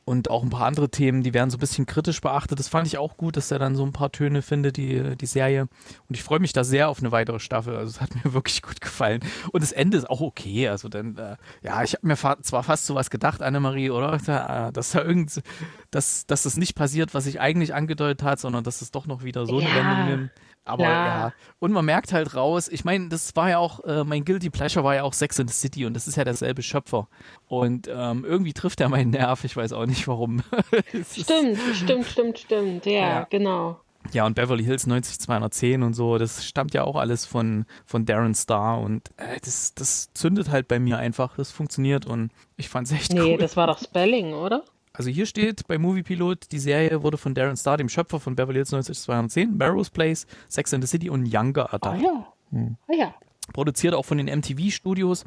und 0.05 0.31
auch 0.31 0.43
ein 0.43 0.51
paar 0.51 0.67
andere 0.67 0.91
Themen, 0.91 1.23
die 1.23 1.35
werden 1.35 1.51
so 1.51 1.57
ein 1.57 1.61
bisschen 1.61 1.87
kritisch 1.87 2.21
beachtet. 2.21 2.59
Das 2.59 2.69
fand 2.69 2.87
ich 2.87 2.99
auch 2.99 3.17
gut, 3.17 3.37
dass 3.37 3.51
er 3.51 3.59
dann 3.59 3.77
so 3.77 3.85
ein 3.85 3.93
paar 3.93 4.11
Töne 4.11 4.43
findet, 4.43 4.77
die, 4.77 5.17
die 5.17 5.27
Serie. 5.27 5.63
Und 6.09 6.17
ich 6.17 6.23
freue 6.23 6.41
mich 6.41 6.53
da 6.53 6.65
sehr 6.65 6.89
auf 6.89 6.99
eine 6.99 7.13
weitere 7.13 7.39
Staffel. 7.39 7.77
Also 7.77 7.91
es 7.91 8.01
hat 8.01 8.15
mir 8.25 8.33
wirklich 8.35 8.63
gut 8.63 8.81
gefallen. 8.81 9.21
Und 9.53 9.63
das 9.63 9.73
Ende 9.73 9.97
ist 9.97 10.11
auch 10.11 10.21
okay. 10.21 10.69
Also 10.69 10.89
dann, 10.89 11.17
äh, 11.17 11.37
ja, 11.63 11.83
ich 11.83 11.95
habe 11.95 12.07
mir 12.07 12.17
fa 12.17 12.37
zwar 12.43 12.63
fast 12.63 12.87
sowas 12.87 13.11
gedacht, 13.11 13.43
Annemarie, 13.43 13.91
oder? 13.91 14.19
Da, 14.33 14.71
dass 14.71 14.93
da 14.93 15.03
irgend, 15.03 15.43
dass, 15.91 16.27
dass 16.27 16.45
das 16.45 16.57
nicht 16.57 16.75
passiert, 16.75 17.13
was 17.13 17.27
ich 17.27 17.41
eigentlich 17.41 17.75
angedeutet 17.75 18.23
hat, 18.23 18.39
sondern 18.39 18.63
dass 18.63 18.81
es 18.81 18.93
doch 18.93 19.07
noch 19.07 19.25
wieder 19.25 19.47
so 19.47 19.59
eine 19.59 19.69
ja. 19.69 19.75
Wendung 19.75 20.07
nimmt. 20.07 20.31
Aber 20.65 20.85
ja. 20.85 20.91
ja. 20.91 21.33
Und 21.59 21.73
man 21.73 21.85
merkt 21.85 22.13
halt 22.13 22.35
raus, 22.35 22.69
ich 22.69 22.85
meine, 22.85 23.09
das 23.09 23.35
war 23.35 23.51
ja 23.51 23.59
auch, 23.59 23.81
äh, 23.85 24.05
mein 24.05 24.25
Guilty 24.25 24.51
Pleasure 24.51 24.85
war 24.85 24.95
ja 24.95 25.03
auch 25.03 25.13
Sex 25.13 25.39
in 25.39 25.49
the 25.49 25.55
City 25.55 25.87
und 25.87 25.95
das 25.95 26.07
ist 26.07 26.17
ja 26.17 26.25
derselbe 26.25 26.63
Schöpfer. 26.63 27.09
Und 27.49 27.89
ähm, 27.93 28.25
irgendwie 28.25 28.53
trifft 28.53 28.81
er 28.81 28.89
meinen 28.89 29.11
Nerv, 29.11 29.45
ich 29.45 29.57
weiß 29.57 29.73
auch 29.73 29.87
nicht 29.87 30.07
warum. 30.07 30.43
stimmt, 31.13 31.59
stimmt, 31.75 32.07
stimmt, 32.07 32.39
stimmt, 32.39 32.87
ja, 32.87 32.93
ja, 32.93 33.27
genau. 33.29 33.81
Ja, 34.13 34.27
und 34.27 34.35
Beverly 34.35 34.65
Hills 34.65 34.87
90210 34.87 35.83
und 35.83 35.95
so, 35.95 36.19
das 36.19 36.45
stammt 36.45 36.75
ja 36.75 36.85
auch 36.85 36.97
alles 36.97 37.25
von, 37.25 37.67
von 37.85 38.05
Darren 38.05 38.35
Star 38.35 38.81
und 38.81 39.11
äh, 39.17 39.39
das, 39.43 39.75
das 39.75 40.13
zündet 40.13 40.51
halt 40.51 40.69
bei 40.69 40.79
mir 40.79 40.99
einfach, 40.99 41.37
das 41.37 41.51
funktioniert 41.51 42.07
und 42.07 42.33
ich 42.57 42.69
fand's 42.69 42.91
echt 42.93 43.13
nee, 43.13 43.21
cool. 43.21 43.27
Nee, 43.27 43.37
das 43.37 43.57
war 43.57 43.69
doch 43.69 43.79
Spelling, 43.79 44.35
oder? 44.35 44.65
Also 44.93 45.11
hier 45.11 45.27
steht 45.27 45.67
bei 45.67 45.79
Movie 45.79 46.03
Pilot, 46.03 46.53
die 46.53 46.59
Serie 46.59 47.03
wurde 47.03 47.17
von 47.17 47.35
Darren 47.35 47.57
Star, 47.57 47.77
dem 47.77 47.89
Schöpfer 47.89 48.21
von 48.21 48.37
Beverly 48.37 48.59
Hills 48.59 48.73
90210, 48.73 49.57
Barrows 49.59 49.91
Place, 49.91 50.27
Sex 50.49 50.75
and 50.75 50.85
the 50.85 50.89
City 50.89 51.09
und 51.09 51.27
Younger 51.27 51.69
erdacht. 51.73 51.99
Ah 51.99 52.03
ja. 52.03 52.27
Hm. 52.51 52.77
Ah 52.89 52.95
ja. 52.95 53.15
Produziert 53.53 53.95
auch 53.95 54.05
von 54.05 54.19
den 54.19 54.27
MTV-Studios, 54.27 55.25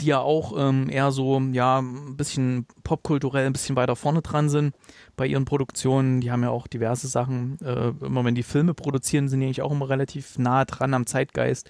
die 0.00 0.06
ja 0.06 0.20
auch 0.20 0.54
ähm, 0.56 0.88
eher 0.88 1.10
so, 1.10 1.40
ja, 1.52 1.80
ein 1.80 2.16
bisschen 2.16 2.66
popkulturell 2.84 3.46
ein 3.46 3.52
bisschen 3.52 3.74
weiter 3.74 3.96
vorne 3.96 4.22
dran 4.22 4.48
sind 4.48 4.74
bei 5.16 5.26
ihren 5.26 5.46
Produktionen. 5.46 6.20
Die 6.20 6.30
haben 6.30 6.42
ja 6.42 6.50
auch 6.50 6.68
diverse 6.68 7.08
Sachen. 7.08 7.58
Äh, 7.60 7.88
immer 8.04 8.24
wenn 8.24 8.34
die 8.36 8.44
Filme 8.44 8.72
produzieren, 8.72 9.28
sind 9.28 9.40
die 9.40 9.46
eigentlich 9.46 9.62
auch 9.62 9.72
immer 9.72 9.88
relativ 9.88 10.38
nah 10.38 10.64
dran 10.64 10.94
am 10.94 11.06
Zeitgeist. 11.06 11.68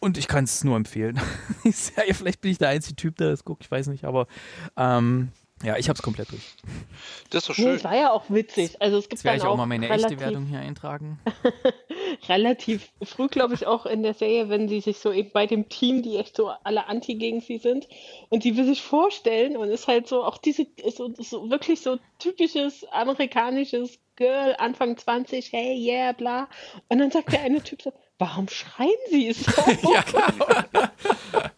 Und 0.00 0.16
ich 0.16 0.28
kann 0.28 0.44
es 0.44 0.64
nur 0.64 0.76
empfehlen. 0.76 1.20
Die 1.64 1.72
Serie, 1.72 2.14
vielleicht 2.14 2.40
bin 2.40 2.50
ich 2.50 2.58
der 2.58 2.70
einzige 2.70 2.96
Typ, 2.96 3.16
der 3.16 3.30
das 3.30 3.44
guckt, 3.44 3.64
ich 3.64 3.70
weiß 3.70 3.88
nicht, 3.88 4.04
aber 4.06 4.26
ähm, 4.78 5.28
ja, 5.62 5.76
ich 5.76 5.88
habe 5.88 5.96
es 5.96 6.02
komplett 6.02 6.30
durch. 6.32 6.42
Das 7.30 7.42
ist 7.42 7.50
doch 7.50 7.54
schön. 7.54 7.64
Nee, 7.66 7.72
das 7.74 7.84
war 7.84 7.96
ja 7.96 8.12
auch 8.12 8.24
witzig. 8.28 8.80
Also 8.80 8.96
es 8.96 9.04
gibt 9.04 9.18
Jetzt 9.18 9.24
werde 9.24 9.38
ich 9.38 9.44
auch, 9.44 9.50
auch 9.50 9.56
mal 9.56 9.66
meine 9.66 9.88
echte 9.88 10.18
Wertung 10.18 10.46
hier 10.46 10.60
eintragen. 10.60 11.18
relativ 12.28 12.90
früh, 13.02 13.28
glaube 13.28 13.54
ich, 13.54 13.66
auch 13.66 13.86
in 13.86 14.02
der 14.02 14.14
Serie, 14.14 14.48
wenn 14.48 14.68
sie 14.68 14.80
sich 14.80 14.98
so 14.98 15.12
eben 15.12 15.30
bei 15.32 15.46
dem 15.46 15.68
Team, 15.68 16.02
die 16.02 16.16
echt 16.16 16.36
so 16.36 16.50
alle 16.64 16.86
anti 16.86 17.14
gegen 17.14 17.40
sie 17.40 17.58
sind, 17.58 17.88
und 18.28 18.42
sie 18.42 18.56
will 18.56 18.64
sich 18.64 18.82
vorstellen 18.82 19.56
und 19.56 19.68
ist 19.68 19.86
halt 19.86 20.08
so 20.08 20.24
auch 20.24 20.38
diese, 20.38 20.66
so, 20.94 21.12
so 21.18 21.50
wirklich 21.50 21.80
so 21.80 21.98
typisches 22.18 22.84
amerikanisches 22.92 23.98
Girl, 24.16 24.54
Anfang 24.58 24.96
20, 24.96 25.52
hey, 25.52 25.76
yeah, 25.78 26.12
bla. 26.12 26.48
Und 26.88 26.98
dann 26.98 27.10
sagt 27.10 27.32
der 27.32 27.40
eine 27.42 27.62
Typ 27.62 27.82
so, 27.82 27.92
warum 28.18 28.48
schreien 28.48 28.90
sie 29.10 29.28
es 29.28 29.44
so? 29.44 29.92
ja, 29.92 30.04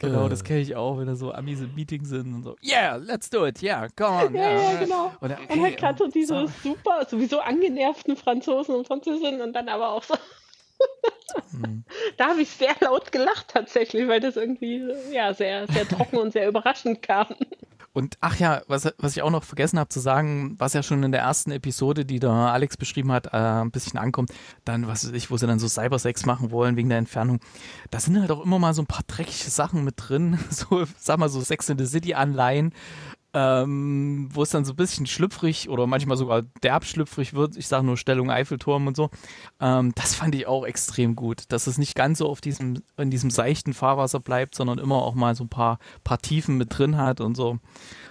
genau. 0.00 0.18
Genau, 0.18 0.28
das 0.28 0.44
kenne 0.44 0.60
ich 0.60 0.74
auch, 0.74 0.98
wenn 0.98 1.06
da 1.06 1.14
so 1.14 1.32
Amis 1.32 1.60
im 1.60 1.74
Meeting 1.74 2.04
sind 2.04 2.34
und 2.34 2.42
so, 2.42 2.56
yeah, 2.62 2.96
let's 2.96 3.30
do 3.30 3.46
it, 3.46 3.62
yeah, 3.62 3.88
come 3.96 4.26
on. 4.26 4.34
Ja, 4.40 4.72
ja, 4.72 4.78
genau. 4.80 5.12
Oder, 5.20 5.38
und 5.38 5.48
hey, 5.48 5.60
halt 5.60 5.78
gerade 5.78 5.98
so 5.98 6.08
diese 6.08 6.34
so. 6.34 6.52
super, 6.62 7.06
sowieso 7.08 7.40
angenervten 7.40 8.16
Franzosen 8.16 8.74
und 8.74 8.86
Französinnen 8.86 9.40
und 9.40 9.52
dann 9.52 9.68
aber 9.68 9.90
auch 9.90 10.02
so. 10.02 10.14
hm. 11.52 11.84
Da 12.16 12.30
habe 12.30 12.42
ich 12.42 12.50
sehr 12.50 12.74
laut 12.80 13.12
gelacht 13.12 13.48
tatsächlich, 13.48 14.08
weil 14.08 14.20
das 14.20 14.36
irgendwie 14.36 14.82
ja 15.12 15.34
sehr, 15.34 15.66
sehr 15.68 15.86
trocken 15.86 16.16
und 16.16 16.32
sehr 16.32 16.48
überraschend 16.48 17.02
kam. 17.02 17.26
Und 17.92 18.16
ach 18.20 18.36
ja, 18.36 18.62
was, 18.68 18.88
was 18.98 19.16
ich 19.16 19.22
auch 19.22 19.30
noch 19.30 19.42
vergessen 19.42 19.78
habe 19.78 19.88
zu 19.88 19.98
sagen, 19.98 20.54
was 20.58 20.74
ja 20.74 20.82
schon 20.82 21.02
in 21.02 21.10
der 21.10 21.22
ersten 21.22 21.50
Episode, 21.50 22.04
die 22.04 22.20
da 22.20 22.52
Alex 22.52 22.76
beschrieben 22.76 23.10
hat, 23.10 23.26
äh, 23.26 23.36
ein 23.36 23.72
bisschen 23.72 23.98
ankommt, 23.98 24.32
dann, 24.64 24.86
was 24.86 25.04
weiß 25.04 25.12
ich, 25.12 25.30
wo 25.30 25.36
sie 25.36 25.48
dann 25.48 25.58
so 25.58 25.66
Cybersex 25.66 26.24
machen 26.24 26.52
wollen 26.52 26.76
wegen 26.76 26.88
der 26.88 26.98
Entfernung, 26.98 27.40
da 27.90 27.98
sind 27.98 28.20
halt 28.20 28.30
auch 28.30 28.44
immer 28.44 28.60
mal 28.60 28.74
so 28.74 28.82
ein 28.82 28.86
paar 28.86 29.02
dreckige 29.08 29.50
Sachen 29.50 29.82
mit 29.82 29.94
drin, 29.96 30.38
so, 30.50 30.84
sag 30.98 31.18
mal, 31.18 31.28
so 31.28 31.40
Sex 31.40 31.68
in 31.68 31.78
the 31.78 31.86
City-Anleihen. 31.86 32.72
Ähm, 33.32 34.28
wo 34.32 34.42
es 34.42 34.50
dann 34.50 34.64
so 34.64 34.72
ein 34.72 34.76
bisschen 34.76 35.06
schlüpfrig 35.06 35.68
oder 35.68 35.86
manchmal 35.86 36.16
sogar 36.16 36.42
derb 36.62 36.84
schlüpfrig 36.84 37.34
wird. 37.34 37.56
Ich 37.56 37.68
sage 37.68 37.86
nur 37.86 37.96
Stellung 37.96 38.30
Eiffelturm 38.30 38.86
und 38.88 38.96
so. 38.96 39.10
Ähm, 39.60 39.92
das 39.94 40.14
fand 40.14 40.34
ich 40.34 40.46
auch 40.46 40.64
extrem 40.64 41.14
gut, 41.14 41.44
dass 41.48 41.66
es 41.66 41.78
nicht 41.78 41.94
ganz 41.94 42.18
so 42.18 42.28
auf 42.28 42.40
diesem, 42.40 42.82
in 42.96 43.10
diesem 43.10 43.30
seichten 43.30 43.72
Fahrwasser 43.72 44.18
bleibt, 44.18 44.54
sondern 44.54 44.78
immer 44.78 44.96
auch 44.96 45.14
mal 45.14 45.34
so 45.36 45.44
ein 45.44 45.48
paar, 45.48 45.78
paar 46.02 46.18
Tiefen 46.18 46.56
mit 46.56 46.76
drin 46.76 46.96
hat 46.96 47.20
und 47.20 47.36
so. 47.36 47.58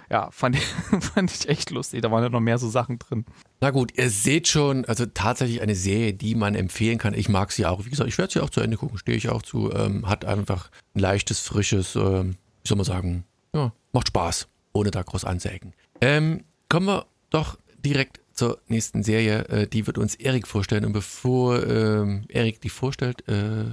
Ja, 0.10 0.32
fand 0.32 0.56
ich, 0.56 0.64
fand 1.02 1.32
ich 1.32 1.50
echt 1.50 1.70
lustig. 1.70 2.02
Da 2.02 2.10
waren 2.12 2.24
ja 2.24 2.30
noch 2.30 2.40
mehr 2.40 2.58
so 2.58 2.70
Sachen 2.70 2.98
drin. 2.98 3.26
Na 3.60 3.72
gut, 3.72 3.98
ihr 3.98 4.10
seht 4.10 4.48
schon, 4.48 4.86
also 4.86 5.06
tatsächlich 5.06 5.62
eine 5.62 5.76
Serie, 5.76 6.14
die 6.14 6.34
man 6.34 6.56
empfehlen 6.56 6.98
kann. 6.98 7.14
Ich 7.14 7.28
mag 7.28 7.52
sie 7.52 7.66
auch. 7.66 7.84
Wie 7.86 7.90
gesagt, 7.90 8.10
ich 8.10 8.18
werde 8.18 8.32
sie 8.32 8.40
auch 8.40 8.50
zu 8.50 8.62
Ende 8.62 8.78
gucken, 8.78 8.98
stehe 8.98 9.18
ich 9.18 9.28
auch 9.28 9.42
zu. 9.42 9.72
Ähm, 9.74 10.08
hat 10.08 10.24
einfach 10.24 10.72
ein 10.96 11.00
leichtes, 11.00 11.42
frisches, 11.42 11.96
ähm, 11.98 12.38
wie 12.64 12.68
soll 12.68 12.78
man 12.78 12.86
sagen, 12.86 13.26
ja, 13.54 13.74
macht 13.92 14.08
Spaß 14.08 14.48
ohne 14.80 14.92
da 14.92 15.02
groß 15.02 15.26
anzuecken. 15.26 15.74
Ähm, 16.02 16.44
kommen 16.70 16.88
wir 16.88 17.06
doch 17.30 17.58
direkt 17.84 18.22
zur 18.34 18.60
nächsten 18.68 19.04
Serie. 19.04 19.46
Äh, 19.50 19.68
die 19.68 19.86
wird 19.86 19.98
uns 19.98 20.16
Erik 20.16 20.48
vorstellen. 20.48 20.86
Und 20.86 20.94
bevor 20.94 21.66
ähm, 21.68 22.24
Erik 22.30 22.62
die 22.62 22.70
vorstellt, 22.70 23.28
äh, 23.28 23.66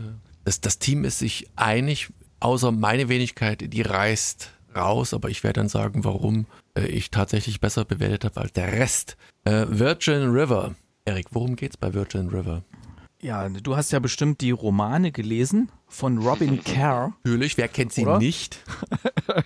das, 0.44 0.60
das 0.60 0.78
Team 0.78 1.04
ist 1.04 1.20
sich 1.20 1.48
einig, 1.56 2.12
außer 2.40 2.72
meine 2.72 3.08
Wenigkeit, 3.08 3.72
die 3.72 3.82
reißt 3.82 4.50
raus, 4.74 5.14
aber 5.14 5.30
ich 5.30 5.42
werde 5.42 5.60
dann 5.60 5.68
sagen, 5.68 6.04
warum 6.04 6.46
äh, 6.74 6.86
ich 6.86 7.10
tatsächlich 7.10 7.60
besser 7.60 7.84
bewertet 7.84 8.24
habe 8.24 8.40
als 8.40 8.52
der 8.52 8.72
Rest. 8.72 9.16
Äh, 9.44 9.66
Virgin 9.68 10.30
River. 10.30 10.74
Erik, 11.04 11.28
worum 11.30 11.56
geht's 11.56 11.76
bei 11.76 11.94
Virgin 11.94 12.28
River? 12.28 12.62
Ja, 13.22 13.48
du 13.48 13.76
hast 13.76 13.92
ja 13.92 13.98
bestimmt 13.98 14.40
die 14.40 14.50
Romane 14.50 15.10
gelesen 15.10 15.70
von 15.88 16.18
Robin 16.18 16.62
Kerr. 16.64 17.14
Natürlich, 17.24 17.56
wer 17.56 17.68
kennt 17.68 17.92
sie 17.92 18.02
oder? 18.02 18.18
nicht? 18.18 18.58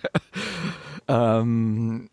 Ähm, 1.10 2.08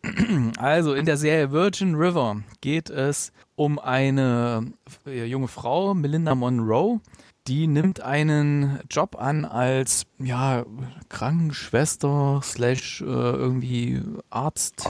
also 0.58 0.94
in 0.96 1.06
der 1.06 1.18
Serie 1.18 1.52
Virgin 1.52 1.94
River 1.96 2.42
geht 2.62 2.90
es 2.90 3.32
um 3.56 3.78
eine 3.78 4.74
äh, 5.06 5.26
junge 5.26 5.48
Frau, 5.48 5.94
Melinda 5.94 6.34
Monroe, 6.34 7.00
die 7.48 7.68
nimmt 7.68 8.02
einen 8.02 8.80
Job 8.90 9.16
an 9.16 9.46
als 9.46 10.08
ja 10.18 10.66
Krankenschwester 11.10 12.42
slash 12.44 13.02
äh, 13.02 13.06
irgendwie 13.06 14.02
Arzt 14.32 14.84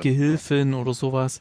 Gehilfin 0.00 0.74
oder 0.74 0.94
sowas 0.94 1.40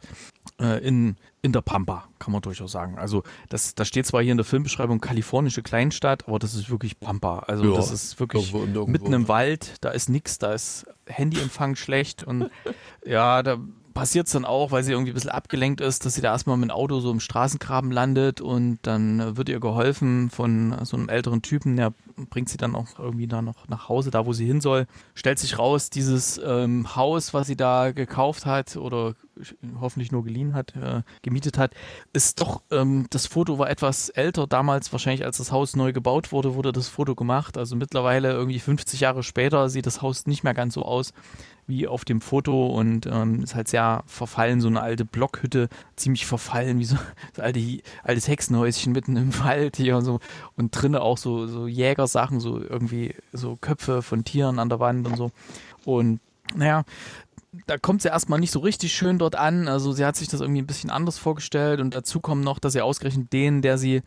äh, 0.59 0.83
in 0.83 1.17
in 1.43 1.53
der 1.53 1.61
Pampa, 1.61 2.07
kann 2.19 2.31
man 2.31 2.41
durchaus 2.41 2.71
sagen. 2.71 2.99
Also 2.99 3.23
das, 3.49 3.73
das 3.73 3.87
steht 3.87 4.05
zwar 4.05 4.21
hier 4.21 4.31
in 4.31 4.37
der 4.37 4.45
Filmbeschreibung 4.45 5.01
kalifornische 5.01 5.63
Kleinstadt, 5.63 6.27
aber 6.27 6.37
das 6.37 6.53
ist 6.53 6.69
wirklich 6.69 6.99
Pampa. 6.99 7.39
Also 7.39 7.63
ja, 7.63 7.75
das 7.75 7.91
ist 7.91 8.19
wirklich 8.19 8.53
irgendwo, 8.53 8.59
irgendwo. 8.59 8.87
mitten 8.87 9.13
im 9.13 9.27
Wald, 9.27 9.75
da 9.81 9.89
ist 9.89 10.09
nichts, 10.09 10.37
da 10.37 10.53
ist 10.53 10.85
Handyempfang 11.07 11.75
schlecht 11.75 12.23
und 12.23 12.49
ja, 13.05 13.41
da 13.41 13.57
passiert 13.93 14.27
es 14.27 14.33
dann 14.33 14.45
auch, 14.45 14.71
weil 14.71 14.83
sie 14.83 14.91
irgendwie 14.91 15.11
ein 15.11 15.15
bisschen 15.15 15.31
abgelenkt 15.31 15.81
ist, 15.81 16.05
dass 16.05 16.13
sie 16.15 16.21
da 16.21 16.31
erstmal 16.31 16.57
mit 16.57 16.69
dem 16.69 16.75
Auto 16.75 16.99
so 16.99 17.11
im 17.11 17.19
Straßengraben 17.19 17.91
landet 17.91 18.41
und 18.41 18.79
dann 18.83 19.35
wird 19.37 19.49
ihr 19.49 19.59
geholfen 19.59 20.29
von 20.29 20.75
so 20.83 20.97
einem 20.97 21.09
älteren 21.09 21.41
Typen, 21.41 21.75
der 21.75 21.93
bringt 22.29 22.49
sie 22.49 22.57
dann 22.57 22.75
auch 22.75 22.99
irgendwie 22.99 23.27
da 23.27 23.41
noch 23.41 23.67
nach 23.67 23.89
Hause, 23.89 24.11
da 24.11 24.25
wo 24.25 24.33
sie 24.33 24.45
hin 24.45 24.61
soll. 24.61 24.87
Stellt 25.15 25.39
sich 25.39 25.57
raus, 25.57 25.89
dieses 25.89 26.39
ähm, 26.43 26.95
Haus, 26.95 27.33
was 27.33 27.47
sie 27.47 27.57
da 27.57 27.91
gekauft 27.91 28.45
hat 28.45 28.77
oder 28.77 29.15
hoffentlich 29.79 30.11
nur 30.11 30.23
geliehen 30.23 30.53
hat, 30.53 30.75
äh, 30.75 31.03
gemietet 31.21 31.57
hat, 31.57 31.73
ist 32.13 32.41
doch, 32.41 32.61
ähm, 32.71 33.07
das 33.09 33.27
Foto 33.27 33.57
war 33.57 33.69
etwas 33.69 34.09
älter. 34.09 34.47
Damals, 34.47 34.91
wahrscheinlich 34.91 35.25
als 35.25 35.37
das 35.37 35.51
Haus 35.51 35.75
neu 35.75 35.93
gebaut 35.93 36.31
wurde, 36.31 36.55
wurde 36.55 36.71
das 36.71 36.87
Foto 36.87 37.15
gemacht. 37.15 37.57
Also 37.57 37.75
mittlerweile 37.75 38.31
irgendwie 38.31 38.59
50 38.59 38.99
Jahre 38.99 39.23
später 39.23 39.69
sieht 39.69 39.85
das 39.85 40.01
Haus 40.01 40.25
nicht 40.25 40.43
mehr 40.43 40.53
ganz 40.53 40.73
so 40.73 40.83
aus 40.83 41.13
wie 41.67 41.87
auf 41.87 42.05
dem 42.05 42.21
Foto 42.21 42.67
und 42.67 43.05
ähm, 43.05 43.43
ist 43.43 43.55
halt 43.55 43.67
sehr 43.67 44.03
verfallen, 44.05 44.61
so 44.61 44.67
eine 44.67 44.81
alte 44.81 45.05
Blockhütte, 45.05 45.69
ziemlich 45.95 46.25
verfallen, 46.25 46.79
wie 46.79 46.85
so, 46.85 46.97
so 47.35 47.41
alte, 47.41 47.81
altes 48.03 48.27
Hexenhäuschen 48.27 48.91
mitten 48.91 49.15
im 49.15 49.37
Wald 49.39 49.77
hier 49.77 49.97
und 49.97 50.05
so. 50.05 50.19
Und 50.55 50.71
drinnen 50.71 50.95
auch 50.95 51.17
so, 51.17 51.47
so 51.47 51.67
Jägersachen, 51.67 52.39
so 52.39 52.61
irgendwie 52.61 53.15
so 53.31 53.55
Köpfe 53.55 54.01
von 54.01 54.23
Tieren 54.23 54.59
an 54.59 54.69
der 54.69 54.79
Wand 54.79 55.07
und 55.07 55.15
so. 55.15 55.31
Und 55.85 56.19
naja, 56.55 56.83
da 57.67 57.77
kommt 57.77 58.01
sie 58.01 58.09
erstmal 58.09 58.39
nicht 58.39 58.51
so 58.51 58.59
richtig 58.59 58.93
schön 58.93 59.17
dort 59.17 59.35
an. 59.35 59.67
Also 59.67 59.91
sie 59.91 60.05
hat 60.05 60.15
sich 60.15 60.29
das 60.29 60.41
irgendwie 60.41 60.61
ein 60.61 60.67
bisschen 60.67 60.89
anders 60.89 61.17
vorgestellt 61.17 61.81
und 61.81 61.93
dazu 61.93 62.21
kommt 62.21 62.43
noch, 62.43 62.59
dass 62.59 62.73
sie 62.73 62.81
ausgerechnet 62.81 63.33
den, 63.33 63.61
der 63.61 63.77
sie 63.77 64.01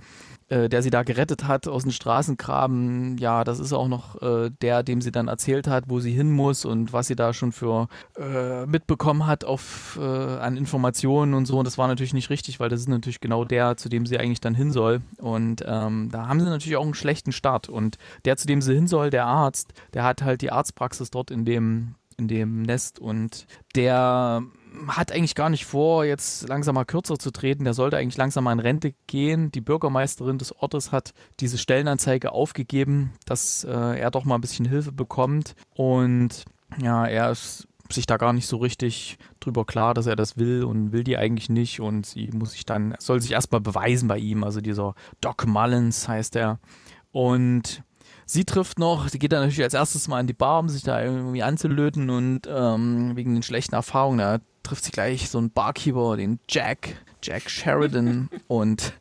äh, 0.48 0.68
der 0.68 0.82
sie 0.82 0.90
da 0.90 1.02
gerettet 1.02 1.44
hat 1.48 1.66
aus 1.68 1.82
dem 1.82 1.92
Straßengraben, 1.92 3.16
ja, 3.18 3.44
das 3.44 3.60
ist 3.60 3.72
auch 3.72 3.88
noch 3.88 4.20
äh, 4.20 4.50
der, 4.60 4.82
dem 4.82 5.00
sie 5.00 5.10
dann 5.10 5.28
erzählt 5.28 5.66
hat, 5.66 5.84
wo 5.88 6.00
sie 6.00 6.12
hin 6.12 6.30
muss 6.30 6.64
und 6.64 6.92
was 6.92 7.06
sie 7.06 7.16
da 7.16 7.32
schon 7.32 7.52
für 7.52 7.88
äh, 8.18 8.66
mitbekommen 8.66 9.26
hat 9.26 9.44
auf, 9.44 9.98
äh, 10.00 10.04
an 10.04 10.56
Informationen 10.56 11.34
und 11.34 11.46
so. 11.46 11.58
Und 11.58 11.66
das 11.66 11.78
war 11.78 11.88
natürlich 11.88 12.14
nicht 12.14 12.30
richtig, 12.30 12.60
weil 12.60 12.68
das 12.68 12.80
ist 12.80 12.88
natürlich 12.88 13.20
genau 13.20 13.44
der, 13.44 13.76
zu 13.76 13.88
dem 13.88 14.04
sie 14.06 14.18
eigentlich 14.18 14.40
dann 14.40 14.54
hin 14.54 14.70
soll. 14.70 15.00
Und 15.16 15.64
ähm, 15.66 16.10
da 16.12 16.28
haben 16.28 16.40
sie 16.40 16.46
natürlich 16.46 16.76
auch 16.76 16.84
einen 16.84 16.94
schlechten 16.94 17.32
Start. 17.32 17.68
Und 17.70 17.96
der, 18.24 18.36
zu 18.36 18.46
dem 18.46 18.60
sie 18.60 18.74
hin 18.74 18.86
soll, 18.86 19.08
der 19.08 19.26
Arzt, 19.26 19.72
der 19.94 20.04
hat 20.04 20.22
halt 20.22 20.42
die 20.42 20.52
Arztpraxis 20.52 21.10
dort 21.10 21.30
in 21.30 21.46
dem 21.46 21.94
in 22.16 22.28
dem 22.28 22.62
Nest 22.62 22.98
und 22.98 23.46
der 23.74 24.42
hat 24.88 25.12
eigentlich 25.12 25.34
gar 25.34 25.50
nicht 25.50 25.66
vor, 25.66 26.04
jetzt 26.04 26.48
langsam 26.48 26.74
mal 26.74 26.84
kürzer 26.84 27.18
zu 27.18 27.30
treten. 27.30 27.64
Der 27.64 27.74
sollte 27.74 27.96
eigentlich 27.96 28.16
langsam 28.16 28.44
mal 28.44 28.52
in 28.52 28.58
Rente 28.58 28.94
gehen. 29.06 29.52
Die 29.52 29.60
Bürgermeisterin 29.60 30.38
des 30.38 30.54
Ortes 30.56 30.92
hat 30.92 31.12
diese 31.40 31.58
Stellenanzeige 31.58 32.32
aufgegeben, 32.32 33.12
dass 33.24 33.64
äh, 33.64 33.70
er 33.70 34.10
doch 34.10 34.24
mal 34.24 34.34
ein 34.34 34.40
bisschen 34.40 34.64
Hilfe 34.64 34.92
bekommt. 34.92 35.54
Und 35.74 36.44
ja, 36.80 37.06
er 37.06 37.30
ist 37.30 37.68
sich 37.90 38.06
da 38.06 38.16
gar 38.16 38.32
nicht 38.32 38.46
so 38.46 38.56
richtig 38.56 39.18
drüber 39.40 39.64
klar, 39.64 39.94
dass 39.94 40.06
er 40.06 40.16
das 40.16 40.36
will 40.36 40.64
und 40.64 40.92
will 40.92 41.04
die 41.04 41.18
eigentlich 41.18 41.48
nicht 41.48 41.80
und 41.80 42.06
sie 42.06 42.30
muss 42.32 42.52
sich 42.52 42.64
dann, 42.64 42.94
soll 42.98 43.20
sich 43.20 43.32
erstmal 43.32 43.60
beweisen 43.60 44.08
bei 44.08 44.18
ihm, 44.18 44.42
also 44.42 44.62
dieser 44.62 44.94
Doc 45.20 45.46
Mullins 45.46 46.08
heißt 46.08 46.34
er. 46.36 46.58
Und 47.12 47.82
sie 48.26 48.44
trifft 48.44 48.78
noch, 48.78 49.08
sie 49.08 49.18
geht 49.18 49.32
dann 49.32 49.40
natürlich 49.40 49.62
als 49.62 49.74
erstes 49.74 50.08
mal 50.08 50.20
in 50.20 50.26
die 50.26 50.32
Bar, 50.32 50.60
um 50.60 50.68
sich 50.68 50.82
da 50.82 51.02
irgendwie 51.02 51.42
anzulöten 51.42 52.10
und 52.10 52.42
ähm, 52.48 53.12
wegen 53.14 53.34
den 53.34 53.42
schlechten 53.42 53.74
Erfahrungen, 53.74 54.18
da 54.18 54.38
trifft 54.64 54.84
sie 54.84 54.90
gleich 54.90 55.30
so 55.30 55.38
einen 55.38 55.50
Barkeeper, 55.50 56.16
den 56.16 56.40
Jack, 56.48 56.96
Jack 57.22 57.48
Sheridan. 57.48 58.28
Und 58.48 58.94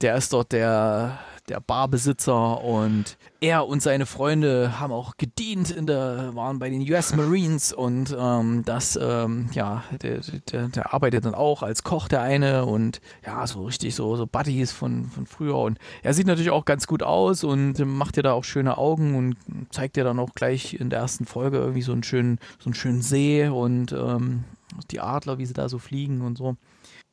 der 0.00 0.14
ist 0.14 0.32
dort 0.32 0.52
der, 0.52 1.18
der 1.50 1.60
Barbesitzer 1.60 2.62
und 2.62 3.18
er 3.40 3.66
und 3.66 3.82
seine 3.82 4.06
Freunde 4.06 4.78
haben 4.78 4.92
auch 4.92 5.16
gedient 5.16 5.70
in 5.70 5.86
der, 5.86 6.34
waren 6.34 6.60
bei 6.60 6.70
den 6.70 6.80
US 6.90 7.14
Marines 7.14 7.72
und 7.72 8.16
ähm, 8.18 8.62
das, 8.64 8.98
ähm, 9.00 9.50
ja, 9.52 9.82
der, 10.00 10.20
der, 10.52 10.68
der 10.68 10.94
arbeitet 10.94 11.24
dann 11.24 11.34
auch 11.34 11.62
als 11.62 11.82
Koch, 11.82 12.06
der 12.08 12.22
eine 12.22 12.64
und 12.66 13.00
ja, 13.26 13.46
so 13.46 13.64
richtig 13.64 13.96
so, 13.96 14.14
so 14.16 14.26
Buddies 14.26 14.70
von, 14.70 15.06
von 15.06 15.26
früher 15.26 15.58
und 15.58 15.78
er 16.02 16.14
sieht 16.14 16.28
natürlich 16.28 16.50
auch 16.50 16.64
ganz 16.64 16.86
gut 16.86 17.02
aus 17.02 17.42
und 17.42 17.78
macht 17.84 18.16
dir 18.16 18.22
da 18.22 18.32
auch 18.32 18.44
schöne 18.44 18.78
Augen 18.78 19.16
und 19.16 19.36
zeigt 19.70 19.96
dir 19.96 20.04
dann 20.04 20.20
auch 20.20 20.34
gleich 20.34 20.74
in 20.74 20.88
der 20.88 21.00
ersten 21.00 21.26
Folge 21.26 21.58
irgendwie 21.58 21.82
so 21.82 21.92
einen 21.92 22.04
schönen, 22.04 22.38
so 22.60 22.66
einen 22.66 22.74
schönen 22.74 23.02
See 23.02 23.48
und 23.48 23.92
ähm, 23.92 24.44
die 24.92 25.00
Adler, 25.00 25.38
wie 25.38 25.46
sie 25.46 25.52
da 25.52 25.68
so 25.68 25.78
fliegen 25.78 26.20
und 26.20 26.38
so. 26.38 26.56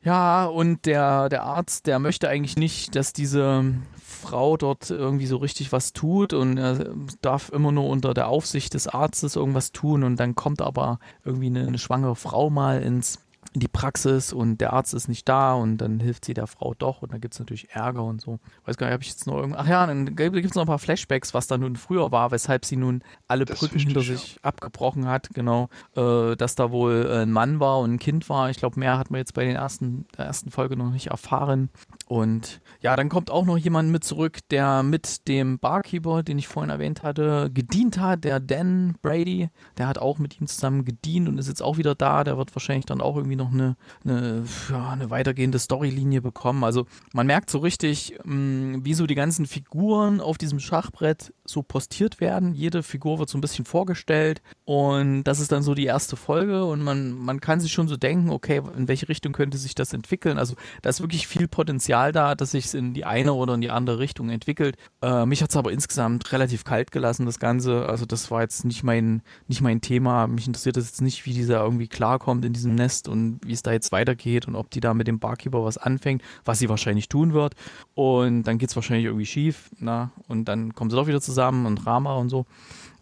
Ja, 0.03 0.45
und 0.45 0.85
der, 0.85 1.27
der 1.27 1.43
Arzt, 1.43 1.88
der 1.88 1.99
möchte 1.99 2.29
eigentlich 2.29 2.55
nicht, 2.55 2.95
dass 2.95 3.13
diese 3.13 3.73
Frau 4.18 4.57
dort 4.57 4.89
irgendwie 4.89 5.26
so 5.26 5.38
richtig 5.38 5.72
was 5.72 5.93
tut 5.93 6.34
und 6.34 6.57
er 6.57 6.93
darf 7.22 7.49
immer 7.49 7.72
nur 7.72 7.88
unter 7.88 8.13
der 8.13 8.28
Aufsicht 8.28 8.74
des 8.74 8.88
Arztes 8.88 9.36
irgendwas 9.36 9.72
tun 9.72 10.03
und 10.03 10.20
dann 10.20 10.36
kommt 10.36 10.61
aber 10.61 10.99
irgendwie 11.24 11.47
eine, 11.47 11.68
eine 11.68 11.78
schwangere 11.78 12.15
Frau 12.15 12.49
mal 12.49 12.82
ins 12.82 13.20
in 13.53 13.59
die 13.59 13.68
Praxis 13.68 14.34
und 14.34 14.59
der 14.59 14.74
Arzt 14.74 14.93
ist 14.93 15.07
nicht 15.07 15.28
da 15.28 15.53
und 15.53 15.78
dann 15.78 15.99
hilft 15.99 16.26
sie 16.26 16.34
der 16.34 16.47
Frau 16.47 16.74
doch 16.78 17.01
und 17.01 17.11
dann 17.11 17.22
gibt 17.22 17.34
es 17.34 17.39
natürlich 17.39 17.70
Ärger 17.72 18.03
und 18.03 18.22
so. 18.22 18.39
Weiß 18.65 18.78
gar 18.78 18.88
nicht, 18.88 18.93
habe 18.93 19.03
ich 19.03 19.09
jetzt 19.09 19.28
noch 19.28 19.36
irgendwas. 19.36 19.61
Ach 19.63 19.68
ja, 19.68 19.86
dann 19.86 20.15
gibt 20.15 20.45
es 20.45 20.55
noch 20.55 20.63
ein 20.63 20.68
paar 20.68 20.80
Flashbacks, 20.80 21.34
was 21.34 21.47
da 21.47 21.57
nun 21.57 21.76
früher 21.76 22.11
war, 22.11 22.32
weshalb 22.32 22.65
sie 22.65 22.76
nun 22.76 23.03
alle 23.28 23.45
das 23.45 23.59
Brücken 23.59 23.80
hinter 23.80 24.01
sich 24.01 24.36
ja. 24.36 24.39
abgebrochen 24.43 25.07
hat, 25.07 25.30
genau. 25.34 25.70
Äh, 25.95 26.36
dass 26.36 26.55
da 26.55 26.72
wohl 26.72 27.09
ein 27.09 27.32
Mann 27.32 27.59
war 27.59 27.80
und 27.80 27.95
ein 27.95 27.99
Kind 27.99 28.30
war. 28.30 28.49
Ich 28.49 28.57
glaube, 28.57 28.80
mehr 28.80 28.97
hat 28.97 29.11
man 29.11 29.20
jetzt 29.20 29.34
bei 29.34 29.45
den 29.45 29.55
ersten, 29.55 30.05
der 30.18 30.26
ersten 30.26 30.51
Folge 30.51 30.76
noch 30.76 30.91
nicht 30.91 31.07
erfahren. 31.07 31.70
Und 32.07 32.61
ja, 32.88 32.95
dann 32.95 33.09
kommt 33.09 33.29
auch 33.29 33.45
noch 33.45 33.57
jemand 33.57 33.91
mit 33.91 34.05
zurück, 34.05 34.39
der 34.49 34.81
mit 34.81 35.27
dem 35.27 35.59
Barkeeper, 35.59 36.23
den 36.23 36.39
ich 36.39 36.47
vorhin 36.47 36.69
erwähnt 36.69 37.03
hatte, 37.03 37.51
gedient 37.53 37.99
hat, 37.99 38.23
der 38.23 38.39
Dan 38.39 38.95
Brady. 39.01 39.49
Der 39.77 39.89
hat 39.89 39.97
auch 39.97 40.19
mit 40.19 40.39
ihm 40.39 40.47
zusammen 40.47 40.85
gedient 40.85 41.27
und 41.27 41.38
ist 41.38 41.49
jetzt 41.49 41.61
auch 41.61 41.77
wieder 41.77 41.95
da. 41.95 42.23
Der 42.23 42.38
wird 42.38 42.55
wahrscheinlich 42.55 42.85
dann 42.85 43.01
auch 43.01 43.17
irgendwie 43.17 43.35
noch 43.35 43.51
eine, 43.51 43.75
eine, 44.05 44.45
ja, 44.69 44.91
eine 44.91 45.09
weitergehende 45.09 45.59
Storylinie 45.59 46.21
bekommen. 46.21 46.63
Also 46.63 46.85
man 47.11 47.27
merkt 47.27 47.49
so 47.49 47.57
richtig, 47.57 48.17
mh, 48.23 48.85
wie 48.85 48.93
so 48.93 49.05
die 49.05 49.15
ganzen 49.15 49.47
Figuren 49.47 50.21
auf 50.21 50.38
diesem 50.38 50.61
Schachbrett 50.61 51.33
so 51.43 51.63
postiert 51.63 52.21
werden. 52.21 52.53
Jede 52.53 52.83
Figur 52.83 53.19
wird 53.19 53.27
so 53.27 53.38
ein 53.38 53.41
bisschen 53.41 53.65
vorgestellt 53.65 54.41
und 54.63 55.25
das 55.25 55.41
ist 55.41 55.51
dann 55.51 55.61
so 55.61 55.73
die 55.73 55.85
erste 55.85 56.15
Folge 56.15 56.63
und 56.63 56.81
man, 56.81 57.11
man 57.11 57.41
kann 57.41 57.59
sich 57.59 57.73
schon 57.73 57.89
so 57.89 57.97
denken, 57.97 58.29
okay, 58.29 58.61
in 58.77 58.88
welche 58.88 59.09
Richtung 59.09 59.33
könnte 59.33 59.57
sich 59.57 59.75
das 59.75 59.91
entwickeln. 59.91 60.38
Also 60.38 60.55
da 60.83 60.89
ist 60.89 61.01
wirklich 61.01 61.27
viel 61.27 61.49
Potenzial 61.49 62.13
da, 62.13 62.33
dass 62.33 62.51
sich 62.51 62.76
in 62.78 62.93
die 62.93 63.03
eine 63.03 63.34
oder 63.34 63.55
in 63.55 63.61
die 63.61 63.71
andere 63.71 63.99
Richtung 63.99 64.30
entwickelt. 64.30 64.78
Äh, 65.01 65.25
mich 65.25 65.41
hat 65.41 65.49
es 65.49 65.57
aber 65.57 65.71
insgesamt 65.71 66.32
relativ 66.32 66.63
kalt 66.63 66.91
gelassen, 66.91 67.25
das 67.25 67.39
Ganze. 67.39 67.88
Also 67.88 68.05
das 68.05 68.32
war 68.32 68.41
jetzt 68.41 68.63
nicht 68.63 68.84
mein, 68.84 69.21
nicht 69.47 69.61
mein 69.61 69.82
Thema. 69.82 70.28
Mich 70.28 70.47
interessiert 70.47 70.78
es 70.78 70.86
jetzt 70.86 71.01
nicht, 71.01 71.25
wie 71.25 71.34
dieser 71.34 71.61
irgendwie 71.61 71.88
klarkommt 71.88 72.45
in 72.45 72.53
diesem 72.53 72.75
Nest 72.75 73.07
und 73.07 73.39
wie 73.43 73.53
es 73.53 73.63
da 73.63 73.71
jetzt 73.71 73.91
weitergeht 73.91 74.47
und 74.47 74.55
ob 74.55 74.69
die 74.69 74.80
da 74.80 74.93
mit 74.93 75.07
dem 75.07 75.19
Barkeeper 75.19 75.65
was 75.65 75.78
anfängt, 75.78 76.21
was 76.45 76.59
sie 76.59 76.69
wahrscheinlich 76.69 77.09
tun 77.09 77.34
wird. 77.34 77.55
Und 77.95 78.43
dann 78.43 78.57
geht 78.57 78.69
es 78.69 78.75
wahrscheinlich 78.75 79.05
irgendwie 79.05 79.25
schief, 79.25 79.69
na, 79.80 80.11
und 80.28 80.45
dann 80.45 80.73
kommen 80.73 80.89
sie 80.89 80.95
doch 80.95 81.07
wieder 81.07 81.21
zusammen 81.21 81.65
und 81.65 81.86
Rama 81.86 82.15
und 82.15 82.30
so. 82.30 82.45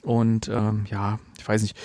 Und 0.03 0.47
ähm, 0.47 0.85
ja, 0.89 1.19
ich 1.37 1.47
weiß 1.47 1.61
nicht. 1.61 1.77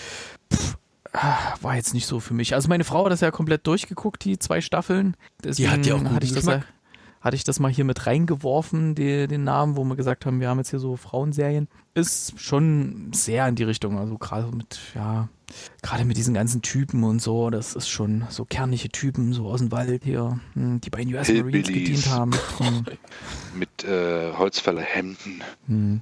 Pff, 0.53 0.77
ah, 1.13 1.55
war 1.61 1.77
jetzt 1.77 1.95
nicht 1.95 2.07
so 2.07 2.21
für 2.21 2.35
mich. 2.35 2.55
Also 2.55 2.69
meine 2.69 2.85
Frau 2.85 3.05
hat 3.05 3.13
das 3.13 3.21
ja 3.21 3.31
komplett 3.31 3.67
durchgeguckt, 3.67 4.25
die 4.25 4.39
zwei 4.39 4.61
Staffeln. 4.61 5.17
Deswegen 5.43 5.69
Die 5.69 5.73
hat 5.73 5.87
ja 5.87 5.95
auch 5.95 5.99
guten 5.99 6.35
das 6.35 6.45
ja, 6.45 6.63
hatte 7.21 7.37
ich 7.37 7.45
das 7.45 7.61
mal 7.61 7.71
hier 7.71 7.85
mit 7.85 8.07
reingeworfen, 8.07 8.95
die, 8.95 9.27
den 9.29 9.45
Namen, 9.45 9.77
wo 9.77 9.85
wir 9.85 9.97
gesagt 9.97 10.25
haben, 10.27 10.41
wir 10.41 10.49
haben 10.49 10.59
jetzt 10.59 10.71
hier 10.71 10.79
so 10.79 10.97
Frauenserien. 10.97 11.69
Ist 11.95 12.41
schon 12.41 13.11
sehr 13.15 13.47
in 13.47 13.57
die 13.57 13.65
Richtung. 13.65 13.99
Also 13.99 14.17
gerade 14.17 14.55
mit, 14.57 14.79
ja, 14.95 15.29
gerade 15.83 16.05
mit 16.05 16.17
diesen 16.17 16.33
ganzen 16.35 16.63
Typen 16.63 17.05
und 17.05 17.21
so, 17.21 17.51
das 17.51 17.75
ist 17.75 17.89
schon 17.89 18.25
so 18.31 18.45
kernige 18.45 18.89
Typen, 18.89 19.33
so 19.33 19.49
aus 19.49 19.61
dem 19.61 19.71
Wald 19.71 20.05
hier, 20.05 20.41
hm, 20.55 20.81
die 20.81 20.89
bei 20.91 21.05
den 21.05 21.15
US 21.15 21.29
Marines 21.29 21.67
gedient 21.69 22.09
haben. 22.09 22.31
Mit 23.55 23.85
äh, 23.85 24.33
Holzfällerhemden. 24.33 25.43
hm. 25.67 26.01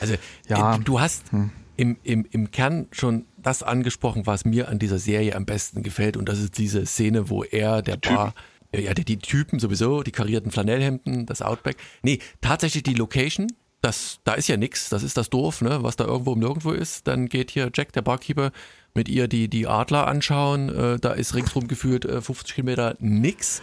Also 0.00 0.14
Ja. 0.48 0.78
du 0.78 1.00
hast 1.00 1.32
Hm. 1.32 1.50
im, 1.76 1.96
im, 2.04 2.26
im 2.30 2.50
Kern 2.50 2.86
schon 2.92 3.24
das 3.38 3.62
angesprochen, 3.62 4.26
was 4.26 4.44
mir 4.44 4.68
an 4.68 4.78
dieser 4.78 4.98
Serie 4.98 5.34
am 5.34 5.46
besten 5.46 5.82
gefällt. 5.82 6.16
Und 6.16 6.28
das 6.28 6.38
ist 6.38 6.58
diese 6.58 6.84
Szene, 6.86 7.28
wo 7.30 7.42
er, 7.44 7.82
der. 7.82 7.96
Bar, 7.96 8.34
ja, 8.80 8.94
die, 8.94 9.04
die 9.04 9.18
Typen 9.18 9.58
sowieso, 9.58 10.02
die 10.02 10.12
karierten 10.12 10.50
Flanellhemden, 10.50 11.26
das 11.26 11.42
Outback. 11.42 11.76
Nee, 12.02 12.18
tatsächlich 12.40 12.82
die 12.82 12.94
Location, 12.94 13.48
das, 13.80 14.20
da 14.24 14.32
ist 14.34 14.48
ja 14.48 14.56
nix, 14.56 14.88
das 14.88 15.02
ist 15.02 15.16
das 15.16 15.28
Dorf, 15.30 15.60
ne, 15.60 15.82
was 15.82 15.96
da 15.96 16.04
irgendwo 16.04 16.32
um 16.32 16.38
nirgendwo 16.38 16.70
ist. 16.72 17.06
Dann 17.06 17.28
geht 17.28 17.50
hier 17.50 17.70
Jack, 17.74 17.92
der 17.92 18.02
Barkeeper, 18.02 18.50
mit 18.96 19.08
ihr 19.08 19.26
die, 19.26 19.48
die 19.48 19.66
Adler 19.66 20.06
anschauen. 20.06 20.68
Äh, 20.68 20.98
da 21.00 21.12
ist 21.12 21.34
ringsrum 21.34 21.66
gefühlt 21.66 22.04
äh, 22.04 22.20
50 22.22 22.54
Kilometer 22.54 22.94
nix. 23.00 23.60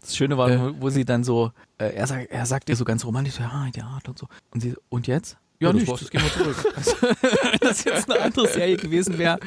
Das 0.00 0.16
Schöne 0.16 0.38
war, 0.38 0.50
Äh. 0.50 0.80
wo- 0.80 0.88
sie 0.88 1.04
dann 1.04 1.22
so, 1.22 1.52
äh, 1.78 1.92
er, 1.94 2.06
sagt, 2.06 2.30
er 2.30 2.46
sagt 2.46 2.68
ihr 2.70 2.76
so 2.76 2.84
ganz 2.86 3.04
romantisch, 3.04 3.38
ah, 3.40 3.68
der 3.74 3.84
Adler 3.86 4.10
und 4.10 4.18
so. 4.18 4.26
Und 4.52 4.60
sie, 4.62 4.74
und 4.88 5.06
jetzt? 5.06 5.36
Ja, 5.60 5.68
Ja, 5.68 5.72
das 5.72 5.80
nicht, 5.80 5.88
war's. 5.90 6.00
das 6.00 6.10
gehen 6.10 6.22
wir 6.22 6.32
zurück. 6.32 6.56
Also, 6.76 6.92
wenn 7.02 7.58
das 7.60 7.84
jetzt 7.84 8.10
eine 8.10 8.20
andere 8.20 8.48
Serie 8.48 8.76
gewesen 8.76 9.18
wäre, 9.18 9.38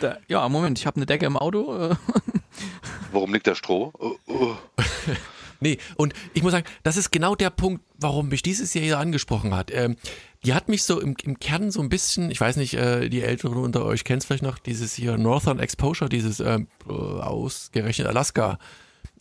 da, 0.00 0.18
ja, 0.28 0.48
Moment, 0.48 0.78
ich 0.78 0.86
habe 0.86 0.96
eine 0.96 1.06
Decke 1.06 1.26
im 1.26 1.36
Auto. 1.36 1.90
Äh, 1.90 1.94
Warum 3.12 3.32
liegt 3.32 3.46
da 3.46 3.54
Stroh? 3.54 3.92
Oh, 3.98 4.16
oh. 4.26 4.54
Nee, 5.60 5.78
und 5.96 6.14
ich 6.34 6.44
muss 6.44 6.52
sagen, 6.52 6.66
das 6.84 6.96
ist 6.96 7.10
genau 7.10 7.34
der 7.34 7.50
Punkt, 7.50 7.82
warum 7.98 8.28
mich 8.28 8.42
diese 8.42 8.64
Serie 8.64 8.96
angesprochen 8.96 9.56
hat. 9.56 9.72
Ähm, 9.74 9.96
die 10.44 10.54
hat 10.54 10.68
mich 10.68 10.84
so 10.84 11.00
im, 11.00 11.16
im 11.24 11.40
Kern 11.40 11.72
so 11.72 11.80
ein 11.80 11.88
bisschen, 11.88 12.30
ich 12.30 12.40
weiß 12.40 12.58
nicht, 12.58 12.74
äh, 12.74 13.08
die 13.08 13.22
Älteren 13.22 13.56
unter 13.58 13.84
euch 13.84 14.04
kennen 14.04 14.18
es 14.18 14.24
vielleicht 14.24 14.44
noch, 14.44 14.60
dieses 14.60 14.94
hier 14.94 15.18
Northern 15.18 15.58
Exposure, 15.58 16.08
dieses 16.08 16.38
ähm, 16.38 16.68
äh, 16.88 16.92
ausgerechnet 16.92 18.06
Alaska, 18.06 18.60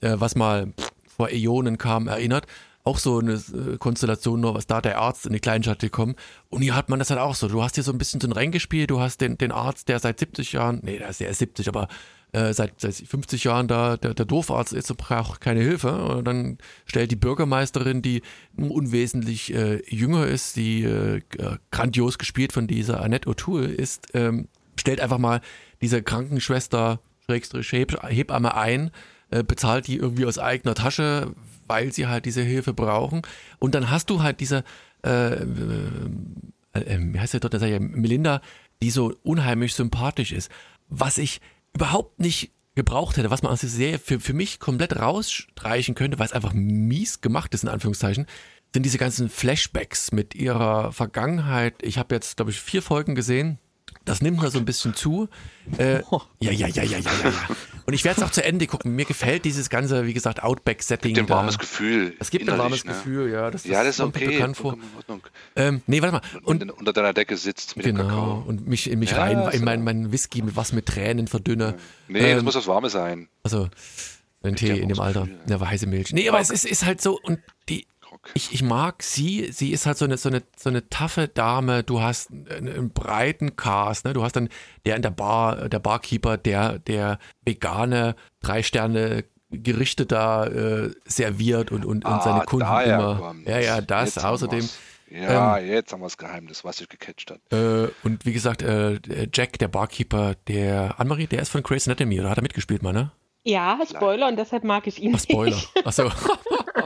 äh, 0.02 0.14
was 0.14 0.36
mal 0.36 0.74
vor 1.08 1.30
Äonen 1.32 1.80
kam, 1.80 2.08
erinnert. 2.08 2.46
Auch 2.88 3.00
so 3.00 3.20
eine 3.20 3.34
äh, 3.34 3.78
Konstellation, 3.78 4.40
nur 4.40 4.56
was 4.56 4.66
da 4.66 4.80
der 4.80 4.98
Arzt 4.98 5.26
in 5.26 5.34
die 5.34 5.42
Kleinstadt 5.42 5.80
gekommen. 5.80 6.16
Und 6.48 6.62
hier 6.62 6.74
hat 6.74 6.88
man 6.88 7.00
das 7.00 7.10
halt 7.10 7.20
auch 7.20 7.36
so. 7.36 7.50
Du 7.50 7.62
hast 7.62 7.76
hier 7.76 7.84
so 7.84 7.92
ein 7.92 7.98
bisschen 7.98 8.22
so 8.22 8.30
ein 8.30 8.32
Renngespiel, 8.32 8.88
du 8.88 9.02
hast 9.02 9.20
den, 9.20 9.38
den 9.38 9.52
Arzt, 9.52 9.90
der 9.90 10.00
seit 10.00 10.20
70 10.20 10.54
Jahren, 10.54 10.80
nee, 10.84 10.98
der 10.98 11.10
ist, 11.10 11.20
ist 11.20 11.40
70, 11.40 11.68
aber 11.68 11.90
äh, 12.32 12.54
seit, 12.54 12.80
seit 12.80 12.96
50 12.96 13.44
Jahren 13.44 13.68
da, 13.68 13.98
der, 13.98 14.14
der 14.14 14.26
Dorfarzt 14.26 14.72
ist 14.72 14.90
und 14.90 14.98
braucht 15.00 15.42
keine 15.42 15.60
Hilfe. 15.60 15.98
Und 15.98 16.24
dann 16.24 16.60
stellt 16.86 17.12
die 17.12 17.18
Bürgermeisterin, 17.18 18.02
die 18.02 18.22
unwesentlich 18.56 19.54
äh, 19.54 19.82
jünger 19.94 20.26
ist, 20.26 20.56
die 20.56 20.84
äh, 20.84 21.22
grandios 21.72 22.18
gespielt 22.18 22.54
von 22.54 22.68
dieser 22.68 23.02
Annette 23.02 23.30
O'Toole 23.30 23.66
ist, 23.66 24.08
ähm, 24.14 24.48
stellt 24.80 25.02
einfach 25.02 25.18
mal 25.18 25.42
diese 25.82 26.02
Krankenschwester, 26.02 27.02
Hebamme 27.28 28.56
ein, 28.56 28.92
äh, 29.30 29.44
bezahlt 29.44 29.88
die 29.88 29.98
irgendwie 29.98 30.26
aus 30.26 30.40
eigener 30.40 30.76
Tasche, 30.76 31.34
weil 31.68 31.92
sie 31.92 32.08
halt 32.08 32.26
diese 32.26 32.42
Hilfe 32.42 32.74
brauchen. 32.74 33.22
Und 33.60 33.76
dann 33.76 33.90
hast 33.90 34.10
du 34.10 34.24
halt 34.24 34.40
diese, 34.40 34.64
äh, 35.06 35.34
äh, 35.34 35.46
äh, 36.74 37.00
wie 37.00 37.20
heißt 37.20 37.34
der 37.34 37.40
dort, 37.40 37.54
der 37.54 37.68
ja, 37.68 37.80
Melinda, 37.80 38.42
die 38.82 38.92
so 38.92 39.14
unheimlich 39.24 39.74
sympathisch 39.74 40.32
ist. 40.32 40.52
Was 40.90 41.18
ich 41.18 41.42
überhaupt 41.74 42.20
nicht 42.20 42.52
gebraucht 42.76 43.18
hätte, 43.18 43.32
was 43.32 43.42
man 43.42 43.52
aus 43.52 43.62
dieser 43.62 43.76
Serie 43.76 44.00
für, 44.00 44.20
für 44.20 44.34
mich 44.34 44.60
komplett 44.60 44.96
rausstreichen 44.96 45.96
könnte, 45.96 46.20
weil 46.20 46.28
es 46.28 46.34
einfach 46.34 46.54
mies 46.54 47.22
gemacht 47.22 47.54
ist, 47.54 47.64
in 47.64 47.70
Anführungszeichen, 47.70 48.28
sind 48.74 48.84
diese 48.84 48.98
ganzen 48.98 49.30
Flashbacks 49.30 50.12
mit 50.12 50.36
ihrer 50.36 50.92
Vergangenheit. 50.92 51.76
Ich 51.82 51.98
habe 51.98 52.14
jetzt, 52.14 52.38
glaube 52.38 52.52
ich, 52.52 52.62
vier 52.62 52.82
Folgen 52.82 53.16
gesehen. 53.16 53.58
Das 54.06 54.22
nimmt 54.22 54.42
mir 54.42 54.50
so 54.50 54.58
ein 54.60 54.66
bisschen 54.66 54.96
zu. 54.96 55.28
Äh, 55.78 55.96
ja, 56.40 56.52
ja, 56.52 56.52
ja, 56.52 56.68
ja, 56.68 56.84
ja, 56.84 56.98
ja, 57.00 57.10
ja. 57.24 57.34
Und 57.86 57.94
ich 57.94 58.04
werde 58.06 58.22
es 58.22 58.26
auch 58.28 58.32
zu 58.32 58.44
Ende 58.44 58.68
gucken. 58.68 58.96
Mir 58.96 59.06
gefällt 59.06 59.46
dieses 59.46 59.70
ganze, 59.70 60.06
wie 60.06 60.14
gesagt, 60.14 60.44
Outback-Setting. 60.44 61.14
Dem 61.14 61.26
da. 61.26 61.36
warmes 61.36 61.58
Gefühl. 61.58 62.16
Es 62.20 62.30
gibt 62.30 62.50
ein 62.50 62.58
warmes 62.58 62.86
ne? 62.86 62.92
Gefühl, 62.94 63.32
ja. 63.32 63.52
Das, 63.52 63.66
Ja, 63.66 63.84
das 63.84 63.96
ist 64.00 64.02
okay. 64.02 64.28
bekannt 64.28 64.58
vor. 64.58 64.78
Ordnung. 64.98 65.22
Ähm, 65.56 65.82
nee, 65.88 66.02
warte 66.02 66.16
mal. 66.16 66.22
Und, 66.44 66.62
Und 66.64 66.72
unter 66.72 66.94
deiner 66.94 67.14
Decke 67.14 67.38
sitzt 67.38 67.76
mit 67.78 67.86
dem 67.86 67.96
genau. 67.96 68.08
Kakao. 68.10 68.44
Und 68.48 68.68
mich 68.68 68.90
in 68.90 69.00
mich 69.00 69.12
Ja, 69.12 69.18
rein, 69.20 69.50
in 69.52 69.64
mein, 69.64 69.80
so. 69.80 69.86
mein 69.86 70.12
Whisky 70.12 70.42
mit 70.42 70.56
was 70.56 70.74
mit 70.74 70.86
Tränen 70.86 71.28
verdünne. 71.28 71.76
Nee, 72.08 72.20
das 72.32 72.40
Ähm, 72.40 72.46
muss 72.46 72.54
das 72.54 72.68
Warme 72.68 72.90
sein. 72.90 73.28
Also, 73.44 73.70
ein 74.44 74.56
Tee 74.56 74.68
ja 74.70 74.76
in 74.76 74.90
dem 74.90 75.00
Alter. 75.00 75.22
Gefühl, 75.22 75.40
Ja, 75.50 75.60
weiße 75.60 75.88
Milch. 75.88 76.14
Nee, 76.14 76.30
aber 76.30 76.40
es 76.40 76.50
ist, 76.50 76.66
ist 76.66 76.86
halt 76.86 77.02
so, 77.02 77.20
und 77.22 77.40
die, 77.70 77.88
Grog. 78.22 78.32
ich, 78.36 78.54
ich 78.54 78.64
mag 78.64 79.04
sie, 79.04 79.52
sie 79.52 79.72
ist 79.72 79.86
halt 79.86 79.98
so 79.98 80.06
eine, 80.06 80.18
so 80.18 80.30
eine, 80.30 80.44
so 80.58 80.70
eine 80.70 80.90
taffe 80.90 81.28
Dame, 81.28 81.84
du 81.84 82.02
hast 82.02 82.32
einen, 82.32 82.68
einen 82.68 82.90
breiten 82.92 83.56
Cast, 83.56 84.06
ne? 84.06 84.14
du 84.14 84.24
hast 84.24 84.36
dann 84.36 84.50
der 84.86 84.96
in 84.96 85.02
der 85.02 85.12
Bar, 85.12 85.70
der 85.70 85.80
Barkeeper, 85.80 86.38
der, 86.38 86.80
der 86.80 87.20
vegane, 87.46 88.16
drei 88.42 88.64
Sterne 88.64 89.24
Gerichte 89.50 90.06
da 90.06 90.46
äh, 90.46 90.92
serviert 91.06 91.72
und, 91.72 91.86
und, 91.86 92.04
und 92.04 92.12
Ah, 92.12 92.22
seine 92.22 92.42
Kunden 92.42 92.66
immer. 92.66 93.16
kommt's. 93.18 93.50
Ja, 93.50 93.60
ja, 93.60 93.82
das, 93.82 94.16
Jetzt 94.16 94.26
außerdem. 94.26 94.68
Ja, 95.10 95.58
Ähm, 95.58 95.68
jetzt 95.70 95.94
haben 95.94 96.02
wir 96.02 96.08
das 96.08 96.18
Geheimnis, 96.18 96.66
was 96.66 96.78
sich 96.78 96.90
gecatcht 96.90 97.32
hat. 97.32 97.40
Äh, 97.54 97.88
und 98.04 98.26
wie 98.26 98.34
gesagt, 98.34 98.62
äh, 98.62 99.00
Jack, 99.34 99.58
der 99.58 99.70
Barkeeper, 99.70 100.36
der 100.50 101.00
Annemarie, 101.00 101.28
der 101.28 101.42
ist 101.42 101.48
von 101.50 101.64
Grey's 101.64 101.88
Anatomy, 101.88 102.20
oder 102.20 102.30
hat 102.30 102.38
er 102.40 102.42
mitgespielt 102.42 102.84
mal, 102.84 102.92
ne? 102.92 103.12
Ja, 103.48 103.80
Spoiler, 103.90 104.28
und 104.28 104.36
deshalb 104.36 104.66
mag 104.66 104.88
ich 104.88 105.02
ihn 105.02 105.16
Ach, 105.16 105.22
Spoiler. 105.22 105.58
Achso. 105.86 106.12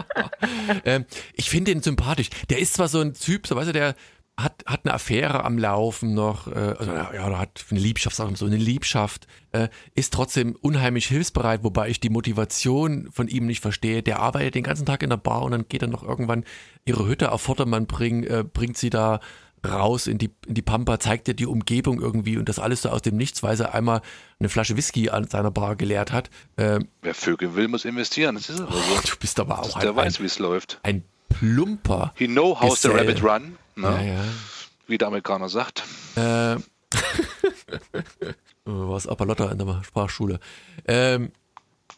ähm, 0.86 1.06
ich 1.34 1.50
finde 1.50 1.72
ihn 1.72 1.82
sympathisch. 1.82 2.30
Der 2.52 2.60
ist 2.60 2.76
zwar 2.76 2.88
so 2.88 3.00
ein 3.00 3.16
Typ, 3.16 3.48
so 3.48 3.56
weißt 3.56 3.70
du, 3.70 3.74
der 3.74 3.96
hat, 4.38 4.64
hat 4.68 4.82
eine 4.86 4.94
Affäre 4.94 5.44
am 5.44 5.58
Laufen 5.58 6.14
noch, 6.14 6.48
äh, 6.48 6.76
also, 6.78 6.92
ja, 6.92 7.26
oder 7.26 7.40
hat 7.40 7.66
eine 7.72 7.80
Liebschaft, 7.80 8.16
sagen 8.16 8.30
wir 8.30 8.38
so 8.38 8.46
eine 8.46 8.58
Liebschaft, 8.58 9.26
äh, 9.54 9.70
ist 9.96 10.14
trotzdem 10.14 10.56
unheimlich 10.62 11.08
hilfsbereit, 11.08 11.64
wobei 11.64 11.90
ich 11.90 12.00
die 12.00 12.12
Motivation 12.12 13.10
von 13.12 13.28
ihm 13.28 13.48
nicht 13.48 13.62
verstehe. 13.62 14.04
Der 14.04 14.20
arbeitet 14.20 14.54
den 14.54 14.64
ganzen 14.64 14.86
Tag 14.86 15.02
in 15.02 15.10
der 15.10 15.18
Bar 15.18 15.42
und 15.42 15.52
dann 15.52 15.68
geht 15.68 15.82
er 15.82 15.88
noch 15.88 16.04
irgendwann 16.04 16.46
ihre 16.86 17.08
Hütte 17.08 17.32
auf 17.32 17.42
Vordermann 17.42 17.88
bringen, 17.88 18.24
äh, 18.24 18.44
bringt 18.44 18.78
sie 18.78 18.92
da 18.92 19.20
raus 19.68 20.08
in 20.08 20.18
die, 20.18 20.32
in 20.48 20.54
die 20.56 20.62
Pampa, 20.62 21.00
zeigt 21.00 21.28
ihr 21.28 21.34
die 21.34 21.46
Umgebung 21.46 22.02
irgendwie 22.02 22.38
und 22.38 22.50
das 22.50 22.60
alles 22.60 22.82
so 22.82 22.90
aus 22.90 23.02
dem 23.02 23.16
Nichts, 23.18 23.44
weil 23.44 23.60
er 23.60 23.74
einmal 23.74 24.02
eine 24.40 24.50
Flasche 24.50 24.76
Whisky 24.78 25.10
an 25.10 25.28
seiner 25.28 25.52
Bar 25.52 25.76
geleert 25.76 26.12
hat. 26.12 26.30
Ähm, 26.58 26.88
Wer 27.02 27.14
Vögel 27.14 27.56
will, 27.56 27.68
muss 27.68 27.86
investieren. 27.86 28.36
Das 28.36 28.50
ist 28.50 28.60
aber 28.60 28.74
so. 28.74 28.80
du 29.12 29.16
bist 29.20 29.40
aber 29.40 29.60
auch 29.60 29.80
der 29.80 29.92
ein, 29.92 29.96
weiß, 29.96 30.18
ein, 30.18 30.24
wie 30.24 30.28
es 30.28 30.40
läuft. 30.40 30.80
ein 30.84 31.04
plumper. 31.30 32.12
He 32.16 32.28
know 32.28 32.60
how's 32.60 32.82
the 32.82 32.90
rabbit 32.90 33.24
run. 33.24 33.58
Ne? 33.76 33.88
Ja, 33.88 34.02
ja. 34.02 34.24
Wie 34.88 34.98
der 34.98 35.08
Amerikaner 35.08 35.50
sagt. 35.50 35.84
Äh, 36.18 36.58
war 38.66 38.98
es 38.98 39.08
Appalotta 39.08 39.50
in 39.52 39.58
der 39.58 39.82
Sprachschule. 39.84 40.40
Ähm, 40.88 41.32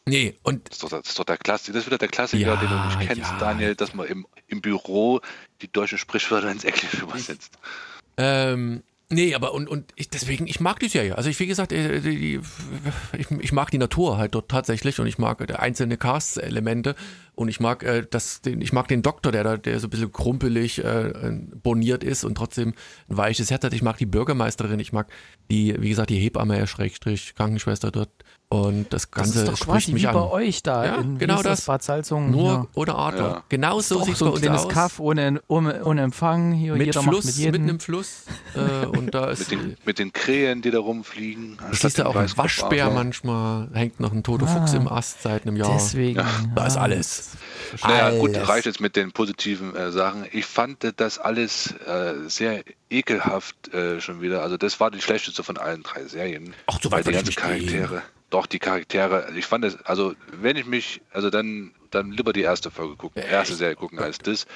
nee, 0.06 0.36
und 0.44 0.70
Das 0.70 0.76
ist 0.78 0.84
doch, 0.84 0.90
das 0.90 1.08
ist 1.10 1.20
doch 1.20 1.24
der 1.26 1.38
Klassiker. 1.38 1.74
Das 1.74 1.82
ist 1.84 1.88
wieder 1.88 1.98
der 1.98 2.08
Klassiker, 2.10 2.48
Ja, 2.48 2.56
den 2.56 2.70
du 2.70 2.76
nicht 2.86 3.00
kennst, 3.08 3.32
ja. 3.32 3.38
Daniel, 3.40 3.76
dass 3.76 3.94
man 3.94 4.08
im, 4.08 4.26
im 4.54 4.62
Büro 4.62 5.20
die 5.62 5.72
deutschen 5.72 5.98
Sprichwörter 5.98 6.50
ins 6.50 6.64
Englische 6.64 7.02
übersetzt. 7.04 7.58
ähm, 8.18 8.84
nee, 9.10 9.36
aber 9.36 9.54
und, 9.54 9.68
und 9.68 9.92
ich, 9.96 10.10
deswegen, 10.10 10.48
ich 10.48 10.60
mag 10.62 10.80
die 10.80 10.88
Serie. 10.88 11.18
Also 11.18 11.30
ich, 11.30 11.40
wie 11.40 11.48
gesagt, 11.48 11.74
äh, 11.74 12.00
die, 12.00 12.18
die, 12.18 12.40
ich, 13.18 13.30
ich 13.32 13.52
mag 13.52 13.70
die 13.72 13.78
Natur 13.78 14.18
halt 14.18 14.34
dort 14.36 14.50
tatsächlich 14.50 15.00
und 15.00 15.08
ich 15.08 15.18
mag 15.18 15.42
äh, 15.42 15.54
einzelne 15.54 15.98
Cast-Elemente 15.98 16.96
Und 17.36 17.48
ich 17.48 17.60
mag 17.60 17.84
äh, 17.84 18.06
das, 18.08 18.42
den, 18.42 18.62
ich 18.62 18.74
mag 18.74 18.88
den 18.88 19.02
Doktor, 19.02 19.32
der 19.32 19.44
da, 19.44 19.58
der 19.58 19.80
so 19.80 19.88
ein 19.88 19.90
bisschen 19.90 20.12
krumpelig 20.12 20.84
äh, 20.84 21.12
boniert 21.64 22.04
ist 22.04 22.24
und 22.24 22.36
trotzdem 22.36 22.74
ein 23.10 23.18
weiches 23.18 23.50
Herz 23.50 23.64
hat. 23.64 23.74
Ich 23.74 23.82
mag 23.82 23.98
die 23.98 24.06
Bürgermeisterin, 24.06 24.80
ich 24.80 24.94
mag 24.94 25.12
die, 25.50 25.76
wie 25.80 25.90
gesagt, 25.90 26.12
die 26.12 26.20
Hebamme, 26.20 26.68
Schrägstrich, 26.68 27.34
Krankenschwester 27.36 27.92
dort. 27.92 28.12
Und 28.54 28.94
das 28.94 29.10
Ganze 29.10 29.32
das 29.32 29.42
ist 29.42 29.50
doch 29.50 29.58
spricht 29.58 29.86
quasi 29.88 29.94
mich 29.94 30.04
wie 30.04 30.08
an. 30.08 30.14
bei 30.14 30.30
euch 30.30 30.62
da 30.62 30.86
Ja, 30.86 30.96
in 30.98 31.18
genau 31.18 31.38
hieß 31.38 31.44
das. 31.44 31.66
Bad 31.66 31.82
Salzungen. 31.82 32.30
Nur 32.30 32.52
ja. 32.52 32.68
ohne 32.76 32.94
Adler. 32.96 33.28
Ja. 33.30 33.44
Genau 33.50 33.80
so 33.80 34.04
sieht 34.04 34.14
es 34.14 34.20
so 34.20 34.26
bei 34.26 34.30
ein 34.30 34.34
uns 34.34 34.42
kleines 34.44 34.62
aus. 34.66 34.72
Kaff 34.72 35.00
ohne, 35.00 35.42
ohne, 35.48 35.84
ohne 35.84 36.02
Empfang. 36.04 36.52
Hier, 36.52 36.74
mit 36.76 36.86
jeder 36.86 37.02
Fluss, 37.02 37.16
macht 37.16 37.26
mit 37.26 37.36
jedem. 37.38 37.52
mitten 37.54 37.70
im 37.70 37.80
Fluss. 37.80 38.26
Äh, 38.56 38.86
und 38.86 39.16
da 39.16 39.26
ist, 39.32 39.40
Mit 39.40 39.52
den, 39.60 39.78
mit 39.86 39.98
den 40.00 40.14
Krähen, 40.14 40.62
die 40.62 40.70
da 40.70 40.78
rumfliegen. 40.80 41.58
das 41.72 41.80
siehst 41.80 41.98
du 41.98 42.04
dem 42.04 42.08
auch 42.12 42.16
ein. 42.16 42.30
Waschbär 42.38 42.92
manchmal, 42.92 43.70
hängt 43.74 44.00
noch 44.00 44.12
ein 44.12 44.22
toter 44.22 44.46
Ah. 44.46 44.60
Fuchs 44.60 44.74
im 44.74 44.88
Ast 44.88 45.24
seit 45.24 45.48
einem 45.48 45.56
Jahr. 45.56 45.72
Deswegen. 45.74 46.22
Da 46.54 46.68
ist 46.68 46.76
ja. 46.76 46.82
alles. 46.82 47.32
Naja, 47.82 48.12
gut, 48.20 48.36
Alles. 48.36 48.50
reicht 48.50 48.66
jetzt 48.68 48.82
mit 48.82 48.96
den 48.96 49.12
positiven 49.14 49.76
äh, 49.76 49.92
Sachen. 49.92 50.26
Ich 50.32 50.46
fand 50.46 50.86
das 50.98 51.18
alles 51.18 51.74
äh, 51.88 52.14
sehr 52.28 52.64
ekelhaft 52.92 53.74
äh, 53.74 54.00
schon 54.00 54.22
wieder. 54.22 54.44
Also 54.44 54.58
das 54.58 54.80
war 54.80 54.92
die 54.92 55.02
schlechteste 55.02 55.44
von 55.44 55.58
allen 55.58 55.82
drei 55.82 56.04
Serien. 56.06 56.54
Ach, 56.68 56.80
so 56.80 56.92
weit 56.92 57.08
die 57.08 57.12
ganzen 57.14 57.30
nicht 57.30 57.42
gehen. 57.68 58.02
Doch, 58.34 58.48
die 58.48 58.58
Charaktere. 58.58 59.28
Ich 59.36 59.46
fand 59.46 59.64
es, 59.64 59.80
also 59.86 60.16
wenn 60.32 60.58
ich 60.58 60.66
mich, 60.66 61.02
also 61.12 61.30
dann, 61.30 61.72
dann 61.92 62.10
lieber 62.10 62.34
die 62.34 62.42
erste 62.42 62.72
Folge 62.72 62.96
gucken, 62.96 63.22
erste 63.22 63.54
Serie 63.54 63.76
gucken 63.76 64.00
als 64.00 64.18
das. 64.18 64.48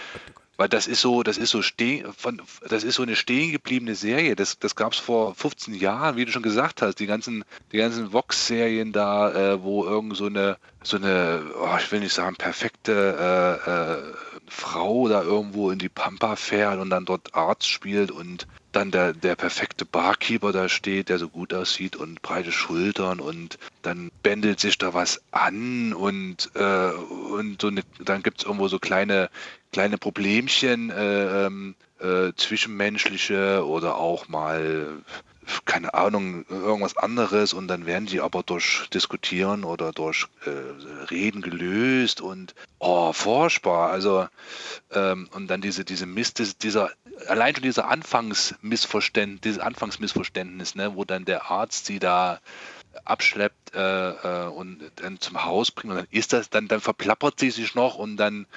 Weil 0.57 0.67
das 0.67 0.87
ist 0.87 0.99
so, 0.99 1.21
das 1.21 1.37
ist 1.37 1.51
so 1.51 1.61
stehen, 1.61 2.11
von, 2.11 2.41
das 2.67 2.83
ist 2.83 2.95
so 2.95 3.03
eine 3.03 3.15
stehen 3.15 3.51
gebliebene 3.51 3.93
Serie. 3.93 4.35
Das, 4.35 4.57
das 4.57 4.75
gab 4.75 4.93
es 4.93 4.97
vor 4.97 5.35
15 5.35 5.75
Jahren, 5.75 6.15
wie 6.15 6.25
du 6.25 6.31
schon 6.31 6.41
gesagt 6.41 6.81
hast. 6.81 6.95
Die 6.95 7.05
ganzen, 7.05 7.45
die 7.71 7.77
ganzen 7.77 8.13
Vox-Serien 8.13 8.93
da, 8.93 9.53
äh, 9.53 9.61
wo 9.61 9.85
irgend 9.85 10.17
so 10.17 10.25
eine, 10.25 10.57
so 10.81 10.97
eine, 10.97 11.43
oh, 11.61 11.77
ich 11.77 11.91
will 11.91 11.99
nicht 11.99 12.13
sagen 12.13 12.35
perfekte 12.35 13.61
äh, 13.63 13.69
äh, 13.69 14.13
Frau 14.47 15.07
da 15.07 15.21
irgendwo 15.21 15.69
in 15.69 15.77
die 15.77 15.89
Pampa 15.89 16.35
fährt 16.35 16.79
und 16.79 16.89
dann 16.89 17.05
dort 17.05 17.35
Arzt 17.35 17.67
spielt 17.67 18.09
und 18.09 18.47
dann 18.71 18.91
der, 18.91 19.13
der 19.13 19.35
perfekte 19.35 19.85
Barkeeper 19.85 20.51
da 20.51 20.69
steht, 20.69 21.09
der 21.09 21.17
so 21.17 21.29
gut 21.29 21.53
aussieht 21.53 21.95
und 21.95 22.21
breite 22.21 22.51
Schultern 22.51 23.19
und 23.19 23.57
dann 23.81 24.11
bändelt 24.23 24.59
sich 24.59 24.77
da 24.77 24.93
was 24.93 25.21
an 25.31 25.93
und, 25.93 26.51
äh, 26.55 26.91
und 26.91 27.61
so 27.61 27.67
eine, 27.67 27.81
dann 27.99 28.23
gibt 28.23 28.39
es 28.39 28.45
irgendwo 28.45 28.67
so 28.67 28.79
kleine, 28.79 29.29
kleine 29.71 29.97
Problemchen, 29.97 30.89
äh, 30.89 31.45
ähm, 31.45 31.75
äh, 31.99 32.33
zwischenmenschliche 32.35 33.65
oder 33.65 33.95
auch 33.95 34.27
mal, 34.27 35.01
keine 35.65 35.93
Ahnung, 35.93 36.45
irgendwas 36.49 36.97
anderes 36.97 37.53
und 37.53 37.67
dann 37.67 37.85
werden 37.85 38.05
die 38.05 38.21
aber 38.21 38.43
durch 38.43 38.87
Diskutieren 38.93 39.63
oder 39.63 39.91
durch 39.91 40.27
äh, 40.45 40.49
Reden 41.09 41.41
gelöst 41.41 42.21
und 42.21 42.55
oh, 42.79 43.13
furchtbar. 43.13 43.91
Also 43.91 44.27
ähm, 44.91 45.29
und 45.33 45.47
dann 45.47 45.61
diese, 45.61 45.85
diese 45.85 46.05
Mist, 46.05 46.63
dieser, 46.63 46.91
allein 47.27 47.55
schon 47.55 47.63
dieser 47.63 47.87
Anfangsmissverständnis, 47.87 49.41
dieses 49.41 49.59
Anfangsmissverständnis, 49.59 50.75
ne, 50.75 50.95
wo 50.95 51.05
dann 51.05 51.25
der 51.25 51.49
Arzt 51.49 51.85
sie 51.85 51.99
da 51.99 52.39
abschleppt 53.05 53.75
äh, 53.75 54.09
äh, 54.09 54.47
und 54.47 54.79
dann 54.95 55.19
zum 55.19 55.43
Haus 55.43 55.71
bringt 55.71 55.91
und 55.91 55.97
dann 55.97 56.07
ist 56.11 56.33
das, 56.33 56.49
dann, 56.49 56.67
dann 56.67 56.81
verplappert 56.81 57.39
sie 57.39 57.51
sich 57.51 57.75
noch 57.75 57.95
und 57.95 58.17
dann, 58.17 58.47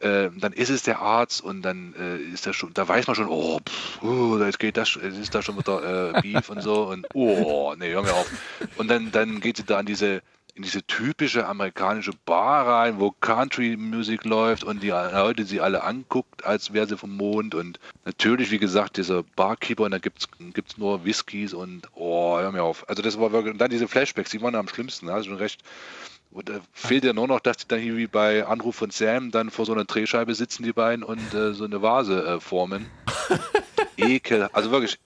äh, 0.00 0.30
dann 0.36 0.52
ist 0.52 0.70
es 0.70 0.82
der 0.82 1.00
Arzt 1.00 1.42
und 1.42 1.62
dann 1.62 1.94
äh, 1.98 2.16
ist 2.16 2.46
das 2.46 2.56
schon, 2.56 2.74
da 2.74 2.86
weiß 2.86 3.06
man 3.06 3.16
schon, 3.16 3.28
oh, 3.28 3.60
pff, 3.60 4.02
uh, 4.02 4.42
jetzt 4.42 4.58
geht 4.58 4.76
das, 4.76 4.96
ist 4.96 5.34
da 5.34 5.42
schon 5.42 5.58
wieder 5.58 6.14
äh, 6.14 6.20
Beef 6.20 6.48
und 6.48 6.62
so 6.62 6.84
und 6.84 7.06
oh, 7.14 7.74
nee, 7.78 7.92
hör 7.92 8.02
mir 8.02 8.14
auf. 8.14 8.30
Und 8.76 8.88
dann, 8.88 9.12
dann 9.12 9.40
geht 9.40 9.58
sie 9.58 9.64
da 9.64 9.78
an 9.78 9.86
diese 9.86 10.22
in 10.54 10.62
diese 10.62 10.82
typische 10.82 11.46
amerikanische 11.46 12.12
Bar 12.26 12.66
rein, 12.66 13.00
wo 13.00 13.12
Country 13.12 13.76
Music 13.76 14.24
läuft 14.24 14.64
und 14.64 14.82
die 14.82 14.90
Leute 14.90 15.44
sie 15.44 15.60
alle 15.60 15.84
anguckt, 15.84 16.44
als 16.44 16.72
wäre 16.72 16.86
sie 16.86 16.98
vom 16.98 17.16
Mond. 17.16 17.54
Und 17.54 17.78
natürlich, 18.04 18.50
wie 18.50 18.58
gesagt, 18.58 18.96
dieser 18.96 19.22
Barkeeper, 19.22 19.84
und 19.84 19.92
da 19.92 19.98
gibt 19.98 20.18
es 20.18 20.76
nur 20.76 21.04
Whiskys 21.04 21.54
und 21.54 21.88
oh, 21.94 22.38
hör 22.38 22.52
mir 22.52 22.62
auf. 22.62 22.88
Also 22.88 23.02
das 23.02 23.18
war 23.18 23.32
wirklich, 23.32 23.52
und 23.52 23.58
dann 23.58 23.70
diese 23.70 23.88
Flashbacks, 23.88 24.30
die 24.30 24.42
waren 24.42 24.54
am 24.54 24.68
schlimmsten, 24.68 25.06
da 25.06 25.14
hast 25.14 25.26
du 25.26 25.30
schon 25.30 25.38
recht. 25.38 25.62
Und 26.30 26.48
da 26.48 26.60
fehlt 26.72 27.04
ja 27.04 27.12
nur 27.12 27.26
noch, 27.26 27.40
dass 27.40 27.56
die 27.56 27.68
dann 27.68 27.80
hier 27.80 27.96
wie 27.96 28.06
bei 28.06 28.46
Anruf 28.46 28.76
von 28.76 28.90
Sam 28.90 29.30
dann 29.30 29.50
vor 29.50 29.66
so 29.66 29.72
einer 29.72 29.84
Drehscheibe 29.84 30.34
sitzen, 30.34 30.62
die 30.62 30.72
beiden, 30.72 31.04
und 31.04 31.34
äh, 31.34 31.52
so 31.54 31.64
eine 31.64 31.82
Vase 31.82 32.24
äh, 32.24 32.40
formen. 32.40 32.86
Ekel, 33.96 34.48
also 34.52 34.70
wirklich, 34.70 34.98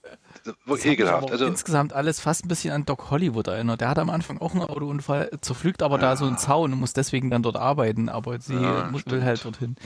wirklich 0.65 0.85
ekelhaft. 0.93 1.31
Also, 1.31 1.45
insgesamt 1.45 1.93
alles 1.93 2.19
fast 2.19 2.45
ein 2.45 2.47
bisschen 2.47 2.73
an 2.73 2.85
Doc 2.85 3.09
Hollywood 3.09 3.47
erinnert. 3.47 3.81
Der 3.81 3.89
hat 3.89 3.99
am 3.99 4.09
Anfang 4.09 4.39
auch 4.39 4.53
einen 4.53 4.61
Autounfall, 4.61 5.31
zerpflügt 5.41 5.83
aber 5.83 5.97
da 5.97 6.15
so 6.15 6.25
einen 6.25 6.37
Zaun 6.37 6.73
und 6.73 6.79
muss 6.79 6.93
deswegen 6.93 7.29
dann 7.29 7.43
dort 7.43 7.57
arbeiten, 7.57 8.07
aber 8.07 8.39
sie 8.39 8.55
Ja, 8.55 8.87
muss, 8.91 9.05
will 9.07 9.23
halt 9.23 9.43
dorthin. 9.43 9.75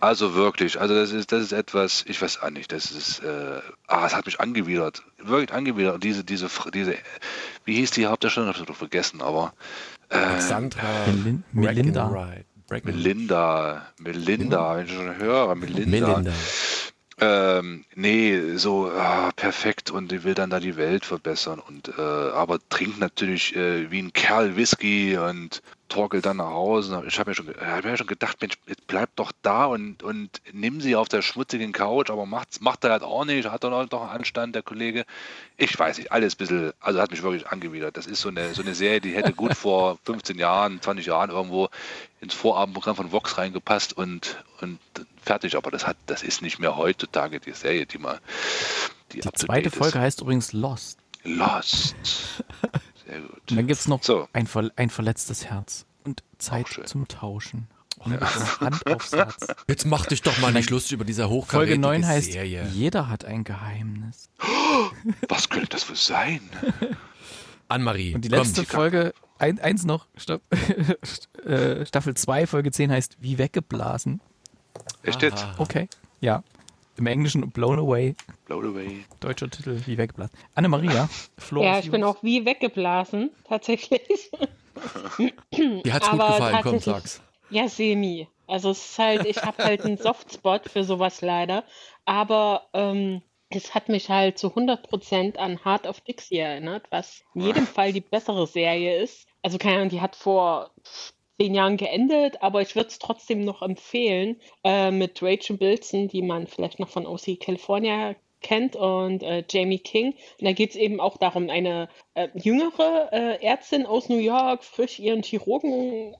Also 0.00 0.34
wirklich, 0.34 0.80
also 0.80 0.94
das 0.94 1.10
ist, 1.10 1.32
das 1.32 1.42
ist 1.42 1.52
etwas, 1.52 2.04
ich 2.06 2.20
weiß 2.20 2.42
auch 2.42 2.50
nicht, 2.50 2.70
das 2.70 2.92
ist, 2.92 3.20
äh, 3.20 3.60
ah, 3.88 4.06
es 4.06 4.14
hat 4.14 4.26
mich 4.26 4.40
angewidert, 4.40 5.02
wirklich 5.18 5.52
angewidert. 5.52 5.94
Und 5.94 6.04
diese, 6.04 6.22
diese, 6.22 6.48
diese, 6.72 6.94
wie 7.64 7.74
hieß 7.74 7.90
die 7.92 8.06
Hauptdarstellerin, 8.06 8.54
hab 8.54 8.60
ich 8.60 8.66
doch 8.66 8.76
vergessen, 8.76 9.20
aber 9.20 9.52
äh, 10.08 10.40
Sandra 10.40 11.06
Melin- 11.06 11.42
Melinda. 11.52 12.34
Melinda, 12.82 13.86
Melinda, 13.98 14.76
wenn 14.76 14.86
ich 14.86 14.92
schon 14.92 15.16
höre, 15.18 15.54
Melinda. 15.54 16.08
Melinda. 16.08 16.32
Ähm, 17.18 17.84
nee, 17.94 18.56
so 18.56 18.90
ah, 18.90 19.30
perfekt 19.36 19.90
und 19.90 20.12
die 20.12 20.22
will 20.24 20.34
dann 20.34 20.50
da 20.50 20.60
die 20.60 20.76
Welt 20.76 21.06
verbessern 21.06 21.60
und 21.60 21.88
äh, 21.96 22.00
aber 22.02 22.58
trinkt 22.68 22.98
natürlich 22.98 23.56
äh, 23.56 23.90
wie 23.90 24.00
ein 24.00 24.12
Kerl 24.12 24.56
Whisky 24.56 25.16
und 25.16 25.62
torkelt 25.88 26.26
dann 26.26 26.38
nach 26.38 26.50
Hause. 26.50 27.02
Ich 27.06 27.18
habe 27.18 27.30
mir 27.30 27.34
schon, 27.34 27.48
hab 27.48 27.84
mir 27.84 27.96
schon 27.96 28.06
gedacht, 28.06 28.40
Mensch, 28.40 28.54
jetzt 28.66 28.86
bleib 28.86 29.14
doch 29.16 29.32
da 29.42 29.66
und, 29.66 30.02
und 30.02 30.30
nimm 30.52 30.80
sie 30.80 30.96
auf 30.96 31.08
der 31.08 31.22
schmutzigen 31.22 31.72
Couch, 31.72 32.10
aber 32.10 32.26
macht's, 32.26 32.60
macht 32.60 32.84
er 32.84 32.90
halt 32.90 33.02
auch 33.02 33.24
nicht, 33.24 33.48
hat 33.50 33.64
er 33.64 33.70
noch 33.70 33.86
doch 33.86 34.02
einen 34.02 34.10
Anstand, 34.10 34.54
der 34.54 34.62
Kollege. 34.62 35.04
Ich 35.56 35.78
weiß 35.78 35.98
nicht, 35.98 36.12
alles 36.12 36.34
ein 36.34 36.38
bisschen, 36.38 36.72
also 36.80 37.00
hat 37.00 37.10
mich 37.10 37.22
wirklich 37.22 37.46
angewidert. 37.48 37.96
Das 37.96 38.06
ist 38.06 38.20
so 38.20 38.28
eine, 38.28 38.54
so 38.54 38.62
eine 38.62 38.74
Serie, 38.74 39.00
die 39.00 39.14
hätte 39.14 39.32
gut 39.32 39.54
vor 39.54 39.98
15 40.04 40.38
Jahren, 40.38 40.80
20 40.82 41.06
Jahren 41.06 41.30
irgendwo 41.30 41.68
ins 42.20 42.34
Vorabendprogramm 42.34 42.96
von 42.96 43.12
Vox 43.12 43.38
reingepasst 43.38 43.96
und, 43.96 44.44
und 44.60 44.78
fertig. 45.22 45.56
Aber 45.56 45.70
das 45.70 45.86
hat, 45.86 45.96
das 46.06 46.22
ist 46.22 46.42
nicht 46.42 46.58
mehr 46.58 46.76
heutzutage 46.76 47.40
die 47.40 47.52
Serie, 47.52 47.86
die 47.86 47.98
man. 47.98 48.18
Die, 49.12 49.20
Die 49.20 49.30
zweite 49.32 49.70
Folge 49.70 49.98
ist. 49.98 50.02
heißt 50.02 50.20
übrigens 50.22 50.52
Lost. 50.52 50.98
Lost. 51.22 51.94
Sehr 53.06 53.20
gut. 53.20 53.30
Und 53.50 53.56
dann 53.56 53.66
gibt 53.66 53.80
es 53.80 53.88
noch 53.88 54.02
So. 54.02 54.28
ein, 54.32 54.46
ver 54.46 54.70
ein 54.76 54.90
verletztes 54.90 55.46
Herz 55.46 55.86
und 56.04 56.22
Zeit 56.38 56.66
zum 56.86 57.06
Tauschen. 57.08 57.68
Und 57.98 58.10
dann 58.12 58.20
gibt's 58.20 58.38
noch 58.38 58.60
Hand 58.60 58.86
aufs 58.86 59.12
Herz. 59.12 59.46
Jetzt 59.68 59.86
mach 59.86 60.06
dich 60.06 60.20
doch 60.22 60.38
mal 60.38 60.52
nicht 60.52 60.68
lustig 60.70 60.92
über 60.92 61.04
diese 61.04 61.28
hochkarätige 61.28 61.76
Folge 61.76 61.80
9 61.80 62.06
heißt 62.06 62.32
Serie. 62.32 62.68
Jeder 62.72 63.08
hat 63.08 63.24
ein 63.24 63.42
Geheimnis. 63.44 64.28
Was 65.28 65.48
könnte 65.48 65.68
das 65.70 65.88
wohl 65.88 65.96
sein? 65.96 66.40
Anne-Marie, 67.68 68.14
Und 68.14 68.24
die 68.24 68.28
komm. 68.28 68.38
letzte 68.38 68.64
Folge, 68.64 69.12
ein, 69.38 69.58
eins 69.58 69.84
noch, 69.84 70.06
Stopp, 70.16 70.42
äh, 71.44 71.84
Staffel 71.86 72.14
2, 72.14 72.46
Folge 72.46 72.70
10 72.70 72.92
heißt 72.92 73.16
Wie 73.20 73.38
weggeblasen. 73.38 74.20
Echt 75.02 75.22
jetzt? 75.22 75.44
Okay. 75.58 75.88
Ja. 76.20 76.42
Im 76.96 77.06
Englischen 77.06 77.50
Blown 77.50 77.78
Away. 77.78 78.14
Blow 78.46 78.60
away. 78.60 79.04
Deutscher 79.20 79.50
Titel, 79.50 79.80
Wie 79.84 79.98
weggeblasen. 79.98 80.36
Anne-Maria, 80.54 81.08
Ja, 81.52 81.78
ich 81.78 81.90
bin 81.90 82.02
auch 82.04 82.22
wie 82.22 82.44
weggeblasen, 82.44 83.30
tatsächlich. 83.44 84.30
Dir 85.52 85.92
hat's 85.92 86.10
gut 86.10 86.20
Aber 86.20 86.34
gefallen, 86.34 86.58
komm, 86.62 86.78
sag's. 86.78 87.22
Ja, 87.50 87.68
semi. 87.68 88.28
Also 88.46 88.70
es 88.70 88.90
ist 88.90 88.98
halt, 88.98 89.26
ich 89.26 89.42
habe 89.42 89.62
halt 89.64 89.82
einen 89.82 89.98
Softspot 89.98 90.68
für 90.70 90.84
sowas 90.84 91.20
leider. 91.20 91.64
Aber 92.04 92.68
ähm, 92.72 93.22
es 93.50 93.74
hat 93.74 93.88
mich 93.88 94.08
halt 94.08 94.38
zu 94.38 94.48
100% 94.48 95.36
an 95.36 95.64
Heart 95.64 95.86
of 95.86 96.00
Dixie 96.00 96.38
erinnert, 96.38 96.86
was 96.90 97.22
in 97.34 97.42
jedem 97.42 97.66
Fall 97.66 97.92
die 97.92 98.00
bessere 98.00 98.46
Serie 98.46 99.02
ist. 99.02 99.26
Also 99.42 99.58
keine 99.58 99.76
Ahnung, 99.76 99.88
die 99.90 100.00
hat 100.00 100.16
vor 100.16 100.70
zehn 101.38 101.54
Jahren 101.54 101.76
geendet, 101.76 102.42
aber 102.42 102.62
ich 102.62 102.74
würde 102.76 102.88
es 102.88 102.98
trotzdem 102.98 103.44
noch 103.44 103.62
empfehlen 103.62 104.40
äh, 104.64 104.90
mit 104.90 105.22
Rachel 105.22 105.56
Bilson, 105.56 106.08
die 106.08 106.22
man 106.22 106.46
vielleicht 106.46 106.78
noch 106.78 106.88
von 106.88 107.06
OC 107.06 107.38
California 107.40 108.14
kennt 108.40 108.76
und 108.76 109.22
äh, 109.22 109.44
Jamie 109.50 109.78
King. 109.78 110.12
Und 110.38 110.44
da 110.46 110.52
geht 110.52 110.70
es 110.70 110.76
eben 110.76 111.00
auch 111.00 111.16
darum, 111.16 111.50
eine 111.50 111.88
äh, 112.14 112.28
jüngere 112.34 113.10
äh, 113.12 113.44
Ärztin 113.44 113.86
aus 113.86 114.08
New 114.08 114.18
York, 114.18 114.64
frisch 114.64 114.98
ihren 114.98 115.22
Chirurgen 115.22 116.14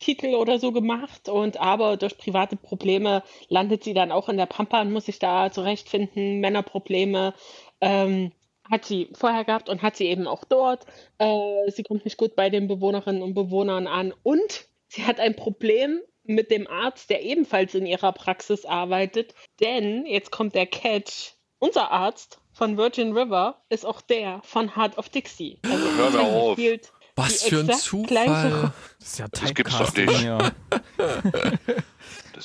Titel 0.00 0.34
oder 0.34 0.58
so 0.58 0.72
gemacht 0.72 1.28
und 1.28 1.60
aber 1.60 1.96
durch 1.96 2.16
private 2.18 2.56
Probleme 2.56 3.22
landet 3.48 3.82
sie 3.82 3.94
dann 3.94 4.12
auch 4.12 4.28
in 4.28 4.36
der 4.36 4.46
Pampa 4.46 4.80
und 4.80 4.92
muss 4.92 5.06
sich 5.06 5.18
da 5.18 5.50
zurechtfinden, 5.50 6.40
Männerprobleme. 6.40 7.34
Ähm, 7.80 8.32
hat 8.70 8.84
sie 8.84 9.10
vorher 9.14 9.44
gehabt 9.44 9.68
und 9.68 9.82
hat 9.82 9.96
sie 9.96 10.06
eben 10.06 10.26
auch 10.26 10.44
dort. 10.44 10.86
Äh, 11.18 11.70
sie 11.70 11.82
kommt 11.82 12.04
nicht 12.04 12.16
gut 12.16 12.34
bei 12.34 12.50
den 12.50 12.68
Bewohnerinnen 12.68 13.22
und 13.22 13.34
Bewohnern 13.34 13.86
an 13.86 14.12
und 14.22 14.66
sie 14.88 15.04
hat 15.04 15.20
ein 15.20 15.36
Problem 15.36 16.00
mit 16.24 16.50
dem 16.50 16.66
Arzt, 16.66 17.10
der 17.10 17.22
ebenfalls 17.22 17.74
in 17.74 17.86
ihrer 17.86 18.12
Praxis 18.12 18.64
arbeitet, 18.64 19.34
denn 19.60 20.06
jetzt 20.06 20.30
kommt 20.30 20.54
der 20.54 20.66
Catch. 20.66 21.34
Unser 21.58 21.90
Arzt 21.90 22.40
von 22.52 22.76
Virgin 22.76 23.16
River 23.16 23.62
ist 23.68 23.84
auch 23.84 24.00
der 24.00 24.40
von 24.42 24.74
Heart 24.74 24.98
of 24.98 25.08
Dixie. 25.08 25.58
Also 25.64 25.84
Hör 25.96 26.10
mir 26.10 26.20
auf. 26.22 26.58
Was 27.16 27.42
für 27.44 27.60
ein 27.60 27.66
gleiche 27.66 27.78
Zufall. 27.78 28.72
Das 28.98 29.08
ist 29.08 29.18
ja 29.18 29.26
Das 29.30 29.54
gibt's 29.54 29.78
doch 29.78 29.92
Typecasting 29.92 30.06
nicht. 30.06 30.52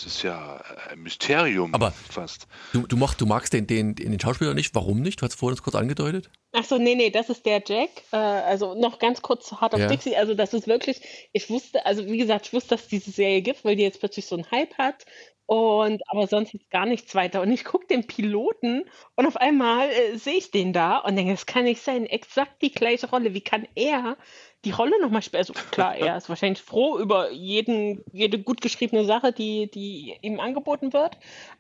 Das 0.04 0.14
ist 0.16 0.24
ja 0.24 0.62
ein 0.90 1.00
Mysterium 1.00 1.74
Aber- 1.74 1.92
fast. 1.92 2.48
Du, 2.72 2.88
du, 2.88 2.96
mocht, 2.96 3.20
du 3.20 3.26
magst 3.26 3.52
den, 3.52 3.68
den, 3.68 3.96
den 3.96 4.20
Schauspieler 4.20 4.54
nicht. 4.54 4.74
Warum 4.74 5.02
nicht? 5.02 5.22
Du 5.22 5.26
hast 5.26 5.36
vorhin 5.36 5.60
kurz 5.62 5.76
angedeutet. 5.76 6.30
Achso, 6.54 6.78
nee, 6.78 6.96
nee, 6.96 7.10
das 7.10 7.30
ist 7.30 7.46
der 7.46 7.62
Jack. 7.66 7.90
Äh, 8.12 8.16
also 8.18 8.76
noch 8.76 9.00
ganz 9.00 9.22
kurz 9.22 9.46
zu 9.48 9.60
Heart 9.60 9.74
of 9.74 9.80
Ja. 9.82 9.88
Dixie. 9.88 10.16
Also 10.16 10.36
das 10.36 10.54
ist 10.54 10.68
wirklich, 10.68 11.02
ich 11.34 11.50
wusste, 11.50 11.86
also 11.86 12.06
wie 12.06 12.18
gesagt, 12.18 12.48
ich 12.48 12.54
wusste, 12.54 12.70
dass 12.70 12.84
es 12.84 12.88
diese 12.88 13.12
Serie 13.12 13.42
gibt, 13.42 13.66
weil 13.66 13.76
die 13.76 13.84
jetzt 13.84 14.00
plötzlich 14.00 14.26
so 14.26 14.36
einen 14.36 14.50
Hype 14.52 14.78
hat. 14.78 15.06
Und 15.46 16.04
aber 16.08 16.28
sonst 16.28 16.54
jetzt 16.54 16.70
gar 16.70 16.86
nichts 16.86 17.16
weiter. 17.16 17.42
Und 17.42 17.52
ich 17.52 17.66
gucke 17.66 17.88
den 17.88 18.06
Piloten 18.06 18.84
und 19.16 19.26
auf 19.26 19.36
einmal 19.36 19.90
äh, 19.90 20.16
sehe 20.16 20.36
ich 20.36 20.52
den 20.52 20.74
da 20.74 21.00
und 21.00 21.16
denke, 21.16 21.32
das 21.32 21.48
kann 21.48 21.64
nicht 21.64 21.82
sein. 21.82 22.06
Exakt 22.06 22.62
die 22.62 22.72
gleiche 22.72 23.10
Rolle. 23.10 23.34
Wie 23.34 23.42
kann 23.42 23.68
er 23.74 24.16
die 24.64 24.70
Rolle 24.70 25.02
nochmal 25.02 25.24
spielen? 25.24 25.40
Also 25.40 25.54
klar, 25.72 25.96
er 25.96 26.18
ist 26.18 26.30
wahrscheinlich 26.30 26.62
froh 26.62 27.00
über 27.00 27.32
jeden, 27.32 28.04
jede 28.14 28.38
gut 28.38 28.62
geschriebene 28.62 29.06
Sache, 29.06 29.32
die, 29.34 29.72
die 29.72 29.89
ihm 30.22 30.40
angeboten 30.40 30.94
wird. 30.94 31.18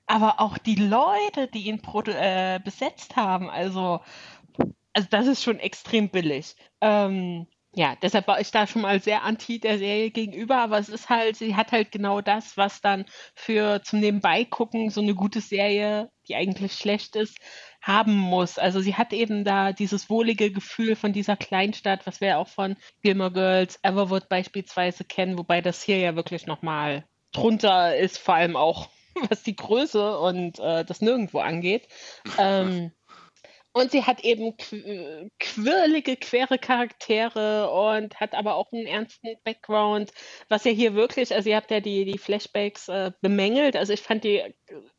Aber 0.08 0.40
auch 0.40 0.58
die 0.58 0.76
Leute, 0.76 1.48
die 1.54 1.68
ihn 1.68 1.82
äh, 2.08 2.60
besetzt 2.64 3.16
haben, 3.16 3.50
also 3.50 4.00
also 4.94 5.08
das 5.12 5.28
ist 5.28 5.44
schon 5.44 5.60
extrem 5.60 6.10
billig. 6.10 6.56
Ähm, 6.82 7.48
ja, 7.74 7.96
deshalb 8.02 8.28
war 8.28 8.42
ich 8.42 8.50
da 8.52 8.66
schon 8.66 8.82
mal 8.82 9.00
sehr 9.00 9.24
anti 9.24 9.60
der 9.60 9.78
Serie 9.78 10.10
gegenüber, 10.10 10.58
aber 10.58 10.80
es 10.80 10.90
ist 10.90 11.10
halt, 11.10 11.36
sie 11.36 11.56
hat 11.56 11.72
halt 11.72 11.92
genau 11.92 12.20
das, 12.20 12.58
was 12.58 12.82
dann 12.82 13.06
für 13.36 13.84
zum 13.84 14.00
Nebenbei 14.00 14.44
gucken 14.44 14.90
so 14.90 15.02
eine 15.02 15.14
gute 15.14 15.40
Serie, 15.40 16.10
die 16.28 16.36
eigentlich 16.36 16.74
schlecht 16.74 17.16
ist, 17.16 17.38
haben 17.82 18.18
muss. 18.18 18.58
Also 18.58 18.82
sie 18.82 18.96
hat 18.96 19.14
eben 19.14 19.44
da 19.44 19.72
dieses 19.72 20.10
wohlige 20.10 20.52
Gefühl 20.52 20.96
von 20.96 21.14
dieser 21.14 21.38
Kleinstadt, 21.38 22.08
was 22.08 22.22
wir 22.22 22.40
auch 22.40 22.48
von 22.48 22.76
Gilmore 23.04 23.32
Girls, 23.32 23.80
Everwood 23.84 24.30
beispielsweise 24.30 25.06
kennen, 25.06 25.38
wobei 25.38 25.62
das 25.62 25.84
hier 25.84 26.00
ja 26.00 26.16
wirklich 26.16 26.48
nochmal 26.48 27.06
drunter 27.32 27.98
ist, 27.98 28.18
vor 28.18 28.36
allem 28.36 28.56
auch 28.56 28.90
was 29.30 29.44
die 29.44 29.56
Größe 29.56 30.18
und 30.20 30.60
äh, 30.60 30.86
das 30.86 31.02
Nirgendwo 31.02 31.40
angeht. 31.40 31.88
Ähm, 32.38 32.92
und 33.72 33.92
sie 33.92 34.04
hat 34.04 34.24
eben 34.24 34.56
qu- 34.58 35.30
quirlige, 35.40 36.16
quere 36.18 36.58
Charaktere 36.58 37.70
und 37.70 38.20
hat 38.20 38.34
aber 38.34 38.56
auch 38.56 38.72
einen 38.72 38.88
ernsten 38.88 39.36
Background, 39.44 40.12
was 40.48 40.64
ja 40.64 40.72
hier 40.72 40.96
wirklich, 40.96 41.34
also 41.34 41.50
ihr 41.50 41.56
habt 41.56 41.70
ja 41.72 41.80
die, 41.80 42.06
die 42.06 42.18
Flashbacks 42.18 42.88
äh, 42.88 43.12
bemängelt, 43.22 43.76
also 43.76 43.94
ich 43.94 44.02
fand 44.02 44.24
die 44.24 44.44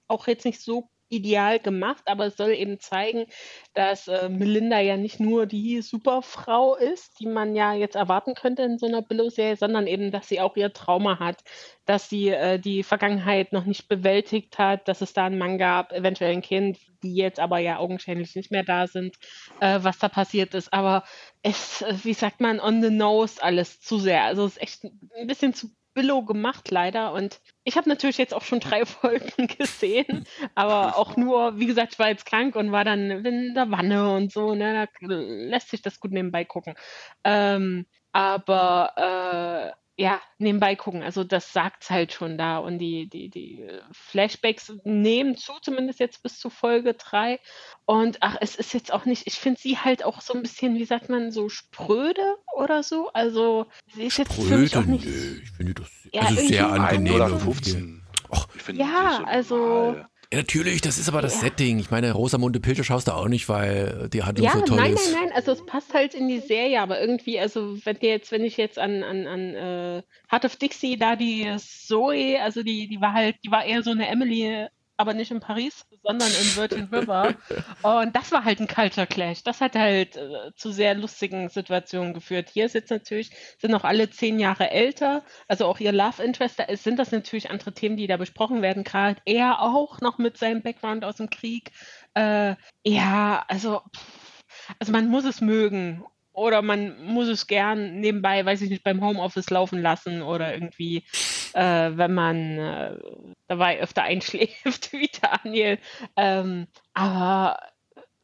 auch 0.06 0.26
jetzt 0.28 0.44
nicht 0.44 0.60
so 0.60 0.88
ideal 1.10 1.58
gemacht, 1.58 2.04
aber 2.06 2.26
es 2.26 2.36
soll 2.36 2.50
eben 2.50 2.80
zeigen, 2.80 3.26
dass 3.74 4.08
äh, 4.08 4.28
Melinda 4.28 4.80
ja 4.80 4.96
nicht 4.96 5.20
nur 5.20 5.46
die 5.46 5.82
Superfrau 5.82 6.76
ist, 6.76 7.20
die 7.20 7.26
man 7.26 7.54
ja 7.54 7.74
jetzt 7.74 7.96
erwarten 7.96 8.34
könnte 8.34 8.62
in 8.62 8.78
so 8.78 8.86
einer 8.86 9.02
Billow-Serie, 9.02 9.56
sondern 9.56 9.86
eben, 9.86 10.10
dass 10.10 10.28
sie 10.28 10.40
auch 10.40 10.56
ihr 10.56 10.72
Trauma 10.72 11.18
hat, 11.18 11.42
dass 11.84 12.08
sie 12.08 12.28
äh, 12.28 12.58
die 12.58 12.82
Vergangenheit 12.82 13.52
noch 13.52 13.64
nicht 13.64 13.88
bewältigt 13.88 14.58
hat, 14.58 14.88
dass 14.88 15.00
es 15.00 15.12
da 15.12 15.26
einen 15.26 15.38
Mann 15.38 15.58
gab, 15.58 15.92
eventuell 15.92 16.32
ein 16.32 16.42
Kind, 16.42 16.78
die 17.02 17.14
jetzt 17.14 17.40
aber 17.40 17.58
ja 17.58 17.78
augenscheinlich 17.78 18.34
nicht 18.36 18.50
mehr 18.50 18.62
da 18.62 18.86
sind, 18.86 19.16
äh, 19.60 19.80
was 19.82 19.98
da 19.98 20.08
passiert 20.08 20.54
ist. 20.54 20.72
Aber 20.72 21.04
es, 21.42 21.82
äh, 21.82 21.94
wie 22.04 22.14
sagt 22.14 22.40
man, 22.40 22.60
on 22.60 22.82
the 22.82 22.90
nose 22.90 23.42
alles 23.42 23.80
zu 23.80 23.98
sehr. 23.98 24.24
Also 24.24 24.44
es 24.44 24.52
ist 24.56 24.62
echt 24.62 24.84
ein 24.84 25.26
bisschen 25.26 25.54
zu 25.54 25.70
billow 25.94 26.22
gemacht 26.22 26.70
leider 26.70 27.12
und 27.12 27.40
ich 27.64 27.76
habe 27.76 27.88
natürlich 27.88 28.18
jetzt 28.18 28.34
auch 28.34 28.42
schon 28.42 28.60
drei 28.60 28.84
Folgen 28.86 29.48
gesehen, 29.48 30.24
aber 30.54 30.96
auch 30.96 31.16
nur, 31.16 31.58
wie 31.58 31.66
gesagt, 31.66 31.92
ich 31.94 31.98
war 31.98 32.08
jetzt 32.08 32.26
krank 32.26 32.56
und 32.56 32.72
war 32.72 32.84
dann 32.84 33.10
in 33.24 33.54
der 33.54 33.70
Wanne 33.70 34.14
und 34.14 34.32
so, 34.32 34.54
ne, 34.54 34.88
da 35.00 35.06
lässt 35.08 35.70
sich 35.70 35.82
das 35.82 36.00
gut 36.00 36.12
nebenbei 36.12 36.44
gucken. 36.44 36.74
Ähm, 37.24 37.86
aber 38.12 39.74
äh, 39.76 39.80
ja, 40.00 40.18
nebenbei 40.38 40.76
gucken, 40.76 41.02
also 41.02 41.24
das 41.24 41.52
sagt's 41.52 41.90
halt 41.90 42.14
schon 42.14 42.38
da 42.38 42.56
und 42.56 42.78
die, 42.78 43.06
die, 43.06 43.28
die 43.28 43.60
äh, 43.60 43.82
Flashbacks 43.92 44.72
nehmen 44.84 45.36
zu, 45.36 45.52
zumindest 45.60 46.00
jetzt 46.00 46.22
bis 46.22 46.38
zu 46.38 46.48
Folge 46.48 46.94
3 46.94 47.38
und 47.84 48.16
ach, 48.22 48.36
es 48.40 48.56
ist 48.56 48.72
jetzt 48.72 48.94
auch 48.94 49.04
nicht, 49.04 49.26
ich 49.26 49.34
finde 49.34 49.60
sie 49.60 49.76
halt 49.76 50.02
auch 50.02 50.22
so 50.22 50.32
ein 50.32 50.40
bisschen, 50.40 50.76
wie 50.76 50.86
sagt 50.86 51.10
man, 51.10 51.30
so 51.32 51.50
spröde 51.50 52.36
oder 52.56 52.82
so, 52.82 53.10
also 53.12 53.66
sie 53.94 54.04
ist 54.04 54.16
jetzt 54.16 54.32
für 54.32 54.56
mich 54.56 54.74
auch 54.74 54.80
Spröde, 54.80 54.90
nicht... 54.90 55.04
nö, 55.04 55.40
ich 55.42 55.50
finde 55.50 55.74
das 55.74 55.90
Ja, 56.12 56.22
also 56.22 56.46
sehr 56.46 56.68
angenehm. 56.72 57.14
Oder 57.14 57.28
irgendwie. 57.28 57.44
15. 57.44 58.02
Och. 58.30 58.48
Ich 58.54 58.62
finde 58.62 58.80
Ja, 58.80 59.22
also- 59.24 59.56
normal. 59.56 60.09
Ja, 60.32 60.38
natürlich, 60.38 60.80
das 60.80 60.96
ist 60.98 61.08
aber 61.08 61.22
das 61.22 61.34
Ja. 61.34 61.40
Setting. 61.48 61.80
Ich 61.80 61.90
meine, 61.90 62.12
Rosamunde 62.12 62.60
Pilcher 62.60 62.84
schaust 62.84 63.08
du 63.08 63.12
auch 63.12 63.26
nicht, 63.26 63.48
weil 63.48 64.08
die 64.12 64.22
Handlung 64.22 64.46
Ja, 64.46 64.52
so 64.52 64.60
toll 64.60 64.76
nein, 64.76 64.92
ist. 64.92 65.12
nein, 65.12 65.24
nein, 65.24 65.32
also 65.34 65.50
es 65.50 65.66
passt 65.66 65.92
halt 65.92 66.14
in 66.14 66.28
die 66.28 66.38
Serie, 66.38 66.80
aber 66.80 67.00
irgendwie, 67.00 67.40
also 67.40 67.76
wenn 67.84 67.98
dir 67.98 68.10
jetzt, 68.10 68.30
wenn 68.30 68.44
ich 68.44 68.56
jetzt 68.56 68.78
an, 68.78 69.02
an, 69.02 69.26
an 69.26 69.54
äh, 69.56 70.02
Heart 70.30 70.44
of 70.44 70.56
Dixie, 70.56 70.96
da 70.96 71.16
die 71.16 71.48
Zoe, 71.58 72.40
also 72.40 72.62
die, 72.62 72.86
die 72.86 73.00
war 73.00 73.12
halt, 73.12 73.36
die 73.44 73.50
war 73.50 73.64
eher 73.64 73.82
so 73.82 73.90
eine 73.90 74.06
Emily, 74.08 74.66
aber 75.00 75.14
nicht 75.14 75.30
in 75.30 75.40
Paris, 75.40 75.86
sondern 76.02 76.28
in 76.28 76.56
Virgin 76.56 76.88
River. 76.92 77.34
Und 77.82 78.14
das 78.14 78.30
war 78.32 78.44
halt 78.44 78.60
ein 78.60 78.68
Culture 78.68 79.06
Clash. 79.06 79.42
Das 79.42 79.60
hat 79.60 79.74
halt 79.74 80.16
äh, 80.16 80.52
zu 80.54 80.70
sehr 80.72 80.94
lustigen 80.94 81.48
Situationen 81.48 82.12
geführt. 82.12 82.50
Hier 82.52 82.66
ist 82.66 82.74
jetzt 82.74 82.90
natürlich, 82.90 83.30
sind 83.58 83.70
noch 83.70 83.84
alle 83.84 84.10
zehn 84.10 84.38
Jahre 84.38 84.70
älter, 84.70 85.24
also 85.48 85.66
auch 85.66 85.80
ihr 85.80 85.92
Love 85.92 86.22
Interest, 86.22 86.58
da 86.58 86.64
ist, 86.64 86.84
sind 86.84 86.98
das 86.98 87.12
natürlich 87.12 87.50
andere 87.50 87.72
Themen, 87.72 87.96
die 87.96 88.06
da 88.06 88.18
besprochen 88.18 88.60
werden, 88.60 88.84
gerade 88.84 89.20
er 89.24 89.62
auch 89.62 90.00
noch 90.00 90.18
mit 90.18 90.36
seinem 90.36 90.62
Background 90.62 91.04
aus 91.04 91.16
dem 91.16 91.30
Krieg. 91.30 91.72
Äh, 92.14 92.56
ja, 92.84 93.44
also, 93.48 93.80
pff, 93.96 94.42
also 94.78 94.92
man 94.92 95.08
muss 95.08 95.24
es 95.24 95.40
mögen. 95.40 96.04
Oder 96.32 96.62
man 96.62 97.04
muss 97.04 97.28
es 97.28 97.46
gern 97.46 98.00
nebenbei, 98.00 98.44
weiß 98.44 98.62
ich 98.62 98.70
nicht, 98.70 98.84
beim 98.84 99.04
Homeoffice 99.04 99.50
laufen 99.50 99.82
lassen 99.82 100.22
oder 100.22 100.54
irgendwie, 100.54 101.04
äh, 101.54 101.90
wenn 101.94 102.14
man 102.14 102.58
äh, 102.58 102.96
dabei 103.48 103.80
öfter 103.80 104.02
einschläft 104.04 104.92
wie 104.92 105.10
Daniel. 105.20 105.78
Ähm, 106.16 106.66
aber 106.94 107.58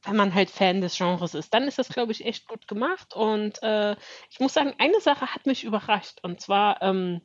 wenn 0.05 0.17
man 0.17 0.35
halt 0.35 0.51
Fan 0.51 0.81
des 0.81 0.97
Genres 0.97 1.35
ist, 1.35 1.53
dann 1.53 1.65
ist 1.65 1.79
das, 1.79 1.89
glaube 1.89 2.13
ich, 2.13 2.25
echt 2.25 2.47
gut 2.47 2.69
gemacht. 2.69 3.15
Und 3.15 3.63
äh, 3.63 3.97
ich 4.31 4.41
muss 4.41 4.55
sagen, 4.55 4.75
eine 4.79 5.01
Sache 5.01 5.35
hat 5.35 5.47
mich 5.47 5.65
überrascht. 5.65 6.21
Und 6.23 6.41
zwar, 6.41 6.81
ähm, 6.83 7.21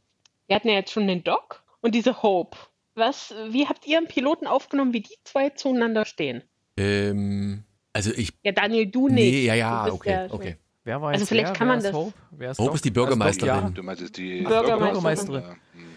wir 0.48 0.56
hatten 0.56 0.70
ja 0.70 0.76
jetzt 0.76 0.91
schon 0.91 1.08
den 1.08 1.24
Doc 1.24 1.64
und 1.82 1.94
diese 1.94 2.24
Hope. 2.24 2.58
Was, 2.95 3.34
wie 3.49 3.68
habt 3.68 3.86
ihr 3.88 3.98
einen 3.98 4.08
Piloten 4.08 4.48
aufgenommen, 4.48 4.94
wie 4.94 5.02
die 5.02 5.18
zwei 5.24 5.49
zueinander 5.52 6.06
stehen? 6.06 6.44
Ähm, 6.76 7.64
also 7.94 8.12
ich. 8.12 8.34
Ja, 8.44 8.52
Daniel, 8.52 8.88
du 8.88 9.08
nicht. 9.08 9.32
Nee, 9.32 9.45
ja, 9.45 9.53
ja, 9.53 9.86
okay, 9.88 10.28
okay. 10.30 10.58
Wer 10.84 11.02
war 11.02 11.10
Also 11.10 11.20
jetzt 11.22 11.30
vielleicht 11.30 11.48
wer? 11.49 11.53
kann 11.53 11.68
wer 11.68 11.76
man 11.76 11.78
ist 11.80 11.86
das- 11.88 11.94
Hope? 11.95 12.14
Wer 12.32 12.52
ist 12.52 12.58
Hope 12.60 12.68
Doc? 12.70 12.76
ist 12.76 12.86
die 12.86 12.90
Also 12.90 12.94
Doc, 13.02 13.06
Bürgermeisterin. 13.10 13.74
Du 13.74 13.84
meinst 13.84 14.18
die 14.18 14.41
Bürgermeisterin. 14.41 15.44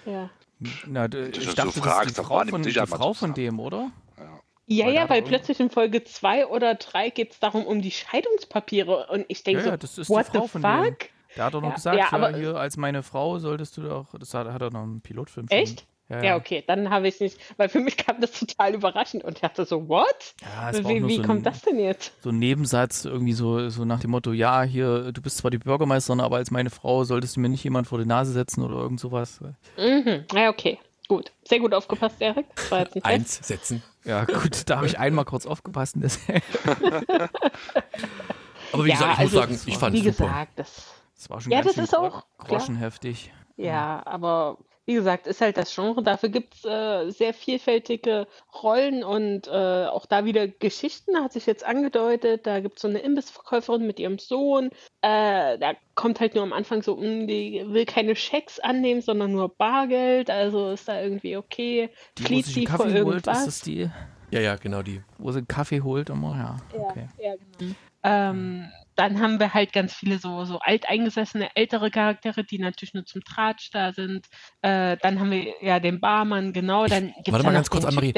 Ja. 0.06 0.12
Ja. 0.12 0.30
Na, 0.86 1.08
d- 1.08 1.28
Das 1.30 1.38
ich 1.38 1.48
ist 1.48 1.58
dachte, 1.58 1.70
so 1.70 1.80
das 1.80 1.92
fragst, 1.92 2.06
ist 2.10 2.18
die 2.18 2.22
Frau 2.24 2.44
von, 2.44 2.62
die 2.62 2.72
Frau 2.72 3.12
von 3.14 3.34
dem, 3.34 3.60
oder? 3.60 3.90
Ja, 4.66 4.86
Weil 4.86 4.94
ja, 4.94 5.10
weil 5.10 5.22
plötzlich 5.22 5.60
in 5.60 5.68
Folge 5.68 6.04
2 6.04 6.46
oder 6.46 6.74
3 6.76 7.10
geht 7.10 7.32
es 7.32 7.38
darum 7.40 7.66
um 7.66 7.82
die 7.82 7.90
Scheidungspapiere 7.90 9.08
und 9.10 9.26
ich 9.28 9.42
denke 9.44 9.60
Ja, 9.60 9.66
ja, 9.66 9.72
so, 9.72 9.76
das 9.76 9.98
ist 9.98 10.08
what 10.08 10.26
die 10.32 10.38
Frau 10.38 10.44
the 10.44 10.48
von 10.48 10.62
fuck? 10.62 10.98
dem. 10.98 11.08
Der 11.36 11.44
hat 11.44 11.54
doch 11.54 11.60
noch 11.60 11.68
Ja, 11.70 11.74
gesagt, 11.74 11.96
ja, 11.98 12.04
ja, 12.04 12.12
aber- 12.12 12.36
hier 12.36 12.56
als 12.56 12.76
meine 12.78 13.02
Frau 13.02 13.38
solltest 13.38 13.76
du 13.76 13.82
doch, 13.82 14.06
das 14.18 14.32
hat, 14.32 14.46
hat 14.50 14.62
er 14.62 14.70
noch 14.70 14.82
einen 14.82 15.00
Pilotfilm. 15.02 15.48
schon. 15.50 15.58
Echt? 15.58 15.86
Ja, 16.10 16.22
Ja, 16.22 16.36
okay, 16.36 16.62
dann 16.66 16.90
habe 16.90 17.08
ich 17.08 17.18
nicht, 17.20 17.38
weil 17.56 17.68
für 17.68 17.80
mich 17.80 17.96
kam 17.96 18.20
das 18.20 18.32
total 18.32 18.74
überraschend 18.74 19.24
und 19.24 19.36
ich 19.36 19.40
dachte 19.40 19.64
so, 19.64 19.88
what? 19.88 20.34
Ja, 20.42 20.70
es 20.70 20.78
wie 20.86 21.06
wie 21.06 21.16
so 21.16 21.22
kommt 21.22 21.40
ein, 21.40 21.52
das 21.52 21.62
denn 21.62 21.78
jetzt? 21.78 22.12
so 22.22 22.28
ein 22.30 22.38
Nebensatz, 22.38 23.04
irgendwie 23.06 23.32
so, 23.32 23.68
so 23.70 23.84
nach 23.84 24.00
dem 24.00 24.10
Motto, 24.10 24.32
ja, 24.32 24.62
hier, 24.62 25.12
du 25.12 25.22
bist 25.22 25.38
zwar 25.38 25.50
die 25.50 25.58
Bürgermeisterin, 25.58 26.20
aber 26.20 26.36
als 26.36 26.50
meine 26.50 26.70
Frau 26.70 27.04
solltest 27.04 27.36
du 27.36 27.40
mir 27.40 27.48
nicht 27.48 27.64
jemand 27.64 27.86
vor 27.86 27.98
die 27.98 28.06
Nase 28.06 28.32
setzen 28.32 28.62
oder 28.62 28.76
irgend 28.76 29.00
sowas. 29.00 29.40
Mhm. 29.78 30.24
Ja, 30.34 30.50
okay, 30.50 30.78
gut. 31.08 31.32
Sehr 31.44 31.60
gut 31.60 31.72
aufgepasst, 31.74 32.20
Erik. 32.20 32.46
Test. 32.68 33.04
Eins 33.04 33.40
setzen. 33.46 33.82
Ja, 34.04 34.24
gut, 34.24 34.68
da 34.68 34.76
habe 34.76 34.86
ich 34.86 34.98
einmal 34.98 35.24
kurz 35.24 35.46
aufgepasst. 35.46 35.96
Aber 38.72 38.84
wie 38.84 38.88
Ja, 38.90 38.94
gesagt, 38.94 39.12
ich 39.12 39.18
also, 39.20 39.36
muss 39.40 39.48
sagen, 39.48 39.60
ich 39.66 39.78
fand 39.78 39.96
es 39.96 40.04
super. 40.04 40.24
gesagt, 40.24 40.58
das, 40.58 40.84
das 41.16 41.30
war 41.30 41.40
schon 41.40 41.52
Ja, 41.52 41.60
ganz 41.62 41.74
das 41.74 41.84
ist 41.84 41.96
auch, 41.96 42.24
groschenheftig. 42.38 43.32
ja, 43.56 44.02
aber 44.04 44.58
wie 44.86 44.94
gesagt, 44.94 45.26
ist 45.26 45.40
halt 45.40 45.56
das 45.56 45.74
Genre. 45.74 46.02
Dafür 46.02 46.28
gibt 46.28 46.54
es 46.54 46.64
äh, 46.64 47.10
sehr 47.10 47.32
vielfältige 47.32 48.26
Rollen 48.62 49.02
und 49.02 49.46
äh, 49.48 49.86
auch 49.86 50.06
da 50.06 50.24
wieder 50.24 50.46
Geschichten, 50.46 51.16
hat 51.16 51.32
sich 51.32 51.46
jetzt 51.46 51.64
angedeutet. 51.64 52.46
Da 52.46 52.60
gibt 52.60 52.76
es 52.76 52.82
so 52.82 52.88
eine 52.88 52.98
Imbissverkäuferin 52.98 53.86
mit 53.86 53.98
ihrem 53.98 54.18
Sohn. 54.18 54.66
Äh, 55.00 55.58
da 55.58 55.72
kommt 55.94 56.20
halt 56.20 56.34
nur 56.34 56.44
am 56.44 56.52
Anfang 56.52 56.82
so, 56.82 56.94
um, 56.94 57.26
die 57.26 57.64
will 57.66 57.86
keine 57.86 58.14
Schecks 58.14 58.60
annehmen, 58.60 59.00
sondern 59.00 59.32
nur 59.32 59.48
Bargeld. 59.48 60.28
Also 60.30 60.70
ist 60.70 60.86
da 60.88 61.00
irgendwie 61.00 61.36
okay. 61.36 61.90
Die, 62.18 62.22
Flieht 62.24 62.46
sie 62.46 62.66
vor 62.66 62.78
Kaffee 62.78 63.02
holt, 63.02 63.16
ist 63.18 63.26
irgendwas? 63.26 63.44
das 63.46 63.60
die, 63.62 63.90
Ja, 64.30 64.40
ja, 64.40 64.56
genau 64.56 64.82
die. 64.82 65.02
wo 65.18 65.32
sie 65.32 65.42
Kaffee 65.44 65.80
holt 65.80 66.10
immer? 66.10 66.60
Ja, 66.72 66.80
okay. 66.90 67.08
Ja, 67.18 67.34
genau. 67.58 67.74
Ähm, 68.02 68.70
dann 68.96 69.20
haben 69.20 69.40
wir 69.40 69.54
halt 69.54 69.72
ganz 69.72 69.92
viele 69.92 70.18
so, 70.18 70.44
so 70.44 70.58
alteingesessene, 70.58 71.54
ältere 71.54 71.90
Charaktere, 71.90 72.44
die 72.44 72.58
natürlich 72.58 72.94
nur 72.94 73.04
zum 73.04 73.22
Tratsch 73.24 73.70
da 73.72 73.92
sind. 73.92 74.26
Äh, 74.62 74.96
dann 75.02 75.20
haben 75.20 75.30
wir 75.30 75.54
ja 75.60 75.80
den 75.80 76.00
Barmann, 76.00 76.52
genau. 76.52 76.86
Dann 76.86 77.12
gibt's 77.16 77.32
warte 77.32 77.44
mal 77.44 77.52
ganz 77.52 77.70
kurz, 77.70 77.84
Annemarie. 77.84 78.14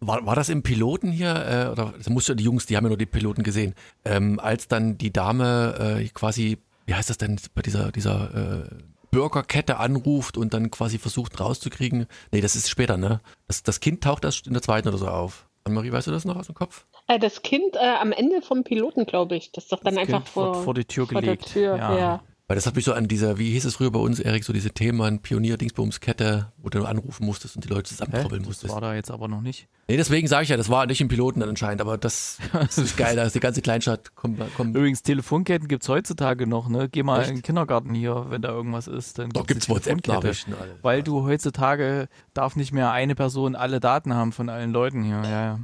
War, 0.00 0.26
war 0.26 0.34
das 0.34 0.48
im 0.50 0.62
Piloten 0.62 1.10
hier, 1.10 1.34
äh, 1.34 1.70
oder 1.70 1.94
das 1.96 2.08
musst 2.08 2.28
du 2.28 2.34
die 2.34 2.44
Jungs, 2.44 2.66
die 2.66 2.76
haben 2.76 2.84
ja 2.84 2.88
nur 2.88 2.98
die 2.98 3.06
Piloten 3.06 3.42
gesehen, 3.42 3.74
ähm, 4.04 4.38
als 4.38 4.68
dann 4.68 4.98
die 4.98 5.12
Dame 5.12 6.00
äh, 6.00 6.08
quasi 6.08 6.58
wie 6.86 6.94
heißt 6.94 7.10
das 7.10 7.18
denn, 7.18 7.40
bei 7.54 7.62
dieser, 7.62 7.92
dieser 7.92 8.64
äh, 8.64 8.68
Burgerkette 9.10 9.78
anruft 9.78 10.36
und 10.36 10.54
dann 10.54 10.70
quasi 10.70 10.98
versucht 10.98 11.38
rauszukriegen. 11.40 12.06
Nee, 12.32 12.40
das 12.40 12.56
ist 12.56 12.68
später, 12.68 12.96
ne? 12.96 13.20
Das, 13.46 13.62
das 13.62 13.80
Kind 13.80 14.02
taucht 14.02 14.24
erst 14.24 14.46
in 14.46 14.52
der 14.52 14.62
zweiten 14.62 14.88
oder 14.88 14.98
so 14.98 15.08
auf. 15.08 15.46
Anne-Marie, 15.64 15.92
weißt 15.92 16.08
du 16.08 16.10
das 16.10 16.24
noch 16.24 16.36
aus 16.36 16.46
dem 16.46 16.54
Kopf? 16.54 16.84
Äh, 17.06 17.18
das 17.18 17.42
Kind 17.42 17.76
äh, 17.76 17.78
am 18.00 18.12
Ende 18.12 18.40
vom 18.42 18.64
Piloten, 18.64 19.04
glaube 19.06 19.36
ich. 19.36 19.52
Das 19.52 19.64
ist 19.64 19.72
doch 19.72 19.80
dann 19.80 19.94
Das 19.94 20.02
einfach 20.02 20.18
Kind 20.24 20.28
vor, 20.30 20.62
vor, 20.64 20.74
die 20.74 20.84
Tür 20.84 21.06
vor 21.06 21.20
gelegt. 21.20 21.46
der 21.46 21.52
Tür. 21.52 21.76
ja. 21.76 21.98
Ja. 21.98 22.20
Weil 22.46 22.56
das 22.56 22.66
hat 22.66 22.76
mich 22.76 22.84
so 22.84 22.92
an 22.92 23.08
dieser, 23.08 23.38
wie 23.38 23.52
hieß 23.52 23.64
es 23.64 23.76
früher 23.76 23.90
bei 23.90 23.98
uns, 23.98 24.20
Erik, 24.20 24.44
so 24.44 24.52
diese 24.52 24.68
Themen, 24.70 25.20
Pionier-Dingsbums-Kette, 25.22 26.52
wo 26.58 26.68
du 26.68 26.84
anrufen 26.84 27.24
musstest 27.24 27.56
und 27.56 27.64
die 27.64 27.68
Leute 27.70 27.88
Hä? 27.88 27.96
zusammentrobbeln 27.96 28.42
Das 28.42 28.48
musstest. 28.48 28.74
war 28.74 28.82
da 28.82 28.94
jetzt 28.94 29.10
aber 29.10 29.28
noch 29.28 29.40
nicht. 29.40 29.66
Nee, 29.88 29.96
deswegen 29.96 30.28
sage 30.28 30.42
ich 30.44 30.50
ja, 30.50 30.58
das 30.58 30.68
war 30.68 30.84
nicht 30.84 31.00
im 31.00 31.08
Piloten 31.08 31.40
dann 31.40 31.48
anscheinend, 31.48 31.80
aber 31.80 31.96
das, 31.96 32.38
das 32.52 32.76
ist 32.76 32.98
geil, 32.98 33.16
da 33.16 33.22
ist 33.22 33.34
die 33.34 33.40
ganze 33.40 33.62
Kleinstadt 33.62 34.14
kommt, 34.14 34.40
kommt 34.56 34.76
Übrigens, 34.76 35.02
Telefonketten 35.02 35.68
gibt's 35.68 35.88
heutzutage 35.88 36.46
noch, 36.46 36.68
ne? 36.68 36.90
Geh 36.90 37.02
mal 37.02 37.20
Echt? 37.20 37.30
in 37.30 37.36
den 37.36 37.42
Kindergarten 37.42 37.94
hier, 37.94 38.26
wenn 38.28 38.42
da 38.42 38.50
irgendwas 38.50 38.88
ist. 38.88 39.18
Dann 39.18 39.30
gibt's 39.30 39.46
gibt's 39.48 39.66
die 39.66 39.72
Telefonkette. 39.72 40.10
WhatsApp-Nachrichten. 40.28 40.54
Weil 40.82 41.02
du 41.02 41.22
heutzutage 41.22 42.08
darf 42.34 42.56
nicht 42.56 42.72
mehr 42.72 42.92
eine 42.92 43.14
Person 43.14 43.56
alle 43.56 43.80
Daten 43.80 44.12
haben 44.14 44.32
von 44.32 44.50
allen 44.50 44.70
Leuten 44.70 45.02
hier. 45.02 45.22
Ja, 45.24 45.44
ja. 45.44 45.58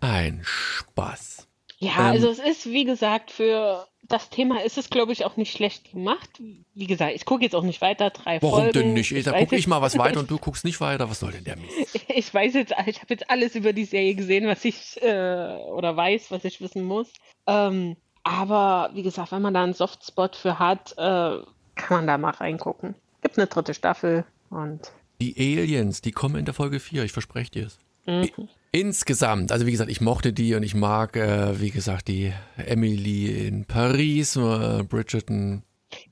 Ein 0.00 0.40
Spaß. 0.44 1.48
Ja, 1.78 1.92
Ähm, 1.92 2.04
also 2.06 2.28
es 2.28 2.38
ist, 2.38 2.66
wie 2.66 2.84
gesagt, 2.84 3.30
für 3.30 3.86
das 4.02 4.30
Thema 4.30 4.62
ist 4.64 4.78
es, 4.78 4.90
glaube 4.90 5.12
ich, 5.12 5.24
auch 5.24 5.36
nicht 5.36 5.52
schlecht 5.52 5.92
gemacht. 5.92 6.28
Wie 6.74 6.86
gesagt, 6.86 7.14
ich 7.14 7.24
gucke 7.24 7.44
jetzt 7.44 7.54
auch 7.54 7.62
nicht 7.62 7.80
weiter, 7.80 8.10
drei 8.10 8.40
Warum 8.42 8.60
Folgen. 8.60 8.72
denn 8.72 8.92
nicht? 8.94 9.12
Da 9.26 9.32
weiß 9.32 9.48
guck 9.48 9.58
ich 9.58 9.66
mal 9.66 9.82
was 9.82 9.98
weiter 9.98 10.20
und 10.20 10.30
du 10.30 10.38
guckst 10.38 10.64
nicht 10.64 10.80
weiter. 10.80 11.10
Was 11.10 11.20
soll 11.20 11.32
denn 11.32 11.44
der 11.44 11.56
Mist? 11.56 12.00
Ich 12.08 12.32
weiß 12.32 12.54
jetzt, 12.54 12.72
ich 12.86 13.00
habe 13.00 13.14
jetzt 13.14 13.30
alles 13.30 13.54
über 13.54 13.72
die 13.72 13.84
Serie 13.84 14.14
gesehen, 14.14 14.46
was 14.46 14.64
ich 14.64 15.00
äh, 15.02 15.56
oder 15.72 15.96
weiß, 15.96 16.30
was 16.30 16.44
ich 16.44 16.60
wissen 16.60 16.84
muss. 16.84 17.12
Ähm, 17.46 17.96
aber 18.24 18.90
wie 18.94 19.02
gesagt, 19.02 19.30
wenn 19.32 19.42
man 19.42 19.54
da 19.54 19.62
einen 19.62 19.74
Softspot 19.74 20.36
für 20.36 20.58
hat, 20.58 20.92
äh, 20.98 21.38
kann 21.76 21.96
man 21.98 22.06
da 22.06 22.18
mal 22.18 22.30
reingucken. 22.30 22.94
Gibt 23.22 23.38
eine 23.38 23.46
dritte 23.46 23.74
Staffel 23.74 24.24
und 24.50 24.90
Die 25.20 25.34
Aliens, 25.38 26.00
die 26.00 26.12
kommen 26.12 26.36
in 26.36 26.44
der 26.44 26.54
Folge 26.54 26.80
4, 26.80 27.04
ich 27.04 27.12
verspreche 27.12 27.50
dir 27.50 27.66
es. 27.66 27.78
Mhm. 28.06 28.48
Insgesamt, 28.70 29.50
also 29.50 29.66
wie 29.66 29.70
gesagt, 29.70 29.90
ich 29.90 30.00
mochte 30.02 30.32
die 30.32 30.54
und 30.54 30.62
ich 30.62 30.74
mag, 30.74 31.16
äh, 31.16 31.58
wie 31.60 31.70
gesagt, 31.70 32.08
die 32.08 32.32
Emily 32.56 33.46
in 33.46 33.64
Paris, 33.64 34.36
äh, 34.36 34.82
Bridgerton, 34.82 35.62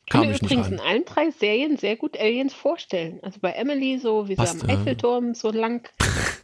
Ich 0.06 0.12
kann 0.12 0.22
kam 0.22 0.30
mir 0.30 0.36
übrigens 0.36 0.68
in 0.68 0.78
allen 0.78 1.04
drei 1.04 1.30
Serien 1.32 1.76
sehr 1.78 1.96
gut 1.96 2.16
Aliens 2.16 2.54
vorstellen. 2.54 3.18
Also 3.22 3.40
bei 3.40 3.50
Emily 3.50 3.98
so, 3.98 4.28
wie 4.28 4.34
sie 4.34 4.36
Passt, 4.36 4.62
am 4.62 4.70
ja. 4.70 4.76
Eiffelturm 4.76 5.34
so 5.34 5.50
lang 5.50 5.88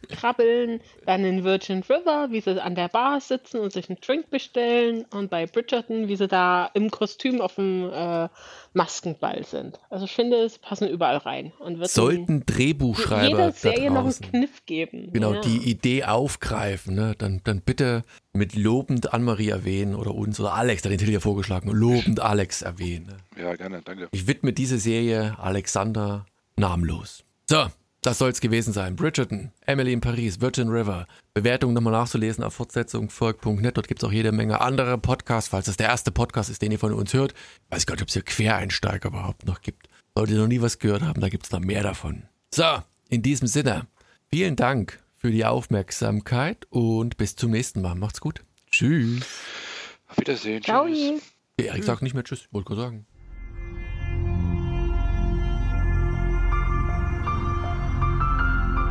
krabbeln, 0.09 0.81
dann 1.05 1.23
in 1.23 1.45
Virgin 1.45 1.81
River, 1.81 2.27
wie 2.29 2.41
sie 2.41 2.61
an 2.61 2.75
der 2.75 2.89
Bar 2.89 3.21
sitzen 3.21 3.59
und 3.59 3.71
sich 3.71 3.89
einen 3.89 3.99
Drink 4.01 4.29
bestellen 4.29 5.05
und 5.11 5.29
bei 5.29 5.45
Bridgerton, 5.45 6.09
wie 6.09 6.15
sie 6.17 6.27
da 6.27 6.69
im 6.73 6.91
Kostüm 6.91 7.39
auf 7.39 7.55
dem 7.55 7.89
äh, 7.89 8.27
Maskenball 8.73 9.43
sind. 9.45 9.79
Also 9.89 10.05
ich 10.05 10.11
finde, 10.11 10.37
es 10.37 10.57
passen 10.59 10.87
überall 10.89 11.17
rein 11.17 11.53
und 11.59 11.79
wird 11.79 11.89
Sollten 11.89 12.45
Drehbuchschreiber 12.45 13.27
jeder 13.27 13.51
Serie 13.51 13.91
noch 13.91 14.05
einen 14.05 14.21
Kniff 14.21 14.65
geben. 14.65 15.11
genau 15.13 15.35
ja. 15.35 15.41
die 15.41 15.69
Idee 15.69 16.03
aufgreifen, 16.03 16.95
ne? 16.95 17.15
dann, 17.17 17.41
dann 17.43 17.61
bitte 17.61 18.03
mit 18.33 18.55
lobend 18.55 19.13
Annemarie 19.13 19.49
erwähnen 19.49 19.95
oder 19.95 20.13
uns 20.13 20.39
oder 20.39 20.53
Alex, 20.53 20.81
der 20.81 20.89
hat 20.91 20.93
den 20.93 20.99
Titel 20.99 21.13
ja 21.13 21.19
vorgeschlagen, 21.19 21.69
lobend 21.69 22.19
Alex 22.19 22.63
erwähnen. 22.63 23.05
Ne? 23.07 23.17
Ja, 23.37 23.55
gerne, 23.55 23.81
danke. 23.83 24.09
Ich 24.11 24.27
widme 24.27 24.53
diese 24.53 24.77
Serie 24.77 25.37
Alexander 25.39 26.25
namenlos. 26.57 27.23
So, 27.49 27.67
das 28.01 28.17
soll's 28.17 28.41
gewesen 28.41 28.73
sein. 28.73 28.95
Bridgerton, 28.95 29.51
Emily 29.65 29.93
in 29.93 30.01
Paris, 30.01 30.41
Virgin 30.41 30.69
River. 30.69 31.07
Bewertung 31.33 31.73
nochmal 31.73 31.93
nachzulesen 31.93 32.43
auf 32.43 32.53
Fortsetzung 32.53 33.09
volk.net. 33.09 33.77
Dort 33.77 33.87
gibt's 33.87 34.03
auch 34.03 34.11
jede 34.11 34.31
Menge 34.31 34.59
andere 34.59 34.97
Podcasts, 34.97 35.49
falls 35.49 35.67
das 35.67 35.77
der 35.77 35.87
erste 35.87 36.11
Podcast 36.11 36.49
ist, 36.49 36.61
den 36.61 36.71
ihr 36.71 36.79
von 36.79 36.93
uns 36.93 37.13
hört. 37.13 37.33
Weiß 37.69 37.85
gar 37.85 37.95
nicht, 37.95 38.01
ob 38.01 38.09
es 38.09 38.13
hier 38.13 38.23
Quereinsteiger 38.23 39.07
überhaupt 39.07 39.45
noch 39.45 39.61
gibt. 39.61 39.87
Solltet 40.15 40.35
ihr 40.35 40.41
noch 40.41 40.49
nie 40.49 40.61
was 40.61 40.79
gehört 40.79 41.01
haben, 41.01 41.21
da 41.21 41.29
gibt's 41.29 41.51
noch 41.51 41.61
mehr 41.61 41.81
davon. 41.81 42.23
So, 42.53 42.83
in 43.09 43.21
diesem 43.21 43.47
Sinne, 43.47 43.87
vielen 44.29 44.55
Dank 44.55 45.01
für 45.15 45.31
die 45.31 45.45
Aufmerksamkeit 45.45 46.67
und 46.69 47.15
bis 47.15 47.37
zum 47.37 47.51
nächsten 47.51 47.81
Mal. 47.81 47.95
Macht's 47.95 48.19
gut. 48.19 48.43
Tschüss. 48.69 49.23
Auf 50.09 50.17
Wiedersehen. 50.17 50.61
Ciao. 50.61 50.87
Tschüss. 50.87 51.21
Erik 51.55 51.83
sagt 51.83 52.01
nicht 52.01 52.13
mehr 52.13 52.23
Tschüss, 52.23 52.47
wollte 52.51 52.67
gerade 52.67 52.81
sagen. 52.81 53.05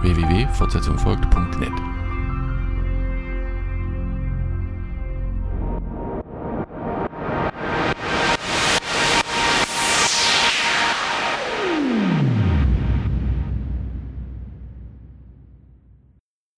www.fortsetzungfolgt.net 0.02 2.01